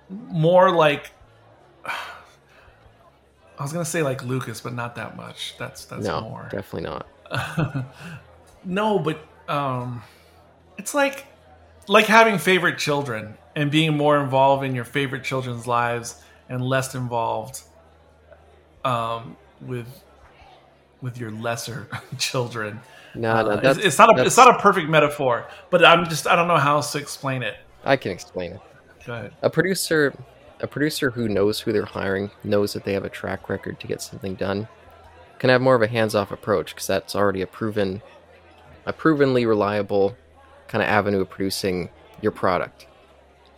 more 0.10 0.72
like 0.76 1.12
I 1.86 3.64
was 3.64 3.74
gonna 3.74 3.86
say 3.86 4.04
like 4.04 4.24
Lucas, 4.24 4.62
but 4.62 4.74
not 4.74 4.96
that 4.96 5.16
much. 5.16 5.56
That's 5.58 5.86
that's 5.86 6.06
no, 6.06 6.22
more. 6.22 6.48
Definitely 6.52 6.90
not. 6.90 7.08
no, 8.66 9.00
but 9.00 9.20
um, 9.48 10.02
it's 10.78 10.94
like 10.94 11.26
like 11.92 12.06
having 12.06 12.38
favorite 12.38 12.78
children 12.78 13.38
and 13.54 13.70
being 13.70 13.98
more 13.98 14.18
involved 14.18 14.64
in 14.64 14.74
your 14.74 14.86
favorite 14.86 15.26
children's 15.26 15.68
lives 15.68 16.24
and 16.48 16.64
less 16.64 16.96
involved 16.96 17.64
um, 18.86 19.36
with 19.60 19.88
with 21.02 21.18
your 21.18 21.32
lesser 21.32 21.90
children. 22.18 22.80
No, 23.14 23.44
no, 23.44 23.50
uh, 23.50 23.62
it's, 23.62 23.80
it's, 23.80 23.98
not 23.98 24.18
a 24.18 24.24
it's 24.24 24.38
not 24.38 24.56
a 24.56 24.60
perfect 24.60 24.88
metaphor, 24.88 25.46
but 25.70 25.84
I'm 25.84 26.08
just 26.08 26.28
I 26.28 26.38
don't 26.38 26.48
know 26.48 26.56
how 26.56 26.78
else 26.78 26.94
to 26.94 26.98
explain 26.98 27.44
it. 27.44 27.56
I 27.84 27.98
can 27.98 28.14
explain 28.14 28.54
it. 28.54 28.62
Go 29.06 29.14
ahead. 29.14 29.34
A 29.42 29.50
producer 29.50 30.14
a 30.62 30.68
producer 30.68 31.12
who 31.12 31.28
knows 31.28 31.60
who 31.60 31.74
they're 31.74 31.84
hiring, 31.84 32.32
knows 32.46 32.72
that 32.72 32.86
they 32.86 32.94
have 32.94 33.04
a 33.04 33.10
track 33.10 33.50
record 33.50 33.82
to 33.82 33.88
get 33.88 34.02
something 34.02 34.36
done, 34.36 34.70
can 35.40 35.50
have 35.50 35.60
more 35.60 35.76
of 35.76 35.82
a 35.82 35.88
hands-off 35.88 36.32
approach 36.32 36.74
because 36.74 36.88
that's 36.88 37.16
already 37.16 37.42
a 37.42 37.48
proven, 37.48 38.02
a 38.86 38.94
provenly 38.94 39.46
reliable 39.46 40.16
kind 40.72 40.82
of 40.82 40.88
avenue 40.88 41.20
of 41.20 41.30
producing 41.30 41.90
your 42.22 42.32
product. 42.32 42.88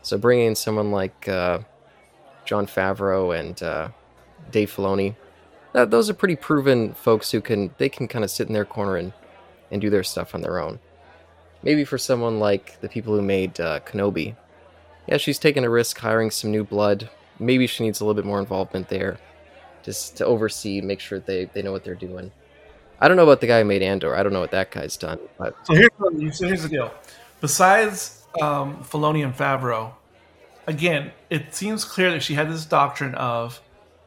So 0.02 0.18
bringing 0.18 0.48
in 0.48 0.56
someone 0.56 0.92
like 0.92 1.28
uh, 1.30 1.60
Jon 2.44 2.66
Favreau 2.66 3.38
and 3.40 3.62
uh, 3.62 3.90
Dave 4.52 4.72
Filoni, 4.72 5.16
that, 5.74 5.92
those 5.92 6.10
are 6.10 6.16
pretty 6.16 6.36
proven 6.36 6.94
folks 6.94 7.32
who 7.32 7.40
can 7.40 7.74
they 7.78 7.88
can 7.88 8.08
kind 8.08 8.24
of 8.24 8.32
sit 8.32 8.48
in 8.48 8.54
their 8.54 8.66
corner 8.66 8.98
and 8.98 9.14
and 9.72 9.80
do 9.80 9.90
their 9.90 10.04
stuff 10.04 10.34
on 10.34 10.42
their 10.42 10.60
own. 10.60 10.80
Maybe 11.62 11.86
for 11.86 11.98
someone 11.98 12.40
like 12.40 12.82
the 12.82 12.90
people 12.90 13.16
who 13.16 13.22
made 13.22 13.60
uh, 13.60 13.80
Kenobi, 13.82 14.36
yeah, 15.08 15.18
she's 15.18 15.40
taking 15.40 15.64
a 15.64 15.70
risk 15.70 15.98
hiring 16.00 16.32
some 16.32 16.52
new 16.52 16.64
blood. 16.64 17.10
Maybe 17.40 17.68
she 17.68 17.84
needs 17.84 18.02
a 18.02 18.06
little 18.06 18.22
bit 18.22 18.28
more 18.28 18.40
involvement 18.40 18.90
there, 18.90 19.18
just 19.84 20.18
to 20.18 20.26
oversee, 20.26 20.82
make 20.82 21.00
sure 21.00 21.20
they, 21.20 21.46
they 21.46 21.62
know 21.62 21.72
what 21.72 21.84
they're 21.84 21.96
doing. 21.96 22.32
I 23.04 23.10
don't 23.10 23.18
know 23.18 23.24
about 23.24 23.42
the 23.42 23.48
guy 23.48 23.60
who 23.60 23.66
made 23.66 23.82
Andor. 23.82 24.16
I 24.16 24.24
don't 24.24 24.32
know 24.32 24.40
what 24.40 24.52
that 24.52 24.72
guy's 24.72 24.96
done. 24.96 25.20
But 25.38 25.58
so 25.64 25.74
here's 25.74 25.90
so 26.38 26.48
here's 26.48 26.64
the 26.64 26.70
deal. 26.70 26.94
Besides 27.42 28.24
um, 28.42 28.78
Filoni 28.78 29.26
and 29.26 29.36
Favreau, 29.36 29.92
again, 30.68 31.12
it 31.30 31.54
seems 31.54 31.84
clear 31.84 32.12
that 32.12 32.24
she 32.24 32.34
had 32.34 32.50
this 32.50 32.64
doctrine 32.64 33.14
of, 33.16 33.60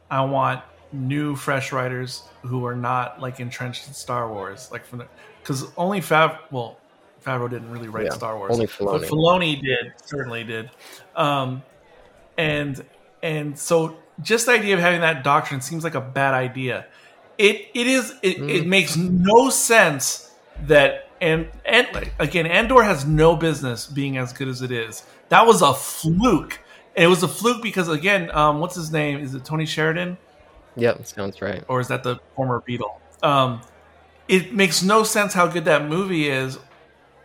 I 0.09 0.21
want 0.25 0.63
new, 0.91 1.35
fresh 1.35 1.71
writers 1.71 2.23
who 2.41 2.65
are 2.65 2.75
not 2.75 3.21
like 3.21 3.39
entrenched 3.39 3.87
in 3.87 3.93
Star 3.93 4.33
Wars, 4.33 4.69
like 4.71 4.83
from 4.83 4.97
the 4.97 5.07
because 5.43 5.67
only 5.77 6.01
Fav 6.01 6.39
well 6.49 6.79
Favreau 7.23 7.47
didn't 7.47 7.69
really 7.69 7.89
write 7.89 8.05
yeah, 8.05 8.13
Star 8.13 8.35
Wars. 8.35 8.51
Only 8.51 8.65
Filoni. 8.65 8.99
But 8.99 9.09
Filoni 9.09 9.61
did, 9.61 9.93
certainly 10.05 10.43
did. 10.43 10.71
Um, 11.15 11.61
and 12.35 12.83
and 13.21 13.59
so 13.59 13.95
just 14.23 14.47
the 14.47 14.53
idea 14.53 14.73
of 14.73 14.79
having 14.79 15.01
that 15.01 15.23
doctrine 15.23 15.61
seems 15.61 15.83
like 15.83 15.93
a 15.93 16.01
bad 16.01 16.33
idea. 16.33 16.87
It 17.37 17.67
it 17.73 17.87
is 17.87 18.13
it, 18.21 18.37
mm. 18.37 18.49
it 18.49 18.67
makes 18.67 18.95
no 18.95 19.49
sense 19.49 20.31
that 20.63 21.09
and 21.21 21.47
and 21.65 21.87
again 22.19 22.45
Andor 22.45 22.83
has 22.83 23.05
no 23.05 23.35
business 23.35 23.85
being 23.87 24.17
as 24.17 24.33
good 24.33 24.47
as 24.47 24.61
it 24.61 24.71
is. 24.71 25.03
That 25.29 25.45
was 25.45 25.61
a 25.61 25.73
fluke. 25.73 26.59
And 26.95 27.03
it 27.03 27.07
was 27.07 27.21
a 27.21 27.27
fluke 27.27 27.61
because 27.61 27.89
again, 27.89 28.31
um, 28.31 28.59
what's 28.59 28.75
his 28.75 28.91
name? 28.91 29.19
Is 29.19 29.35
it 29.35 29.45
Tony 29.45 29.65
Sheridan? 29.65 30.17
Yep, 30.77 31.05
sounds 31.05 31.41
right. 31.41 31.63
Or 31.67 31.79
is 31.79 31.87
that 31.89 32.03
the 32.03 32.19
former 32.35 32.63
Beatle? 32.67 32.97
Um, 33.21 33.61
it 34.27 34.53
makes 34.53 34.83
no 34.83 35.03
sense 35.03 35.33
how 35.33 35.47
good 35.47 35.65
that 35.65 35.87
movie 35.87 36.29
is 36.29 36.59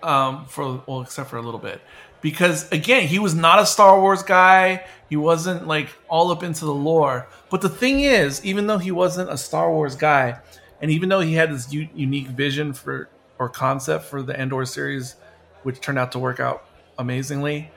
um, 0.02 0.46
for 0.46 0.82
well, 0.86 1.02
except 1.02 1.30
for 1.30 1.36
a 1.36 1.42
little 1.42 1.60
bit, 1.60 1.80
because 2.22 2.70
again, 2.72 3.06
he 3.06 3.18
was 3.18 3.34
not 3.34 3.58
a 3.58 3.66
Star 3.66 4.00
Wars 4.00 4.22
guy. 4.22 4.86
He 5.10 5.16
wasn't 5.16 5.66
like 5.66 5.90
all 6.08 6.30
up 6.30 6.42
into 6.42 6.64
the 6.64 6.72
lore. 6.72 7.28
But 7.50 7.60
the 7.60 7.68
thing 7.68 8.00
is, 8.00 8.42
even 8.44 8.66
though 8.66 8.78
he 8.78 8.90
wasn't 8.90 9.28
a 9.28 9.36
Star 9.36 9.70
Wars 9.70 9.96
guy, 9.96 10.40
and 10.80 10.90
even 10.90 11.10
though 11.10 11.20
he 11.20 11.34
had 11.34 11.52
this 11.52 11.70
u- 11.70 11.88
unique 11.94 12.28
vision 12.28 12.72
for 12.72 13.10
or 13.38 13.48
concept 13.50 14.04
for 14.06 14.22
the 14.22 14.38
Andor 14.38 14.64
series, 14.64 15.16
which 15.64 15.80
turned 15.80 15.98
out 15.98 16.12
to 16.12 16.18
work 16.18 16.40
out 16.40 16.64
amazingly, 16.98 17.70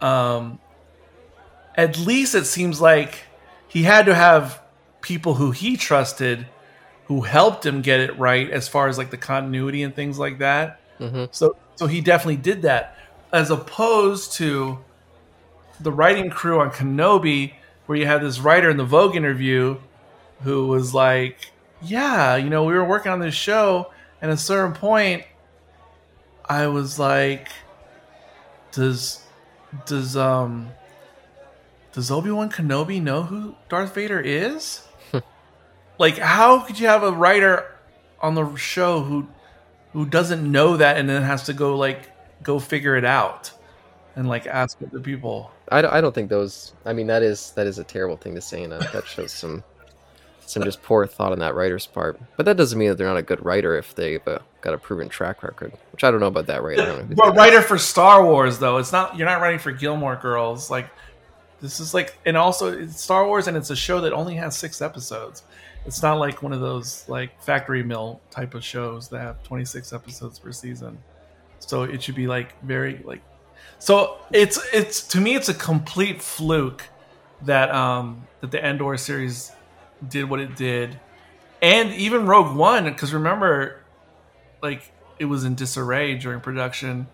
um, 0.00 0.58
at 1.76 1.96
least 1.98 2.34
it 2.34 2.44
seems 2.44 2.80
like 2.80 3.20
he 3.68 3.84
had 3.84 4.06
to 4.06 4.14
have 4.14 4.60
people 5.00 5.34
who 5.34 5.52
he 5.52 5.76
trusted 5.76 6.46
who 7.06 7.22
helped 7.22 7.64
him 7.64 7.82
get 7.82 8.00
it 8.00 8.18
right 8.18 8.50
as 8.50 8.68
far 8.68 8.88
as 8.88 8.96
like 8.96 9.10
the 9.10 9.16
continuity 9.16 9.82
and 9.82 9.94
things 9.94 10.18
like 10.18 10.38
that. 10.38 10.80
Mm-hmm. 10.98 11.24
So 11.30 11.56
so 11.76 11.86
he 11.86 12.00
definitely 12.00 12.36
did 12.36 12.62
that 12.62 12.96
as 13.32 13.50
opposed 13.50 14.32
to 14.34 14.78
the 15.80 15.90
writing 15.90 16.30
crew 16.30 16.60
on 16.60 16.70
Kenobi 16.70 17.54
where 17.86 17.98
you 17.98 18.06
had 18.06 18.22
this 18.22 18.38
writer 18.38 18.70
in 18.70 18.76
the 18.76 18.84
Vogue 18.84 19.16
interview 19.16 19.78
who 20.42 20.68
was 20.68 20.94
like, 20.94 21.50
"Yeah, 21.80 22.36
you 22.36 22.50
know, 22.50 22.64
we 22.64 22.74
were 22.74 22.84
working 22.84 23.10
on 23.10 23.20
this 23.20 23.34
show 23.34 23.90
and 24.20 24.30
at 24.30 24.34
a 24.34 24.40
certain 24.40 24.74
point 24.74 25.24
I 26.44 26.66
was 26.66 26.98
like, 26.98 27.48
does 28.72 29.22
does 29.86 30.16
um 30.16 30.70
does 31.92 32.10
Obi-Wan 32.10 32.50
Kenobi 32.50 33.02
know 33.02 33.22
who 33.24 33.56
Darth 33.68 33.94
Vader 33.94 34.20
is?" 34.20 34.86
like 35.98 36.18
how 36.18 36.60
could 36.60 36.78
you 36.78 36.86
have 36.86 37.02
a 37.02 37.12
writer 37.12 37.66
on 38.20 38.34
the 38.34 38.54
show 38.56 39.02
who 39.02 39.26
who 39.92 40.06
doesn't 40.06 40.50
know 40.50 40.76
that 40.76 40.96
and 40.96 41.08
then 41.08 41.22
has 41.22 41.44
to 41.44 41.52
go 41.52 41.76
like 41.76 42.11
go 42.42 42.58
figure 42.58 42.96
it 42.96 43.04
out 43.04 43.50
and 44.16 44.28
like 44.28 44.46
ask 44.46 44.78
the 44.78 45.00
people 45.00 45.50
I, 45.70 45.80
don't- 45.80 45.92
I 45.94 46.00
don't 46.02 46.14
think 46.14 46.28
those. 46.28 46.74
I 46.84 46.92
mean, 46.92 47.06
that 47.06 47.22
is 47.22 47.52
that 47.52 47.66
is 47.66 47.78
a 47.78 47.84
terrible 47.84 48.16
thing 48.18 48.34
to 48.34 48.40
say, 48.42 48.62
and 48.64 48.72
uh, 48.74 48.78
that 48.92 49.06
shows 49.06 49.32
some 49.32 49.64
some 50.44 50.64
just 50.64 50.82
poor 50.82 51.06
thought 51.06 51.32
on 51.32 51.38
that 51.38 51.54
writer's 51.54 51.86
part. 51.86 52.20
But 52.36 52.44
that 52.44 52.58
doesn't 52.58 52.78
mean 52.78 52.88
that 52.90 52.98
they're 52.98 53.06
not 53.08 53.16
a 53.16 53.22
good 53.22 53.42
writer 53.42 53.74
if 53.78 53.94
they've 53.94 54.26
uh, 54.28 54.40
got 54.60 54.74
a 54.74 54.78
proven 54.78 55.08
track 55.08 55.42
record. 55.42 55.72
Which 55.92 56.04
I 56.04 56.10
don't 56.10 56.20
know 56.20 56.26
about 56.26 56.46
that 56.48 56.62
writer. 56.62 56.82
I 56.82 56.86
don't 56.86 56.98
know 56.98 57.04
who 57.04 57.14
but 57.14 57.30
that- 57.32 57.36
writer 57.38 57.62
for 57.62 57.78
star 57.78 58.22
wars 58.24 58.58
though 58.58 58.76
it's 58.76 58.92
not 58.92 59.16
you're 59.16 59.26
not 59.26 59.40
writing 59.40 59.58
for 59.60 59.72
gilmore 59.72 60.16
girls 60.16 60.70
like 60.70 60.90
this 61.62 61.80
is 61.80 61.94
like 61.94 62.18
and 62.26 62.36
also 62.36 62.70
it's 62.76 63.00
star 63.00 63.24
wars 63.26 63.46
and 63.46 63.56
it's 63.56 63.70
a 63.70 63.76
show 63.76 64.00
that 64.02 64.12
only 64.12 64.34
has 64.34 64.54
six 64.58 64.82
episodes 64.82 65.44
it's 65.86 66.02
not 66.02 66.18
like 66.18 66.42
one 66.42 66.52
of 66.52 66.60
those 66.60 67.08
like 67.08 67.40
factory 67.42 67.82
mill 67.82 68.20
type 68.30 68.54
of 68.54 68.62
shows 68.64 69.08
that 69.08 69.20
have 69.20 69.42
26 69.44 69.92
episodes 69.92 70.38
per 70.38 70.52
season 70.52 70.98
so 71.66 71.82
it 71.84 72.02
should 72.02 72.14
be 72.14 72.26
like 72.26 72.60
very 72.62 73.00
like 73.04 73.22
so 73.78 74.18
it's 74.30 74.60
it's 74.72 75.06
to 75.08 75.20
me 75.20 75.34
it's 75.34 75.48
a 75.48 75.54
complete 75.54 76.22
fluke 76.22 76.88
that 77.42 77.70
um 77.70 78.26
that 78.40 78.50
the 78.50 78.62
Andor 78.62 78.96
series 78.96 79.52
did 80.06 80.28
what 80.28 80.40
it 80.40 80.56
did. 80.56 80.98
And 81.60 81.92
even 81.94 82.26
rogue 82.26 82.56
one 82.56 82.84
because 82.84 83.14
remember 83.14 83.80
like 84.62 84.92
it 85.18 85.26
was 85.26 85.44
in 85.44 85.54
disarray 85.54 86.16
during 86.16 86.40
production 86.40 87.06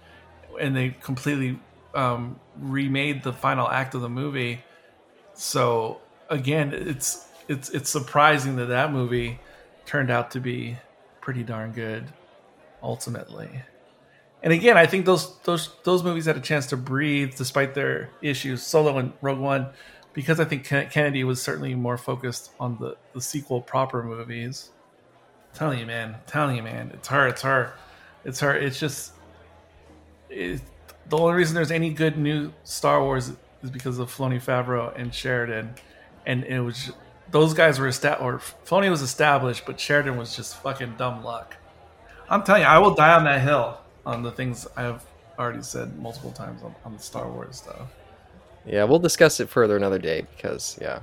and 0.59 0.74
they 0.74 0.90
completely 0.90 1.59
um, 1.94 2.40
remade 2.59 3.22
the 3.22 3.32
final 3.32 3.68
act 3.68 3.94
of 3.94 4.01
the 4.01 4.09
movie. 4.09 4.64
So 5.34 6.01
again 6.28 6.72
it's 6.72 7.26
it's 7.46 7.68
it's 7.70 7.90
surprising 7.90 8.57
that 8.57 8.66
that 8.66 8.92
movie 8.92 9.38
turned 9.86 10.11
out 10.11 10.30
to 10.32 10.40
be 10.40 10.78
pretty 11.20 11.42
darn 11.42 11.72
good 11.72 12.07
ultimately 12.82 13.62
and 14.43 14.53
again 14.53 14.76
i 14.76 14.86
think 14.86 15.05
those 15.05 15.39
those 15.41 15.70
those 15.84 16.03
movies 16.03 16.26
had 16.26 16.36
a 16.36 16.41
chance 16.41 16.66
to 16.66 16.76
breathe 16.76 17.34
despite 17.36 17.74
their 17.74 18.11
issues 18.22 18.62
solo 18.62 18.99
and 18.99 19.12
rogue 19.20 19.39
one 19.39 19.66
because 20.12 20.41
i 20.41 20.45
think 20.45 20.64
kennedy 20.64 21.24
was 21.24 21.41
certainly 21.41 21.74
more 21.74 21.99
focused 21.99 22.53
on 22.61 22.76
the 22.78 22.97
the 23.14 23.20
sequel 23.20 23.61
proper 23.61 24.03
movies 24.03 24.70
I'm 25.51 25.59
telling 25.59 25.78
you 25.78 25.86
man 25.86 26.14
I'm 26.14 26.20
telling 26.26 26.57
you 26.57 26.62
man 26.62 26.91
it's 26.95 27.09
her 27.09 27.26
it's 27.28 27.43
her 27.43 27.74
it's 28.24 28.41
her 28.41 28.55
it's 28.55 28.78
just 28.78 29.12
it, 30.30 30.61
the 31.09 31.16
only 31.16 31.34
reason 31.34 31.55
there's 31.55 31.70
any 31.70 31.91
good 31.91 32.18
new 32.18 32.53
Star 32.64 33.03
Wars 33.03 33.32
is 33.62 33.70
because 33.70 33.99
of 33.99 34.14
Filoni, 34.14 34.43
Favreau, 34.43 34.97
and 34.97 35.12
Sheridan, 35.14 35.74
and 36.26 36.45
it 36.45 36.61
was 36.61 36.93
those 37.30 37.55
guys 37.55 37.78
were 37.78 37.89
established. 37.89 38.55
Or 38.70 38.80
was 38.91 39.03
established, 39.03 39.64
but 39.66 39.80
Sheridan 39.80 40.16
was 40.16 40.36
just 40.36 40.57
fucking 40.62 40.95
dumb 40.97 41.24
luck. 41.24 41.57
I'm 42.28 42.43
telling 42.43 42.62
you, 42.62 42.68
I 42.68 42.78
will 42.78 42.95
die 42.95 43.14
on 43.14 43.24
that 43.24 43.41
hill 43.41 43.78
on 44.09 44.22
the 44.22 44.32
things 44.32 44.66
I 44.76 44.82
have 44.82 45.04
already 45.38 45.62
said 45.62 45.96
multiple 45.98 46.32
times 46.32 46.62
on, 46.62 46.74
on 46.84 46.94
the 46.94 46.98
Star 47.02 47.28
Wars 47.30 47.56
stuff. 47.56 47.88
Yeah, 48.66 48.84
we'll 48.84 48.98
discuss 48.98 49.38
it 49.40 49.48
further 49.48 49.76
another 49.76 49.98
day 49.98 50.26
because 50.34 50.78
yeah, 50.80 51.00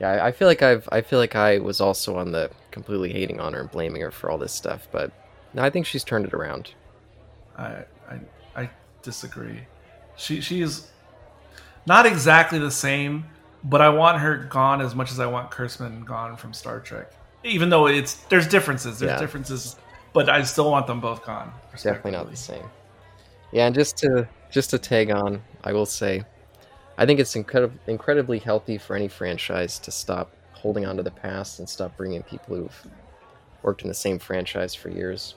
yeah. 0.00 0.10
I- 0.12 0.26
I 0.28 0.32
feel 0.32 0.48
like 0.48 0.62
I've 0.62 0.88
I 0.90 1.02
feel 1.02 1.18
like 1.18 1.36
I 1.36 1.58
was 1.58 1.80
also 1.80 2.16
on 2.16 2.32
the 2.32 2.50
completely 2.70 3.12
hating 3.12 3.40
on 3.40 3.52
her 3.52 3.60
and 3.60 3.70
blaming 3.70 4.02
her 4.02 4.10
for 4.10 4.30
all 4.30 4.38
this 4.38 4.52
stuff, 4.52 4.88
but 4.90 5.12
no, 5.54 5.62
I 5.62 5.70
think 5.70 5.86
she's 5.86 6.02
turned 6.04 6.24
it 6.26 6.34
around. 6.34 6.74
I 7.56 7.84
I, 8.10 8.20
I 8.56 8.70
disagree. 9.02 9.60
She 10.16 10.40
she 10.40 10.62
is 10.62 10.88
not 11.86 12.06
exactly 12.06 12.58
the 12.58 12.70
same, 12.70 13.24
but 13.64 13.80
I 13.80 13.88
want 13.90 14.18
her 14.18 14.36
gone 14.36 14.80
as 14.80 14.94
much 14.94 15.10
as 15.12 15.20
I 15.20 15.26
want 15.26 15.50
Kurtzman 15.50 16.04
gone 16.04 16.36
from 16.36 16.52
Star 16.52 16.80
Trek. 16.80 17.12
Even 17.44 17.70
though 17.70 17.86
it's 17.86 18.14
there's 18.28 18.46
differences, 18.48 18.98
there's 18.98 19.12
Yeah. 19.12 19.18
differences, 19.18 19.76
but 20.12 20.28
I 20.28 20.42
still 20.42 20.70
want 20.70 20.86
them 20.86 21.00
both 21.00 21.24
gone. 21.24 21.52
Definitely 21.72 22.12
not 22.12 22.30
the 22.30 22.36
same. 22.36 22.64
Yeah, 23.52 23.66
and 23.66 23.74
just 23.74 23.96
to 23.98 24.28
just 24.50 24.70
to 24.70 24.78
tag 24.78 25.10
on, 25.10 25.42
I 25.64 25.72
will 25.72 25.86
say, 25.86 26.24
I 26.98 27.06
think 27.06 27.20
it's 27.20 27.34
incredib- 27.34 27.78
incredibly 27.86 28.38
healthy 28.38 28.78
for 28.78 28.96
any 28.96 29.08
franchise 29.08 29.78
to 29.80 29.90
stop 29.90 30.32
holding 30.52 30.84
on 30.84 30.96
to 30.96 31.02
the 31.02 31.10
past 31.10 31.58
and 31.58 31.68
stop 31.68 31.96
bringing 31.96 32.22
people 32.22 32.56
who've 32.56 32.86
worked 33.62 33.82
in 33.82 33.88
the 33.88 33.94
same 33.94 34.18
franchise 34.18 34.74
for 34.74 34.90
years. 34.90 35.34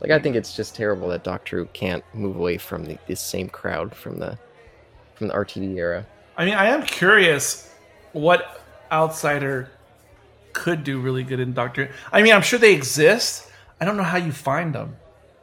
Like 0.00 0.10
I 0.10 0.18
think 0.18 0.36
it's 0.36 0.56
just 0.56 0.74
terrible 0.74 1.08
that 1.08 1.24
Doctor 1.24 1.58
Who 1.58 1.66
can't 1.66 2.04
move 2.14 2.36
away 2.36 2.58
from 2.58 2.84
the, 2.84 2.98
this 3.06 3.20
same 3.20 3.48
crowd 3.48 3.94
from 3.94 4.18
the 4.18 4.38
from 5.14 5.28
the 5.28 5.34
RTD 5.34 5.76
era. 5.76 6.06
I 6.36 6.46
mean, 6.46 6.54
I 6.54 6.68
am 6.68 6.82
curious 6.82 7.74
what 8.12 8.62
outsider 8.90 9.70
could 10.52 10.84
do 10.84 10.98
really 11.00 11.22
good 11.22 11.40
in 11.40 11.52
Doctor. 11.52 11.90
I 12.12 12.22
mean, 12.22 12.32
I'm 12.32 12.42
sure 12.42 12.58
they 12.58 12.74
exist. 12.74 13.49
I 13.80 13.84
don't 13.84 13.96
know 13.96 14.02
how 14.02 14.18
you 14.18 14.32
find 14.32 14.74
them. 14.74 14.96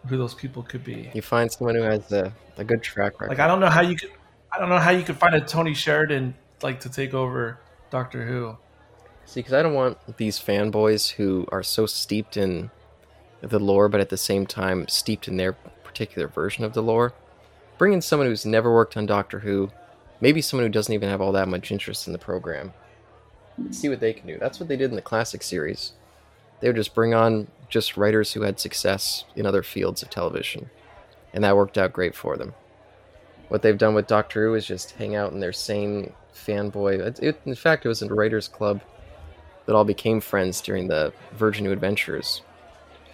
Who 0.07 0.17
those 0.17 0.33
people 0.33 0.63
could 0.63 0.83
be? 0.83 1.11
You 1.13 1.21
find 1.21 1.51
someone 1.51 1.75
who 1.75 1.81
has 1.81 2.11
a, 2.11 2.31
a 2.57 2.63
good 2.63 2.81
track 2.81 3.19
record. 3.19 3.29
Like 3.29 3.39
I 3.39 3.47
don't 3.47 3.59
know 3.59 3.69
how 3.69 3.81
you 3.81 3.95
could. 3.95 4.11
I 4.51 4.59
don't 4.59 4.69
know 4.69 4.77
how 4.77 4.91
you 4.91 5.03
could 5.03 5.17
find 5.17 5.35
a 5.35 5.41
Tony 5.41 5.73
Sheridan 5.73 6.33
like 6.61 6.79
to 6.81 6.89
take 6.89 7.13
over 7.13 7.59
Doctor 7.89 8.25
Who. 8.25 8.57
See, 9.25 9.41
because 9.41 9.53
I 9.53 9.61
don't 9.61 9.73
want 9.73 10.17
these 10.17 10.39
fanboys 10.39 11.11
who 11.11 11.45
are 11.51 11.63
so 11.63 11.85
steeped 11.85 12.37
in 12.37 12.71
the 13.41 13.59
lore, 13.59 13.89
but 13.89 13.99
at 13.99 14.09
the 14.09 14.17
same 14.17 14.45
time 14.45 14.87
steeped 14.87 15.27
in 15.27 15.35
their 15.35 15.53
particular 15.53 16.27
version 16.27 16.63
of 16.63 16.73
the 16.73 16.81
lore. 16.81 17.13
Bring 17.77 17.91
in 17.91 18.01
someone 18.01 18.27
who's 18.27 18.45
never 18.45 18.73
worked 18.73 18.95
on 18.95 19.05
Doctor 19.05 19.39
Who, 19.39 19.71
maybe 20.21 20.41
someone 20.41 20.65
who 20.65 20.71
doesn't 20.71 20.93
even 20.93 21.09
have 21.09 21.21
all 21.21 21.33
that 21.33 21.49
much 21.49 21.71
interest 21.71 22.07
in 22.07 22.13
the 22.13 22.19
program. 22.19 22.73
See 23.71 23.89
what 23.89 23.99
they 23.99 24.13
can 24.13 24.27
do. 24.27 24.37
That's 24.39 24.59
what 24.59 24.69
they 24.69 24.77
did 24.77 24.91
in 24.91 24.95
the 24.95 25.01
classic 25.01 25.43
series. 25.43 25.93
They 26.59 26.69
would 26.69 26.75
just 26.75 26.95
bring 26.95 27.13
on 27.13 27.47
just 27.69 27.97
writers 27.97 28.33
who 28.33 28.41
had 28.41 28.59
success 28.59 29.25
in 29.35 29.45
other 29.45 29.63
fields 29.63 30.01
of 30.01 30.09
television, 30.09 30.69
and 31.33 31.43
that 31.43 31.55
worked 31.55 31.77
out 31.77 31.93
great 31.93 32.15
for 32.15 32.37
them. 32.37 32.53
What 33.49 33.61
they've 33.61 33.77
done 33.77 33.93
with 33.95 34.07
Doctor 34.07 34.47
Who 34.47 34.55
is 34.55 34.65
just 34.65 34.91
hang 34.91 35.15
out 35.15 35.31
in 35.31 35.39
their 35.39 35.53
same 35.53 36.13
fanboy. 36.33 36.99
It, 36.99 37.19
it, 37.21 37.41
in 37.45 37.55
fact, 37.55 37.85
it 37.85 37.89
was 37.89 38.01
a 38.01 38.07
writers' 38.07 38.47
club 38.47 38.81
that 39.65 39.75
all 39.75 39.85
became 39.85 40.21
friends 40.21 40.61
during 40.61 40.87
the 40.87 41.13
Virgin 41.33 41.63
New 41.63 41.71
Adventures. 41.71 42.41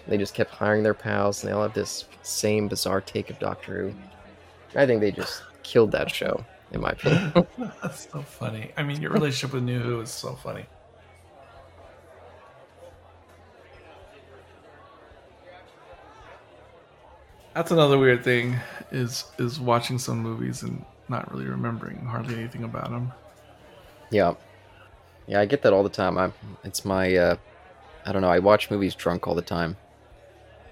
They 0.06 0.18
just 0.18 0.34
kept 0.34 0.50
hiring 0.50 0.82
their 0.82 0.94
pals, 0.94 1.42
and 1.42 1.50
they 1.50 1.54
all 1.54 1.62
have 1.62 1.74
this 1.74 2.06
same 2.22 2.68
bizarre 2.68 3.00
take 3.00 3.30
of 3.30 3.38
Doctor 3.38 3.90
Who. 3.90 3.94
I 4.78 4.86
think 4.86 5.00
they 5.00 5.12
just 5.12 5.42
killed 5.62 5.92
that 5.92 6.10
show, 6.10 6.44
in 6.72 6.80
my 6.80 6.90
opinion. 6.90 7.46
That's 7.82 8.08
so 8.10 8.22
funny. 8.22 8.72
I 8.76 8.82
mean, 8.82 9.00
your 9.00 9.12
relationship 9.12 9.54
with 9.54 9.62
New 9.62 9.80
Who 9.80 10.00
is 10.00 10.10
so 10.10 10.34
funny. 10.34 10.66
That's 17.54 17.70
another 17.70 17.98
weird 17.98 18.24
thing 18.24 18.56
is 18.90 19.24
is 19.38 19.60
watching 19.60 19.98
some 19.98 20.18
movies 20.18 20.62
and 20.62 20.84
not 21.08 21.30
really 21.32 21.46
remembering 21.46 22.04
hardly 22.04 22.34
anything 22.34 22.64
about 22.64 22.90
them. 22.90 23.12
yeah, 24.10 24.34
yeah, 25.26 25.40
I 25.40 25.46
get 25.46 25.62
that 25.62 25.72
all 25.72 25.82
the 25.82 25.88
time. 25.88 26.18
I, 26.18 26.32
it's 26.64 26.84
my, 26.84 27.14
uh, 27.16 27.36
I 28.06 28.12
don't 28.12 28.22
know. 28.22 28.30
I 28.30 28.38
watch 28.38 28.70
movies 28.70 28.94
drunk 28.94 29.26
all 29.28 29.34
the 29.34 29.42
time. 29.42 29.76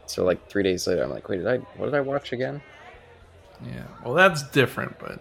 So 0.06 0.24
like 0.24 0.48
three 0.48 0.62
days 0.62 0.86
later, 0.86 1.02
I'm 1.04 1.10
like, 1.10 1.28
wait, 1.28 1.38
did 1.38 1.46
I? 1.46 1.58
What 1.76 1.86
did 1.86 1.94
I 1.94 2.00
watch 2.00 2.32
again? 2.32 2.60
Yeah, 3.64 3.84
well, 4.04 4.14
that's 4.14 4.42
different, 4.50 4.98
but 4.98 5.20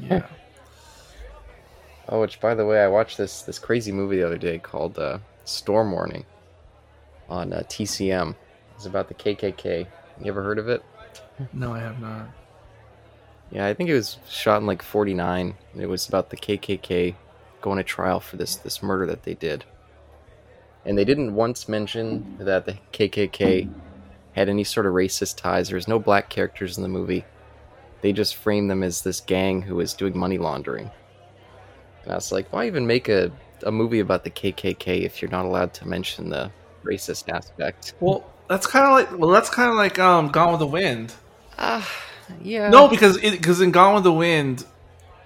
yeah, 0.00 0.26
Oh, 2.08 2.20
which 2.22 2.40
by 2.40 2.54
the 2.54 2.64
way, 2.64 2.82
I 2.82 2.88
watched 2.88 3.18
this 3.18 3.42
this 3.42 3.58
crazy 3.58 3.92
movie 3.92 4.16
the 4.16 4.26
other 4.26 4.38
day 4.38 4.58
called 4.58 4.98
uh, 4.98 5.18
Storm 5.44 5.92
Warning 5.92 6.24
on 7.28 7.52
uh, 7.52 7.62
TCM. 7.68 8.34
It's 8.74 8.86
about 8.86 9.08
the 9.08 9.14
KKK. 9.14 9.86
You 10.20 10.26
ever 10.26 10.42
heard 10.42 10.58
of 10.58 10.68
it? 10.68 10.82
no, 11.52 11.72
I 11.74 11.80
have 11.80 12.00
not. 12.00 12.28
Yeah, 13.50 13.66
I 13.66 13.74
think 13.74 13.88
it 13.88 13.94
was 13.94 14.18
shot 14.28 14.60
in 14.60 14.66
like 14.66 14.82
'49. 14.82 15.54
It 15.78 15.86
was 15.86 16.08
about 16.08 16.30
the 16.30 16.36
KKK 16.36 17.14
going 17.60 17.78
to 17.78 17.84
trial 17.84 18.20
for 18.20 18.36
this 18.36 18.56
this 18.56 18.82
murder 18.82 19.06
that 19.06 19.22
they 19.22 19.34
did, 19.34 19.64
and 20.84 20.98
they 20.98 21.04
didn't 21.04 21.34
once 21.34 21.68
mention 21.68 22.36
that 22.38 22.66
the 22.66 22.78
KKK 22.92 23.70
had 24.32 24.48
any 24.48 24.64
sort 24.64 24.86
of 24.86 24.92
racist 24.92 25.36
ties. 25.36 25.68
There's 25.68 25.88
no 25.88 25.98
black 25.98 26.28
characters 26.28 26.76
in 26.76 26.82
the 26.82 26.88
movie. 26.88 27.24
They 28.00 28.12
just 28.12 28.36
framed 28.36 28.70
them 28.70 28.82
as 28.82 29.02
this 29.02 29.20
gang 29.20 29.62
who 29.62 29.76
was 29.76 29.94
doing 29.94 30.16
money 30.16 30.38
laundering. 30.38 30.90
And 32.04 32.12
I 32.12 32.14
was 32.14 32.30
like, 32.30 32.52
why 32.52 32.66
even 32.66 32.86
make 32.86 33.08
a, 33.08 33.32
a 33.64 33.72
movie 33.72 33.98
about 33.98 34.22
the 34.22 34.30
KKK 34.30 35.02
if 35.02 35.20
you're 35.20 35.30
not 35.30 35.44
allowed 35.44 35.74
to 35.74 35.88
mention 35.88 36.28
the 36.28 36.52
racist 36.84 37.28
aspect? 37.28 37.94
Well, 37.98 38.24
that's 38.48 38.66
kind 38.66 38.86
of 38.86 38.92
like 38.92 39.18
well, 39.18 39.30
that's 39.30 39.50
kind 39.50 39.70
of 39.70 39.76
like 39.76 39.98
um, 39.98 40.28
Gone 40.28 40.50
with 40.50 40.60
the 40.60 40.66
Wind. 40.66 41.14
Ah, 41.58 41.88
yeah. 42.42 42.70
No, 42.70 42.88
because 42.88 43.18
because 43.18 43.60
in 43.60 43.70
Gone 43.70 43.94
with 43.94 44.04
the 44.04 44.12
Wind, 44.12 44.64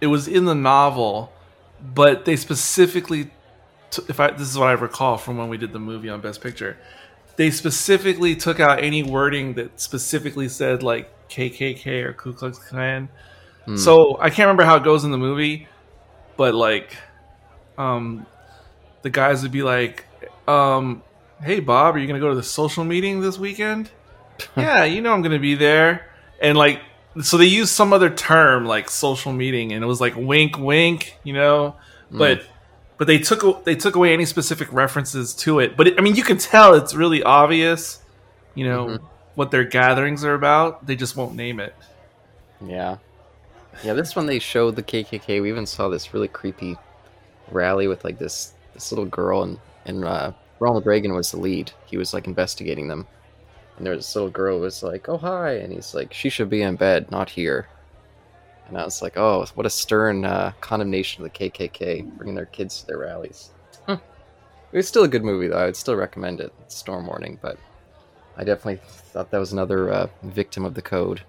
it 0.01 0.09
was 0.09 0.29
in 0.29 0.45
the 0.45 0.55
novel, 0.55 1.33
but 1.95 2.25
they 2.25 2.37
specifically, 2.37 3.31
t- 3.91 4.03
if 4.09 4.21
I 4.21 4.31
this 4.33 4.49
is 4.49 4.59
what 4.59 4.69
I 4.69 4.73
recall 4.73 5.17
from 5.17 5.39
when 5.39 5.49
we 5.49 5.57
did 5.57 5.73
the 5.73 5.79
movie 5.79 6.09
on 6.09 6.21
Best 6.21 6.41
Picture, 6.41 6.77
they 7.37 7.51
specifically 7.51 8.35
took 8.35 8.61
out 8.61 8.83
any 8.83 9.03
wording 9.03 9.55
that 9.55 9.81
specifically 9.81 10.49
said 10.49 10.83
like 10.83 11.11
KKK 11.29 12.05
or 12.05 12.13
Ku 12.13 12.33
Klux 12.33 12.59
Klan. 12.59 13.09
Hmm. 13.65 13.77
So 13.77 14.19
I 14.21 14.29
can't 14.29 14.47
remember 14.47 14.65
how 14.65 14.77
it 14.77 14.85
goes 14.85 15.05
in 15.05 15.13
the 15.13 15.19
movie, 15.19 15.69
but 16.37 16.55
like, 16.55 16.97
um, 17.79 18.27
the 19.03 19.11
guys 19.11 19.43
would 19.43 19.53
be 19.53 19.63
like, 19.63 20.05
um, 20.49 21.03
"Hey 21.43 21.61
Bob, 21.61 21.95
are 21.95 21.99
you 21.99 22.07
gonna 22.07 22.21
go 22.21 22.29
to 22.31 22.35
the 22.35 22.43
social 22.43 22.85
meeting 22.85 23.21
this 23.21 23.39
weekend?" 23.39 23.91
yeah, 24.57 24.85
you 24.85 25.01
know 25.01 25.13
I'm 25.13 25.23
gonna 25.23 25.39
be 25.39 25.55
there, 25.55 26.09
and 26.41 26.57
like, 26.57 26.81
so 27.23 27.37
they 27.37 27.47
used 27.47 27.71
some 27.71 27.93
other 27.93 28.11
term 28.11 28.65
like 28.67 28.89
social 28.91 29.33
meeting, 29.33 29.73
and 29.73 29.85
it 29.85 29.87
was 29.87 30.01
like 30.01 30.15
wink, 30.17 30.59
wink, 30.59 31.17
you 31.25 31.33
know, 31.33 31.77
but. 32.11 32.43
But 32.99 33.09
they 33.09 33.19
took 33.19 33.65
they 33.65 33.75
took 33.75 33.97
away 33.97 34.13
any 34.13 34.25
specific 34.27 34.73
references 34.73 35.35
to 35.37 35.59
it. 35.59 35.77
But 35.77 35.89
it, 35.89 35.99
I 35.99 36.03
mean, 36.03 36.15
you 36.15 36.23
can 36.23 36.39
tell 36.39 36.75
it's 36.75 36.95
really 36.95 37.21
obvious, 37.21 38.01
you 38.55 38.65
know, 38.65 38.87
Mhm. 38.87 39.01
what 39.35 39.51
their 39.51 39.65
gatherings 39.65 40.25
are 40.25 40.35
about. 40.35 40.87
They 40.87 40.95
just 40.95 41.17
won't 41.17 41.35
name 41.35 41.59
it. 41.59 41.75
Yeah. 42.65 42.99
Yeah, 43.83 43.95
this 43.95 44.15
one 44.15 44.27
they 44.27 44.39
showed 44.39 44.77
the 44.77 44.85
KKK. 44.85 45.41
We 45.43 45.49
even 45.49 45.67
saw 45.67 45.89
this 45.89 46.15
really 46.15 46.29
creepy 46.29 46.77
rally 47.51 47.89
with 47.89 48.05
like 48.05 48.19
this 48.19 48.53
this 48.75 48.93
little 48.93 49.07
girl 49.07 49.43
and 49.43 49.59
and 49.85 50.05
uh, 50.05 50.31
Ronald 50.63 50.87
Reagan 50.87 51.13
was 51.13 51.33
the 51.33 51.41
lead. 51.41 51.73
He 51.87 51.97
was 51.97 52.15
like 52.15 52.29
investigating 52.29 52.87
them. 52.87 53.07
And 53.77 53.85
there 53.85 53.95
was 53.95 54.07
this 54.07 54.15
little 54.15 54.31
girl 54.31 54.59
who 54.59 54.63
was 54.63 54.83
like, 54.83 55.09
"Oh 55.09 55.19
hi," 55.19 55.55
and 55.55 55.73
he's 55.73 55.93
like, 55.93 56.15
"She 56.15 56.29
should 56.31 56.49
be 56.49 56.63
in 56.63 56.77
bed, 56.77 57.11
not 57.11 57.31
here." 57.31 57.67
And 58.69 58.79
I 58.79 58.85
was 58.85 59.03
like, 59.03 59.17
"Oh, 59.17 59.45
what 59.55 59.67
a 59.67 59.71
stern 59.71 60.25
uh, 60.25 60.53
condemnation 60.61 61.25
of 61.25 61.33
the 61.33 61.39
KKK, 61.39 62.17
bringing 62.17 62.37
their 62.37 62.47
kids 62.47 62.81
to 62.81 62.87
their 62.87 62.99
rallies." 62.99 63.51
It 64.73 64.79
was 64.79 64.89
still 64.89 65.05
a 65.05 65.09
good 65.09 65.25
movie 65.25 65.49
though. 65.49 65.59
I 65.59 65.67
would 65.67 65.77
still 65.77 65.97
recommend 65.97 66.41
it. 66.41 66.53
Storm 66.69 67.07
Warning, 67.07 67.39
but 67.43 67.59
I 68.37 68.45
definitely 68.45 68.81
thought 68.87 69.31
that 69.31 69.39
was 69.39 69.53
another 69.53 69.91
uh, 69.91 70.07
victim 70.23 70.65
of 70.65 70.75
the 70.75 70.81
code. 70.81 71.23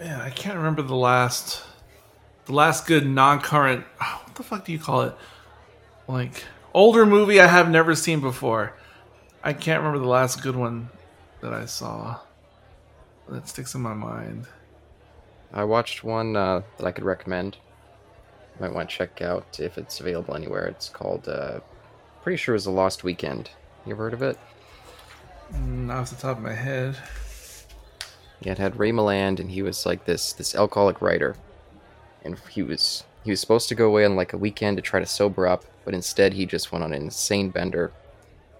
Yeah, 0.00 0.22
I 0.22 0.30
can't 0.30 0.56
remember 0.56 0.82
the 0.82 0.94
last, 0.94 1.62
the 2.44 2.52
last 2.52 2.86
good 2.86 3.06
non-current. 3.06 3.84
What 4.24 4.36
the 4.36 4.42
fuck 4.42 4.64
do 4.64 4.72
you 4.72 4.80
call 4.80 5.02
it? 5.02 5.14
Like 6.08 6.44
older 6.74 7.06
movie 7.06 7.40
I 7.40 7.46
have 7.46 7.70
never 7.70 7.94
seen 7.94 8.20
before. 8.20 8.74
I 9.42 9.52
can't 9.52 9.80
remember 9.80 9.98
the 9.98 10.10
last 10.10 10.42
good 10.42 10.56
one 10.56 10.88
that 11.40 11.52
I 11.52 11.66
saw. 11.66 12.18
That 13.28 13.48
sticks 13.48 13.74
in 13.74 13.80
my 13.80 13.94
mind. 13.94 14.46
I 15.52 15.64
watched 15.64 16.02
one 16.04 16.36
uh, 16.36 16.62
that 16.78 16.86
I 16.86 16.90
could 16.90 17.04
recommend. 17.04 17.56
Might 18.60 18.72
want 18.72 18.88
to 18.90 18.96
check 18.96 19.20
out 19.22 19.58
if 19.60 19.78
it's 19.78 20.00
available 20.00 20.34
anywhere. 20.34 20.66
It's 20.66 20.88
called, 20.88 21.28
uh, 21.28 21.60
pretty 22.22 22.36
sure 22.36 22.54
it 22.54 22.56
was 22.56 22.64
The 22.64 22.70
Lost 22.70 23.02
Weekend. 23.04 23.50
You 23.86 23.92
ever 23.92 24.04
heard 24.04 24.14
of 24.14 24.22
it? 24.22 24.38
Mm, 25.52 25.86
Not 25.86 25.98
off 25.98 26.10
the 26.10 26.16
top 26.16 26.36
of 26.38 26.42
my 26.42 26.52
head. 26.54 26.96
Yeah, 28.40 28.52
it 28.52 28.58
had 28.58 28.78
Ray 28.78 28.92
Milland, 28.92 29.40
and 29.40 29.50
he 29.50 29.62
was 29.62 29.86
like 29.86 30.04
this 30.04 30.32
this 30.32 30.54
alcoholic 30.54 31.00
writer, 31.00 31.36
and 32.24 32.38
he 32.50 32.62
was 32.62 33.04
he 33.24 33.30
was 33.30 33.40
supposed 33.40 33.68
to 33.70 33.74
go 33.74 33.86
away 33.86 34.04
on 34.04 34.16
like 34.16 34.32
a 34.32 34.38
weekend 34.38 34.76
to 34.76 34.82
try 34.82 35.00
to 35.00 35.06
sober 35.06 35.46
up, 35.46 35.64
but 35.84 35.94
instead 35.94 36.32
he 36.32 36.46
just 36.46 36.72
went 36.72 36.84
on 36.84 36.92
an 36.92 37.02
insane 37.02 37.50
bender, 37.50 37.92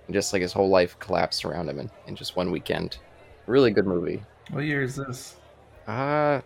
and 0.07 0.15
just 0.15 0.33
like 0.33 0.43
his 0.43 0.53
whole 0.53 0.69
life 0.69 0.99
collapsed 0.99 1.45
around 1.45 1.69
him 1.69 1.79
in, 1.79 1.91
in 2.07 2.17
just 2.17 2.37
one 2.37 2.51
weekend. 2.51 2.99
Really 3.47 3.71
good 3.71 3.87
movie. 3.87 4.23
What 4.51 4.65
year 4.65 4.83
is 4.83 4.97
this? 4.97 5.37
Uh, 5.87 6.41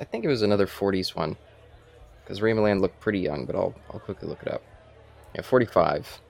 I 0.00 0.04
think 0.04 0.24
it 0.24 0.28
was 0.28 0.42
another 0.42 0.66
40s 0.66 1.14
one. 1.14 1.36
Because 2.22 2.40
Ray 2.40 2.52
Milland 2.52 2.80
looked 2.80 3.00
pretty 3.00 3.18
young, 3.20 3.44
but 3.44 3.54
I'll, 3.54 3.74
I'll 3.92 4.00
quickly 4.00 4.28
look 4.28 4.42
it 4.42 4.48
up. 4.48 4.62
Yeah, 5.34 5.42
45. 5.42 6.20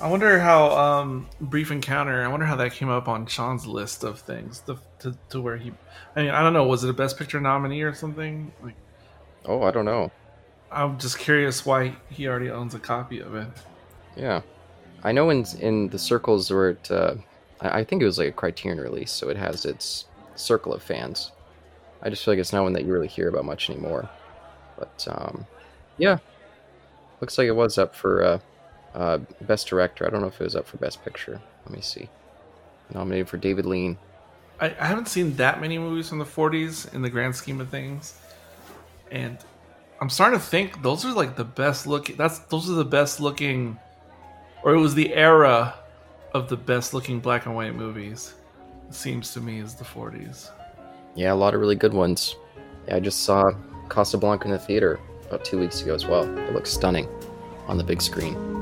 I 0.00 0.08
wonder 0.08 0.38
how 0.38 0.70
um, 0.70 1.28
Brief 1.40 1.70
Encounter. 1.70 2.22
I 2.22 2.28
wonder 2.28 2.46
how 2.46 2.56
that 2.56 2.72
came 2.72 2.88
up 2.88 3.08
on 3.08 3.26
Sean's 3.26 3.66
list 3.66 4.04
of 4.04 4.20
things 4.20 4.60
to, 4.60 4.78
to, 5.00 5.16
to 5.30 5.40
where 5.40 5.56
he. 5.56 5.72
I 6.14 6.22
mean, 6.22 6.30
I 6.30 6.42
don't 6.42 6.52
know. 6.52 6.64
Was 6.64 6.84
it 6.84 6.90
a 6.90 6.92
Best 6.92 7.18
Picture 7.18 7.40
nominee 7.40 7.82
or 7.82 7.92
something? 7.92 8.52
Like, 8.62 8.76
Oh, 9.46 9.62
I 9.62 9.70
don't 9.70 9.84
know. 9.84 10.10
I'm 10.72 10.98
just 10.98 11.18
curious 11.18 11.66
why 11.66 11.94
he 12.10 12.28
already 12.28 12.50
owns 12.50 12.74
a 12.74 12.78
copy 12.78 13.20
of 13.20 13.34
it. 13.34 13.48
Yeah. 14.16 14.42
I 15.02 15.12
know 15.12 15.30
in 15.30 15.44
in 15.60 15.88
the 15.88 15.98
circles 15.98 16.50
where 16.50 16.70
it, 16.70 16.90
uh, 16.90 17.14
I, 17.60 17.84
think 17.84 18.02
it 18.02 18.06
was 18.06 18.18
like 18.18 18.28
a 18.28 18.32
Criterion 18.32 18.80
release, 18.80 19.10
so 19.10 19.28
it 19.28 19.36
has 19.36 19.64
its 19.64 20.04
circle 20.36 20.72
of 20.72 20.82
fans. 20.82 21.32
I 22.02 22.10
just 22.10 22.24
feel 22.24 22.32
like 22.32 22.38
it's 22.38 22.52
not 22.52 22.62
one 22.62 22.72
that 22.74 22.84
you 22.84 22.92
really 22.92 23.08
hear 23.08 23.28
about 23.28 23.44
much 23.44 23.70
anymore. 23.70 24.08
But, 24.78 25.06
um, 25.10 25.46
yeah. 25.98 26.18
Looks 27.20 27.36
like 27.36 27.48
it 27.48 27.56
was 27.56 27.76
up 27.76 27.94
for 27.94 28.24
uh, 28.24 28.38
uh, 28.94 29.18
Best 29.42 29.68
Director. 29.68 30.06
I 30.06 30.10
don't 30.10 30.20
know 30.22 30.28
if 30.28 30.40
it 30.40 30.44
was 30.44 30.56
up 30.56 30.66
for 30.66 30.78
Best 30.78 31.04
Picture. 31.04 31.40
Let 31.66 31.74
me 31.74 31.82
see. 31.82 32.08
Nominated 32.94 33.28
for 33.28 33.36
David 33.36 33.66
Lean. 33.66 33.98
I, 34.60 34.66
I 34.80 34.86
haven't 34.86 35.08
seen 35.08 35.36
that 35.36 35.60
many 35.60 35.78
movies 35.78 36.08
from 36.08 36.18
the 36.18 36.24
40s 36.24 36.92
in 36.94 37.02
the 37.02 37.10
grand 37.10 37.36
scheme 37.36 37.60
of 37.60 37.68
things, 37.68 38.18
and 39.10 39.38
I'm 40.00 40.08
starting 40.08 40.38
to 40.38 40.44
think 40.44 40.82
those 40.82 41.04
are 41.04 41.12
like 41.12 41.36
the 41.36 41.44
best 41.44 41.86
looking. 41.86 42.16
That's 42.16 42.38
those 42.38 42.70
are 42.70 42.74
the 42.74 42.84
best 42.84 43.20
looking, 43.20 43.78
or 44.62 44.74
it 44.74 44.78
was 44.78 44.94
the 44.94 45.14
era 45.14 45.74
of 46.32 46.48
the 46.48 46.56
best 46.56 46.94
looking 46.94 47.20
black 47.20 47.46
and 47.46 47.54
white 47.54 47.74
movies. 47.74 48.34
It 48.88 48.94
seems 48.94 49.32
to 49.34 49.40
me 49.40 49.58
is 49.58 49.74
the 49.74 49.84
40s. 49.84 50.50
Yeah, 51.14 51.32
a 51.32 51.34
lot 51.34 51.54
of 51.54 51.60
really 51.60 51.76
good 51.76 51.92
ones. 51.92 52.36
Yeah, 52.88 52.96
I 52.96 53.00
just 53.00 53.24
saw 53.24 53.52
Casablanca 53.90 54.46
in 54.46 54.52
the 54.52 54.58
theater 54.58 55.00
about 55.28 55.44
two 55.44 55.58
weeks 55.58 55.82
ago 55.82 55.94
as 55.94 56.06
well. 56.06 56.24
It 56.38 56.54
looks 56.54 56.70
stunning 56.72 57.06
on 57.66 57.76
the 57.76 57.84
big 57.84 58.00
screen. 58.00 58.59